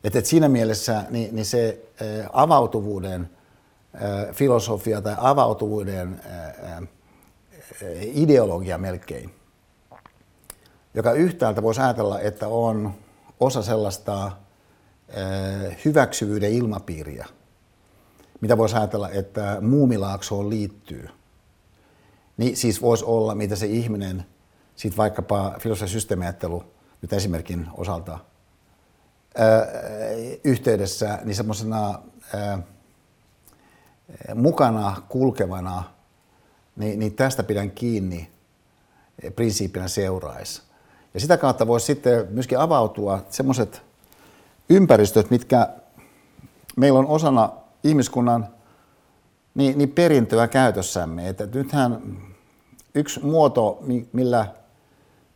Että, 0.04 0.18
että 0.18 0.30
siinä 0.30 0.48
mielessä 0.48 1.04
niin, 1.10 1.34
niin 1.36 1.46
se 1.46 1.88
avautuvuuden 2.32 3.30
filosofia 4.32 5.02
tai 5.02 5.14
avautuvuuden 5.18 6.20
ideologia 8.00 8.78
melkein, 8.78 9.34
joka 10.94 11.12
yhtäältä 11.12 11.62
voisi 11.62 11.80
ajatella, 11.80 12.20
että 12.20 12.48
on 12.48 12.92
osa 13.40 13.62
sellaista 13.62 14.32
hyväksyvyyden 15.84 16.52
ilmapiiriä, 16.52 17.26
mitä 18.40 18.58
voisi 18.58 18.76
ajatella, 18.76 19.10
että 19.10 19.58
muumilaaksoon 19.60 20.50
liittyy. 20.50 21.08
Niin 22.36 22.56
siis 22.56 22.82
voisi 22.82 23.04
olla, 23.04 23.34
mitä 23.34 23.56
se 23.56 23.66
ihminen, 23.66 24.26
sitten 24.76 24.96
vaikkapa 24.96 25.54
filosofian 25.58 25.88
systeemiajattelu 25.88 26.64
nyt 27.02 27.12
esimerkin 27.12 27.66
osalta 27.74 28.18
ää, 29.38 29.66
yhteydessä, 30.44 31.18
niin 31.24 31.34
semmoisena 31.34 31.98
mukana 34.34 35.02
kulkevana, 35.08 35.82
niin, 36.76 36.98
niin 36.98 37.14
tästä 37.14 37.42
pidän 37.42 37.70
kiinni 37.70 38.30
prinsiippinä 39.36 39.88
seuraisi. 39.88 40.62
Ja 41.14 41.20
sitä 41.20 41.36
kautta 41.36 41.66
voisi 41.66 41.86
sitten 41.86 42.26
myöskin 42.30 42.58
avautua 42.58 43.26
semmoiset 43.30 43.82
ympäristöt, 44.68 45.30
mitkä 45.30 45.68
meillä 46.76 46.98
on 46.98 47.06
osana 47.06 47.50
ihmiskunnan 47.84 48.48
niin, 49.54 49.78
niin 49.78 49.90
perintöä 49.92 50.48
käytössämme. 50.48 51.28
Että 51.28 51.48
nythän 51.54 52.16
yksi 52.94 53.24
muoto, 53.24 53.84
millä 54.12 54.46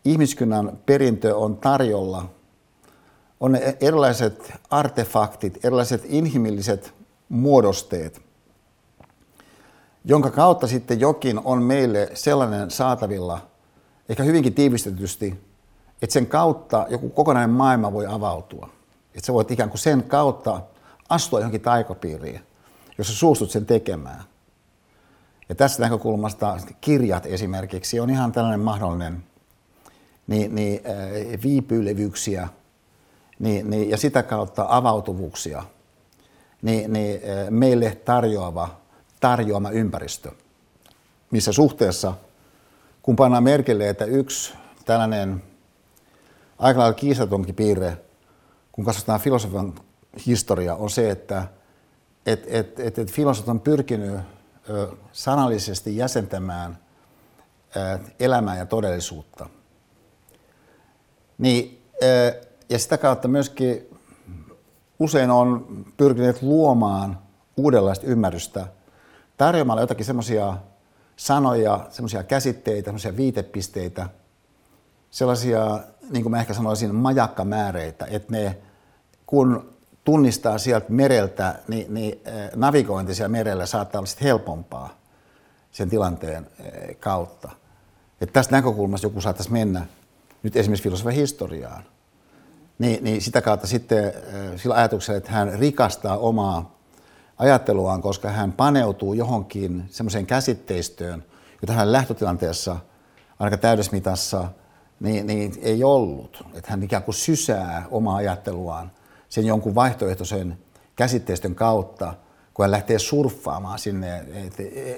ihmiskunnan 0.04 0.78
perintö 0.86 1.36
on 1.36 1.56
tarjolla, 1.56 2.28
on 3.40 3.52
ne 3.52 3.76
erilaiset 3.80 4.52
artefaktit, 4.70 5.64
erilaiset 5.64 6.02
inhimilliset 6.04 6.94
muodosteet, 7.28 8.22
jonka 10.04 10.30
kautta 10.30 10.66
sitten 10.66 11.00
jokin 11.00 11.40
on 11.44 11.62
meille 11.62 12.10
sellainen 12.14 12.70
saatavilla, 12.70 13.46
ehkä 14.08 14.22
hyvinkin 14.22 14.54
tiivistetysti, 14.54 15.40
että 16.02 16.12
sen 16.12 16.26
kautta 16.26 16.86
joku 16.90 17.08
kokonainen 17.08 17.50
maailma 17.50 17.92
voi 17.92 18.06
avautua. 18.06 18.79
Että 19.14 19.26
sä 19.26 19.32
voit 19.32 19.50
ikään 19.50 19.70
kuin 19.70 19.78
sen 19.78 20.02
kautta 20.02 20.60
astua 21.08 21.38
johonkin 21.38 21.60
taikopiiriin, 21.60 22.40
jos 22.98 23.08
sä 23.08 23.14
suustut 23.14 23.50
sen 23.50 23.66
tekemään. 23.66 24.22
Ja 25.48 25.54
tästä 25.54 25.82
näkökulmasta 25.82 26.56
kirjat 26.80 27.26
esimerkiksi 27.26 28.00
on 28.00 28.10
ihan 28.10 28.32
tällainen 28.32 28.60
mahdollinen 28.60 29.24
niin, 30.26 30.54
niin, 30.54 30.80
äh, 30.86 31.42
viipyilevyksiä 31.42 32.48
niin, 33.38 33.70
niin, 33.70 33.90
ja 33.90 33.96
sitä 33.96 34.22
kautta 34.22 34.66
avautuvuuksia 34.68 35.62
niin, 36.62 36.92
niin, 36.92 37.20
äh, 37.24 37.50
meille 37.50 37.96
tarjoava, 38.04 38.80
tarjoama 39.20 39.70
ympäristö, 39.70 40.32
missä 41.30 41.52
suhteessa, 41.52 42.14
kun 43.02 43.16
pannaan 43.16 43.44
merkille, 43.44 43.88
että 43.88 44.04
yksi 44.04 44.54
tällainen 44.84 45.42
aika 46.58 46.80
lailla 46.80 46.94
kiistatonkin 46.94 47.54
piirre, 47.54 47.98
kun 48.80 48.86
katsotaan 48.86 49.20
filosofian 49.20 49.74
historia, 50.26 50.74
on 50.74 50.90
se, 50.90 51.10
että 51.10 51.48
et, 52.26 52.44
et, 52.46 52.80
et, 52.80 52.98
et 52.98 53.12
filosofit 53.12 53.48
on 53.48 53.60
pyrkinyt 53.60 54.20
sanallisesti 55.12 55.96
jäsentämään 55.96 56.78
elämää 58.20 58.58
ja 58.58 58.66
todellisuutta. 58.66 59.48
Niin, 61.38 61.82
ja 62.70 62.78
sitä 62.78 62.98
kautta 62.98 63.28
myöskin 63.28 63.98
usein 64.98 65.30
on 65.30 65.84
pyrkineet 65.96 66.42
luomaan 66.42 67.18
uudenlaista 67.56 68.06
ymmärrystä 68.06 68.66
tarjoamalla 69.36 69.80
jotakin 69.80 70.06
semmoisia 70.06 70.56
sanoja, 71.16 71.86
semmoisia 71.90 72.22
käsitteitä, 72.22 72.86
semmoisia 72.86 73.16
viitepisteitä, 73.16 74.08
sellaisia, 75.10 75.80
niin 76.10 76.22
kuin 76.22 76.30
mä 76.30 76.40
ehkä 76.40 76.54
sanoisin, 76.54 76.94
majakkamääreitä, 76.94 78.06
että 78.10 78.32
ne, 78.32 78.56
kun 79.30 79.74
tunnistaa 80.04 80.58
sieltä 80.58 80.86
mereltä, 80.88 81.54
niin, 81.68 81.94
niin 81.94 82.20
navigointi 82.54 83.14
siellä 83.14 83.28
merellä 83.28 83.66
saattaa 83.66 83.98
olla 83.98 84.06
sitten 84.06 84.26
helpompaa. 84.26 84.98
sen 85.72 85.90
tilanteen 85.90 86.46
kautta. 87.00 87.50
Että 88.20 88.32
tästä 88.32 88.56
näkökulmasta 88.56 89.06
joku 89.06 89.20
saattaisi 89.20 89.52
mennä 89.52 89.86
nyt 90.42 90.56
esimerkiksi 90.56 90.82
filosofian 90.82 91.14
historiaan, 91.14 91.82
niin, 92.78 93.04
niin 93.04 93.20
sitä 93.20 93.42
kautta 93.42 93.66
sitten 93.66 94.12
sillä 94.56 94.74
ajatuksella, 94.74 95.18
että 95.18 95.32
hän 95.32 95.58
rikastaa 95.58 96.18
omaa 96.18 96.78
ajatteluaan, 97.38 98.02
koska 98.02 98.28
hän 98.28 98.52
paneutuu 98.52 99.14
johonkin 99.14 99.84
semmoiseen 99.90 100.26
käsitteistöön, 100.26 101.24
jota 101.62 101.72
hän 101.72 101.92
lähtötilanteessa 101.92 102.76
aika 103.38 103.56
täydesmitassa 103.56 104.48
niin, 105.00 105.26
niin 105.26 105.52
ei 105.62 105.84
ollut. 105.84 106.46
Että 106.54 106.70
hän 106.70 106.82
ikään 106.82 107.02
kuin 107.02 107.14
sysää 107.14 107.86
omaa 107.90 108.16
ajatteluaan 108.16 108.90
sen 109.30 109.46
jonkun 109.46 109.74
vaihtoehtoisen 109.74 110.58
käsitteistön 110.96 111.54
kautta, 111.54 112.14
kun 112.54 112.62
hän 112.62 112.70
lähtee 112.70 112.98
surffaamaan 112.98 113.78
sinne 113.78 114.24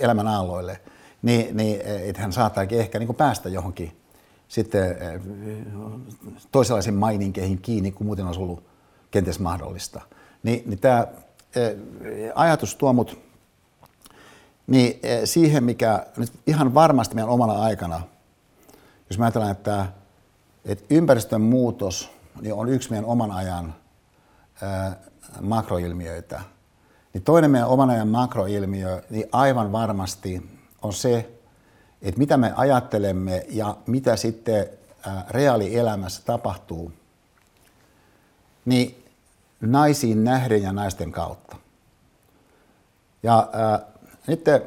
elämän 0.01 0.29
aalloille, 0.29 0.81
niin, 1.23 1.57
niin 1.57 1.81
että 1.81 2.23
hän 2.23 2.33
saattaakin 2.33 2.81
ehkä 2.81 2.99
niin 2.99 3.15
päästä 3.15 3.49
johonkin 3.49 3.97
sitten 4.49 4.97
eh, 5.03 5.21
toisenlaisiin 6.53 6.95
maininkeihin 6.95 7.59
kiinni, 7.59 7.93
kuin 7.93 8.07
muuten 8.07 8.27
olisi 8.27 8.41
ollut 8.41 8.65
kenties 9.11 9.39
mahdollista. 9.39 10.01
Niin, 10.43 10.63
niin 10.67 10.79
tämä 10.79 11.07
eh, 11.57 11.77
ajatus 12.35 12.77
tuo 12.77 12.93
mut 12.93 13.19
niin 14.67 15.01
eh, 15.03 15.21
siihen, 15.25 15.65
mikä 15.65 16.07
nyt 16.17 16.33
ihan 16.47 16.75
varmasti 16.75 17.15
meidän 17.15 17.31
omana 17.31 17.53
aikana, 17.53 18.01
jos 19.11 19.19
mä 19.19 19.25
ajatellaan, 19.25 19.53
että, 19.53 19.87
että 20.65 20.85
ympäristön 20.91 21.41
muutos 21.41 22.11
niin 22.41 22.55
on 22.55 22.69
yksi 22.69 22.91
meidän 22.91 23.05
oman 23.05 23.31
ajan 23.31 23.75
makroilmiöitä, 25.41 26.41
niin 27.15 27.25
toinen 27.25 27.51
meidän 27.51 27.69
oman 27.69 27.91
ajan 27.91 28.09
makroilmiö 28.09 29.03
niin 29.11 29.27
aivan 29.33 29.73
varmasti 29.73 30.51
on 30.83 30.93
se, 30.93 31.31
että 32.03 32.19
mitä 32.19 32.37
me 32.37 32.53
ajattelemme 32.57 33.47
ja 33.49 33.77
mitä 33.87 34.17
sitten 34.17 34.67
reaalielämässä 35.31 36.23
tapahtuu, 36.25 36.93
niin 38.65 39.05
naisiin 39.61 40.25
nähden 40.25 40.63
ja 40.63 40.73
naisten 40.73 41.13
kautta. 41.13 41.57
Ja 43.23 43.51
äh, 43.55 43.81
nyt, 44.27 44.49
äh, 44.49 44.61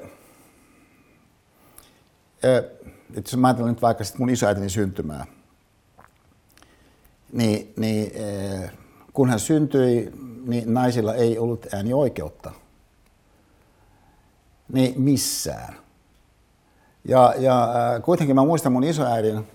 että 3.15 3.30
jos 3.31 3.38
mä 3.38 3.47
ajattelen 3.47 3.73
nyt 3.73 3.81
vaikka 3.81 4.03
sit 4.03 4.17
mun 4.17 4.30
isoäitini 4.30 4.69
syntymää, 4.69 5.26
niin, 7.34 7.73
niin 7.77 8.11
äh, 8.63 8.72
kun 9.16 9.30
hän 9.30 9.40
syntyi, 9.40 10.12
niin 10.46 10.74
naisilla 10.74 11.16
ei 11.16 11.38
ollut 11.38 11.74
äänioikeutta. 11.74 12.52
Niin 14.74 15.02
missään. 15.02 15.76
Ja, 17.06 17.34
ja 17.38 17.64
äh, 17.64 18.02
kuitenkin 18.02 18.36
mä 18.36 18.46
muistan 18.46 18.72
mun 18.72 18.84
isoäidin 18.84 19.48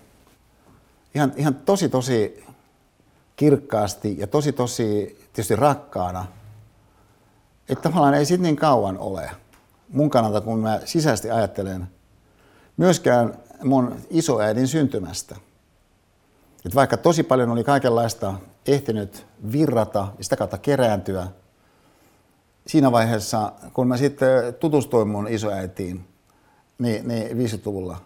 ihan, 1.15 1.33
ihan 1.35 1.55
tosi 1.55 1.89
tosi 1.89 2.43
kirkkaasti 3.35 4.17
ja 4.19 4.27
tosi 4.27 4.51
tosi 4.51 5.17
tietysti 5.33 5.55
rakkaana, 5.55 6.25
että 7.69 7.89
tavallaan 7.89 8.13
ei 8.13 8.25
sitten 8.25 8.43
niin 8.43 8.55
kauan 8.55 8.97
ole 8.97 9.31
mun 9.89 10.09
kannalta, 10.09 10.41
kun 10.41 10.59
mä 10.59 10.79
sisäisesti 10.85 11.31
ajattelen, 11.31 11.87
myöskään 12.77 13.33
mun 13.63 13.95
isoäidin 14.09 14.67
syntymästä. 14.67 15.35
Että 16.65 16.75
vaikka 16.75 16.97
tosi 16.97 17.23
paljon 17.23 17.49
oli 17.49 17.63
kaikenlaista 17.63 18.33
ehtinyt 18.67 19.25
virrata 19.51 20.07
ja 20.17 20.23
sitä 20.23 20.37
kautta 20.37 20.57
kerääntyä, 20.57 21.27
siinä 22.67 22.91
vaiheessa, 22.91 23.51
kun 23.73 23.87
mä 23.87 23.97
sitten 23.97 24.53
tutustuin 24.59 25.07
mun 25.07 25.27
isoäitiin, 25.27 26.07
niin, 26.79 27.07
niin 27.07 27.37
50-luvulla, 27.37 27.97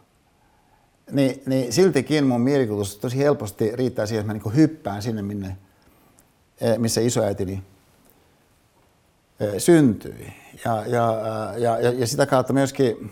niin, 1.11 1.44
niin 1.45 1.73
siltikin 1.73 2.27
mun 2.27 2.41
mielikuvitus 2.41 2.98
tosi 2.98 3.18
helposti 3.18 3.76
riittää 3.76 4.06
siihen, 4.06 4.22
että 4.22 4.34
mä 4.34 4.40
niin 4.40 4.56
hyppään 4.56 5.02
sinne, 5.02 5.22
minne, 5.22 5.57
eh, 6.61 6.77
missä 6.77 7.02
isoäitini 7.02 7.64
eh, 9.40 9.53
syntyi. 9.57 10.34
Ja, 10.65 10.84
ja, 10.88 11.22
ja, 11.57 11.80
ja, 11.80 11.91
ja 11.91 12.07
sitä 12.07 12.26
kautta 12.26 12.53
myöskin 12.53 13.11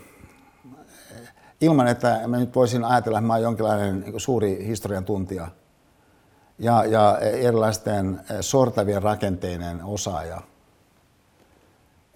eh, 1.10 1.28
ilman, 1.60 1.86
että 1.86 2.20
mä 2.26 2.38
nyt 2.38 2.54
voisin 2.54 2.84
ajatella, 2.84 3.18
että 3.18 3.26
mä 3.26 3.32
oon 3.32 3.42
jonkinlainen 3.42 4.00
niin 4.00 4.20
suuri 4.20 4.66
historian 4.66 5.04
tuntija 5.04 5.48
ja, 6.58 6.84
ja 6.84 7.18
erilaisten 7.18 8.20
sortavien 8.40 9.02
rakenteiden 9.02 9.84
osaaja– 9.84 10.40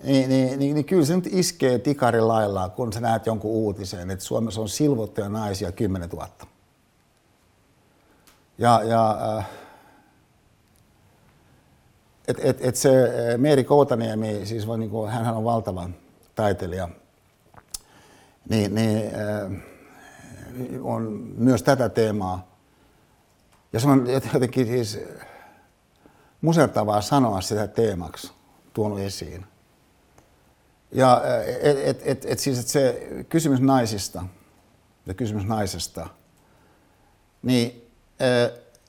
niin, 0.02 0.28
niin, 0.28 0.58
niin, 0.58 0.74
niin 0.74 0.84
kyllä 0.84 1.04
se 1.04 1.16
nyt 1.16 1.26
iskee 1.26 1.78
tikari 1.78 2.20
lailla, 2.20 2.68
kun 2.68 2.92
sä 2.92 3.00
näet 3.00 3.26
jonkun 3.26 3.50
uutisen, 3.50 4.10
että 4.10 4.24
Suomessa 4.24 4.60
on 4.60 4.68
silvottuja 4.68 5.28
naisia 5.28 5.72
10 5.72 6.08
000. 6.08 6.28
Ja, 8.58 8.82
ja 8.82 9.18
äh, 9.38 9.48
et, 12.28 12.36
et, 12.40 12.58
et 12.60 12.76
se 12.76 13.02
äh, 13.04 13.38
Meeri 13.38 13.64
Koutaniemi, 13.64 14.46
siis 14.46 14.66
voi, 14.66 14.78
niin 14.78 14.90
kuin, 14.90 15.10
hänhän 15.10 15.36
on 15.36 15.44
valtava 15.44 15.90
taiteilija, 16.34 16.88
niin, 18.48 18.74
niin 18.74 19.10
äh, 19.14 19.52
on 20.82 21.32
myös 21.36 21.62
tätä 21.62 21.88
teemaa. 21.88 22.57
Ja 23.72 23.80
se 23.80 23.88
on 23.88 24.06
jotenkin 24.34 24.66
siis 24.66 25.00
musertavaa 26.40 27.00
sanoa 27.00 27.40
sitä 27.40 27.66
teemaksi 27.66 28.32
tuonut 28.72 28.98
esiin. 28.98 29.46
Ja 30.92 31.22
et, 31.62 31.78
et, 31.84 32.02
et, 32.04 32.24
et 32.24 32.38
siis 32.38 32.58
et 32.58 32.68
se 32.68 33.08
kysymys 33.28 33.60
naisista 33.60 34.24
ja 35.06 35.14
kysymys 35.14 35.44
naisesta, 35.44 36.06
niin 37.42 37.90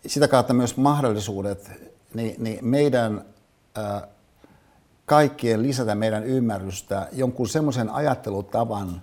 sitä 0.06 0.28
kautta 0.28 0.54
myös 0.54 0.78
mahdollisuudet 0.78 1.72
niin, 2.14 2.36
niin 2.38 2.66
meidän 2.66 3.26
kaikkien 5.06 5.64
lisätä 5.64 5.96
meidän 5.96 6.24
ymmärrystä 6.24 7.08
jonkun 7.12 7.48
semmoisen 7.48 7.90
ajattelutavan 7.90 9.02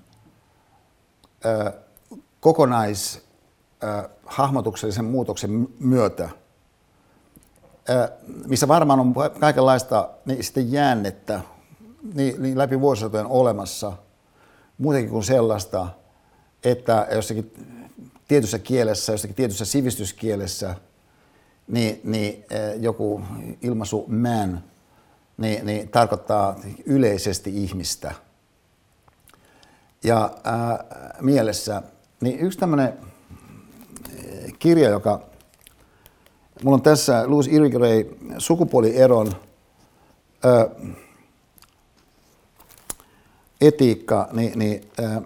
kokonaishahmotuksellisen 3.81 5.05
muutoksen 5.05 5.69
myötä, 5.79 6.31
missä 8.47 8.69
varmaan 8.69 9.01
on 9.01 9.15
kaikenlaista 9.41 10.09
niin 10.25 10.45
sitten 10.45 10.73
jäännettä 10.73 11.41
niin, 12.15 12.43
niin 12.43 12.59
läpi 12.59 12.81
vuosisatojen 12.81 13.27
olemassa 13.27 13.93
muutenkin 14.79 15.11
kuin 15.11 15.25
sellaista, 15.25 15.89
että 16.65 17.07
jossakin 17.15 17.53
tietyssä 18.29 18.59
kielessä, 18.59 19.13
jossakin 19.13 19.37
tietyssä 19.37 19.65
sivistyskielessä, 19.65 20.75
niin, 21.69 22.01
niin 22.05 22.45
eh, 22.51 22.81
joku 22.81 23.23
ilmaisu 23.63 24.05
man 24.09 24.65
niin, 25.37 25.67
niin 25.67 25.89
tarkoittaa 25.89 26.57
yleisesti 26.87 27.63
ihmistä. 27.65 28.15
Ja 30.05 30.31
ää, 30.45 30.85
mielessä, 31.21 31.83
niin 32.21 32.41
yksi 32.41 32.59
tämmöinen 32.59 32.99
kirja, 34.59 34.89
joka 34.89 35.21
mulla 36.63 36.75
on 36.75 36.83
tässä 36.83 37.25
Louis 37.27 37.47
Irigaray 37.47 38.05
sukupuolieron 38.39 39.33
ää, 40.45 40.67
etiikka, 43.61 44.29
niin, 44.33 44.59
niin, 44.59 44.91
äh, 45.01 45.23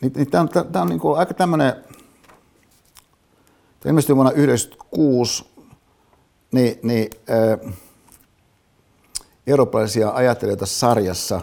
niin, 0.00 0.12
niin 0.16 0.30
tämä 0.30 0.42
on, 0.42 0.48
tämä 0.48 0.82
on 0.82 0.88
niin 0.88 1.00
kuin 1.00 1.18
aika 1.18 1.34
tämmöinen, 1.34 1.84
ilmestyi 3.84 4.16
vuonna 4.16 4.32
1996, 4.32 5.44
niin, 6.52 6.78
niin 6.82 7.10
äh, 7.30 7.74
eurooppalaisia 9.46 10.10
ajattelijoita 10.10 10.66
sarjassa, 10.66 11.40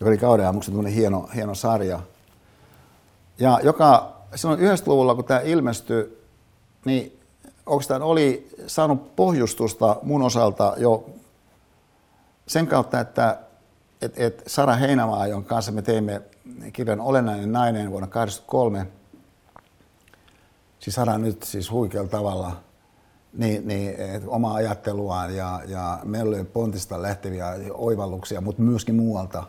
joka 0.00 0.10
oli 0.10 0.18
kauden 0.18 0.46
aamuksi 0.46 0.72
hieno, 0.94 1.28
hieno 1.34 1.54
sarja. 1.54 2.00
Ja 3.38 3.60
joka 3.62 4.19
silloin 4.34 4.60
90-luvulla, 4.60 5.14
kun 5.14 5.24
tämä 5.24 5.40
ilmestyi, 5.40 6.26
niin 6.84 7.20
oikeastaan 7.66 8.02
oli 8.02 8.48
saanut 8.66 9.16
pohjustusta 9.16 9.96
mun 10.02 10.22
osalta 10.22 10.74
jo 10.76 11.10
sen 12.46 12.66
kautta, 12.66 13.00
että 13.00 13.38
et, 14.02 14.12
et 14.16 14.42
Sara 14.46 14.74
Heinämaa, 14.74 15.26
jonka 15.26 15.48
kanssa 15.48 15.72
me 15.72 15.82
teimme 15.82 16.22
kirjan 16.72 17.00
Olennainen 17.00 17.52
nainen 17.52 17.90
vuonna 17.90 18.06
1983, 18.06 18.86
siis 20.78 20.94
Sara 20.94 21.18
nyt 21.18 21.42
siis 21.42 21.70
huikealla 21.70 22.08
tavalla 22.08 22.56
niin, 23.32 23.68
niin, 23.68 24.00
et, 24.00 24.22
omaa 24.26 24.54
ajatteluaan 24.54 25.36
ja, 25.36 25.60
ja 25.66 25.98
mellojen 26.04 26.46
pontista 26.46 27.02
lähteviä 27.02 27.46
oivalluksia, 27.72 28.40
mutta 28.40 28.62
myöskin 28.62 28.94
muualta 28.94 29.44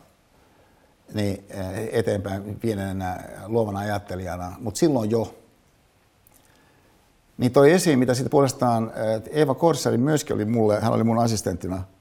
niin, 1.13 1.45
eh, 1.49 1.89
eteenpäin 1.91 2.55
pienenä 2.55 3.23
luovana 3.45 3.79
ajattelijana, 3.79 4.55
mutta 4.59 4.77
silloin 4.77 5.11
jo. 5.11 5.35
Niin 7.37 7.51
toi 7.51 7.71
esiin, 7.71 7.99
mitä 7.99 8.13
sitten 8.13 8.31
puolestaan 8.31 8.91
Eeva 9.31 9.55
Korsari 9.55 9.97
myöskin 9.97 10.35
oli 10.35 10.45
mulle, 10.45 10.79
hän 10.79 10.93
oli 10.93 11.03
mun 11.03 11.19
assistenttina– 11.19 11.83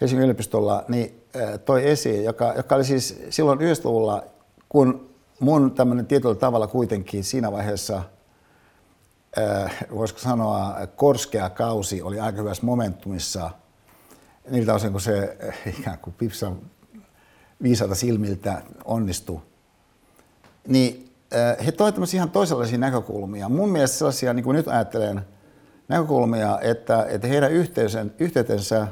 Helsingin 0.00 0.24
yliopistolla, 0.24 0.84
niin 0.88 1.22
toi 1.64 1.90
esiin, 1.90 2.24
joka, 2.24 2.52
joka 2.56 2.74
oli 2.74 2.84
siis 2.84 3.20
silloin 3.30 3.58
90-luvulla, 3.58 4.24
kun 4.68 5.10
mun 5.40 5.70
tämmöinen 5.70 6.06
tietyllä 6.06 6.34
tavalla 6.34 6.66
kuitenkin 6.66 7.24
siinä 7.24 7.52
vaiheessa, 7.52 8.02
voisiko 9.94 10.20
sanoa, 10.20 10.76
korskea 10.96 11.50
kausi 11.50 12.02
oli 12.02 12.20
aika 12.20 12.38
hyvässä 12.38 12.66
momentumissa 12.66 13.50
niiltä 14.50 14.74
osin, 14.74 14.92
kun 14.92 15.00
se 15.00 15.36
ikään 15.78 15.98
kuin 15.98 16.14
pipsa 16.18 16.52
viisaata 17.62 17.94
silmiltä 17.94 18.62
onnistui. 18.84 19.40
Niin 20.68 21.10
he 21.66 21.72
toivat 21.72 21.94
tämmöisiä 21.94 22.18
ihan 22.18 22.30
toisenlaisia 22.30 22.78
näkökulmia. 22.78 23.48
Mun 23.48 23.68
mielestä 23.68 23.98
sellaisia, 23.98 24.34
niin 24.34 24.44
kuin 24.44 24.56
nyt 24.56 24.68
ajattelen, 24.68 25.22
näkökulmia, 25.88 26.58
että, 26.62 27.06
että 27.08 27.26
heidän 27.26 27.52
yhteysen, 27.52 28.14
yhteytensä 28.18 28.88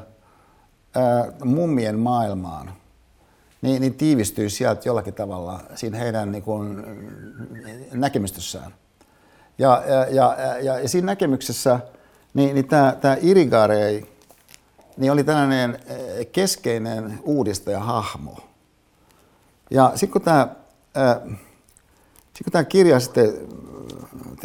ää, 0.95 1.31
mummien 1.43 1.99
maailmaan 1.99 2.71
niin, 3.61 3.81
niin 3.81 3.93
tiivistyy 3.93 4.49
sieltä 4.49 4.81
jollakin 4.85 5.13
tavalla 5.13 5.59
siinä 5.75 5.97
heidän 5.97 6.31
niin 6.31 6.43
kuin, 6.43 6.83
näkemystössään. 7.91 8.73
Ja, 9.57 9.83
ja, 9.87 10.05
ja, 10.09 10.35
ja, 10.61 10.79
ja 10.79 10.89
siinä 10.89 11.05
näkemyksessä 11.05 11.79
niin, 12.33 12.55
niin 12.55 12.67
tämä, 12.67 12.97
tämä 13.01 13.17
Irigarei 13.21 14.05
niin 14.97 15.11
oli 15.11 15.23
tällainen 15.23 15.79
keskeinen 16.31 17.19
uudistajahahmo. 17.23 18.37
Ja 19.69 19.91
sitten 19.95 20.13
kun 20.13 20.21
tämä, 20.21 20.47
tämä 22.51 22.63
kirja 22.63 22.99
sitten 22.99 23.33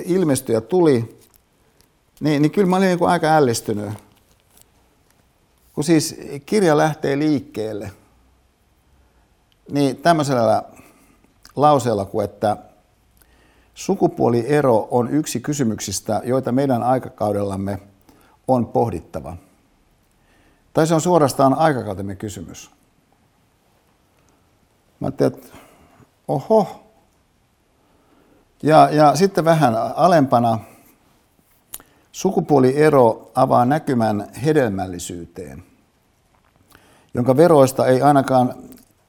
ilmestyi 0.05 0.55
ja 0.55 0.61
tuli, 0.61 1.19
niin, 2.20 2.43
niin 2.43 2.53
kyllä 2.53 2.69
mä 2.69 2.77
olin 2.77 2.86
niin 2.86 2.99
kuin 2.99 3.11
aika 3.11 3.36
ällistynyt. 3.36 3.90
Kun 5.74 5.85
siis 5.85 6.16
kirja 6.47 6.77
lähtee 6.77 7.19
liikkeelle, 7.19 7.93
niin 9.73 9.97
tämmöisellä 9.97 10.62
lauseella 11.57 12.05
kuin, 12.05 12.24
että 12.24 12.57
sukupuoliero 13.74 14.89
on 14.90 15.11
yksi 15.11 15.40
kysymyksistä, 15.40 16.20
joita 16.24 16.53
meidän 16.53 16.82
aikakaudellamme 16.82 17.78
on 18.49 18.66
pohdittava. 18.66 19.36
Tai 20.73 20.86
se 20.86 20.94
on 20.94 21.01
suorastaan 21.01 21.55
aikakautemme 21.55 22.16
kysymys. 22.16 22.70
Mä 25.03 25.07
ajattelin, 25.07 25.35
että 25.35 25.49
oho. 26.29 26.85
Ja, 28.62 28.89
ja 28.91 29.16
sitten 29.16 29.45
vähän 29.45 29.74
alempana 29.97 30.59
Sukupuoliero 32.12 33.31
avaa 33.35 33.65
näkymän 33.65 34.29
hedelmällisyyteen, 34.45 35.65
jonka 37.15 37.37
veroista 37.37 37.87
ei 37.87 38.03
ainakaan 38.03 38.55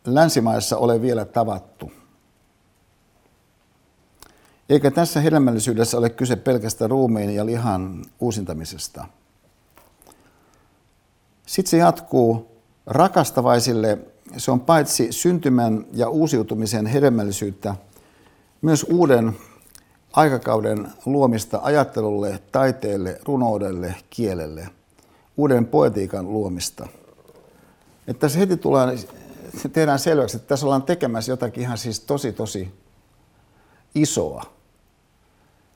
länsimaissa 0.06 0.78
ole 0.78 1.02
vielä 1.02 1.26
tavattu. 1.26 1.92
Eikä 4.70 4.92
tässä 4.92 5.22
hedelmällisyydessä 5.22 5.98
ole 5.98 6.10
kyse 6.10 6.36
pelkästä 6.36 6.88
ruumiin 6.88 7.36
ja 7.36 7.46
lihan 7.46 8.06
uusintamisesta. 8.20 9.06
Sitten 11.46 11.70
se 11.70 11.78
jatkuu. 11.78 12.54
Rakastavaisille 12.86 14.13
se 14.38 14.52
on 14.52 14.60
paitsi 14.60 15.12
syntymän 15.12 15.86
ja 15.94 16.10
uusiutumisen 16.10 16.86
hedelmällisyyttä, 16.86 17.76
myös 18.62 18.86
uuden 18.90 19.38
aikakauden 20.14 20.88
luomista 21.06 21.60
ajattelulle, 21.64 22.40
taiteelle, 22.52 23.20
runoudelle, 23.26 23.96
kielelle, 24.10 24.68
uuden 25.38 25.66
poetiikan 25.66 26.34
luomista. 26.34 26.88
Että 28.08 28.20
tässä 28.20 28.40
heti 28.40 28.58
tulee, 28.58 28.98
tehdään 29.74 30.00
selväksi, 30.00 30.38
että 30.38 30.48
tässä 30.48 30.66
ollaan 30.66 30.84
tekemässä 30.84 31.32
jotakin 31.32 31.64
ihan 31.64 31.78
siis 31.78 32.00
tosi 32.00 32.34
tosi 32.34 32.72
isoa. 33.96 34.44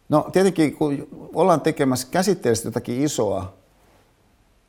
No 0.09 0.29
tietenkin 0.31 0.77
kun 0.77 1.07
ollaan 1.33 1.61
tekemässä 1.61 2.07
käsitteellisesti 2.11 2.67
jotakin 2.67 3.03
isoa, 3.03 3.53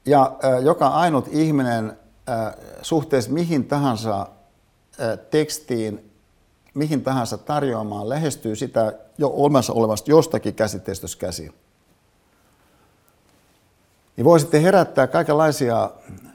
ja 0.06 0.36
joka 0.62 0.89
ainut 0.89 1.28
ihminen 1.31 1.98
suhteessa 2.83 3.31
mihin 3.31 3.65
tahansa 3.65 4.21
äh, 4.21 5.19
tekstiin 5.31 6.09
mihin 6.75 7.03
tahansa 7.03 7.39
tarjoamaan 7.39 8.09
lähestyy 8.09 8.57
sitä 8.57 8.93
jo 9.19 9.29
olemassa 9.29 9.73
olevasta 9.73 10.11
jostakin 10.11 10.55
käsitteistössä 10.55 11.19
käsi. 11.19 11.53
Niin 14.17 14.25
voi 14.25 14.41
sitten 14.41 14.63
herättää 14.63 15.07
kaikenlaisia 15.07 15.91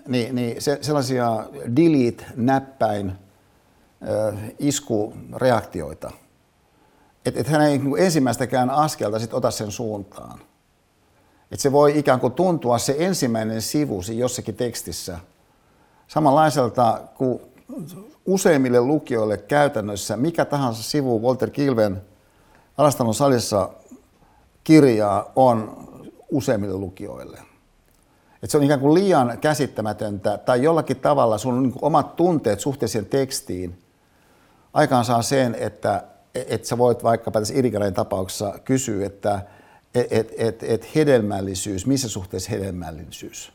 niin, 0.08 0.36
niin 0.36 0.62
se, 0.62 0.78
sellaisia 0.82 1.46
delete-näppäin 1.76 3.10
äh, 3.10 4.40
iskureaktioita. 4.60 6.12
Että 7.26 7.40
et 7.40 7.48
hän 7.48 7.62
ei 7.62 7.78
niin 7.78 7.98
ensimmäistäkään 7.98 8.70
askelta 8.70 9.20
sit 9.20 9.34
ota 9.34 9.52
sen 9.52 9.72
suuntaan. 9.72 10.40
Että 11.52 11.62
se 11.62 11.72
voi 11.72 12.00
ikään 12.00 12.20
kuin 12.20 12.34
tuntua 12.34 12.78
se 12.78 12.96
ensimmäinen 13.00 13.62
sivu 13.62 14.02
jossakin 14.16 14.56
tekstissä 14.56 15.20
samanlaiselta 16.14 17.02
kuin 17.18 17.40
useimmille 18.26 18.82
lukijoille 18.82 19.38
käytännössä 19.38 20.18
mikä 20.18 20.46
tahansa 20.46 20.84
sivu 20.84 21.22
Walter 21.22 21.50
Kilven 21.50 22.02
Alastalon 22.78 23.14
salissa 23.14 23.70
kirjaa 24.64 25.32
on 25.36 25.88
useimmille 26.32 26.74
lukijoille. 26.74 27.40
Et 28.44 28.50
se 28.50 28.58
on 28.58 28.64
ikään 28.64 28.80
kuin 28.80 28.94
liian 28.94 29.38
käsittämätöntä 29.42 30.38
tai 30.38 30.64
jollakin 30.64 31.00
tavalla 31.00 31.38
sun 31.38 31.64
niin 31.64 31.74
omat 31.82 32.16
tunteet 32.16 32.60
suhteeseen 32.60 33.06
tekstiin 33.06 33.82
aikaan 34.74 35.06
saa 35.06 35.22
sen, 35.22 35.56
että 35.56 36.04
et 36.36 36.66
sä 36.66 36.78
voit 36.78 37.04
vaikkapa 37.04 37.40
tässä 37.40 37.54
Irikanen 37.58 37.94
tapauksessa 37.94 38.60
kysyä, 38.66 39.06
että 39.06 39.42
et, 39.96 40.08
et, 40.12 40.32
et, 40.38 40.64
et 40.64 40.96
hedelmällisyys, 40.96 41.86
missä 41.86 42.10
suhteessa 42.10 42.52
hedelmällisyys? 42.52 43.53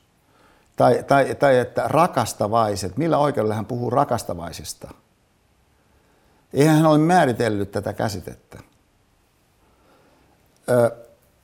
Tai, 0.79 1.05
tai, 1.07 1.35
tai 1.35 1.59
että 1.59 1.85
rakastavaiset, 1.89 2.97
millä 2.97 3.19
oikeudella 3.19 3.55
hän 3.55 3.67
puhuu 3.67 3.91
rakastavaisista? 3.91 4.95
Eihän 6.53 6.77
hän 6.77 6.87
ole 6.87 6.99
määritellyt 6.99 7.71
tätä 7.71 7.93
käsitettä. 7.93 8.59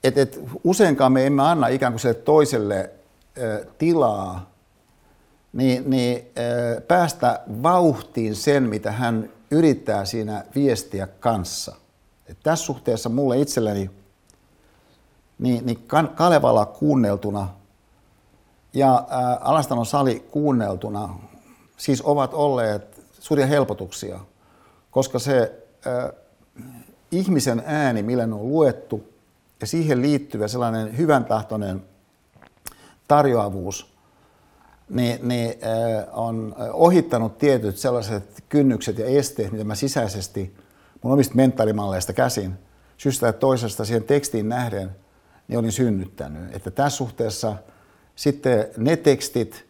Et, 0.05 0.19
et, 0.19 0.41
useinkaan 0.65 1.13
me 1.13 1.27
emme 1.27 1.43
anna 1.43 1.69
ikään 1.69 1.93
kuin 1.93 2.01
sille 2.01 2.15
toiselle 2.15 2.91
ö, 3.39 3.67
tilaa 3.79 4.51
niin, 5.53 5.91
niin 5.91 6.31
ö, 6.39 6.81
päästä 6.81 7.41
vauhtiin 7.63 8.35
sen, 8.35 8.63
mitä 8.63 8.93
hän 8.93 9.31
yrittää 9.51 10.05
siinä 10.05 10.45
viestiä 10.55 11.07
kanssa. 11.07 11.77
Et 12.27 12.39
tässä 12.43 12.65
suhteessa 12.65 13.09
mulle 13.09 13.41
itselleni 13.41 13.91
niin, 15.39 15.67
niin 15.67 15.87
Kalevala 16.15 16.67
kuunneltuna– 16.67 17.49
ja 18.75 19.05
ää, 19.09 19.37
Alastanon 19.41 19.87
sali 19.87 20.27
kuunneltuna 20.31 21.15
siis 21.77 22.03
ovat 22.03 22.35
olleet 22.35 23.05
suuria 23.19 23.47
helpotuksia, 23.47 24.21
koska 24.91 25.19
se 25.19 25.63
ää, 25.87 26.13
ihmisen 27.11 27.63
ääni, 27.67 28.03
millä 28.03 28.27
ne 28.27 28.35
on 28.35 28.49
luettu, 28.49 29.09
ja 29.61 29.67
siihen 29.67 30.03
liittyvä 30.03 30.49
sellainen 30.49 30.97
hyvän 30.97 31.25
tahtoinen 31.25 31.83
tarjoavuus, 33.09 33.95
niin, 34.89 35.29
niin 35.29 35.55
ää, 35.63 36.07
on 36.13 36.57
ohittanut 36.73 37.39
tietyt 37.39 37.79
sellaiset 37.79 38.45
kynnykset 38.49 38.99
ja 38.99 39.07
esteet, 39.07 39.53
mitä 39.53 39.65
mä 39.65 39.75
sisäisesti 39.75 40.57
mun 41.03 41.13
omista 41.13 41.35
mentaalimalleista 41.35 42.13
käsin 42.13 42.59
syystä 42.97 43.29
että 43.29 43.41
toisesta 43.41 43.85
siihen 43.85 44.05
tekstiin 44.05 44.49
nähden 44.49 44.91
niin 45.49 45.59
olin 45.59 45.73
synnyttänyt. 45.73 46.55
Että 46.57 46.71
tässä 46.71 46.97
suhteessa– 46.97 47.57
sitten 48.17 48.67
ne 48.77 48.97
tekstit 48.97 49.65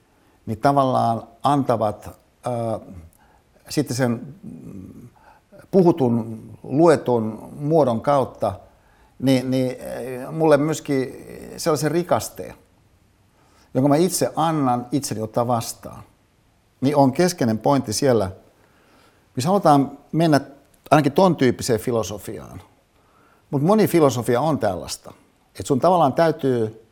niin 0.47 0.59
tavallaan 0.61 1.23
antavat 1.43 2.07
äh, 2.07 2.81
sitten 3.69 3.97
sen 3.97 4.35
puhutun, 5.71 6.43
luetun 6.63 7.49
muodon 7.57 8.01
kautta 8.01 8.53
niin, 9.19 9.51
niin 9.51 9.77
mulle 10.33 10.57
myöskin 10.57 11.27
sellaisen 11.57 11.91
rikasteen, 11.91 12.55
jonka 13.75 13.89
mä 13.89 13.97
itse 13.97 14.33
annan 14.37 14.87
itseni 14.93 15.21
ottaa 15.21 15.47
vastaan. 15.47 16.03
Niin 16.81 16.97
on 16.97 17.13
keskeinen 17.13 17.59
pointti 17.59 17.93
siellä, 17.93 18.31
missä 19.37 19.49
halutaan 19.49 19.99
mennä 20.13 20.41
ainakin 20.91 21.13
ton 21.13 21.37
tyyppiseen 21.37 21.81
filosofiaan. 21.81 22.63
Mutta 23.51 23.67
moni 23.67 23.87
filosofia 23.87 24.41
on 24.41 24.59
tällaista. 24.59 25.13
Että 25.49 25.67
sun 25.67 25.81
tavallaan 25.81 26.13
täytyy 26.13 26.84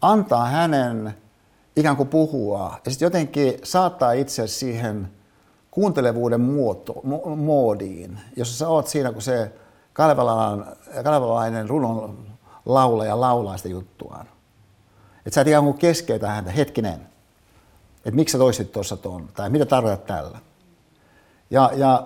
antaa 0.00 0.46
hänen 0.46 1.14
ikään 1.76 1.96
kuin 1.96 2.08
puhua 2.08 2.80
ja 2.84 2.90
sitten 2.90 3.06
jotenkin 3.06 3.54
saattaa 3.62 4.12
itse 4.12 4.46
siihen 4.46 5.08
kuuntelevuuden 5.70 6.40
muoto, 6.40 6.94
moodiin, 7.36 8.18
jossa 8.36 8.58
sä 8.58 8.68
oot 8.68 8.86
siinä, 8.86 9.12
kun 9.12 9.22
se 9.22 9.52
kalevalainen 11.02 11.68
runon 11.68 12.18
laulaja 12.66 13.20
laulaa 13.20 13.56
sitä 13.56 13.68
juttuaan. 13.68 14.26
Että 15.26 15.34
sä 15.34 15.40
et 15.40 15.46
ikään 15.46 15.64
kuin 15.64 15.78
keskeytä 15.78 16.28
häntä, 16.28 16.50
hetkinen, 16.50 17.00
että 17.96 18.10
miksi 18.10 18.32
sä 18.32 18.38
toisit 18.38 18.72
tuossa 18.72 18.96
tuon, 18.96 19.28
tai 19.34 19.50
mitä 19.50 19.66
tarkoitat 19.66 20.06
tällä. 20.06 20.38
Ja, 21.50 21.70
ja 21.74 22.04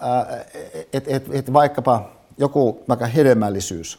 että 0.92 1.10
et, 1.16 1.26
et 1.32 1.52
vaikkapa 1.52 2.10
joku 2.38 2.84
vaikka 2.88 3.06
hedelmällisyys, 3.06 3.98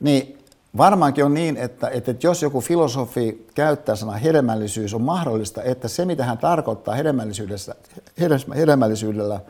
niin 0.00 0.41
varmaankin 0.76 1.24
on 1.24 1.34
niin, 1.34 1.56
että, 1.56 1.88
että 1.88 2.14
jos 2.22 2.42
joku 2.42 2.60
filosofi 2.60 3.46
käyttää 3.54 3.96
sanaa 3.96 4.16
hedelmällisyys, 4.16 4.94
on 4.94 5.02
mahdollista, 5.02 5.62
että 5.62 5.88
se 5.88 6.04
mitä 6.04 6.24
hän 6.24 6.38
tarkoittaa 6.38 6.94
hedelmällisyydessä, 6.94 7.74
hedelmällisyydellä 8.56 9.40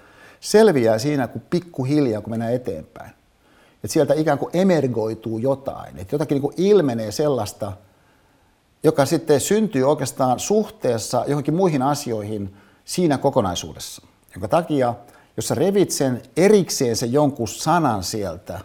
selviää 0.40 0.98
siinä, 0.98 1.28
kun 1.28 1.42
pikkuhiljaa, 1.50 2.20
kun 2.20 2.30
mennään 2.30 2.54
eteenpäin. 2.54 3.10
Että 3.74 3.92
sieltä 3.92 4.14
ikään 4.14 4.38
kuin 4.38 4.56
emergoituu 4.56 5.38
jotain, 5.38 5.98
että 5.98 6.14
jotakin 6.14 6.34
niin 6.34 6.42
kuin 6.42 6.54
ilmenee 6.56 7.12
sellaista, 7.12 7.72
joka 8.82 9.06
sitten 9.06 9.40
syntyy 9.40 9.84
oikeastaan 9.84 10.40
suhteessa 10.40 11.24
johonkin 11.26 11.54
muihin 11.54 11.82
asioihin 11.82 12.56
siinä 12.84 13.18
kokonaisuudessa. 13.18 14.02
Jonka 14.34 14.48
takia, 14.48 14.94
jos 15.36 15.48
sä 15.48 15.54
revit 15.54 15.90
sen 15.90 16.22
erikseen 16.36 16.96
sen 16.96 17.12
jonkun 17.12 17.48
sanan 17.48 18.02
sieltä 18.02 18.60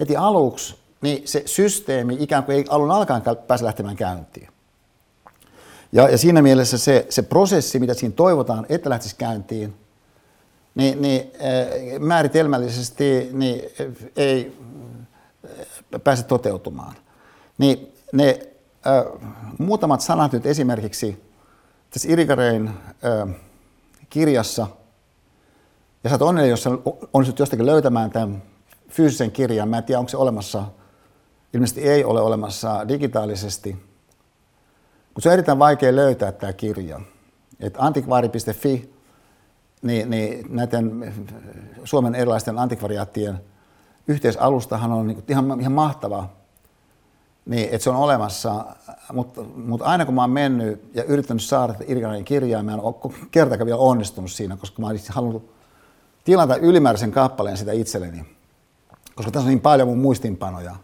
heti 0.00 0.16
aluksi, 0.16 0.81
niin 1.02 1.28
se 1.28 1.42
systeemi 1.46 2.16
ikään 2.20 2.44
kuin 2.44 2.56
ei 2.56 2.64
alun 2.68 2.90
alkaen 2.90 3.22
pääse 3.46 3.64
lähtemään 3.64 3.96
käyntiin. 3.96 4.48
Ja, 5.92 6.08
ja 6.08 6.18
siinä 6.18 6.42
mielessä 6.42 6.78
se, 6.78 7.06
se 7.08 7.22
prosessi, 7.22 7.78
mitä 7.78 7.94
siinä 7.94 8.14
toivotaan, 8.14 8.66
että 8.68 8.90
lähtisi 8.90 9.16
käyntiin, 9.16 9.74
niin, 10.74 11.02
niin 11.02 11.32
äh, 11.34 12.00
määritelmällisesti 12.00 13.28
niin, 13.32 13.62
ei 14.16 14.58
äh, 15.44 16.00
pääse 16.04 16.22
toteutumaan. 16.22 16.94
Niin 17.58 17.92
ne 18.12 18.48
äh, 18.86 19.04
muutamat 19.58 20.00
sanat 20.00 20.32
nyt 20.32 20.46
esimerkiksi 20.46 21.22
tässä 21.90 22.08
Irikarein 22.12 22.70
kirjassa, 24.10 24.66
ja 26.04 26.10
sä 26.10 26.14
oot 26.14 26.22
onnellinen, 26.22 26.50
jos 26.50 26.62
sä 26.62 26.70
onnistut 27.12 27.38
jostakin 27.38 27.66
löytämään 27.66 28.10
tämän 28.10 28.42
fyysisen 28.88 29.30
kirjan. 29.30 29.68
Mä 29.68 29.78
en 29.78 29.84
tiedä, 29.84 29.98
onko 29.98 30.08
se 30.08 30.16
olemassa, 30.16 30.64
ilmeisesti 31.54 31.88
ei 31.88 32.04
ole 32.04 32.20
olemassa 32.20 32.88
digitaalisesti, 32.88 33.72
mutta 35.06 35.20
se 35.20 35.28
on 35.28 35.32
erittäin 35.32 35.58
vaikea 35.58 35.96
löytää 35.96 36.32
tämä 36.32 36.52
kirja. 36.52 37.00
Et 37.60 37.74
antikvaari.fi, 37.78 38.94
niin, 39.82 40.10
niin 40.10 40.46
näiden 40.48 41.14
Suomen 41.84 42.14
erilaisten 42.14 42.58
antikvariaattien 42.58 43.40
yhteisalustahan 44.08 44.92
on 44.92 45.06
niin 45.06 45.24
ihan, 45.28 45.60
ihan 45.60 45.72
mahtava 45.72 46.28
niin, 47.46 47.64
että 47.64 47.78
se 47.78 47.90
on 47.90 47.96
olemassa, 47.96 48.64
mutta, 49.12 49.42
mutta 49.42 49.86
aina 49.86 50.04
kun 50.04 50.14
mä 50.14 50.20
oon 50.20 50.30
mennyt 50.30 50.90
ja 50.94 51.04
yrittänyt 51.04 51.42
saada 51.42 51.74
Irganin 51.86 52.24
kirjaa, 52.24 52.62
mä 52.62 52.72
en 52.72 52.80
ole 52.80 53.12
kertakaan 53.30 53.66
vielä 53.66 53.80
onnistunut 53.80 54.30
siinä, 54.30 54.56
koska 54.56 54.82
mä 54.82 54.88
olisin 54.88 55.14
halunnut 55.14 55.54
tilata 56.24 56.56
ylimääräisen 56.56 57.12
kappaleen 57.12 57.56
sitä 57.56 57.72
itselleni, 57.72 58.24
koska 59.14 59.32
tässä 59.32 59.46
on 59.46 59.48
niin 59.48 59.60
paljon 59.60 59.88
mun 59.88 59.98
muistinpanoja. 59.98 60.76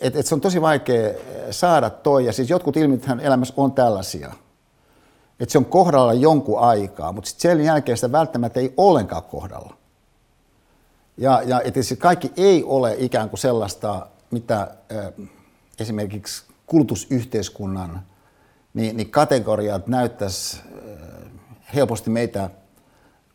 Et, 0.00 0.16
et 0.16 0.26
se 0.26 0.34
on 0.34 0.40
tosi 0.40 0.60
vaikea 0.60 1.14
saada 1.50 1.90
toi, 1.90 2.26
ja 2.26 2.32
siis 2.32 2.50
jotkut 2.50 2.76
ilmithän 2.76 3.20
elämässä 3.20 3.54
on 3.56 3.72
tällaisia, 3.72 4.32
että 5.40 5.52
se 5.52 5.58
on 5.58 5.64
kohdalla 5.64 6.12
jonkun 6.12 6.58
aikaa, 6.58 7.12
mutta 7.12 7.30
sitten 7.30 7.50
sen 7.50 7.64
jälkeen 7.64 7.96
sitä 7.98 8.12
välttämättä 8.12 8.60
ei 8.60 8.74
ollenkaan 8.76 9.22
kohdalla. 9.22 9.76
Ja, 11.16 11.42
ja 11.44 11.60
että 11.60 11.82
se 11.82 11.96
kaikki 11.96 12.32
ei 12.36 12.64
ole 12.64 12.96
ikään 12.98 13.28
kuin 13.28 13.40
sellaista, 13.40 14.06
mitä 14.30 14.68
esimerkiksi 15.80 16.42
kulutusyhteiskunnan 16.66 18.02
niin, 18.74 18.96
niin 18.96 19.10
kategoriat 19.10 19.86
näyttäisi 19.86 20.60
helposti 21.74 22.10
meitä 22.10 22.50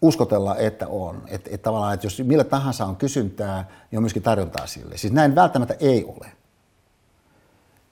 uskotella, 0.01 0.55
että 0.55 0.87
on. 0.87 1.23
Että 1.27 1.49
et 1.53 1.61
tavallaan, 1.61 1.93
että 1.93 2.05
jos 2.05 2.21
millä 2.23 2.43
tahansa 2.43 2.85
on 2.85 2.95
kysyntää, 2.95 3.69
niin 3.91 3.97
on 3.97 4.03
myöskin 4.03 4.23
tarjontaa 4.23 4.67
sille. 4.67 4.97
Siis 4.97 5.13
näin 5.13 5.35
välttämättä 5.35 5.75
ei 5.79 6.05
ole. 6.05 6.31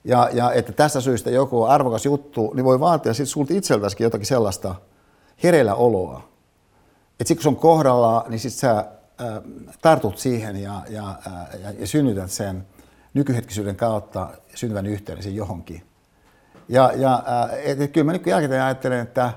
Ja, 0.04 0.30
ja 0.32 0.52
että 0.52 0.72
tästä 0.72 1.00
syystä 1.00 1.30
joku 1.30 1.64
arvokas 1.64 2.04
juttu, 2.04 2.52
niin 2.54 2.64
voi 2.64 2.80
vaatia 2.80 3.14
sitten 3.14 3.26
sulta 3.26 3.54
itseltäskin 3.54 4.04
jotakin 4.04 4.26
sellaista 4.26 4.74
hereillä 5.42 5.74
oloa. 5.74 6.28
Että 7.20 7.28
sitten 7.28 7.36
kun 7.36 7.42
se 7.42 7.48
on 7.48 7.56
kohdalla, 7.56 8.24
niin 8.28 8.40
sitten 8.40 8.60
sä 8.60 8.84
tartut 9.82 10.18
siihen 10.18 10.56
ja, 10.56 10.82
ja, 10.88 11.14
ja, 11.62 11.70
ja 11.78 11.86
synnytät 11.86 12.30
sen 12.30 12.66
nykyhetkisyyden 13.14 13.76
kautta 13.76 14.28
syntyvän 14.54 14.86
yhteyden 14.86 15.34
johonkin. 15.34 15.82
Ja, 16.68 16.92
ja 16.96 17.24
et, 17.64 17.80
et 17.80 17.92
kyllä 17.92 18.04
mä 18.04 18.12
nyt 18.12 18.26
jälkeen 18.26 18.62
ajattelen, 18.62 19.00
että 19.00 19.32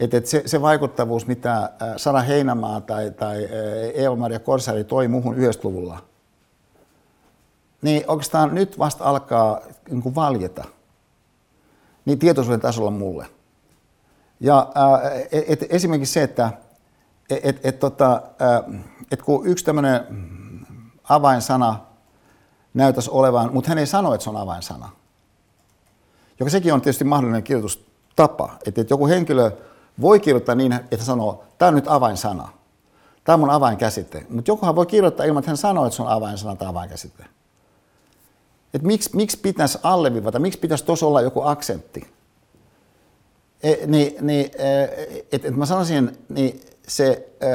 et, 0.00 0.14
et 0.14 0.26
se, 0.26 0.42
se 0.46 0.62
vaikuttavuus, 0.62 1.26
mitä 1.26 1.70
Sara 1.96 2.20
Heinämaa 2.20 2.80
tai, 2.80 3.10
tai 3.10 3.48
Eeva-Maria 3.94 4.38
Korsari 4.38 4.84
toi 4.84 5.08
muuhun 5.08 5.36
90-luvulla, 5.36 5.98
niin 7.82 8.04
oikeastaan 8.06 8.54
nyt 8.54 8.78
vasta 8.78 9.04
alkaa 9.04 9.60
niin 9.90 10.02
kuin 10.02 10.14
valjeta 10.14 10.64
niin 12.04 12.18
tietoisuuden 12.18 12.60
tasolla 12.60 12.90
mulle. 12.90 13.26
Ja 14.40 14.72
et, 15.32 15.62
et, 15.62 15.72
esimerkiksi 15.72 16.12
se, 16.12 16.22
että 16.22 16.50
et, 17.30 17.40
et, 17.46 17.66
et, 17.66 17.78
tota, 17.78 18.22
et 19.10 19.22
kun 19.22 19.46
yksi 19.46 19.64
tämmöinen 19.64 20.00
avainsana 21.08 21.80
näyttäisi 22.74 23.10
olevan, 23.10 23.52
mutta 23.52 23.68
hän 23.68 23.78
ei 23.78 23.86
sano, 23.86 24.14
että 24.14 24.24
se 24.24 24.30
on 24.30 24.36
avainsana. 24.36 24.88
Joka 26.40 26.50
sekin 26.50 26.74
on 26.74 26.80
tietysti 26.80 27.04
mahdollinen 27.04 27.42
kirjoitustapa. 27.42 28.58
Että, 28.66 28.80
että 28.80 28.92
joku 28.92 29.06
henkilö 29.06 29.50
voi 30.00 30.20
kirjoittaa 30.20 30.54
niin, 30.54 30.72
että 30.72 31.04
sanoo, 31.04 31.44
tämä 31.58 31.68
on 31.68 31.74
nyt 31.74 31.88
avainsana. 31.88 32.48
Tämä 33.24 33.34
on 33.34 33.40
mun 33.40 33.50
avainkäsite. 33.50 34.26
Mutta 34.28 34.50
jokuhan 34.50 34.76
voi 34.76 34.86
kirjoittaa 34.86 35.26
ilman, 35.26 35.40
että 35.40 35.50
hän 35.50 35.56
sanoo, 35.56 35.86
että 35.86 35.96
se 35.96 36.02
on 36.02 36.08
avainsana 36.08 36.56
tai 36.56 36.68
avainkäsite. 36.68 37.24
Että 38.74 38.86
miksi, 38.86 39.10
miksi 39.16 39.38
pitäisi 39.38 39.78
allevivata, 39.82 40.38
miksi 40.38 40.58
pitäisi 40.58 40.84
tuossa 40.84 41.06
olla 41.06 41.20
joku 41.20 41.42
aksentti? 41.42 42.06
E, 43.62 43.86
niin, 43.86 44.16
niin, 44.20 44.50
e, 44.58 44.84
että 45.32 45.48
et 45.48 45.56
mä 45.56 45.66
sanoisin, 45.66 46.18
niin 46.28 46.60
se 46.88 47.28
e, 47.40 47.46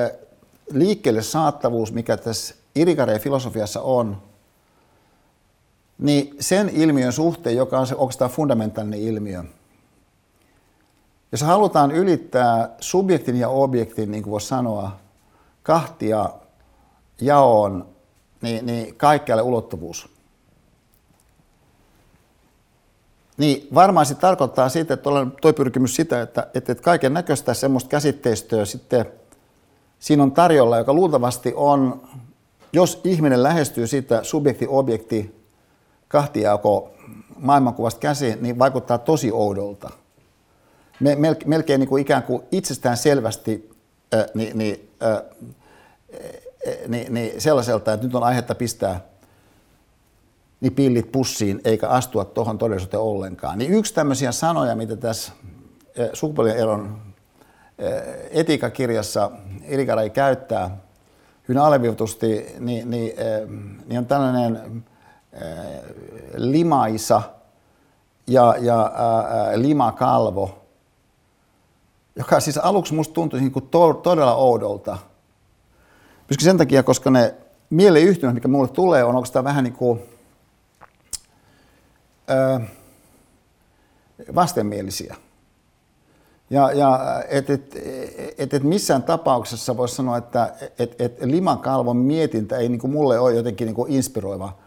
liikkeelle 0.72 1.22
saattavuus, 1.22 1.92
mikä 1.94 2.18
tässä 2.18 2.56
Irikareen 2.76 3.22
filosofiassa 3.22 3.82
on, 3.82 4.22
niin 5.98 6.36
sen 6.40 6.70
ilmiön 6.70 7.14
suhteen, 7.14 7.56
joka 7.56 7.80
on 7.80 7.88
se 7.88 7.96
oikeastaan 7.96 8.32
fundamentaalinen 8.32 9.02
ilmiö, 9.02 9.44
jos 11.32 11.42
halutaan 11.42 11.92
ylittää 11.92 12.70
subjektin 12.80 13.36
ja 13.36 13.50
objektin, 13.50 14.12
niin 14.12 14.24
kuin 14.24 14.32
voisi 14.32 14.48
sanoa, 14.48 14.92
kahtia 15.64 16.30
jaon, 17.22 17.86
niin, 18.42 18.66
niin 18.66 18.96
kaikkialle 18.96 19.42
ulottuvuus. 19.42 20.10
Niin 23.38 23.68
varmaan 23.74 24.06
se 24.06 24.16
tarkoittaa 24.16 24.70
sitä, 24.70 24.94
että 24.94 25.10
tuo 25.42 25.54
pyrkimys 25.54 25.96
sitä, 25.96 26.22
että, 26.22 26.48
että 26.54 26.76
kaiken 26.76 27.14
näköistä 27.14 27.54
semmoista 27.54 27.90
käsitteistöä 27.90 28.66
sitten 28.66 29.06
siinä 30.00 30.24
on 30.24 30.32
tarjolla, 30.32 30.78
joka 30.78 30.94
luultavasti 30.94 31.54
on, 31.56 32.02
jos 32.74 33.02
ihminen 33.04 33.44
lähestyy 33.44 33.88
sitä 33.88 34.24
subjekti-objekti 34.24 35.46
kahtiaako 36.08 36.92
maailmankuvasta 37.38 38.00
käsin, 38.00 38.38
niin 38.42 38.60
vaikuttaa 38.60 38.98
tosi 38.98 39.32
oudolta. 39.32 39.90
Me, 41.00 41.18
melkein 41.46 41.80
niin 41.80 41.90
kuin 41.90 42.02
ikään 42.02 42.24
kuin 42.24 42.44
itsestään 42.52 42.98
selvästi 42.98 43.72
äh, 44.14 44.26
niin, 44.34 44.58
niin, 44.58 44.90
äh, 45.04 45.22
niin, 46.88 47.14
niin 47.14 47.42
sellaiselta, 47.42 47.94
että 47.94 48.06
nyt 48.06 48.16
on 48.16 48.24
aihetta 48.24 48.56
pistää 48.56 49.02
niin 50.62 50.74
pillit 50.74 51.12
pussiin 51.12 51.62
eikä 51.64 51.88
astua 51.88 52.26
tuohon 52.26 52.58
todellisuuteen 52.58 53.02
ollenkaan. 53.02 53.58
Niin 53.58 53.74
yksi 53.74 53.94
tämmöisiä 53.94 54.32
sanoja, 54.32 54.76
mitä 54.76 54.96
tässä 54.96 55.32
sukupuolien 56.14 56.58
eron 56.58 57.02
etiikakirjassa 58.32 59.32
Irikarai 59.68 60.10
käyttää 60.10 60.78
hyvin 61.48 61.62
alleviivatusti, 61.62 62.56
niin, 62.60 62.90
niin, 62.90 63.14
niin 63.86 64.00
on 64.00 64.06
tällainen 64.06 64.84
limaisa 66.36 67.22
ja, 68.28 68.56
ja 68.60 68.92
limakalvo, 69.56 70.62
joka 72.20 72.40
siis 72.40 72.58
aluksi 72.58 72.94
musta 72.94 73.14
tuntui 73.14 73.40
niin 73.40 73.52
kuin 73.52 73.68
to, 73.68 73.94
todella 73.94 74.36
oudolta. 74.36 74.98
Myöskin 76.30 76.46
sen 76.46 76.58
takia, 76.58 76.84
koska 76.84 77.10
ne 77.10 77.36
mieleyhtymät, 77.70 78.34
mikä 78.36 78.48
mulle 78.48 78.68
tulee, 78.68 79.04
on 79.04 79.16
oikeastaan 79.16 79.46
vähän 79.46 79.64
niin 79.64 79.74
kuin 79.74 80.00
ää, 82.28 82.62
vastenmielisiä. 84.36 85.16
Ja, 86.50 86.72
ja 86.72 87.00
et, 87.30 87.50
et, 87.50 87.76
et, 88.38 88.54
et 88.54 88.64
missään 88.64 89.04
tapauksessa 89.04 89.78
voisi 89.78 89.96
sanoa, 89.96 90.18
että 90.18 90.54
et, 90.80 91.02
et 91.02 91.18
limakalvon 91.22 91.98
mietintä 91.98 92.58
ei 92.58 92.70
niin 92.70 92.80
kuin 92.80 92.92
mulle 92.92 93.20
ole 93.20 93.34
jotenkin 93.34 93.66
niin 93.66 93.76
kuin 93.76 93.92
inspiroiva 93.92 94.58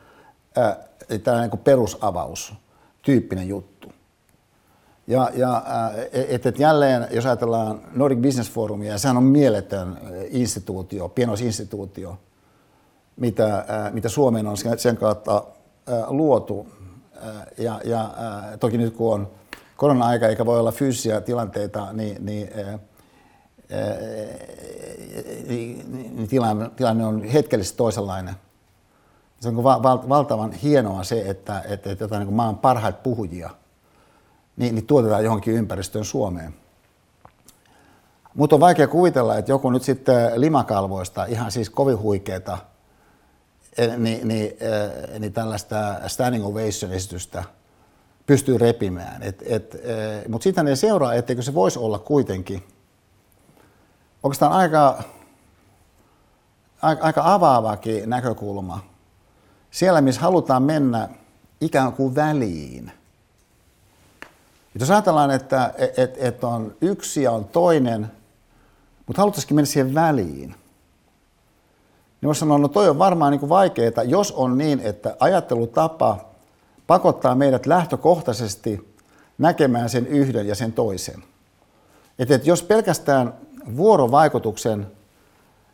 ää, 0.57 0.77
tällainen 1.09 1.43
niin 1.43 1.51
kuin 1.51 1.65
perusavaus 1.65 2.55
tyyppinen 3.03 3.49
juttu. 3.49 3.93
Ja, 5.13 5.31
ja 5.35 5.63
että 6.13 6.49
et 6.49 6.59
jälleen, 6.59 7.07
jos 7.11 7.27
ajatellaan 7.27 7.81
Nordic 7.95 8.19
Business 8.19 8.51
Forumia, 8.51 8.99
sehän 8.99 9.17
on 9.17 9.23
mieletön 9.23 9.99
instituutio, 10.31 11.09
pienoisinstituutio, 11.09 12.19
mitä, 13.17 13.65
mitä 13.93 14.09
Suomeen 14.09 14.47
on 14.47 14.57
sen 14.77 14.97
kautta 14.97 15.45
luotu. 16.09 16.67
Ja, 17.59 17.81
ja 17.85 18.11
toki 18.61 18.79
nyt 18.79 18.97
kun 18.97 19.15
on 19.15 19.29
korona-aika 19.77 20.29
eikä 20.29 20.47
voi 20.47 20.61
olla 20.61 20.73
fyysisiä 20.73 21.21
tilanteita, 21.21 21.93
niin, 21.93 22.27
niin, 22.27 22.51
niin, 25.49 25.87
niin 26.17 26.29
tilanne, 26.29 26.71
tilanne 26.77 27.07
on 27.07 27.25
hetkellisesti 27.25 27.77
toisenlainen. 27.77 28.35
Se 29.41 29.49
on 29.49 29.65
val, 29.65 29.99
valtavan 30.09 30.53
hienoa 30.53 31.05
se, 31.05 31.29
että, 31.29 31.63
että, 31.69 31.93
että 31.93 32.19
niin 32.19 32.33
maan 32.33 32.59
parhaita 32.59 32.99
puhujia 33.03 33.51
niin, 34.57 34.75
niin 34.75 34.87
tuotetaan 34.87 35.25
johonkin 35.25 35.55
ympäristöön 35.55 36.05
Suomeen. 36.05 36.55
Mutta 38.35 38.57
on 38.57 38.61
vaikea 38.61 38.89
kuvitella, 38.89 39.39
että 39.39 39.53
joku 39.53 39.71
nyt 39.71 39.83
sitten 39.83 40.41
limakalvoista, 40.41 41.25
ihan 41.25 41.53
siis 41.53 41.71
kovin 41.71 41.99
huikeeta, 41.99 42.59
niin, 43.97 44.29
niin, 44.29 44.57
niin 45.19 45.33
tällaista 45.33 45.77
standing 46.09 46.47
ovation-esitystä– 46.47 47.45
pystyy 48.27 48.59
repimään. 48.59 49.23
Et, 49.23 49.43
et, 49.47 49.75
e, 49.75 50.29
Mutta 50.29 50.43
siitä 50.43 50.65
ei 50.69 50.77
seuraa, 50.77 51.15
etteikö 51.15 51.43
se 51.43 51.55
voisi 51.55 51.79
olla 51.79 51.99
kuitenkin 51.99 52.63
oikeastaan 54.23 54.53
aika, 54.53 55.03
aika 56.83 57.23
avaavakin 57.25 58.11
näkökulma. 58.11 58.85
Siellä, 59.71 60.01
missä 60.01 60.21
halutaan 60.21 60.63
mennä 60.63 61.09
ikään 61.61 61.93
kuin 61.93 62.15
väliin. 62.15 62.93
Jos 64.81 64.91
ajatellaan, 64.91 65.31
että 65.31 65.75
et, 65.97 66.15
et 66.19 66.45
on 66.45 66.77
yksi 66.81 67.23
ja 67.23 67.33
on 67.33 67.45
toinen, 67.45 68.11
mutta 69.07 69.23
haluttaisikin 69.23 69.55
mennä 69.55 69.67
siihen 69.67 69.95
väliin, 69.95 70.49
niin 72.21 72.27
voisi 72.27 72.39
sanoa, 72.39 72.59
no 72.59 72.69
toi 72.69 72.89
on 72.89 72.99
varmaan 72.99 73.33
niin 73.33 73.49
vaikeaa, 73.49 74.03
jos 74.05 74.33
on 74.33 74.59
niin, 74.59 74.81
että 74.81 75.17
ajattelutapa– 75.21 76.19
pakottaa 76.87 77.35
meidät 77.35 77.67
lähtökohtaisesti 77.67 78.95
näkemään 79.39 79.91
sen 79.91 80.07
yhden 80.07 80.47
ja 80.47 80.55
sen 80.55 80.73
toisen. 80.73 81.23
Että 82.19 82.35
et 82.35 82.47
jos 82.47 82.63
pelkästään 82.63 83.35
vuorovaikutuksen 83.77 84.87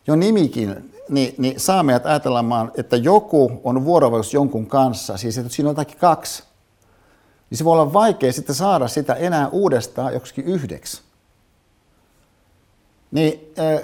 jo 0.07 0.17
nimikin, 0.17 0.93
niin, 1.09 1.35
niin 1.39 1.61
saa 1.61 1.83
meidät 1.83 2.07
ajatellaan, 2.07 2.73
että 2.77 2.97
joku 2.97 3.61
on 3.65 3.85
vuorovaikutus 3.85 4.35
jonkun 4.35 4.67
kanssa, 4.67 5.17
siis 5.17 5.39
että 5.39 5.53
siinä 5.53 5.69
on 5.69 5.71
jotakin 5.71 5.99
kaksi, 5.99 6.43
niin 7.51 7.59
se 7.59 7.65
voi 7.65 7.73
olla 7.73 7.93
vaikea 7.93 8.33
sitten 8.33 8.55
saada 8.55 8.89
sitä 8.89 9.15
enää 9.15 9.49
uudestaan 9.49 10.13
joksikin 10.13 10.45
yhdeksi. 10.45 11.03
Niin 13.11 13.53
äh, 13.59 13.81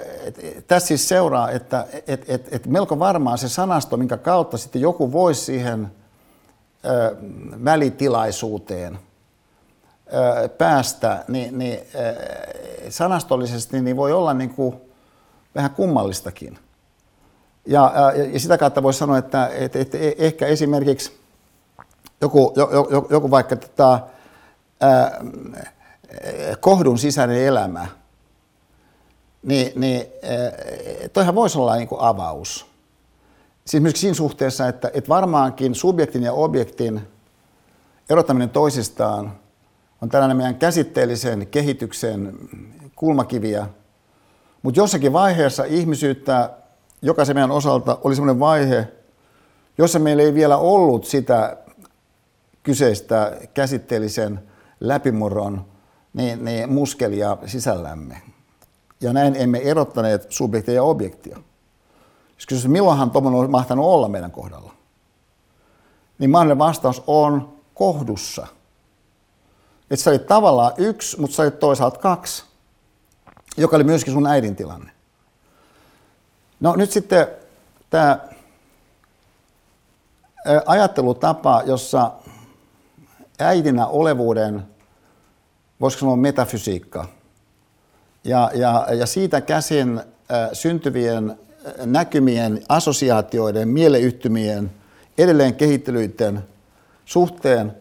tässä 0.67 0.87
siis 0.87 1.07
seuraa, 1.07 1.51
että 1.51 1.87
et, 2.07 2.25
et, 2.29 2.53
et 2.53 2.67
melko 2.67 2.99
varmaan 2.99 3.37
se 3.37 3.49
sanasto, 3.49 3.97
minkä 3.97 4.17
kautta 4.17 4.57
sitten 4.57 4.81
joku 4.81 5.11
voisi 5.11 5.41
siihen– 5.41 5.87
välitilaisuuteen 7.65 8.99
päästä, 10.57 11.25
niin, 11.27 11.57
niin 11.57 11.79
sanastollisesti 12.89 13.81
niin 13.81 13.97
voi 13.97 14.13
olla 14.13 14.33
niin 14.33 14.49
kuin 14.49 14.75
vähän 15.55 15.71
kummallistakin. 15.71 16.59
Ja, 17.67 17.93
ja 18.33 18.39
sitä 18.39 18.57
kautta 18.57 18.83
voisi 18.83 18.99
sanoa, 18.99 19.17
että, 19.17 19.47
että, 19.47 19.79
että 19.79 19.97
ehkä 20.17 20.47
esimerkiksi 20.47 21.11
joku, 22.25 22.53
joku, 22.55 23.07
joku 23.09 23.31
vaikka 23.31 23.55
tota, 23.55 23.99
ää, 24.81 25.21
kohdun 26.59 26.97
sisäinen 26.97 27.37
elämä, 27.37 27.87
niin, 29.43 29.81
niin 29.81 30.05
toihan 31.13 31.35
voisi 31.35 31.57
olla 31.57 31.75
niin 31.75 31.87
kuin 31.87 32.01
avaus. 32.01 32.65
Siis 33.65 33.83
myöskin 33.83 34.01
siinä 34.01 34.13
suhteessa, 34.13 34.67
että, 34.67 34.91
että 34.93 35.09
varmaankin 35.09 35.75
subjektin 35.75 36.23
ja 36.23 36.33
objektin 36.33 37.01
erottaminen 38.09 38.49
toisistaan 38.49 39.33
on 40.01 40.09
tällainen 40.09 40.37
meidän 40.37 40.55
käsitteellisen 40.55 41.47
kehityksen 41.47 42.33
kulmakiviä, 42.95 43.67
mutta 44.61 44.79
jossakin 44.79 45.13
vaiheessa 45.13 45.63
ihmisyyttä 45.63 46.49
jokaisen 47.01 47.35
meidän 47.35 47.51
osalta 47.51 47.97
oli 48.03 48.15
sellainen 48.15 48.39
vaihe, 48.39 48.87
jossa 49.77 49.99
meillä 49.99 50.23
ei 50.23 50.33
vielä 50.33 50.57
ollut 50.57 51.05
sitä 51.05 51.57
kyseistä 52.65 53.37
käsitteellisen 53.53 54.39
läpimurron 54.79 55.65
niin, 56.13 56.45
niin 56.45 56.73
muskelia 56.73 57.37
sisällämme. 57.45 58.21
Ja 59.01 59.13
näin 59.13 59.35
emme 59.35 59.59
erottaneet 59.59 60.31
subjektia 60.31 60.73
ja 60.73 60.83
objektia. 60.83 61.37
Jos 62.35 62.45
kysyisi, 62.47 62.67
milloinhan 62.67 63.11
tuommoinen 63.11 63.39
olisi 63.39 63.51
mahtanut 63.51 63.85
olla 63.85 64.09
meidän 64.09 64.31
kohdalla, 64.31 64.73
niin 66.19 66.29
mahdollinen 66.29 66.57
vastaus 66.57 67.03
on 67.07 67.53
kohdussa. 67.73 68.47
Että 69.91 70.03
sä 70.03 70.09
olit 70.09 70.27
tavallaan 70.27 70.73
yksi, 70.77 71.19
mutta 71.19 71.35
sä 71.35 71.43
olit 71.43 71.59
toisaalta 71.59 71.99
kaksi, 71.99 72.43
joka 73.57 73.75
oli 73.75 73.83
myöskin 73.83 74.13
sun 74.13 74.27
äidin 74.27 74.55
tilanne. 74.55 74.91
No 76.59 76.75
nyt 76.75 76.91
sitten 76.91 77.27
tämä 77.89 78.19
ajattelutapa, 80.65 81.63
jossa 81.65 82.11
äidinä 83.39 83.87
olevuuden, 83.87 84.63
voisiko 85.81 85.99
sanoa 85.99 86.15
metafysiikka, 86.15 87.07
ja, 88.23 88.51
ja, 88.53 88.87
ja 88.93 89.05
siitä 89.05 89.41
käsin 89.41 90.01
syntyvien 90.53 91.39
näkymien, 91.85 92.63
assosiaatioiden, 92.69 93.67
mieleyhtymien, 93.67 94.71
edelleen 95.17 95.55
kehittelyiden 95.55 96.43
suhteen 97.05 97.75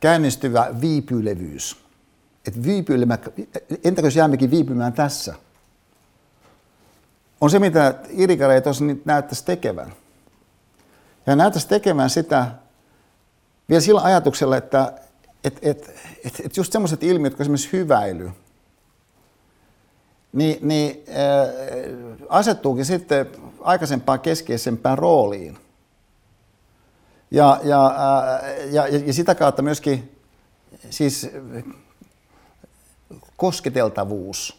käynnistyvä 0.00 0.74
viipyilevyys. 0.80 1.76
Et 2.46 2.54
entä 3.84 4.02
jos 4.02 4.16
jäämmekin 4.16 4.50
viipymään 4.50 4.92
tässä? 4.92 5.34
On 7.40 7.50
se, 7.50 7.58
mitä 7.58 7.94
Irikare 8.10 8.60
tuossa 8.60 8.84
näyttäisi 9.04 9.44
tekevän. 9.44 9.92
Ja 11.26 11.36
näyttäisi 11.36 11.68
tekemään 11.68 12.10
sitä 12.10 12.46
vielä 13.68 13.80
sillä 13.80 14.00
ajatuksella, 14.00 14.56
että 14.56 14.92
et, 15.44 15.58
et, 15.62 15.90
et, 16.24 16.40
et 16.44 16.56
just 16.56 16.72
sellaiset 16.72 17.02
ilmiöt 17.02 17.34
kuin 17.34 17.42
esimerkiksi 17.42 17.72
hyväily– 17.72 18.30
niin, 20.32 20.68
niin 20.68 21.04
äh, 21.08 22.26
asettuukin 22.28 22.84
sitten 22.84 23.26
aikaisempaan 23.60 24.20
keskeisempään 24.20 24.98
rooliin. 24.98 25.58
Ja, 27.30 27.60
ja, 27.62 27.86
äh, 27.86 28.72
ja, 28.72 28.88
ja 28.88 29.12
sitä 29.12 29.34
kautta 29.34 29.62
myöskin 29.62 30.16
siis 30.90 31.30
kosketeltavuus 33.36 34.58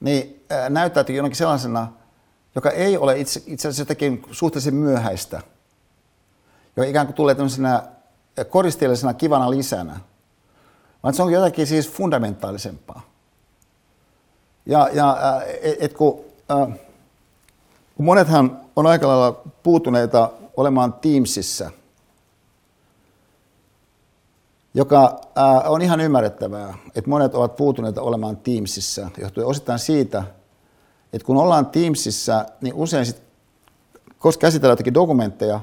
niin 0.00 0.44
äh, 0.52 0.70
näyttäytyy 0.70 1.16
jonnekin 1.16 1.36
sellaisena, 1.36 1.92
joka 2.54 2.70
ei 2.70 2.98
ole 2.98 3.18
itse, 3.18 3.42
itse 3.46 3.68
asiassa 3.68 3.82
jotenkin 3.82 4.22
suhteellisen 4.30 4.74
myöhäistä, 4.74 5.42
joka 6.78 6.90
ikään 6.90 7.06
kuin 7.06 7.14
tulee 7.14 7.34
tämmöisenä 7.34 7.82
koristeellisena 8.50 9.14
kivana 9.14 9.50
lisänä, 9.50 10.00
vaan 11.02 11.14
se 11.14 11.22
on 11.22 11.32
jotakin 11.32 11.66
siis 11.66 11.90
fundamentaalisempaa. 11.90 13.02
Ja, 14.66 14.88
ja 14.92 15.10
äh, 15.10 15.42
et 15.80 15.92
kun, 15.94 16.20
äh, 16.50 16.78
kun 17.96 18.06
monethan 18.06 18.60
on 18.76 18.86
aika 18.86 19.08
lailla 19.08 19.40
puutuneita 19.62 20.30
olemaan 20.56 20.92
Teamsissa, 20.92 21.70
joka 24.74 25.20
äh, 25.38 25.70
on 25.70 25.82
ihan 25.82 26.00
ymmärrettävää, 26.00 26.74
että 26.94 27.10
monet 27.10 27.34
ovat 27.34 27.56
puutuneita 27.56 28.02
olemaan 28.02 28.36
Teamsissa, 28.36 29.10
johtuen 29.20 29.46
osittain 29.46 29.78
siitä, 29.78 30.24
että 31.12 31.26
kun 31.26 31.36
ollaan 31.36 31.66
Teamsissa, 31.66 32.46
niin 32.60 32.74
usein 32.74 33.06
sit, 33.06 33.22
koska 34.18 34.40
käsitellään 34.40 34.72
jotakin 34.72 34.94
dokumentteja, 34.94 35.60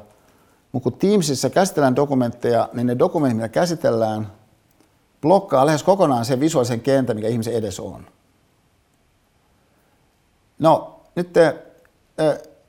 mutta 0.76 0.90
kun 0.90 1.00
Teamsissa 1.00 1.50
käsitellään 1.50 1.96
dokumentteja, 1.96 2.70
niin 2.74 2.88
ne 2.88 3.00
dokumentit, 3.00 3.36
mitä 3.38 3.50
käsitellään, 3.50 4.32
blokkaa 5.22 5.66
lähes 5.66 5.84
kokonaan 5.84 6.26
sen 6.26 6.40
visuaalisen 6.40 6.82
kentän, 6.82 7.16
mikä 7.16 7.28
ihmisen 7.28 7.54
edessä 7.54 7.84
on. 7.84 8.08
No 10.60 11.00
nyt 11.16 11.30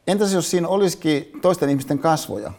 entäs 0.07 0.33
jos 0.33 0.51
siinä 0.51 0.69
olisikin 0.69 1.33
toisten 1.43 1.71
ihmisten 1.71 1.99
kasvoja? 1.99 2.53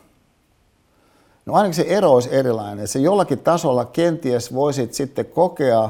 No 1.45 1.53
ainakin 1.53 1.75
se 1.75 1.85
ero 1.87 2.11
olisi 2.11 2.35
erilainen. 2.35 2.87
Se 2.87 2.99
jollakin 2.99 3.39
tasolla 3.39 3.85
kenties 3.85 4.53
voisit 4.53 4.93
sitten 4.93 5.25
kokea 5.25 5.89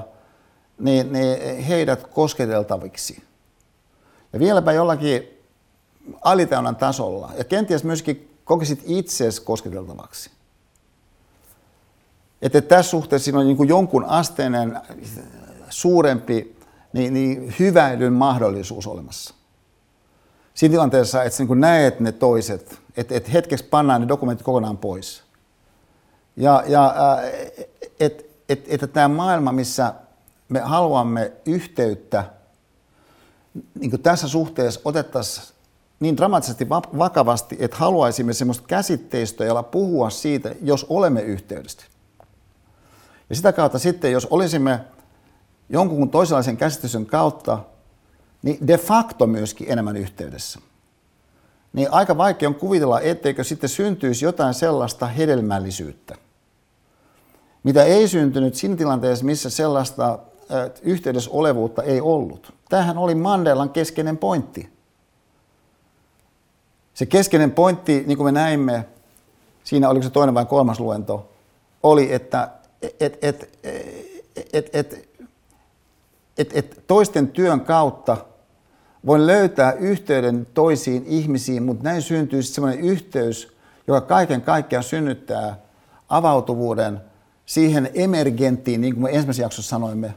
niin, 0.79 1.13
niin 1.13 1.63
heidät 1.63 2.07
kosketeltaviksi. 2.07 3.23
Ja 4.33 4.39
vieläpä 4.39 4.71
jollakin 4.71 5.41
alitäynnän 6.21 6.75
tasolla. 6.75 7.31
Ja 7.37 7.43
kenties 7.43 7.83
myöskin 7.83 8.36
kokisit 8.47 8.83
itseesi 8.85 9.41
kosketeltavaksi. 9.41 10.31
Että 12.41 12.61
tässä 12.61 12.89
suhteessa 12.89 13.23
siinä 13.23 13.39
on 13.39 13.45
niin 13.45 13.57
kuin 13.57 13.69
jonkun 13.69 14.05
asteinen 14.05 14.79
suurempi 15.69 16.57
niin, 16.93 17.13
niin 17.13 17.55
hyväilyn 17.59 18.13
mahdollisuus 18.13 18.87
olemassa. 18.87 19.33
Siinä 20.53 20.73
tilanteessa, 20.73 21.23
että 21.23 21.37
sä 21.37 21.43
niin 21.43 21.59
näet 21.59 21.99
ne 21.99 22.11
toiset, 22.11 22.79
että, 22.97 23.15
että 23.15 23.31
hetkeksi 23.31 23.65
pannaan 23.65 24.01
ne 24.01 24.07
dokumentit 24.07 24.45
kokonaan 24.45 24.77
pois. 24.77 25.23
Ja, 26.37 26.63
ja 26.67 26.95
että 27.99 28.23
et, 28.49 28.65
et, 28.67 28.93
tämä 28.93 29.07
maailma, 29.07 29.51
missä 29.51 29.93
me 30.49 30.59
haluamme 30.59 31.31
yhteyttä, 31.45 32.23
niin 33.79 34.01
tässä 34.01 34.27
suhteessa 34.27 34.81
otettaisiin 34.85 35.56
niin 35.99 36.17
dramaattisesti 36.17 36.69
vakavasti, 36.69 37.57
että 37.59 37.77
haluaisimme 37.77 38.33
semmoista 38.33 38.67
käsitteistöä, 38.67 39.47
jolla 39.47 39.63
puhua 39.63 40.09
siitä, 40.09 40.55
jos 40.61 40.85
olemme 40.89 41.21
yhteydessä. 41.21 41.87
Ja 43.29 43.35
sitä 43.35 43.53
kautta 43.53 43.79
sitten, 43.79 44.11
jos 44.11 44.25
olisimme 44.25 44.79
jonkun 45.69 46.09
toisenlaisen 46.09 46.57
käsityksen 46.57 47.05
kautta, 47.05 47.59
niin 48.43 48.67
de 48.67 48.77
facto 48.77 49.27
myöskin 49.27 49.71
enemmän 49.71 49.97
yhteydessä. 49.97 50.59
Niin 51.73 51.91
aika 51.91 52.17
vaikea 52.17 52.49
on 52.49 52.55
kuvitella, 52.55 53.01
etteikö 53.01 53.43
sitten 53.43 53.69
syntyisi 53.69 54.25
jotain 54.25 54.53
sellaista 54.53 55.07
hedelmällisyyttä, 55.07 56.15
mitä 57.63 57.83
ei 57.83 58.07
syntynyt 58.07 58.55
siinä 58.55 58.75
tilanteessa, 58.75 59.25
missä 59.25 59.49
sellaista 59.49 60.19
yhteydessä 60.81 61.31
olevuutta 61.33 61.83
ei 61.83 62.01
ollut. 62.01 62.53
Tämähän 62.69 62.97
oli 62.97 63.15
Mandelan 63.15 63.69
keskeinen 63.69 64.17
pointti. 64.17 64.76
Se 66.97 67.05
keskeinen 67.05 67.51
pointti, 67.51 68.03
niin 68.07 68.17
kuin 68.17 68.25
me 68.25 68.31
näimme, 68.31 68.85
siinä 69.63 69.89
oliko 69.89 70.03
se 70.03 70.09
toinen 70.09 70.35
vai 70.35 70.45
kolmas 70.45 70.79
luento, 70.79 71.29
oli, 71.83 72.13
että 72.13 72.49
et, 72.81 73.23
et, 73.23 73.57
et, 74.53 74.69
et, 74.73 75.09
et, 76.37 76.49
et 76.53 76.83
toisten 76.87 77.27
työn 77.27 77.61
kautta 77.61 78.17
voin 79.05 79.27
löytää 79.27 79.71
yhteyden 79.71 80.47
toisiin 80.53 81.03
ihmisiin, 81.05 81.63
mutta 81.63 81.83
näin 81.83 82.01
syntyy 82.01 82.43
sellainen 82.43 82.85
yhteys, 82.85 83.57
joka 83.87 84.01
kaiken 84.01 84.41
kaikkiaan 84.41 84.83
synnyttää 84.83 85.59
avautuvuuden 86.09 87.01
siihen 87.45 87.89
emergenttiin, 87.93 88.81
niin 88.81 88.93
kuin 88.93 89.03
me 89.03 89.09
ensimmäisessä 89.09 89.43
jaksossa 89.43 89.69
sanoimme, 89.69 90.13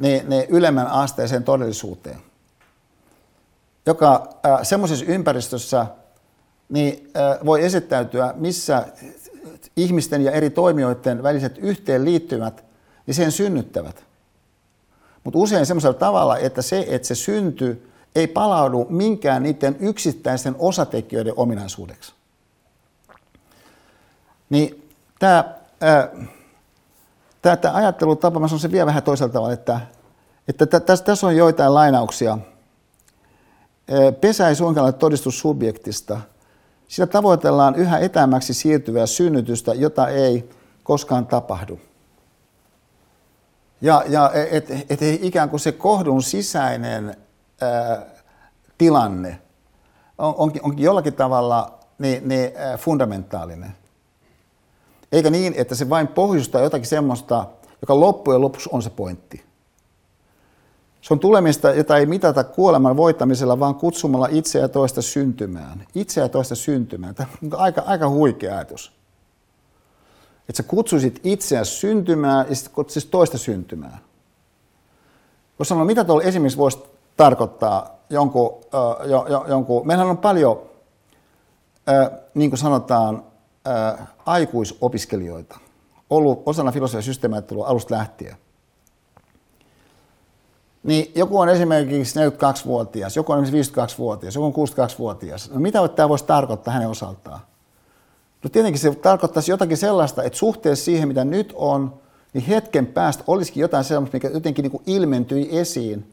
ne, 0.00 0.24
ne 0.28 0.46
ylemmän 0.50 0.86
asteeseen 0.86 1.44
todellisuuteen, 1.44 2.18
joka 3.86 4.28
semmoisessa 4.62 5.04
ympäristössä 5.04 5.86
niin, 6.68 7.12
voi 7.44 7.64
esittäytyä, 7.64 8.34
missä 8.36 8.86
ihmisten 9.76 10.22
ja 10.22 10.32
eri 10.32 10.50
toimijoiden 10.50 11.22
väliset 11.22 11.58
yhteenliittymät, 11.58 12.64
niin 13.06 13.14
sen 13.14 13.32
synnyttävät. 13.32 14.04
Mutta 15.24 15.38
usein 15.38 15.66
semmoisella 15.66 15.98
tavalla, 15.98 16.38
että 16.38 16.62
se, 16.62 16.86
että 16.88 17.08
se 17.08 17.14
syntyy, 17.14 17.92
ei 18.14 18.26
palaudu 18.26 18.86
minkään 18.90 19.42
niiden 19.42 19.76
yksittäisten 19.80 20.56
osatekijöiden 20.58 21.32
ominaisuudeksi. 21.36 22.12
Niin 24.50 24.88
tämä, 25.18 25.44
tämä, 27.42 27.74
ajattelutapa, 27.74 28.40
mä 28.40 28.48
sanon 28.48 28.60
se 28.60 28.72
vielä 28.72 28.86
vähän 28.86 29.02
toisella 29.02 29.32
tavalla, 29.32 29.52
että, 29.52 29.80
että 30.48 30.80
tässä, 30.80 31.04
tässä 31.04 31.26
on 31.26 31.36
joitain 31.36 31.74
lainauksia. 31.74 32.38
Pesä 34.20 34.48
ei 34.48 34.54
suinkaan 34.54 34.84
ole 34.84 34.92
todistus 34.92 35.38
subjektista. 35.38 36.20
Sillä 36.88 37.06
tavoitellaan 37.06 37.74
yhä 37.74 37.98
etämäksi 37.98 38.54
siirtyvää 38.54 39.06
synnytystä, 39.06 39.74
jota 39.74 40.08
ei 40.08 40.50
koskaan 40.82 41.26
tapahdu. 41.26 41.80
Ja, 43.80 44.04
ja 44.08 44.30
että 44.50 44.74
et, 44.74 45.02
et 45.02 45.24
ikään 45.24 45.50
kuin 45.50 45.60
se 45.60 45.72
kohdun 45.72 46.22
sisäinen 46.22 47.16
ää, 47.60 48.06
tilanne 48.78 49.40
on, 50.18 50.34
onkin, 50.38 50.64
onkin 50.64 50.84
jollakin 50.84 51.12
tavalla 51.14 51.78
niin, 51.98 52.28
niin, 52.28 52.52
ää, 52.56 52.76
fundamentaalinen. 52.76 53.72
Eikä 55.12 55.30
niin, 55.30 55.54
että 55.56 55.74
se 55.74 55.88
vain 55.88 56.08
pohjustaa 56.08 56.60
jotakin 56.60 56.86
semmoista, 56.86 57.46
joka 57.80 58.00
loppujen 58.00 58.40
lopuksi 58.40 58.68
on 58.72 58.82
se 58.82 58.90
pointti. 58.90 59.45
Se 61.06 61.14
on 61.14 61.20
tulemista, 61.20 61.70
jota 61.70 61.96
ei 61.96 62.06
mitata 62.06 62.44
kuoleman 62.44 62.96
voittamisella, 62.96 63.60
vaan 63.60 63.74
kutsumalla 63.74 64.28
itseä 64.30 64.62
ja 64.62 64.68
toista 64.68 65.02
syntymään. 65.02 65.86
Itseä 65.94 66.24
ja 66.24 66.28
toista 66.28 66.54
syntymään. 66.54 67.14
Tämä 67.14 67.28
on 67.42 67.60
aika, 67.60 67.82
aika 67.86 68.08
huikea 68.08 68.54
ajatus. 68.54 68.92
Että 70.48 70.56
sä 70.56 70.62
kutsuisit 70.62 71.20
itseäsi 71.24 71.70
syntymään 71.70 72.46
ja 72.48 72.54
sitten 72.54 72.74
kutsuisit 72.74 73.10
toista 73.10 73.38
syntymään. 73.38 73.98
Voisi 75.58 75.68
sanoa, 75.68 75.84
mitä 75.84 76.04
tuolla 76.04 76.22
esimerkiksi 76.22 76.58
voisi 76.58 76.78
tarkoittaa 77.16 77.96
jonkun, 78.10 78.60
äh, 78.74 79.10
jo, 79.10 79.26
jo, 79.28 79.44
jonkun 79.48 79.86
meillähän 79.86 80.10
on 80.10 80.18
paljon, 80.18 80.62
äh, 81.88 82.10
niin 82.34 82.50
kuin 82.50 82.58
sanotaan, 82.58 83.24
äh, 83.68 84.08
aikuisopiskelijoita 84.26 85.58
ollut 86.10 86.42
osana 86.46 86.72
filosofia 86.72 87.02
systeemiajattelua 87.02 87.66
alusta 87.66 87.94
lähtien. 87.94 88.36
Niin 90.86 91.12
joku 91.14 91.38
on 91.38 91.48
esimerkiksi 91.48 92.20
42-vuotias, 92.20 93.16
joku 93.16 93.32
on 93.32 93.42
esimerkiksi 93.42 93.72
52-vuotias, 93.72 94.34
joku 94.34 94.46
on 94.46 94.68
62-vuotias. 94.68 95.50
No 95.50 95.60
mitä 95.60 95.88
tämä 95.88 96.08
voisi 96.08 96.24
tarkoittaa 96.24 96.74
hänen 96.74 96.88
osaltaan? 96.88 97.40
No 98.44 98.50
tietenkin 98.50 98.80
se 98.80 98.94
tarkoittaisi 98.94 99.50
jotakin 99.50 99.76
sellaista, 99.76 100.22
että 100.22 100.38
suhteessa 100.38 100.84
siihen, 100.84 101.08
mitä 101.08 101.24
nyt 101.24 101.52
on, 101.56 101.94
niin 102.32 102.44
hetken 102.44 102.86
päästä 102.86 103.24
olisikin 103.26 103.60
jotain 103.60 103.84
sellaista, 103.84 104.16
mikä 104.16 104.28
jotenkin 104.28 104.62
niin 104.62 104.70
kuin 104.70 104.82
ilmentyi 104.86 105.58
esiin, 105.58 106.12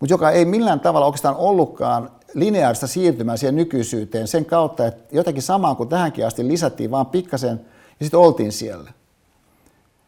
mutta 0.00 0.12
joka 0.12 0.30
ei 0.30 0.44
millään 0.44 0.80
tavalla 0.80 1.06
oikeastaan 1.06 1.36
ollutkaan 1.36 2.10
lineaarista 2.34 2.86
siirtymää 2.86 3.36
siihen 3.36 3.56
nykyisyyteen 3.56 4.28
sen 4.28 4.44
kautta, 4.44 4.86
että 4.86 5.16
jotakin 5.16 5.42
samaa 5.42 5.74
kuin 5.74 5.88
tähänkin 5.88 6.26
asti 6.26 6.48
lisättiin 6.48 6.90
vaan 6.90 7.06
pikkasen 7.06 7.60
ja 8.00 8.04
sitten 8.04 8.20
oltiin 8.20 8.52
siellä. 8.52 8.92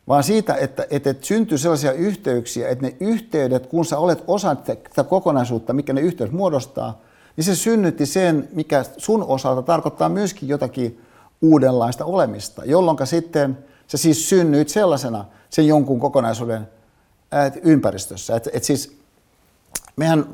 Vaan 0.08 0.24
siitä, 0.24 0.54
että, 0.54 0.86
että, 0.90 1.10
että 1.10 1.26
syntyy 1.26 1.58
sellaisia 1.58 1.92
yhteyksiä, 1.92 2.68
että 2.68 2.86
ne 2.86 2.96
yhteydet, 3.00 3.66
kun 3.66 3.84
sä 3.84 3.98
olet 3.98 4.24
osa 4.26 4.54
tätä 4.54 5.04
kokonaisuutta, 5.04 5.72
mikä 5.72 5.92
ne 5.92 6.00
yhteydet 6.00 6.34
muodostaa, 6.34 7.00
niin 7.36 7.44
se 7.44 7.54
synnytti 7.54 8.06
sen, 8.06 8.48
mikä 8.52 8.84
sun 8.96 9.22
osalta 9.22 9.62
tarkoittaa 9.62 10.08
myöskin 10.08 10.48
jotakin 10.48 11.00
uudenlaista 11.42 12.04
olemista, 12.04 12.64
jolloin 12.64 13.06
sitten 13.06 13.58
se 13.86 13.96
siis 13.96 14.28
synnyit 14.28 14.68
sellaisena 14.68 15.24
sen 15.50 15.66
jonkun 15.66 16.00
kokonaisuuden 16.00 16.68
ympäristössä. 17.62 18.36
Et, 18.36 18.48
et 18.52 18.64
siis 18.64 18.98
mehän 19.96 20.26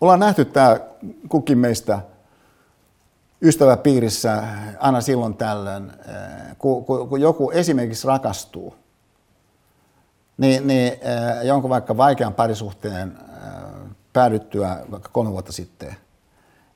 ollaan 0.00 0.20
nähty 0.20 0.44
tämä 0.44 0.80
kukin 1.28 1.58
meistä 1.58 2.00
ystäväpiirissä 3.42 4.42
aina 4.78 5.00
silloin 5.00 5.34
tällöin, 5.34 5.92
kun, 6.58 6.84
kun, 6.84 7.08
kun 7.08 7.20
joku 7.20 7.50
esimerkiksi 7.50 8.06
rakastuu, 8.06 8.74
niin, 10.38 10.66
niin 10.66 10.92
jonkun 11.42 11.70
vaikka 11.70 11.96
vaikean 11.96 12.34
parisuhteen 12.34 13.18
päädyttyä 14.12 14.84
vaikka 14.90 15.08
kolme 15.12 15.30
vuotta 15.30 15.52
sitten– 15.52 15.96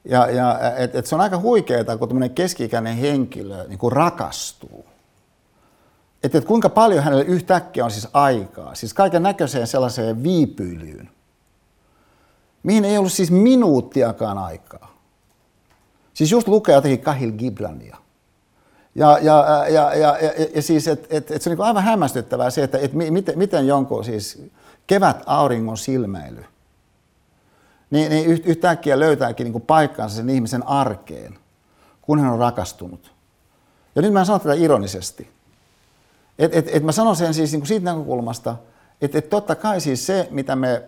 ja, 0.05 0.31
ja 0.31 0.75
et, 0.77 0.95
et 0.95 1.07
se 1.07 1.15
on 1.15 1.21
aika 1.21 1.39
huikeaa, 1.39 1.97
kun 1.99 2.09
tämmöinen 2.09 2.35
keski-ikäinen 2.35 2.97
henkilö 2.97 3.69
niin 3.69 3.79
kuin 3.79 3.93
rakastuu. 3.93 4.85
Että 6.23 6.39
et 6.39 6.45
kuinka 6.45 6.69
paljon 6.69 7.05
hänelle 7.05 7.25
yhtäkkiä 7.25 7.85
on 7.85 7.91
siis 7.91 8.09
aikaa, 8.13 8.75
siis 8.75 8.95
kaiken 8.95 9.23
näköiseen 9.23 9.67
sellaiseen 9.67 10.23
viipyilyyn, 10.23 11.11
mihin 12.63 12.85
ei 12.85 12.99
ollut 12.99 13.13
siis 13.13 13.31
minuuttiakaan 13.31 14.39
aikaa. 14.39 14.97
Siis 16.15 16.33
just 16.33 16.49
lukee 16.49 16.75
jotenkin 16.75 17.05
Kahil 17.05 17.33
Gibrania. 17.33 17.97
Ja, 18.95 19.19
ja, 19.23 19.67
ja, 19.69 19.95
ja, 19.95 20.17
ja, 20.17 20.31
ja 20.55 20.63
siis, 20.63 20.89
että 20.89 21.07
et, 21.11 21.31
et 21.31 21.43
se 21.43 21.51
on 21.51 21.57
niin 21.57 21.67
aivan 21.67 21.83
hämmästyttävää 21.83 22.51
se, 22.51 22.63
että 22.63 22.79
et 22.79 22.93
miten, 22.93 23.39
miten 23.39 23.67
jonkun 23.67 24.05
siis 24.05 24.43
kevät 24.87 25.23
auringon 25.27 25.79
silmäily 25.79 26.45
niin, 27.93 28.11
niin 28.11 28.43
yhtäkkiä 28.45 29.01
löytääkin 29.01 29.45
niin 29.45 29.53
kuin 29.53 29.63
paikkaansa 29.63 30.17
sen 30.17 30.31
ihmisen 30.31 30.69
arkeen, 30.69 31.39
kun 32.03 32.21
hän 32.21 32.33
on 32.33 32.39
rakastunut. 32.39 33.13
Ja 33.95 34.03
nyt 34.03 34.13
mä 34.13 34.25
sanon 34.25 34.41
tätä 34.41 34.55
ironisesti. 34.55 35.31
Et, 36.39 36.57
et, 36.57 36.69
et 36.73 36.83
mä 36.83 36.93
sanon 36.93 37.17
sen 37.17 37.35
siis 37.35 37.53
niin 37.53 37.61
kuin 37.61 37.69
siitä 37.69 37.85
näkökulmasta, 37.85 38.57
että 39.03 39.19
et 39.19 39.31
totta 39.31 39.55
kai 39.55 39.81
siis 39.81 40.07
se, 40.07 40.29
mitä 40.31 40.57
me 40.57 40.83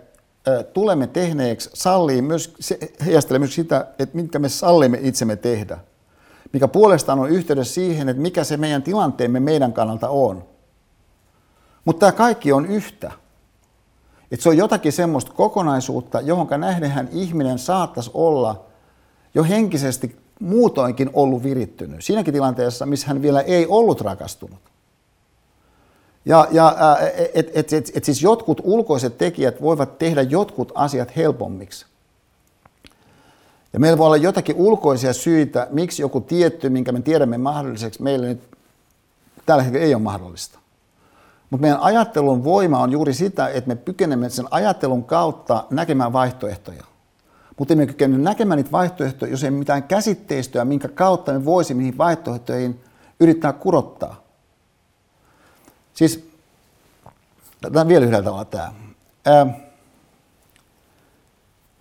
ä, 0.49 0.63
tulemme 0.63 1.07
tehneeksi, 1.07 1.71
sallii 1.75 2.23
myös, 2.23 2.55
se 2.61 2.79
heijastelee 3.05 3.39
myös 3.39 3.55
sitä, 3.55 3.87
että 3.99 4.17
mitkä 4.17 4.39
me 4.39 4.49
sallimme 4.49 4.99
itsemme 5.03 5.37
tehdä. 5.37 5.79
Mikä 6.55 6.69
puolestaan 6.69 7.19
on 7.19 7.31
yhteydessä 7.31 7.75
siihen, 7.75 8.09
että 8.09 8.23
mikä 8.23 8.45
se 8.45 8.57
meidän 8.57 8.83
tilanteemme 8.83 9.41
meidän 9.41 9.73
kannalta 9.73 10.09
on. 10.09 10.45
Mutta 11.85 12.01
tämä 12.01 12.13
kaikki 12.13 12.53
on 12.53 12.67
yhtä. 12.67 13.13
Että 14.31 14.43
se 14.43 14.49
on 14.49 14.57
jotakin 14.57 14.93
semmoista 14.93 15.33
kokonaisuutta, 15.33 16.21
johon 16.21 16.49
nähdenhän 16.59 17.09
ihminen 17.13 17.59
saattaisi 17.59 18.11
olla 18.15 18.65
jo 19.35 19.45
henkisesti 19.45 20.17
muutoinkin 20.41 21.11
ollut 21.13 21.43
virittynyt. 21.43 22.05
Siinäkin 22.05 22.35
tilanteessa, 22.35 22.87
missä 22.87 23.07
hän 23.07 23.23
vielä 23.23 23.41
ei 23.41 23.67
ollut 23.67 24.01
rakastunut. 24.01 24.61
Ja, 26.25 26.49
ja 26.51 26.77
et, 27.35 27.51
et, 27.55 27.73
et, 27.73 27.91
et 27.95 28.05
siis 28.05 28.23
jotkut 28.23 28.61
ulkoiset 28.65 29.19
tekijät 29.19 29.63
voivat 29.63 29.99
tehdä 29.99 30.23
jotkut 30.23 30.73
asiat 30.75 31.17
helpommiksi. 31.17 31.87
Ja 33.75 33.81
meillä 33.81 33.99
voi 33.99 34.07
olla 34.07 34.17
jotakin 34.17 34.57
ulkoisia 34.57 35.13
syitä, 35.13 35.67
miksi 35.71 36.03
joku 36.03 36.21
tietty, 36.21 36.69
minkä 36.69 36.93
me 36.93 37.01
tiedämme 37.01 37.39
mahdolliseksi, 37.39 38.03
meille 38.03 38.27
nyt 38.27 38.43
tällä 39.47 39.63
hetkellä 39.63 39.87
ei 39.87 39.95
ole 39.95 40.03
mahdollista. 40.03 40.59
Mutta 41.51 41.63
meidän 41.63 41.81
ajattelun 41.81 42.45
voima 42.45 42.79
on 42.79 42.93
juuri 42.93 43.15
sitä, 43.15 43.49
että 43.49 43.69
me 43.69 43.77
kykenemme 43.77 44.31
sen 44.31 44.47
ajattelun 44.51 45.05
kautta 45.05 45.65
näkemään 45.71 46.13
vaihtoehtoja. 46.13 46.85
Mutta 47.59 47.75
emme 47.75 47.87
kykene 47.87 48.19
näkemään 48.19 48.57
niitä 48.57 48.73
vaihtoehtoja, 48.73 49.31
jos 49.31 49.45
ei 49.45 49.51
mitään 49.51 49.83
käsitteistöä, 49.83 50.65
minkä 50.65 50.89
kautta 50.89 51.33
me 51.33 51.45
voisimme 51.45 51.83
niihin 51.83 51.99
vaihtoehtoihin 51.99 52.81
yrittää 53.21 53.53
kurottaa. 53.53 54.23
Siis, 55.95 56.29
tämä 57.61 57.89
vielä 57.89 58.05
yhdellä 58.07 58.25
tavalla 58.25 58.45
tämä. 58.45 58.73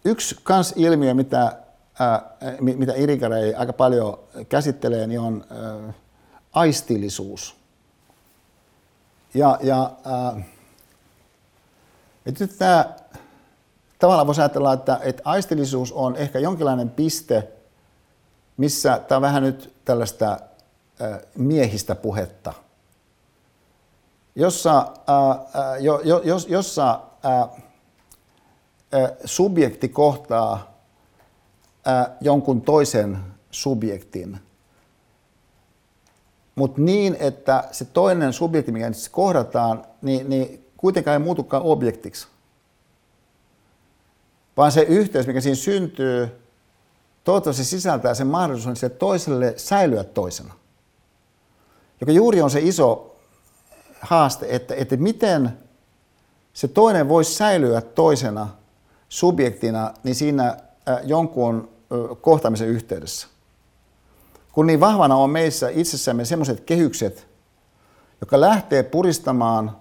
Yksi 0.06 0.36
kans 0.44 0.74
ilmiö, 0.76 1.14
mitä, 1.14 1.62
ää, 1.99 2.36
mitä 2.60 2.94
Irikarei 2.94 3.56
aika 3.56 3.74
paljon 3.74 4.20
käsittelee, 4.49 5.07
niin 5.07 5.20
on 5.20 5.45
ää, 5.49 5.94
aistillisuus. 6.53 7.56
Ja, 9.34 9.57
ja 9.61 9.91
ää, 10.06 10.41
nyt 12.26 12.57
tämä, 12.57 12.94
tavallaan 13.99 14.28
voisi 14.28 14.41
ajatella, 14.41 14.74
että, 14.74 14.99
että 15.03 15.22
aistillisuus 15.26 15.91
on 15.91 16.15
ehkä 16.15 16.40
jonkinlainen 16.40 16.90
piste, 16.90 17.48
missä 18.57 18.99
tämä 19.07 19.18
on 19.18 19.22
vähän 19.22 19.44
nyt 19.44 19.74
tällaista 19.86 20.26
ää, 20.26 21.20
miehistä 21.36 21.95
puhetta, 21.95 22.53
jossa, 24.36 24.88
ää, 25.07 25.78
jo, 25.78 26.02
jo, 26.03 26.22
jossa 26.48 26.99
ää, 27.24 27.49
subjekti 29.26 29.90
kohtaa 29.90 30.73
ää, 31.85 32.18
jonkun 32.22 32.61
toisen 32.61 33.18
subjektin– 33.51 34.39
mutta 36.55 36.81
niin, 36.81 37.18
että 37.19 37.64
se 37.72 37.85
toinen 37.85 38.34
subjekti, 38.34 38.72
mikä 38.72 38.89
nyt 38.89 38.97
kohdataan, 39.11 39.85
niin, 40.01 40.30
niin 40.30 40.65
kuitenkaan 40.77 41.14
ei 41.14 41.19
muutukaan 41.19 41.64
objektiksi. 41.64 42.27
Vaan 44.57 44.72
se 44.72 44.81
yhteys, 44.81 45.27
mikä 45.27 45.41
siinä 45.41 45.55
syntyy, 45.55 46.41
toivottavasti 47.23 47.64
sisältää 47.64 48.14
sen 48.14 48.27
mahdollisuuden 48.27 48.76
sille 48.76 48.93
toiselle 48.93 49.53
säilyä 49.57 50.03
toisena. 50.03 50.53
Joka 52.01 52.11
juuri 52.11 52.41
on 52.41 52.51
se 52.51 52.60
iso 52.60 53.15
haaste, 54.01 54.45
että, 54.49 54.76
että 54.76 54.97
miten 54.97 55.57
se 56.53 56.68
toinen 56.68 57.10
voisi 57.10 57.34
säilyä 57.34 57.81
toisena 57.81 58.47
subjektina 59.10 59.93
niin 60.03 60.15
siinä 60.15 60.57
jonkun 61.03 61.73
kohtaamisen 62.22 62.68
yhteydessä 62.68 63.28
kun 64.53 64.68
niin 64.68 64.80
vahvana 64.80 65.15
on 65.15 65.30
meissä 65.30 65.70
itsessämme 65.70 66.26
sellaiset 66.26 66.60
kehykset, 66.60 67.28
joka 68.22 68.41
lähtee 68.41 68.84
puristamaan 68.84 69.78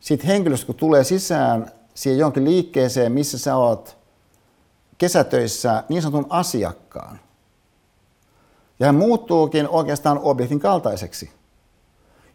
siitä 0.00 0.26
henkilöstä, 0.26 0.66
kun 0.66 0.74
tulee 0.74 1.04
sisään 1.04 1.72
siihen 1.94 2.18
jonkin 2.18 2.44
liikkeeseen, 2.44 3.12
missä 3.12 3.38
sä 3.38 3.56
oot 3.56 3.96
kesätöissä 4.98 5.84
niin 5.88 6.02
sanotun 6.02 6.26
asiakkaan. 6.30 7.20
Ja 8.80 8.86
hän 8.86 8.94
muuttuukin 8.94 9.68
oikeastaan 9.68 10.18
objektin 10.18 10.60
kaltaiseksi. 10.60 11.30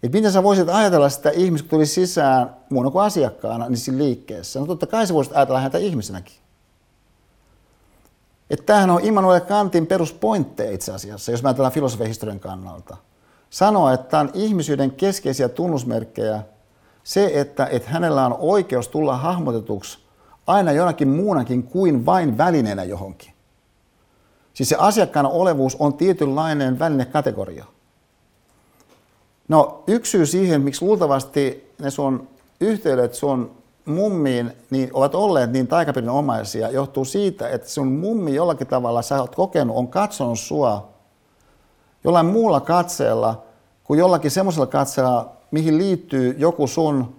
Et 0.04 0.14
miten 0.14 0.32
sä 0.32 0.44
voisit 0.44 0.70
ajatella 0.70 1.10
sitä 1.10 1.30
ihmistä, 1.30 1.70
kun 1.70 1.78
tuli 1.78 1.86
sisään 1.86 2.56
muun 2.70 2.92
kuin 2.92 3.06
asiakkaana 3.06 3.70
niin 3.70 3.78
siinä 3.78 3.98
liikkeessä? 3.98 4.60
No 4.60 4.66
totta 4.66 4.88
kai 4.88 5.08
sä 5.08 5.14
voisit 5.14 5.36
ajatella 5.36 5.60
häntä 5.60 5.78
ihmisenäkin. 5.78 6.43
Että 8.54 8.66
tämähän 8.66 8.90
on 8.90 9.06
Immanuel 9.06 9.42
Kantin 9.42 9.88
peruspointteja 9.88 10.72
itse 10.72 10.92
asiassa, 10.92 11.32
jos 11.32 11.44
mä 11.44 11.50
ajatellaan 11.50 11.74
filosofian 11.74 12.08
historian 12.08 12.40
kannalta. 12.40 12.98
Sanoa, 13.50 13.94
että 13.94 14.20
on 14.20 14.30
ihmisyyden 14.34 14.92
keskeisiä 14.92 15.50
tunnusmerkkejä 15.50 16.44
se, 17.04 17.32
että, 17.34 17.66
että 17.66 17.90
hänellä 17.90 18.26
on 18.26 18.36
oikeus 18.40 18.88
tulla 18.88 19.18
hahmotetuksi 19.18 20.00
aina 20.48 20.72
jonakin 20.72 21.08
muunakin 21.08 21.64
kuin 21.64 22.06
vain 22.06 22.38
välineenä 22.38 22.84
johonkin. 22.84 23.34
Siis 24.54 24.70
se 24.70 24.76
asiakkaan 24.80 25.26
olevuus 25.26 25.76
on 25.76 25.94
tietynlainen 25.94 26.80
välinekategoria. 26.80 27.66
No 29.48 29.84
yksi 29.88 30.12
syy 30.12 30.26
siihen, 30.26 30.62
miksi 30.62 30.86
luultavasti 30.86 31.72
ne 31.80 31.90
sun 31.90 32.28
yhteydet 32.62 33.14
sun 33.14 33.52
mummiin 33.86 34.54
niin 34.70 34.90
ovat 34.94 35.16
olleet 35.16 35.52
niin 35.52 35.68
taikaperinnönomaisia 35.68 36.72
johtuu 36.72 37.06
siitä, 37.06 37.50
että 37.50 37.70
sun 37.70 37.88
mummi 37.88 38.36
jollakin 38.36 38.68
tavalla 38.68 39.02
sä 39.02 39.22
oot 39.22 39.36
kokenut, 39.36 39.78
on 39.78 39.88
katsonut 39.88 40.40
sua 40.40 40.94
jollain 42.04 42.26
muulla 42.26 42.60
katseella 42.60 43.44
kuin 43.84 44.00
jollakin 44.00 44.32
semmoisella 44.32 44.68
katseella, 44.68 45.32
mihin 45.52 45.78
liittyy 45.78 46.36
joku 46.38 46.68
sun 46.68 47.16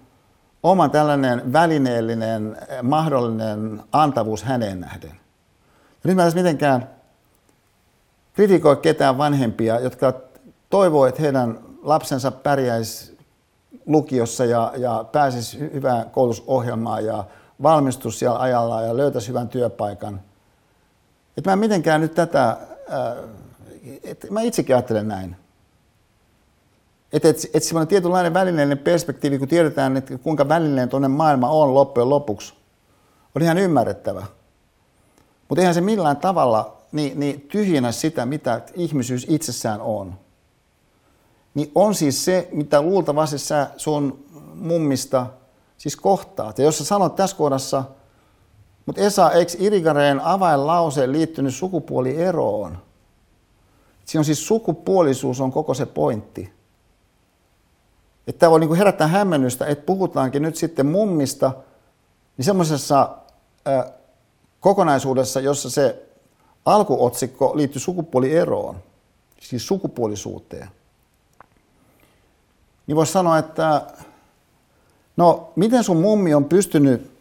oma 0.63 0.89
tällainen 0.89 1.53
välineellinen 1.53 2.57
mahdollinen 2.83 3.83
antavuus 3.91 4.43
häneen 4.43 4.79
nähden. 4.79 5.09
Ja 6.03 6.07
nyt 6.07 6.15
mä 6.15 6.23
tässä 6.23 6.37
mitenkään 6.37 6.89
kritikoi 8.33 8.77
ketään 8.77 9.17
vanhempia, 9.17 9.79
jotka 9.79 10.13
toivoo, 10.69 11.05
että 11.05 11.21
heidän 11.21 11.59
lapsensa 11.81 12.31
pärjäisi 12.31 13.14
lukiossa 13.85 14.45
ja, 14.45 14.73
ja 14.77 15.05
pääsisi 15.11 15.59
hyvään 15.59 16.09
koulutusohjelmaan 16.09 17.05
ja 17.05 17.23
valmistus 17.63 18.19
siellä 18.19 18.39
ajalla 18.39 18.81
ja 18.81 18.97
löytäisi 18.97 19.27
hyvän 19.27 19.47
työpaikan. 19.47 20.21
Että 21.37 21.49
mä 21.49 21.53
en 21.53 21.59
mitenkään 21.59 22.01
nyt 22.01 22.13
tätä, 22.13 22.57
että 24.03 24.27
mä 24.29 24.41
itsekin 24.41 24.75
ajattelen 24.75 25.07
näin. 25.07 25.35
Että 27.13 27.29
et, 27.29 27.37
et 27.53 27.63
semmoinen 27.63 27.87
tietynlainen 27.87 28.33
välineellinen 28.33 28.77
perspektiivi, 28.77 29.39
kun 29.39 29.47
tiedetään, 29.47 29.97
että 29.97 30.17
kuinka 30.17 30.49
välineellinen 30.49 30.89
tuonne 30.89 31.07
maailma 31.07 31.49
on 31.49 31.73
loppujen 31.73 32.09
lopuksi, 32.09 32.53
on 33.35 33.41
ihan 33.41 33.57
ymmärrettävä. 33.57 34.25
Mutta 35.49 35.61
eihän 35.61 35.73
se 35.73 35.81
millään 35.81 36.17
tavalla 36.17 36.77
niin, 36.91 37.19
niin 37.19 37.41
tyhjennä 37.41 37.91
sitä, 37.91 38.25
mitä 38.25 38.61
ihmisyys 38.73 39.25
itsessään 39.29 39.81
on 39.81 40.13
niin 41.55 41.71
on 41.75 41.95
siis 41.95 42.25
se, 42.25 42.47
mitä 42.51 42.81
luultavasti 42.81 43.37
sä 43.37 43.67
sun 43.77 44.25
mummista 44.55 45.27
siis 45.77 45.95
kohtaat. 45.95 46.59
Ja 46.59 46.65
jos 46.65 46.77
sä 46.77 46.85
sanot 46.85 47.15
tässä 47.15 47.37
kohdassa, 47.37 47.83
mutta 48.85 49.01
Esa, 49.01 49.31
eikö 49.31 49.51
Irigareen 49.59 50.21
avainlause 50.21 51.11
liittynyt 51.11 51.55
sukupuolieroon? 51.55 52.77
Siinä 54.05 54.19
on 54.21 54.25
siis 54.25 54.47
sukupuolisuus 54.47 55.41
on 55.41 55.51
koko 55.51 55.73
se 55.73 55.85
pointti. 55.85 56.53
Että 58.27 58.39
tämä 58.39 58.51
voi 58.51 58.59
niin 58.59 58.75
herättää 58.75 59.07
hämmennystä, 59.07 59.65
että 59.65 59.85
puhutaankin 59.85 60.41
nyt 60.41 60.55
sitten 60.55 60.85
mummista, 60.85 61.51
niin 62.37 62.45
semmoisessa 62.45 63.17
kokonaisuudessa, 64.59 65.39
jossa 65.39 65.69
se 65.69 66.05
alkuotsikko 66.65 67.51
liittyy 67.55 67.79
sukupuolieroon, 67.79 68.75
siis 69.39 69.67
sukupuolisuuteen 69.67 70.69
niin 72.87 72.95
voisi 72.95 73.11
sanoa, 73.11 73.37
että 73.37 73.81
no 75.17 75.51
miten 75.55 75.83
sun 75.83 75.97
mummi 75.97 76.33
on 76.33 76.45
pystynyt 76.45 77.11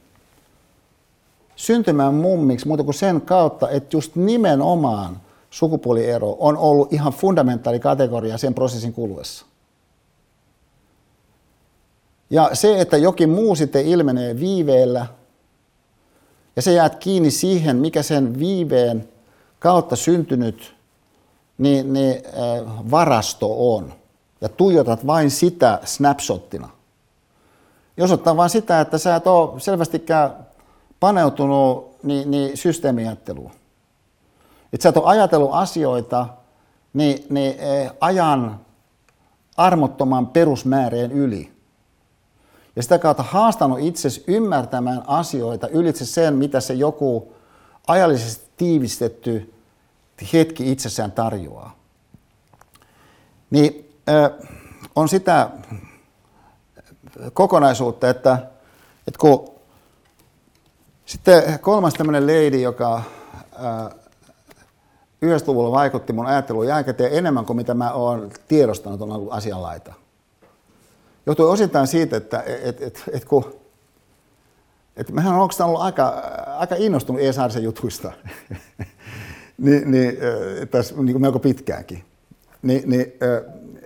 syntymään 1.57 2.15
mummiksi 2.15 2.69
muuta 2.69 2.85
kuin 2.85 2.95
sen 2.95 3.21
kautta, 3.21 3.71
että 3.71 3.97
just 3.97 4.17
nimenomaan 4.17 5.21
sukupuoliero 5.51 6.37
on 6.39 6.57
ollut 6.57 6.93
ihan 6.93 7.13
fundamentaali 7.13 7.81
kategoria 7.81 8.39
sen 8.39 8.55
prosessin 8.55 8.93
kuluessa. 8.93 9.47
Ja 12.31 12.51
se, 12.53 12.81
että 12.81 12.97
jokin 12.97 13.31
muu 13.31 13.55
sitten 13.55 13.87
ilmenee 13.87 14.41
viiveellä, 14.41 15.07
ja 16.57 16.63
se 16.63 16.73
jäät 16.73 16.97
kiinni 16.97 17.31
siihen, 17.31 17.77
mikä 17.77 18.03
sen 18.03 18.39
viiveen 18.39 19.09
kautta 19.59 19.97
syntynyt 19.97 20.75
niin, 21.59 21.93
niin, 21.93 22.23
äh, 22.27 22.91
varasto 22.91 23.75
on– 23.75 23.93
ja 24.45 24.49
tuijotat 24.49 25.07
vain 25.07 25.31
sitä 25.31 25.81
snapshottina. 25.85 26.69
Jos 27.97 28.13
ottaa 28.13 28.37
vain 28.37 28.51
sitä, 28.51 28.81
että 28.81 28.99
sä 28.99 29.17
et 29.17 29.27
ole 29.27 29.61
selvästikään 29.61 30.31
paneutunut 31.01 31.97
niin, 32.03 32.31
niin 32.31 32.57
systeemiajatteluun. 32.57 33.51
Että 34.73 34.83
sä 34.83 34.89
et 34.89 34.97
ole 34.97 35.07
ajatellut 35.07 35.51
asioita 35.53 36.27
niin, 36.93 37.27
niin 37.31 37.59
eh, 37.59 37.91
ajan 38.01 38.61
armottoman 39.57 40.27
perusmääreen 40.27 41.13
yli. 41.13 41.53
Ja 42.77 42.83
sitä 42.83 42.99
kautta 42.99 43.23
haastanut 43.23 43.79
itsesi 43.81 44.25
ymmärtämään 44.27 45.03
asioita 45.07 45.69
ylitse 45.69 46.07
sen, 46.07 46.35
mitä 46.35 46.61
se 46.61 46.75
joku 46.75 47.33
ajallisesti 47.87 48.49
tiivistetty 48.57 49.55
hetki 50.33 50.73
itsessään 50.73 51.13
tarjoaa. 51.13 51.77
Niin 53.51 53.84
on 54.97 55.09
sitä 55.09 55.51
kokonaisuutta, 57.33 58.11
että, 58.11 58.39
että 59.07 59.19
kun 59.19 59.55
sitten 61.07 61.59
kolmas 61.59 61.95
tämmöinen 61.95 62.27
lady, 62.27 62.61
joka 62.61 63.03
ää, 63.59 63.91
90-luvulla 65.25 65.73
vaikutti 65.73 66.13
mun 66.13 66.27
ajatteluun 66.27 66.67
jälkikäteen 66.67 67.13
enemmän 67.13 67.45
kuin 67.45 67.57
mitä 67.57 67.75
mä 67.75 67.93
oon 67.93 68.31
tiedostanut 68.49 69.03
on 69.03 69.13
ollut 69.13 69.33
asianlaita. 69.33 69.95
Johtui 71.27 71.51
osittain 71.51 71.87
siitä, 71.87 72.17
että 72.17 72.43
et, 72.63 72.83
et, 72.83 73.05
et, 73.13 73.25
kun, 73.25 73.61
et 74.97 75.11
mehän 75.11 75.35
on 75.35 75.41
oikeastaan 75.41 75.69
ollut 75.69 75.83
aika, 75.83 76.09
aika 76.59 76.75
innostunut 76.79 77.23
Esaarisen 77.23 77.63
jutuista, 77.63 78.13
niin, 79.59 79.91
niin, 79.91 80.19
tässä 80.71 80.95
niin 81.03 81.21
melko 81.21 81.39
pitkäänkin. 81.39 82.05
Ni, 82.63 82.83
niin, 82.87 83.13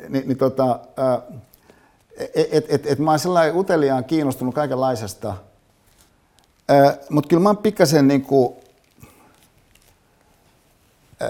niin, 0.08 0.28
niin 0.28 0.38
tota, 0.38 0.80
et, 2.18 2.48
et, 2.52 2.64
et, 2.68 2.86
et 2.86 2.98
mä 2.98 3.10
oon 3.10 3.18
sellainen 3.18 3.56
uteliaan 3.56 4.04
kiinnostunut 4.04 4.54
kaikenlaisesta, 4.54 5.34
mutta 7.10 7.28
kyllä 7.28 7.42
mä 7.42 7.48
oon 7.48 7.56
pikkasen 7.56 8.08
niin 8.08 8.22
kuin, 8.22 8.54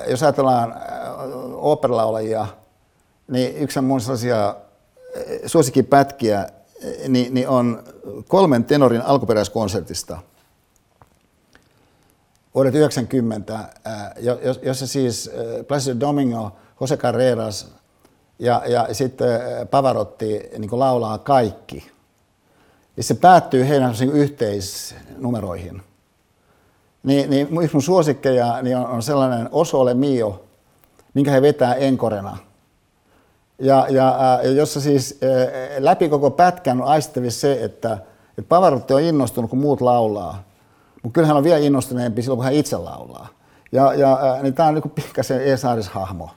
jos 0.06 0.22
ajatellaan 0.22 0.74
operalaulajia, 1.54 2.46
niin 3.28 3.56
yksi 3.56 3.80
mun 3.80 4.00
sellaisia 4.00 4.56
suosikkipätkiä 5.46 6.48
niin, 7.08 7.34
niin 7.34 7.48
on 7.48 7.82
kolmen 8.28 8.64
tenorin 8.64 9.02
alkuperäiskonsertista. 9.02 10.18
Vuodet 12.54 12.74
90, 12.74 13.58
jossa 14.62 14.86
siis 14.86 15.30
Placido 15.68 16.00
Domingo, 16.00 16.56
Jose 16.80 16.96
Carreras 16.96 17.77
ja, 18.38 18.62
ja 18.66 18.94
sitten 18.94 19.40
Pavarotti 19.70 20.50
niin 20.58 20.78
laulaa 20.78 21.18
kaikki. 21.18 21.90
Ja 22.96 23.02
se 23.02 23.14
päättyy 23.14 23.68
heidän 23.68 23.94
yhteisnumeroihin. 24.12 25.82
Niin, 27.02 27.30
niin 27.30 27.48
yksi 27.62 27.76
mun 27.76 27.82
suosikkeja 27.82 28.62
niin 28.62 28.76
on, 28.76 28.86
on 28.86 29.02
sellainen 29.02 29.48
Osole 29.52 29.94
Mio, 29.94 30.44
minkä 31.14 31.30
he 31.30 31.42
vetää 31.42 31.74
enkorena. 31.74 32.36
Ja, 33.58 33.86
ja, 33.90 34.08
äh, 34.08 34.52
jossa 34.52 34.80
siis 34.80 35.18
äh, 35.22 35.78
läpi 35.78 36.08
koko 36.08 36.30
pätkän 36.30 36.80
on 36.82 36.88
aistettavissa 36.88 37.40
se, 37.40 37.64
että, 37.64 37.98
että 38.28 38.48
Pavarotti 38.48 38.94
on 38.94 39.00
innostunut, 39.00 39.50
kun 39.50 39.58
muut 39.58 39.80
laulaa. 39.80 40.42
Mutta 41.02 41.14
kyllä 41.14 41.28
hän 41.28 41.36
on 41.36 41.44
vielä 41.44 41.58
innostuneempi 41.58 42.22
silloin, 42.22 42.38
kun 42.38 42.44
hän 42.44 42.54
itse 42.54 42.76
laulaa. 42.76 43.28
Ja, 43.72 43.94
ja 43.94 44.12
äh, 44.12 44.42
niin 44.42 44.54
tämä 44.54 44.68
on 44.68 44.74
niin 44.74 44.90
pikkasen 44.90 45.40
Eesaaris-hahmo. 45.40 46.30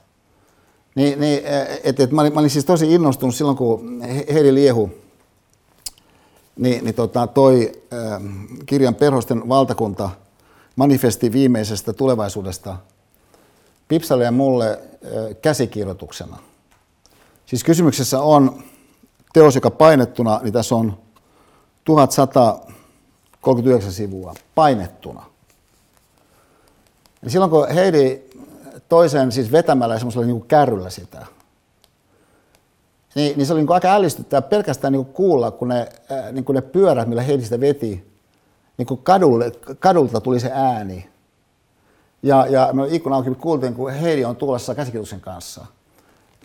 Niin, 0.95 1.19
niin, 1.19 1.41
et, 1.83 1.99
et 1.99 2.11
mä, 2.11 2.21
olin, 2.21 2.33
mä 2.33 2.39
olin 2.39 2.49
siis 2.49 2.65
tosi 2.65 2.93
innostunut 2.93 3.35
silloin, 3.35 3.57
kun 3.57 4.01
Heidi 4.33 4.53
Liehu 4.53 4.91
niin, 6.55 6.83
niin 6.83 6.95
tota, 6.95 7.27
toi 7.27 7.71
äh, 7.93 8.21
kirjan 8.65 8.95
Perhosten 8.95 9.49
valtakunta– 9.49 10.09
manifesti 10.75 11.31
viimeisestä 11.31 11.93
tulevaisuudesta 11.93 12.77
Pipsalle 13.87 14.23
ja 14.23 14.31
mulle 14.31 14.79
käsikirjoituksena. 15.41 16.37
Siis 17.45 17.63
kysymyksessä 17.63 18.21
on 18.21 18.63
teos, 19.33 19.55
joka 19.55 19.71
painettuna, 19.71 20.39
niin 20.43 20.53
tässä 20.53 20.75
on 20.75 20.97
1139 21.83 23.91
sivua 23.91 24.33
painettuna. 24.55 25.23
Ja 27.21 27.29
silloin 27.29 27.51
kun 27.51 27.67
Heidi 27.67 28.21
toisen 28.91 29.31
siis 29.31 29.51
vetämällä 29.51 29.97
semmoisella 29.97 30.25
niin 30.25 30.41
kärryllä 30.41 30.89
sitä, 30.89 31.25
niin, 33.15 33.37
niin 33.37 33.45
se 33.45 33.53
oli 33.53 33.61
niin 33.61 33.71
aika 33.71 33.93
ällistyttävää 33.93 34.41
pelkästään 34.41 34.93
niin 34.93 35.05
kuulla, 35.05 35.51
kun 35.51 35.67
ne, 35.67 35.89
niin 36.31 36.45
kun 36.45 36.55
ne 36.55 36.61
pyörät, 36.61 37.07
millä 37.07 37.21
Heidi 37.21 37.43
sitä 37.43 37.59
veti, 37.59 38.11
niin 38.77 38.85
kuin 38.85 38.99
kadulle, 39.03 39.51
kadulta 39.79 40.21
tuli 40.21 40.39
se 40.39 40.51
ääni. 40.53 41.09
Ja, 42.23 42.47
ja 42.49 42.69
me 42.73 42.87
ikkuna 42.89 43.15
auki 43.15 43.35
kuultiin, 43.35 43.73
kun 43.73 43.91
Heidi 43.91 44.25
on 44.25 44.35
tulossa 44.35 44.75
käsikirjoituksen 44.75 45.21
kanssa. 45.21 45.65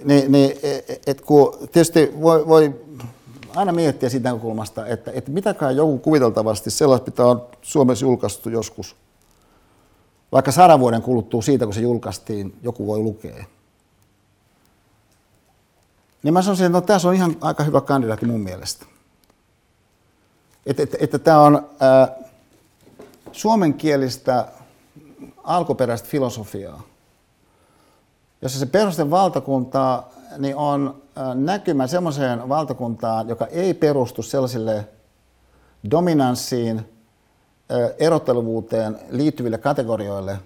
Niin, 0.04 0.32
niin 0.32 0.58
et, 0.62 1.02
et 1.06 1.20
kun 1.20 1.58
tietysti 1.72 2.12
voi, 2.20 2.46
voi 2.46 2.80
aina 3.56 3.72
miettiä 3.72 4.08
siitä 4.08 4.28
näkökulmasta, 4.28 4.86
että, 4.86 5.10
että 5.14 5.30
mitäkään 5.30 5.76
joku 5.76 5.98
kuviteltavasti 5.98 6.70
sellaista 6.70 7.04
pitää 7.04 7.26
on 7.26 7.46
Suomessa 7.62 8.04
julkaistu 8.04 8.50
joskus. 8.50 8.96
Vaikka 10.32 10.52
sadan 10.52 10.80
vuoden 10.80 11.02
kuluttua 11.02 11.42
siitä, 11.42 11.64
kun 11.64 11.74
se 11.74 11.80
julkaistiin, 11.80 12.58
joku 12.62 12.86
voi 12.86 12.98
lukea. 12.98 13.44
Niin 16.22 16.34
mä 16.34 16.42
sanoisin, 16.42 16.66
että 16.66 16.78
no, 16.78 16.80
tässä 16.80 17.08
on 17.08 17.14
ihan 17.14 17.36
aika 17.40 17.64
hyvä 17.64 17.80
kandidaatti 17.80 18.26
mun 18.26 18.40
mielestä. 18.40 18.86
Että, 20.66 20.82
että, 20.82 20.96
että 21.00 21.18
tämä 21.18 21.40
on 21.40 21.70
ää, 21.80 22.08
suomenkielistä 23.32 24.48
alkuperäistä 25.44 26.08
filosofiaa, 26.08 26.82
jossa 28.42 28.58
se 28.58 28.66
perusten 28.66 29.10
valtakunta 29.10 30.02
niin 30.38 30.56
on 30.56 31.02
näkymä 31.34 31.86
semmoiseen 31.86 32.48
valtakuntaan, 32.48 33.28
joka 33.28 33.46
ei 33.46 33.74
perustu 33.74 34.22
sellaisille 34.22 34.88
dominanssiin, 35.90 36.95
erottelevuuteen 37.98 38.98
liittyville 39.10 39.58
kategorioille, 39.58 40.38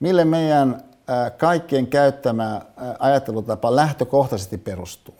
mille 0.00 0.24
meidän 0.24 0.84
kaikkien 1.38 1.86
käyttämä 1.86 2.60
ajattelutapa 2.98 3.76
lähtökohtaisesti 3.76 4.58
perustuu. 4.58 5.14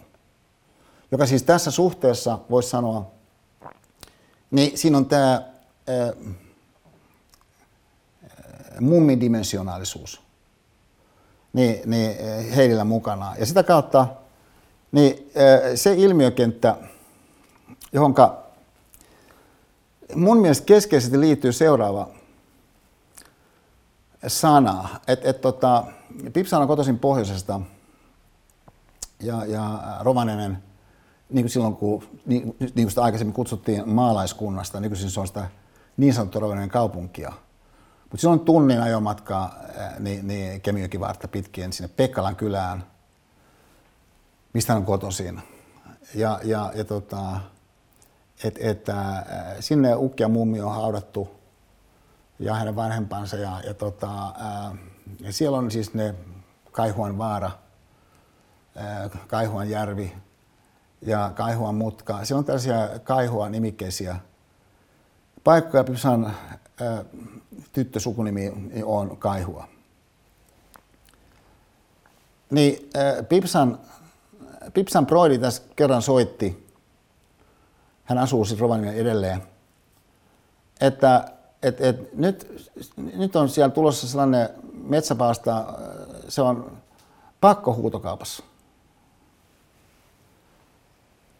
Joka 1.10 1.26
siis 1.26 1.42
tässä 1.42 1.70
suhteessa 1.70 2.38
voisi 2.50 2.68
sanoa, 2.68 3.10
niin 4.50 4.78
siinä 4.78 4.96
on 4.96 5.06
tämä 5.06 5.42
mummidimensionaalisuus 8.80 10.20
niin, 11.52 11.80
niin 11.86 12.16
heillä 12.56 12.84
mukana. 12.84 13.34
Ja 13.38 13.46
sitä 13.46 13.62
kautta 13.62 14.06
niin 14.92 15.30
se 15.74 15.94
ilmiökenttä, 15.94 16.76
johonka 17.92 18.42
mun 20.14 20.40
mielestä 20.40 20.64
keskeisesti 20.64 21.20
liittyy 21.20 21.52
seuraava 21.52 22.08
sana. 24.26 24.88
Että 25.08 25.30
et, 25.30 25.40
tota, 25.40 25.84
Pipsana 26.32 26.62
on 26.62 26.68
kotoisin 26.68 26.98
pohjoisesta 26.98 27.60
ja, 29.22 29.44
ja 29.44 29.82
Rovaniemen, 30.00 30.62
niin 31.30 31.44
kuin 31.44 31.50
silloin 31.50 31.76
kun, 31.76 32.04
niin, 32.26 32.56
niin 32.60 32.72
kuin 32.74 32.90
sitä 32.90 33.02
aikaisemmin 33.02 33.34
kutsuttiin 33.34 33.88
maalaiskunnasta, 33.88 34.80
nykyisin 34.80 35.10
se 35.10 35.20
on 35.20 35.26
sitä 35.26 35.48
niin 35.96 36.14
sanottua 36.14 36.40
Rovaniemen 36.40 36.70
kaupunkia– 36.70 37.32
mutta 38.10 38.20
silloin 38.20 38.40
tunnin 38.40 38.80
ajomatkaa 38.80 39.54
niin, 39.98 40.28
niin 40.28 40.60
Kemijokivartta 40.60 41.28
pitkien 41.28 41.72
sinne 41.72 41.90
Pekkalan 41.96 42.36
kylään, 42.36 42.84
mistä 44.52 44.74
on 44.74 44.84
kotoisin. 44.84 45.42
Ja, 46.14 46.40
ja, 46.44 46.72
ja 46.74 46.84
tota, 46.84 47.40
et, 48.44 48.58
et, 48.60 48.88
äh, 48.88 48.96
sinne 49.60 49.94
ukki 49.94 50.22
ja 50.22 50.28
mummi 50.28 50.60
on 50.60 50.74
haudattu 50.74 51.28
ja 52.38 52.54
hänen 52.54 52.76
vanhempansa. 52.76 53.36
Ja, 53.36 53.60
ja, 53.66 53.74
tota, 53.74 54.26
äh, 54.26 54.78
ja 55.20 55.32
siellä 55.32 55.58
on 55.58 55.70
siis 55.70 55.94
ne 55.94 56.14
Kaihuan 56.72 57.18
vaara, 57.18 57.50
äh, 58.76 59.10
Kaihuan 59.26 59.70
järvi 59.70 60.12
ja 61.02 61.32
Kaihuan 61.34 61.74
mutka. 61.74 62.24
Siellä 62.24 62.38
on 62.38 62.44
tällaisia 62.44 62.88
Kaihuan 63.04 63.52
nimikkeisiä 63.52 64.16
paikkoja, 65.44 65.84
on 66.12 66.26
äh, 66.26 67.04
tyttösukunimi 67.72 68.52
on 68.84 69.16
Kaihua. 69.16 69.68
Niin 72.50 72.90
äh, 72.96 73.28
Pipsan, 73.28 73.78
Pipsan 74.74 75.06
Broidi 75.06 75.38
tässä 75.38 75.62
kerran 75.76 76.02
soitti, 76.02 76.69
hän 78.10 78.18
asuu 78.18 78.44
siis 78.44 78.60
Rovaniemellä 78.60 79.00
edelleen, 79.00 79.42
että 80.80 81.32
et, 81.62 81.80
et 81.80 82.12
nyt, 82.14 82.62
nyt 82.96 83.36
on 83.36 83.48
siellä 83.48 83.74
tulossa 83.74 84.08
sellainen 84.08 84.48
metsäpaasta, 84.72 85.64
se 86.28 86.42
on 86.42 86.76
pakko 87.40 87.74
huutokaupassa. 87.74 88.42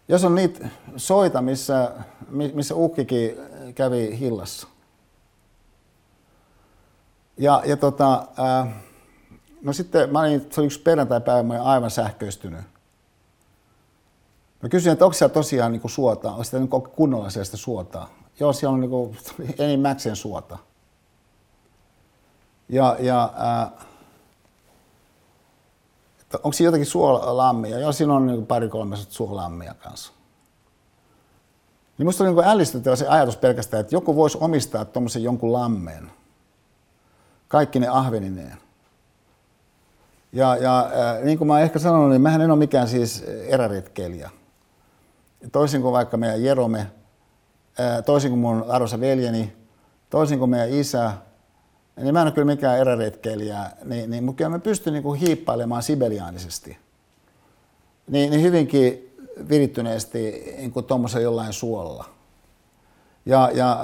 Jos 0.08 0.24
on 0.24 0.34
niitä 0.34 0.68
soita, 0.96 1.42
missä, 1.42 1.92
missä 2.30 2.74
ukkikin 2.74 3.36
kävi 3.74 4.18
hillassa, 4.18 4.68
ja, 7.38 7.62
ja 7.66 7.76
tota, 7.76 8.26
no 9.62 9.72
sitten 9.72 10.12
mä 10.12 10.20
olin, 10.20 10.46
se 10.50 10.60
oli 10.60 10.66
yksi 10.66 10.80
perjantaipäivä, 10.80 11.42
mä 11.42 11.54
olin 11.54 11.66
aivan 11.66 11.90
sähköistynyt. 11.90 12.60
Mä 14.62 14.68
kysyin, 14.68 14.92
että 14.92 15.04
onko 15.04 15.14
siellä 15.14 15.34
tosiaan 15.34 15.72
niin 15.72 15.90
suota, 15.90 16.30
onko 16.30 16.44
siellä 16.44 16.66
niin 16.66 16.82
kunnolla 16.82 17.30
siellä 17.30 17.44
sitä 17.44 17.56
suotaa. 17.56 18.10
Joo, 18.40 18.52
siellä 18.52 18.74
on 18.74 18.80
niin 19.38 19.54
enimmäkseen 19.58 20.16
suota. 20.16 20.58
Ja, 22.68 22.96
ja 23.00 23.32
ää, 23.36 23.70
onko 26.34 26.52
siinä 26.52 26.68
jotakin 26.68 26.86
suolammia? 26.86 27.78
Joo, 27.78 27.92
siinä 27.92 28.14
on 28.14 28.26
niin 28.26 28.46
pari 28.46 28.68
kolme 28.68 28.96
suolammia 28.96 29.74
kanssa. 29.74 30.12
Niin 31.98 32.06
musta 32.06 32.24
oli 32.24 32.32
niin 32.32 32.44
ällistyttävä 32.44 32.96
se 32.96 33.08
ajatus 33.08 33.36
pelkästään, 33.36 33.80
että 33.80 33.94
joku 33.94 34.16
voisi 34.16 34.38
omistaa 34.40 34.84
tuommoisen 34.84 35.22
jonkun 35.22 35.52
lammen. 35.52 36.10
Kaikki 37.48 37.80
ne 37.80 37.88
ahvenineen. 37.88 38.56
Ja, 40.32 40.56
ja 40.56 40.78
äh, 40.78 41.24
niin 41.24 41.38
kuin 41.38 41.48
mä 41.48 41.60
ehkä 41.60 41.78
sanonut, 41.78 42.10
niin 42.10 42.22
mähän 42.22 42.40
en 42.40 42.50
ole 42.50 42.58
mikään 42.58 42.88
siis 42.88 43.24
eräretkeilijä. 43.46 44.30
Toisin 45.52 45.82
kuin 45.82 45.92
vaikka 45.92 46.16
meidän 46.16 46.44
Jerome, 46.44 46.86
toisin 48.06 48.30
kuin 48.30 48.40
mun 48.40 48.64
arvoisa 48.68 49.00
veljeni, 49.00 49.52
toisin 50.10 50.38
kuin 50.38 50.50
meidän 50.50 50.70
isä, 50.70 51.12
niin 51.96 52.14
mä 52.14 52.20
en 52.20 52.26
ole 52.26 52.34
kyllä 52.34 52.46
mikään 52.46 52.78
eräretkeilijä, 52.78 53.70
niin, 53.84 54.10
niin, 54.10 54.24
mutta 54.24 54.38
kyllä 54.38 54.50
mä 54.50 54.58
pystyn 54.58 54.92
niin 54.92 55.02
kuin 55.02 55.20
hiippailemaan 55.20 55.82
sibeliaanisesti. 55.82 56.78
Niin, 58.08 58.30
niin 58.30 58.42
hyvinkin 58.42 59.16
virittyneesti 59.48 60.54
niin 60.56 60.72
kuin 60.72 60.84
tuommoisen 60.84 61.22
jollain 61.22 61.52
suolla. 61.52 62.04
Ja, 63.26 63.50
ja 63.54 63.78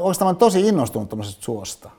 onko 0.00 0.14
tämä 0.18 0.34
tosi 0.34 0.68
innostunut 0.68 1.08
tuommoisesta 1.08 1.42
suosta? 1.42 1.90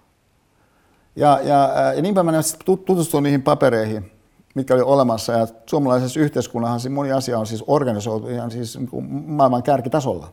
Ja, 1.16 1.40
ja, 1.44 1.70
ja 1.96 2.02
niinpä 2.02 2.24
mä 2.24 2.32
tutustuin 2.66 3.24
niihin 3.24 3.42
papereihin, 3.42 4.12
mitkä 4.58 4.74
oli 4.74 4.82
olemassa. 4.82 5.34
Ja 5.34 5.48
suomalaisessa 5.66 6.20
yhteiskunnassa 6.20 6.90
moni 6.90 7.12
asia 7.12 7.40
on 7.40 7.48
siis 7.48 7.64
organisoitu 7.68 8.30
ihan 8.30 8.52
siis 8.52 8.78
niin 8.78 8.90
maailman 9.28 9.64
kärkitasolla. 9.64 10.28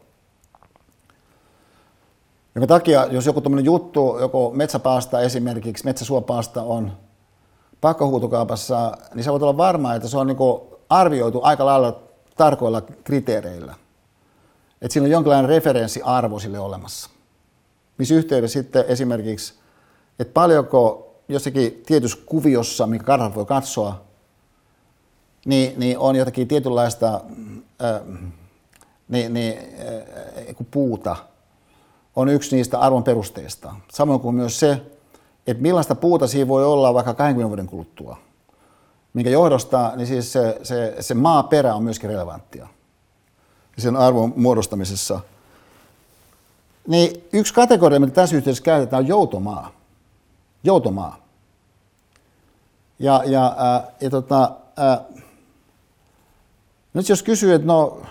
Jonka 2.54 2.66
takia, 2.66 3.06
jos 3.10 3.26
joku 3.26 3.40
tämmöinen 3.40 3.64
juttu, 3.64 4.18
joko 4.20 4.50
metsäpaasta 4.54 5.20
esimerkiksi, 5.20 5.84
metsäsuopaasta 5.84 6.62
on 6.62 6.92
pakkohuutokaupassa, 7.80 8.96
niin 9.14 9.24
sä 9.24 9.32
voit 9.32 9.42
olla 9.42 9.56
varma, 9.56 9.94
että 9.94 10.08
se 10.08 10.18
on 10.18 10.26
niin 10.26 10.38
arvioitu 10.88 11.40
aika 11.42 11.66
lailla 11.66 12.00
tarkoilla 12.36 12.80
kriteereillä. 12.80 13.74
Että 14.82 14.92
siinä 14.92 15.04
on 15.04 15.10
jonkinlainen 15.10 15.48
referenssiarvo 15.48 16.38
sille 16.38 16.58
olemassa. 16.58 17.10
Missä 17.98 18.14
yhteydessä 18.14 18.60
sitten 18.60 18.84
esimerkiksi, 18.88 19.54
että 20.18 20.32
paljonko 20.32 21.10
jossakin 21.28 21.82
tietyssä 21.86 22.18
kuviossa, 22.26 22.86
mikä 22.86 23.04
karhat 23.04 23.34
voi 23.34 23.46
katsoa, 23.46 24.04
niin, 25.44 25.80
niin 25.80 25.98
on 25.98 26.16
jotakin 26.16 26.48
tietynlaista 26.48 27.20
äh, 27.82 28.00
niin, 29.08 29.34
niin, 29.34 29.58
äh, 30.48 30.56
puuta, 30.70 31.16
on 32.16 32.28
yksi 32.28 32.56
niistä 32.56 32.78
arvon 32.78 33.04
perusteista. 33.04 33.74
Samoin 33.92 34.20
kuin 34.20 34.34
myös 34.34 34.60
se, 34.60 34.82
että 35.46 35.62
millaista 35.62 35.94
puuta 35.94 36.26
siinä 36.26 36.48
voi 36.48 36.64
olla 36.64 36.94
vaikka 36.94 37.14
20 37.14 37.48
vuoden 37.48 37.66
kuluttua. 37.66 38.16
Minkä 39.14 39.30
johdosta 39.30 39.92
niin 39.96 40.06
siis 40.06 40.32
se, 40.32 40.58
se, 40.62 40.96
se 41.00 41.14
maaperä 41.14 41.74
on 41.74 41.82
myöskin 41.82 42.10
relevanttia 42.10 42.68
sen 43.78 43.96
arvon 43.96 44.32
muodostamisessa. 44.36 45.20
Niin 46.88 47.24
yksi 47.32 47.54
kategoria, 47.54 48.00
mitä 48.00 48.12
tässä 48.12 48.36
yhteydessä 48.36 48.64
käytetään, 48.64 49.02
on 49.02 49.08
joutomaa. 49.08 49.70
Joutomaa. 50.64 51.16
Ja, 52.98 53.22
ja, 53.26 53.54
ää, 53.58 53.86
ja 54.00 54.10
tota, 54.10 54.52
ää, 54.76 55.00
nyt 56.94 57.08
jos 57.08 57.22
kysyy, 57.22 57.54
että 57.54 57.66
no, 57.66 58.02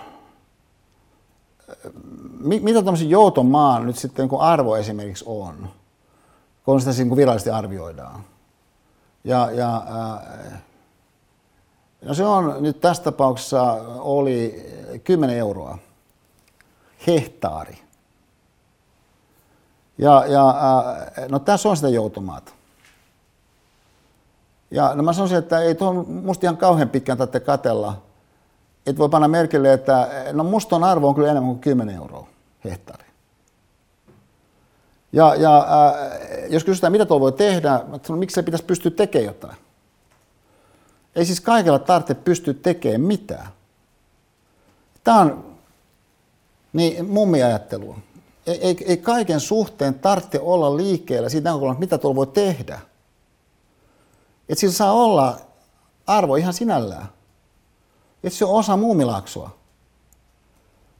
mitä 2.40 2.82
tämmöisen 2.82 3.10
joutomaan 3.10 3.86
nyt 3.86 3.96
sitten 3.96 4.28
kun 4.28 4.40
arvo 4.40 4.76
esimerkiksi 4.76 5.24
on, 5.28 5.68
kun 6.64 6.80
sitä 6.80 6.92
niin 6.92 7.16
virallisesti 7.16 7.50
arvioidaan. 7.50 8.24
Ja, 9.24 9.50
ja 9.50 9.82
no 12.04 12.14
se 12.14 12.24
on 12.24 12.56
nyt 12.60 12.80
tässä 12.80 13.02
tapauksessa 13.02 13.62
oli 13.98 14.66
10 15.04 15.36
euroa 15.36 15.78
hehtaari. 17.06 17.78
Ja, 19.98 20.24
ja 20.26 20.54
no 21.28 21.38
tässä 21.38 21.68
on 21.68 21.76
sitä 21.76 21.88
joutomaata. 21.88 22.52
Ja 24.70 24.94
no 24.94 25.02
mä 25.02 25.12
sanoisin, 25.12 25.38
että 25.38 25.60
ei 25.60 25.74
tuohon 25.74 26.10
musta 26.10 26.46
ihan 26.46 26.56
kauhean 26.56 26.88
pitkään 26.88 27.18
tarvitse 27.18 27.40
katella. 27.40 28.02
Että 28.86 28.98
voi 28.98 29.08
panna 29.08 29.28
merkille, 29.28 29.72
että 29.72 30.08
no 30.32 30.44
muston 30.44 30.84
arvo 30.84 31.08
on 31.08 31.14
kyllä 31.14 31.30
enemmän 31.30 31.50
kuin 31.50 31.60
10 31.60 31.94
euroa 31.94 32.28
hehtaari. 32.64 33.04
Ja, 35.12 35.34
ja 35.34 35.58
äh, 35.58 36.50
jos 36.50 36.64
kysytään, 36.64 36.92
mitä 36.92 37.06
tuolla 37.06 37.22
voi 37.22 37.32
tehdä, 37.32 37.80
sanon, 38.02 38.18
miksi 38.18 38.34
se 38.34 38.42
pitäisi 38.42 38.64
pystyä 38.64 38.90
tekemään 38.90 39.26
jotain? 39.26 39.56
Ei 41.16 41.26
siis 41.26 41.40
kaikella 41.40 41.78
tarvitse 41.78 42.14
pystyä 42.14 42.54
tekemään 42.54 43.00
mitään. 43.00 43.48
Tämä 45.04 45.20
on 45.20 45.56
niin 46.72 47.10
mummiajattelua. 47.10 47.98
Ei, 48.46 48.66
ei, 48.66 48.76
ei 48.86 48.96
kaiken 48.96 49.40
suhteen 49.40 49.94
tarvitse 49.94 50.40
olla 50.40 50.76
liikkeellä 50.76 51.28
siitä 51.28 51.48
näkökulmasta, 51.50 51.80
mitä 51.80 51.98
tuolla 51.98 52.16
voi 52.16 52.26
tehdä. 52.26 52.80
Että 54.48 54.60
sillä 54.60 54.74
saa 54.74 54.92
olla 54.92 55.38
arvo 56.06 56.36
ihan 56.36 56.54
sinällään. 56.54 57.08
Että 58.24 58.38
se 58.38 58.44
on 58.44 58.54
osa 58.54 58.76
muumilaaksoa. 58.76 59.50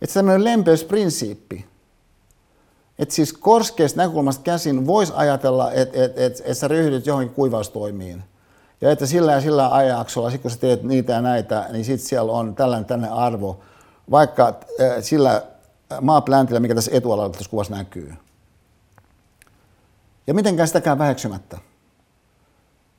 Että 0.02 0.14
tämmöinen 0.14 0.44
lempeysprinsiippi. 0.44 1.66
Että 2.98 3.14
siis 3.14 3.32
korskeasta 3.32 3.96
näkökulmasta 4.00 4.42
käsin 4.42 4.86
voisi 4.86 5.12
ajatella, 5.16 5.72
että 5.72 6.04
et, 6.04 6.18
et, 6.18 6.42
et 6.44 6.58
sä 6.58 6.68
ryhdyt 6.68 7.06
johonkin 7.06 7.34
kuivaustoimiin. 7.34 8.24
Ja 8.80 8.90
että 8.90 9.06
sillä 9.06 9.32
ja 9.32 9.40
sillä 9.40 9.74
ajaksolla, 9.74 10.38
kun 10.38 10.50
sä 10.50 10.58
teet 10.58 10.82
niitä 10.82 11.12
ja 11.12 11.22
näitä, 11.22 11.68
niin 11.72 11.84
sitten 11.84 12.08
siellä 12.08 12.32
on 12.32 12.54
tällainen 12.54 12.84
tänne 12.84 13.08
arvo. 13.08 13.60
Vaikka 14.10 14.48
äh, 14.48 14.54
sillä 15.00 15.42
maapläntillä, 16.00 16.60
mikä 16.60 16.74
tässä 16.74 16.90
etualalla 16.94 17.30
tässä 17.30 17.50
kuvassa 17.50 17.76
näkyy. 17.76 18.14
Ja 20.26 20.34
mitenkään 20.34 20.68
sitäkään 20.68 20.98
väheksymättä. 20.98 21.58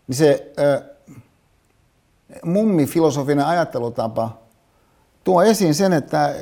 Niin 0.07 0.15
se 0.15 0.53
äh, 0.59 0.94
mummi 2.43 2.85
filosofinen 2.85 3.45
ajattelutapa– 3.45 4.29
tuo 5.25 5.43
esiin 5.43 5.75
sen, 5.75 5.93
että 5.93 6.35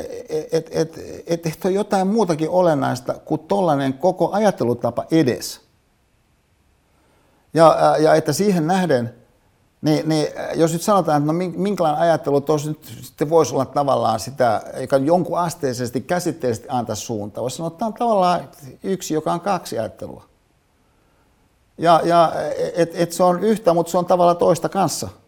et, 0.51 0.67
et, 0.71 0.97
et, 1.27 1.45
et 1.45 1.65
on 1.65 1.73
jotain 1.73 2.07
muutakin 2.07 2.49
olennaista 2.49 3.13
kuin 3.13 3.41
tollainen 3.41 3.93
koko 3.93 4.31
ajattelutapa 4.31 5.05
edes. 5.11 5.61
Ja, 7.53 7.95
ja 7.99 8.15
että 8.15 8.33
siihen 8.33 8.67
nähden, 8.67 9.13
niin, 9.81 10.09
niin 10.09 10.27
jos 10.55 10.73
nyt 10.73 10.81
sanotaan, 10.81 11.21
että 11.21 11.33
no 11.33 11.39
minkälainen 11.55 12.01
ajattelu 12.01 12.41
tuossa 12.41 12.69
nyt 12.69 12.97
sitten 13.01 13.29
voisi 13.29 13.53
olla 13.53 13.65
tavallaan 13.65 14.19
sitä, 14.19 14.61
joka 14.81 14.97
jonkun 14.97 15.39
asteisesti 15.39 16.01
käsitteellisesti 16.01 16.69
antaa 16.69 16.95
suuntaa, 16.95 17.41
voisi 17.41 17.57
sanoa, 17.57 17.67
että 17.67 17.79
tämä 17.79 17.87
on 17.87 17.93
tavallaan 17.93 18.49
yksi, 18.83 19.13
joka 19.13 19.33
on 19.33 19.41
kaksi 19.41 19.79
ajattelua. 19.79 20.23
Ja, 21.77 22.01
ja 22.03 22.31
että 22.75 22.97
et 22.97 23.11
se 23.11 23.23
on 23.23 23.43
yhtä, 23.43 23.73
mutta 23.73 23.91
se 23.91 23.97
on 23.97 24.05
tavallaan 24.05 24.37
toista 24.37 24.69
kanssa– 24.69 25.09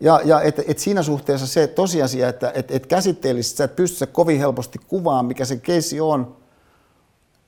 ja, 0.00 0.20
ja 0.24 0.40
et, 0.40 0.58
et 0.66 0.78
siinä 0.78 1.02
suhteessa 1.02 1.46
se 1.46 1.66
tosiasia, 1.66 2.28
että 2.28 2.52
et, 2.54 2.70
et 2.70 2.86
käsitteellisesti 2.86 3.56
sä 3.56 3.64
et 3.64 3.76
pysty 3.76 4.06
kovin 4.06 4.38
helposti 4.38 4.78
kuvaamaan, 4.88 5.26
mikä 5.26 5.44
se 5.44 5.56
keissi 5.56 6.00
on, 6.00 6.36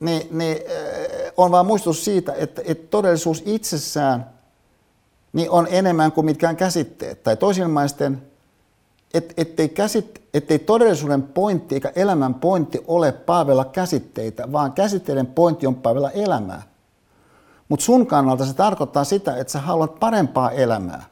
niin, 0.01 0.29
niin 0.31 0.57
äh, 0.57 1.33
on 1.37 1.51
vaan 1.51 1.67
muistutus 1.67 2.05
siitä, 2.05 2.33
että, 2.33 2.63
että 2.65 2.87
todellisuus 2.91 3.43
itsessään 3.47 4.31
niin 5.33 5.51
on 5.51 5.67
enemmän 5.71 6.13
kuin 6.13 6.25
mitkään 6.25 6.57
käsitteet. 6.57 7.23
Tai 7.23 7.37
toisinmaisten, 7.37 8.23
et, 9.15 9.35
ettei, 9.37 9.69
käsit, 9.69 10.23
ettei 10.35 10.59
todellisuuden 10.59 11.23
pointti 11.23 11.75
eikä 11.75 11.93
elämän 11.95 12.35
pointti 12.35 12.85
ole 12.87 13.13
paavella 13.13 13.65
käsitteitä, 13.65 14.53
vaan 14.53 14.73
käsitteiden 14.73 15.27
pointti 15.27 15.67
on 15.67 15.75
paavella 15.75 16.11
elämää. 16.11 16.63
Mutta 17.69 17.85
sun 17.85 18.07
kannalta 18.07 18.47
se 18.47 18.55
tarkoittaa 18.55 19.05
sitä, 19.05 19.37
että 19.37 19.53
sä 19.53 19.61
haluat 19.61 20.01
parempaa 20.01 20.51
elämää 20.51 21.10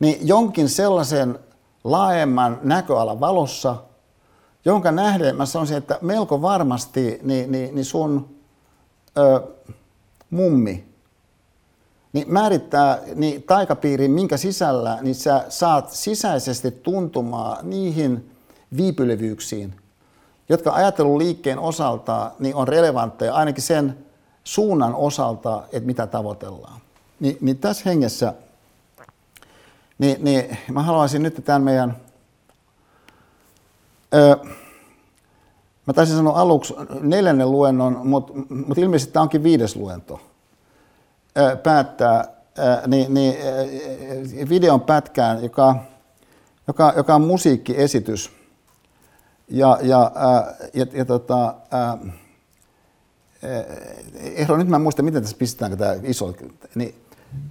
niin 0.00 0.28
jonkin 0.28 0.68
sellaisen 0.68 1.38
laajemman 1.84 2.60
näköalan 2.62 3.20
valossa, 3.20 3.76
jonka 4.64 4.92
nähden 4.92 5.36
mä 5.36 5.46
sanoisin, 5.46 5.76
että 5.76 5.98
melko 6.02 6.42
varmasti 6.42 7.20
niin, 7.22 7.52
niin, 7.52 7.74
niin 7.74 7.84
sun 7.84 8.28
ö, 9.18 9.42
mummi 10.30 10.88
niin 12.12 12.32
määrittää 12.32 12.98
niin 13.14 13.42
taikapiirin, 13.42 14.10
minkä 14.10 14.36
sisällä 14.36 14.98
niin 15.00 15.14
sä 15.14 15.44
saat 15.48 15.90
sisäisesti 15.90 16.70
tuntumaan 16.70 17.70
niihin 17.70 18.30
viipylevyyksiin, 18.76 19.74
jotka 20.48 20.72
ajattelun 20.72 21.18
liikkeen 21.18 21.58
osalta 21.58 22.30
niin 22.38 22.54
on 22.54 22.68
relevantteja 22.68 23.34
ainakin 23.34 23.62
sen 23.62 23.98
suunnan 24.44 24.94
osalta, 24.94 25.62
että 25.72 25.86
mitä 25.86 26.06
tavoitellaan. 26.06 26.80
Ni, 27.20 27.38
niin 27.40 27.58
tässä 27.58 27.82
hengessä– 27.90 28.34
niin, 29.98 30.24
niin 30.24 30.58
mä 30.72 30.82
haluaisin 30.82 31.22
nyt 31.22 31.44
tämän 31.44 31.62
meidän, 31.62 31.96
öö, 34.14 34.36
mä 35.86 35.92
taisin 35.94 36.16
sanoa 36.16 36.40
aluksi 36.40 36.74
neljännen 37.00 37.50
luennon, 37.50 38.06
mutta 38.06 38.32
mut 38.66 38.78
ilmeisesti 38.78 39.12
tämä 39.12 39.22
onkin 39.22 39.42
viides 39.42 39.76
luento, 39.76 40.20
öö, 41.38 41.56
päättää 41.56 42.38
niin, 42.86 43.14
niin, 43.14 43.34
videon 44.48 44.80
pätkään, 44.80 45.42
joka, 45.42 45.76
joka, 46.66 46.92
joka 46.96 47.14
on 47.14 47.22
musiikkiesitys, 47.22 48.30
Ja, 49.50 49.78
ja, 49.82 50.12
ää, 50.14 50.54
ja, 50.74 50.86
ja 50.92 51.04
tota, 51.04 51.54
ää, 51.70 51.98
Ehdo, 54.14 54.56
nyt 54.56 54.68
mä 54.68 54.76
en 54.76 54.82
muista, 54.82 55.02
miten 55.02 55.22
tässä 55.22 55.36
pistetäänkö 55.38 55.76
tämä 55.76 55.94
iso, 56.02 56.34
niin, 56.74 56.94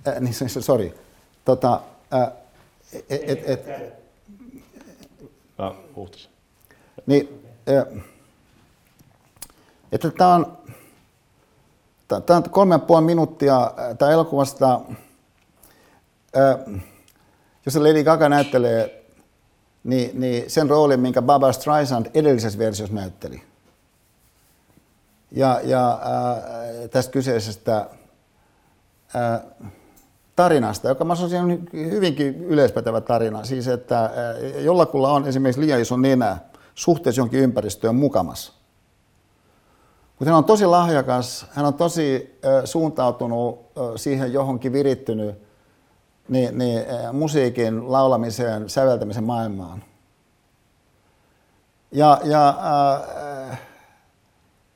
ää, 0.06 0.20
niin 0.20 0.34
sorry. 0.50 0.98
Tota, 1.46 1.82
ää, 2.12 2.32
et, 3.10 3.30
et, 3.30 3.50
et, 3.50 3.66
no, 5.58 5.76
puhtas. 5.96 6.30
Niin, 7.06 7.44
ää, 7.68 7.86
että 9.92 10.12
tämä 10.12 10.36
on, 10.36 10.58
tämä 12.08 12.38
on 12.38 12.50
kolme 12.50 12.76
ja 12.76 12.80
puoli 12.80 13.06
minuuttia 13.06 13.72
tämä 13.98 14.12
elokuvasta, 14.12 14.82
ää, 16.36 16.58
jos 17.66 17.76
Lady 17.76 18.04
Gaga 18.04 18.30
näyttelee 18.30 18.98
niin, 19.88 20.20
niin 20.20 20.52
sen 20.52 20.70
roolin, 20.70 21.00
minkä 21.00 21.22
Barbara 21.22 21.54
Streisand 21.54 22.06
edellisessä 22.14 22.60
versiossa 22.60 22.96
näytteli. 22.96 23.44
Ja, 25.32 25.62
ja 25.64 25.92
äh, 25.92 26.90
tästä 26.90 27.12
kyseisestä 27.12 27.78
äh, 29.16 29.72
tarinasta, 30.38 30.88
joka 30.88 31.06
mä 31.06 31.16
sanoisin 31.16 31.70
hyvinkin 31.74 32.44
yleispätevä 32.44 33.02
tarina, 33.02 33.44
siis 33.44 33.68
että 33.68 34.12
jollakulla 34.60 35.12
on 35.12 35.28
esimerkiksi 35.28 35.62
liian 35.62 35.82
iso 35.82 35.98
nenä 35.98 36.38
suhteessa 36.76 37.22
jonkin 37.22 37.40
ympäristöön 37.40 37.96
mukamassa. 37.96 38.54
Mutta 40.20 40.32
hän 40.32 40.38
on 40.38 40.46
tosi 40.46 40.66
lahjakas, 40.66 41.46
hän 41.52 41.66
on 41.66 41.74
tosi 41.74 42.40
suuntautunut 42.66 43.72
siihen 43.96 44.34
johonkin 44.34 44.74
virittynyt, 44.74 45.36
niin, 46.30 46.58
niin 46.58 46.86
musiikin 47.14 47.92
laulamiseen, 47.92 48.70
säveltämisen 48.70 49.24
maailmaan. 49.24 49.84
Ja, 51.92 52.20
ja, 52.24 52.50
äh, 53.50 53.60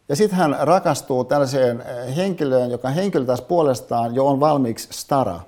ja 0.09 0.15
sitten 0.15 0.37
hän 0.37 0.57
rakastuu 0.59 1.23
tällaiseen 1.23 1.83
henkilöön, 2.15 2.71
joka 2.71 2.89
henkilö 2.89 3.25
taas 3.25 3.41
puolestaan 3.41 4.15
jo 4.15 4.27
on 4.27 4.39
valmiiksi 4.39 4.87
stara. 4.91 5.39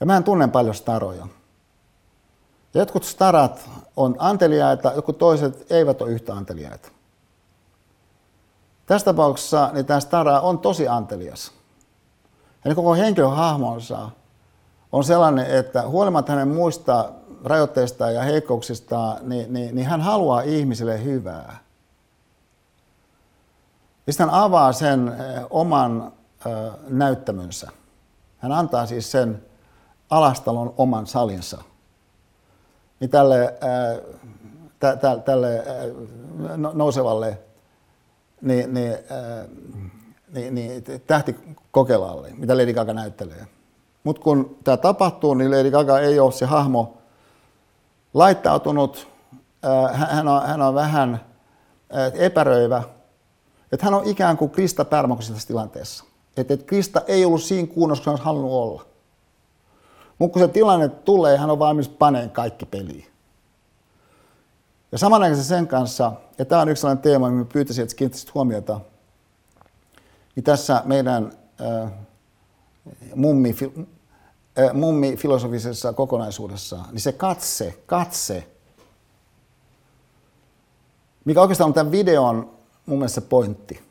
Ja 0.00 0.06
mä 0.06 0.16
en 0.16 0.24
tunne 0.24 0.48
paljon 0.48 0.74
staroja. 0.74 1.26
Ja 2.74 2.80
jotkut 2.80 3.04
starat 3.04 3.70
on 3.96 4.16
anteliaita, 4.18 4.92
jotkut 4.92 5.18
toiset 5.18 5.72
eivät 5.72 6.02
ole 6.02 6.10
yhtä 6.10 6.34
anteliaita. 6.34 6.88
Tässä 8.86 9.04
tapauksessa 9.04 9.70
niin 9.72 9.86
tämä 9.86 10.00
stara 10.00 10.40
on 10.40 10.58
tosi 10.58 10.88
antelias. 10.88 11.52
Ja 12.64 12.74
koko 12.74 12.94
henkilöhahmonsa 12.94 14.10
on 14.92 15.04
sellainen, 15.04 15.46
että 15.46 15.88
huolimatta 15.88 16.32
hänen 16.32 16.48
muista 16.48 17.12
rajoitteista 17.44 18.10
ja 18.10 18.22
heikkouksista, 18.22 19.16
niin, 19.22 19.52
niin, 19.52 19.74
niin 19.74 19.86
hän 19.86 20.00
haluaa 20.00 20.40
ihmisille 20.40 21.04
hyvää. 21.04 21.58
Ja 24.06 24.12
sitten 24.12 24.30
hän 24.30 24.40
avaa 24.40 24.72
sen 24.72 25.08
eh, 25.08 25.44
oman 25.50 26.12
ö, 26.46 26.70
näyttämönsä. 26.88 27.70
Hän 28.38 28.52
antaa 28.52 28.86
siis 28.86 29.10
sen 29.10 29.42
alastalon 30.10 30.74
oman 30.76 31.06
salinsa. 31.06 31.62
Niin 33.00 33.10
tälle, 33.10 33.54
tä, 34.78 34.96
tä, 34.96 35.16
tälle 35.24 35.64
nousevalle 36.74 37.38
niin, 38.42 38.74
niin, 38.74 38.94
niin, 40.32 40.54
niin, 40.54 40.84
tähtikokelalle, 41.06 42.30
mitä 42.36 42.56
Lady 42.56 42.72
Gaga 42.72 42.92
näyttelee. 42.92 43.46
Mutta 44.04 44.22
kun 44.22 44.58
tämä 44.64 44.76
tapahtuu, 44.76 45.34
niin 45.34 45.50
Lady 45.50 45.70
Gaga 45.70 45.98
ei 45.98 46.20
ole 46.20 46.32
se 46.32 46.46
hahmo 46.46 46.98
laittautunut, 48.14 49.08
hän 49.92 50.28
on, 50.28 50.42
hän 50.46 50.62
on 50.62 50.74
vähän 50.74 51.20
epäröivä, 52.14 52.82
että 53.72 53.86
hän 53.86 53.94
on 53.94 54.04
ikään 54.04 54.36
kuin 54.36 54.50
Krista 54.50 54.84
Pärmäkossa 54.84 55.32
tässä 55.32 55.48
tilanteessa. 55.48 56.04
Että, 56.36 56.54
että 56.54 56.66
Krista 56.66 57.00
ei 57.06 57.24
ollut 57.24 57.42
siinä 57.42 57.74
kunnossa, 57.74 58.04
kun 58.04 58.10
hän 58.10 58.12
olisi 58.12 58.24
halunnut 58.24 58.52
olla. 58.52 58.87
Mutta 60.18 60.32
kun 60.32 60.42
se 60.42 60.52
tilanne 60.52 60.88
tulee, 60.88 61.36
hän 61.36 61.50
on 61.50 61.58
valmis 61.58 61.88
paneen 61.88 62.30
kaikki 62.30 62.66
peliin. 62.66 63.06
Ja 64.92 64.98
samanaikaisesti 64.98 65.48
sen 65.48 65.68
kanssa, 65.68 66.12
ja 66.38 66.44
tämä 66.44 66.60
on 66.62 66.68
yksi 66.68 66.80
sellainen 66.80 67.02
teema, 67.02 67.30
mihin 67.30 67.46
pyytäisin, 67.46 67.82
että 67.82 67.96
kiinnittäisit 67.96 68.34
huomiota, 68.34 68.80
niin 70.36 70.44
tässä 70.44 70.82
meidän 70.84 71.32
äh, 71.60 71.92
mummi, 73.14 73.56
äh, 74.58 74.74
mummi 74.74 75.16
filosofisessa 75.16 75.92
kokonaisuudessa, 75.92 76.78
niin 76.90 77.00
se 77.00 77.12
katse, 77.12 77.82
katse, 77.86 78.48
mikä 81.24 81.40
oikeastaan 81.40 81.68
on 81.68 81.74
tämän 81.74 81.92
videon 81.92 82.50
mun 82.86 82.98
mielestä 82.98 83.20
pointti, 83.20 83.82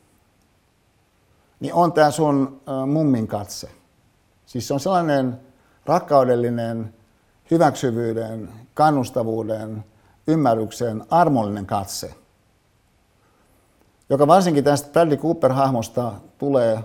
niin 1.60 1.74
on 1.74 1.92
tämä 1.92 2.10
sun 2.10 2.60
äh, 2.68 2.88
mummin 2.88 3.26
katse. 3.26 3.70
Siis 4.46 4.68
se 4.68 4.74
on 4.74 4.80
sellainen 4.80 5.40
rakkaudellinen, 5.88 6.94
hyväksyvyyden, 7.50 8.48
kannustavuuden, 8.74 9.84
ymmärryksen 10.26 11.04
armollinen 11.10 11.66
katse, 11.66 12.14
joka 14.10 14.26
varsinkin 14.26 14.64
tästä 14.64 14.90
Bradley 14.92 15.16
Cooper-hahmosta 15.16 16.12
tulee, 16.38 16.84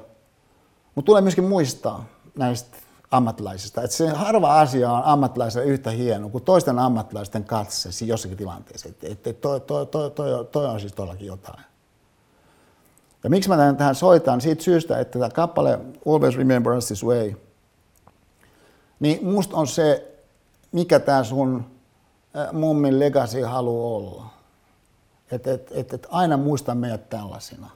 mutta 0.95 1.05
tulee 1.05 1.21
myöskin 1.21 1.43
muistaa 1.43 2.05
näistä 2.38 2.77
ammattilaisista. 3.11 3.81
Että 3.81 3.95
se 3.95 4.09
harva 4.09 4.59
asia 4.59 4.91
on 4.91 5.03
ammattilaisella 5.05 5.67
yhtä 5.67 5.91
hieno 5.91 6.30
kuin 6.30 6.43
toisten 6.43 6.80
ammattilaisten 6.80 7.43
katse 7.43 8.05
jossakin 8.05 8.38
tilanteessa. 8.38 8.89
Että 8.89 9.07
et, 9.07 9.27
et 9.27 9.41
toi, 9.41 9.59
toi, 9.59 9.85
toi, 9.85 10.11
toi, 10.11 10.45
toi 10.45 10.65
on 10.65 10.80
siis 10.80 10.93
todellakin 10.93 11.27
jotain. 11.27 11.63
Ja 13.23 13.30
miksi 13.30 13.49
mä 13.49 13.73
tähän 13.77 13.95
soitan? 13.95 14.41
Siitä 14.41 14.63
syystä, 14.63 14.99
että 14.99 15.19
tämä 15.19 15.30
kappale 15.30 15.80
Always 16.07 16.38
Remember 16.38 16.73
Us 16.73 16.85
This 16.85 17.05
Way, 17.05 17.34
niin 19.03 19.25
musta 19.25 19.57
on 19.57 19.67
se, 19.67 20.15
mikä 20.71 20.99
tämä 20.99 21.23
sun 21.23 21.65
mummin 22.53 22.99
legacy 22.99 23.41
haluaa 23.41 23.97
olla. 23.97 24.34
Että 25.31 25.53
et, 25.53 25.71
et, 25.71 25.93
et 25.93 26.07
aina 26.09 26.38
muista 26.38 26.75
meidät 26.75 27.09
tällaisina. 27.09 27.69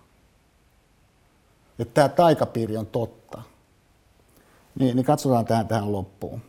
Että 1.79 1.93
tämä 1.93 2.09
taikapiiri 2.09 2.77
on 2.77 2.85
totta. 2.85 3.41
Niin, 4.79 4.95
niin 4.95 5.05
katsotaan 5.05 5.45
tähän, 5.45 5.67
tähän 5.67 5.91
loppuun. 5.91 6.41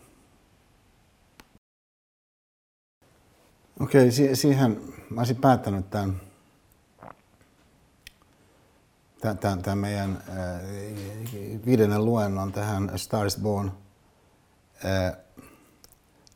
Okei, 3.80 4.12
si- 4.12 4.36
siihen 4.36 4.80
mä 5.10 5.20
olisin 5.20 5.36
päättänyt 5.36 5.90
tämän, 5.90 6.20
tämän, 9.20 9.62
tämän, 9.62 9.78
meidän 9.78 10.22
äh, 10.28 10.60
viidennen 11.66 12.04
luennon 12.04 12.52
tähän 12.52 12.90
Star 12.96 13.26
is 13.26 13.36
Born 13.36 13.70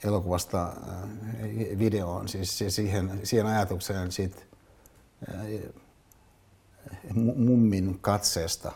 elokuvasta 0.05 0.63
äh, 0.63 1.79
videoon, 1.79 2.29
siis 2.29 2.59
siihen, 2.69 3.21
siihen 3.25 3.47
ajatukseen 3.47 4.13
siitä 4.13 4.37
äh, 5.35 5.47
mummin 7.37 7.99
katseesta, 8.01 8.73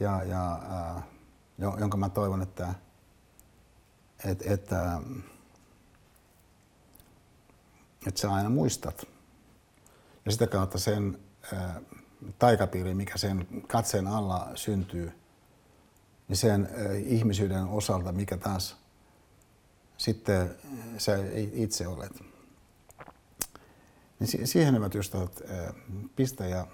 ja, 0.00 0.22
ja, 0.22 0.62
äh, 0.96 1.04
jonka 1.58 1.96
mä 1.96 2.08
toivon, 2.08 2.42
että, 2.42 2.74
että, 4.24 4.44
että, 4.54 5.00
että 8.06 8.20
sä 8.20 8.32
aina 8.32 8.48
muistat. 8.48 9.06
Ja 10.24 10.32
sitä 10.32 10.46
kautta 10.46 10.78
sen 10.78 11.18
taikapiiri, 12.38 12.94
mikä 12.94 13.18
sen 13.18 13.46
katseen 13.68 14.06
alla 14.06 14.50
syntyy, 14.54 15.12
niin 16.28 16.36
sen 16.36 16.68
ihmisyyden 17.06 17.64
osalta, 17.64 18.12
mikä 18.12 18.36
taas 18.36 18.76
sitten 19.96 20.56
sä 20.98 21.12
itse 21.52 21.86
olet. 21.86 22.12
Niin 24.20 24.46
siihen 24.46 24.74
hyvät 24.74 24.94
ystävät, 24.94 25.42
pistä 26.16 26.46
ja, 26.46 26.66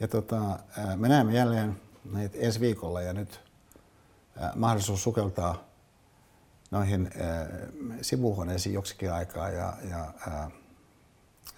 ja 0.00 0.08
tota, 0.08 0.58
me 0.96 1.08
näemme 1.08 1.34
jälleen 1.34 1.80
näitä 2.04 2.38
ensi 2.38 2.60
viikolla 2.60 3.02
ja 3.02 3.12
nyt 3.12 3.40
mahdollisuus 4.56 5.02
sukeltaa 5.02 5.64
noihin 6.70 7.10
sivuhuoneisiin 8.00 8.74
joksikin 8.74 9.12
aikaa 9.12 9.50
ja, 9.50 9.76
ja, 9.90 10.12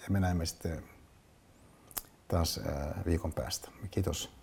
ja 0.03 0.09
me 0.09 0.19
näemme 0.19 0.45
sitten 0.45 0.83
taas 2.27 2.59
viikon 3.05 3.33
päästä. 3.33 3.69
Kiitos 3.91 4.34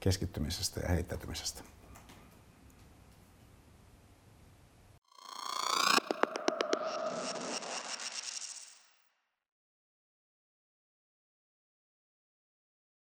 keskittymisestä 0.00 0.80
ja 0.80 0.88
heittäytymisestä. 0.88 1.62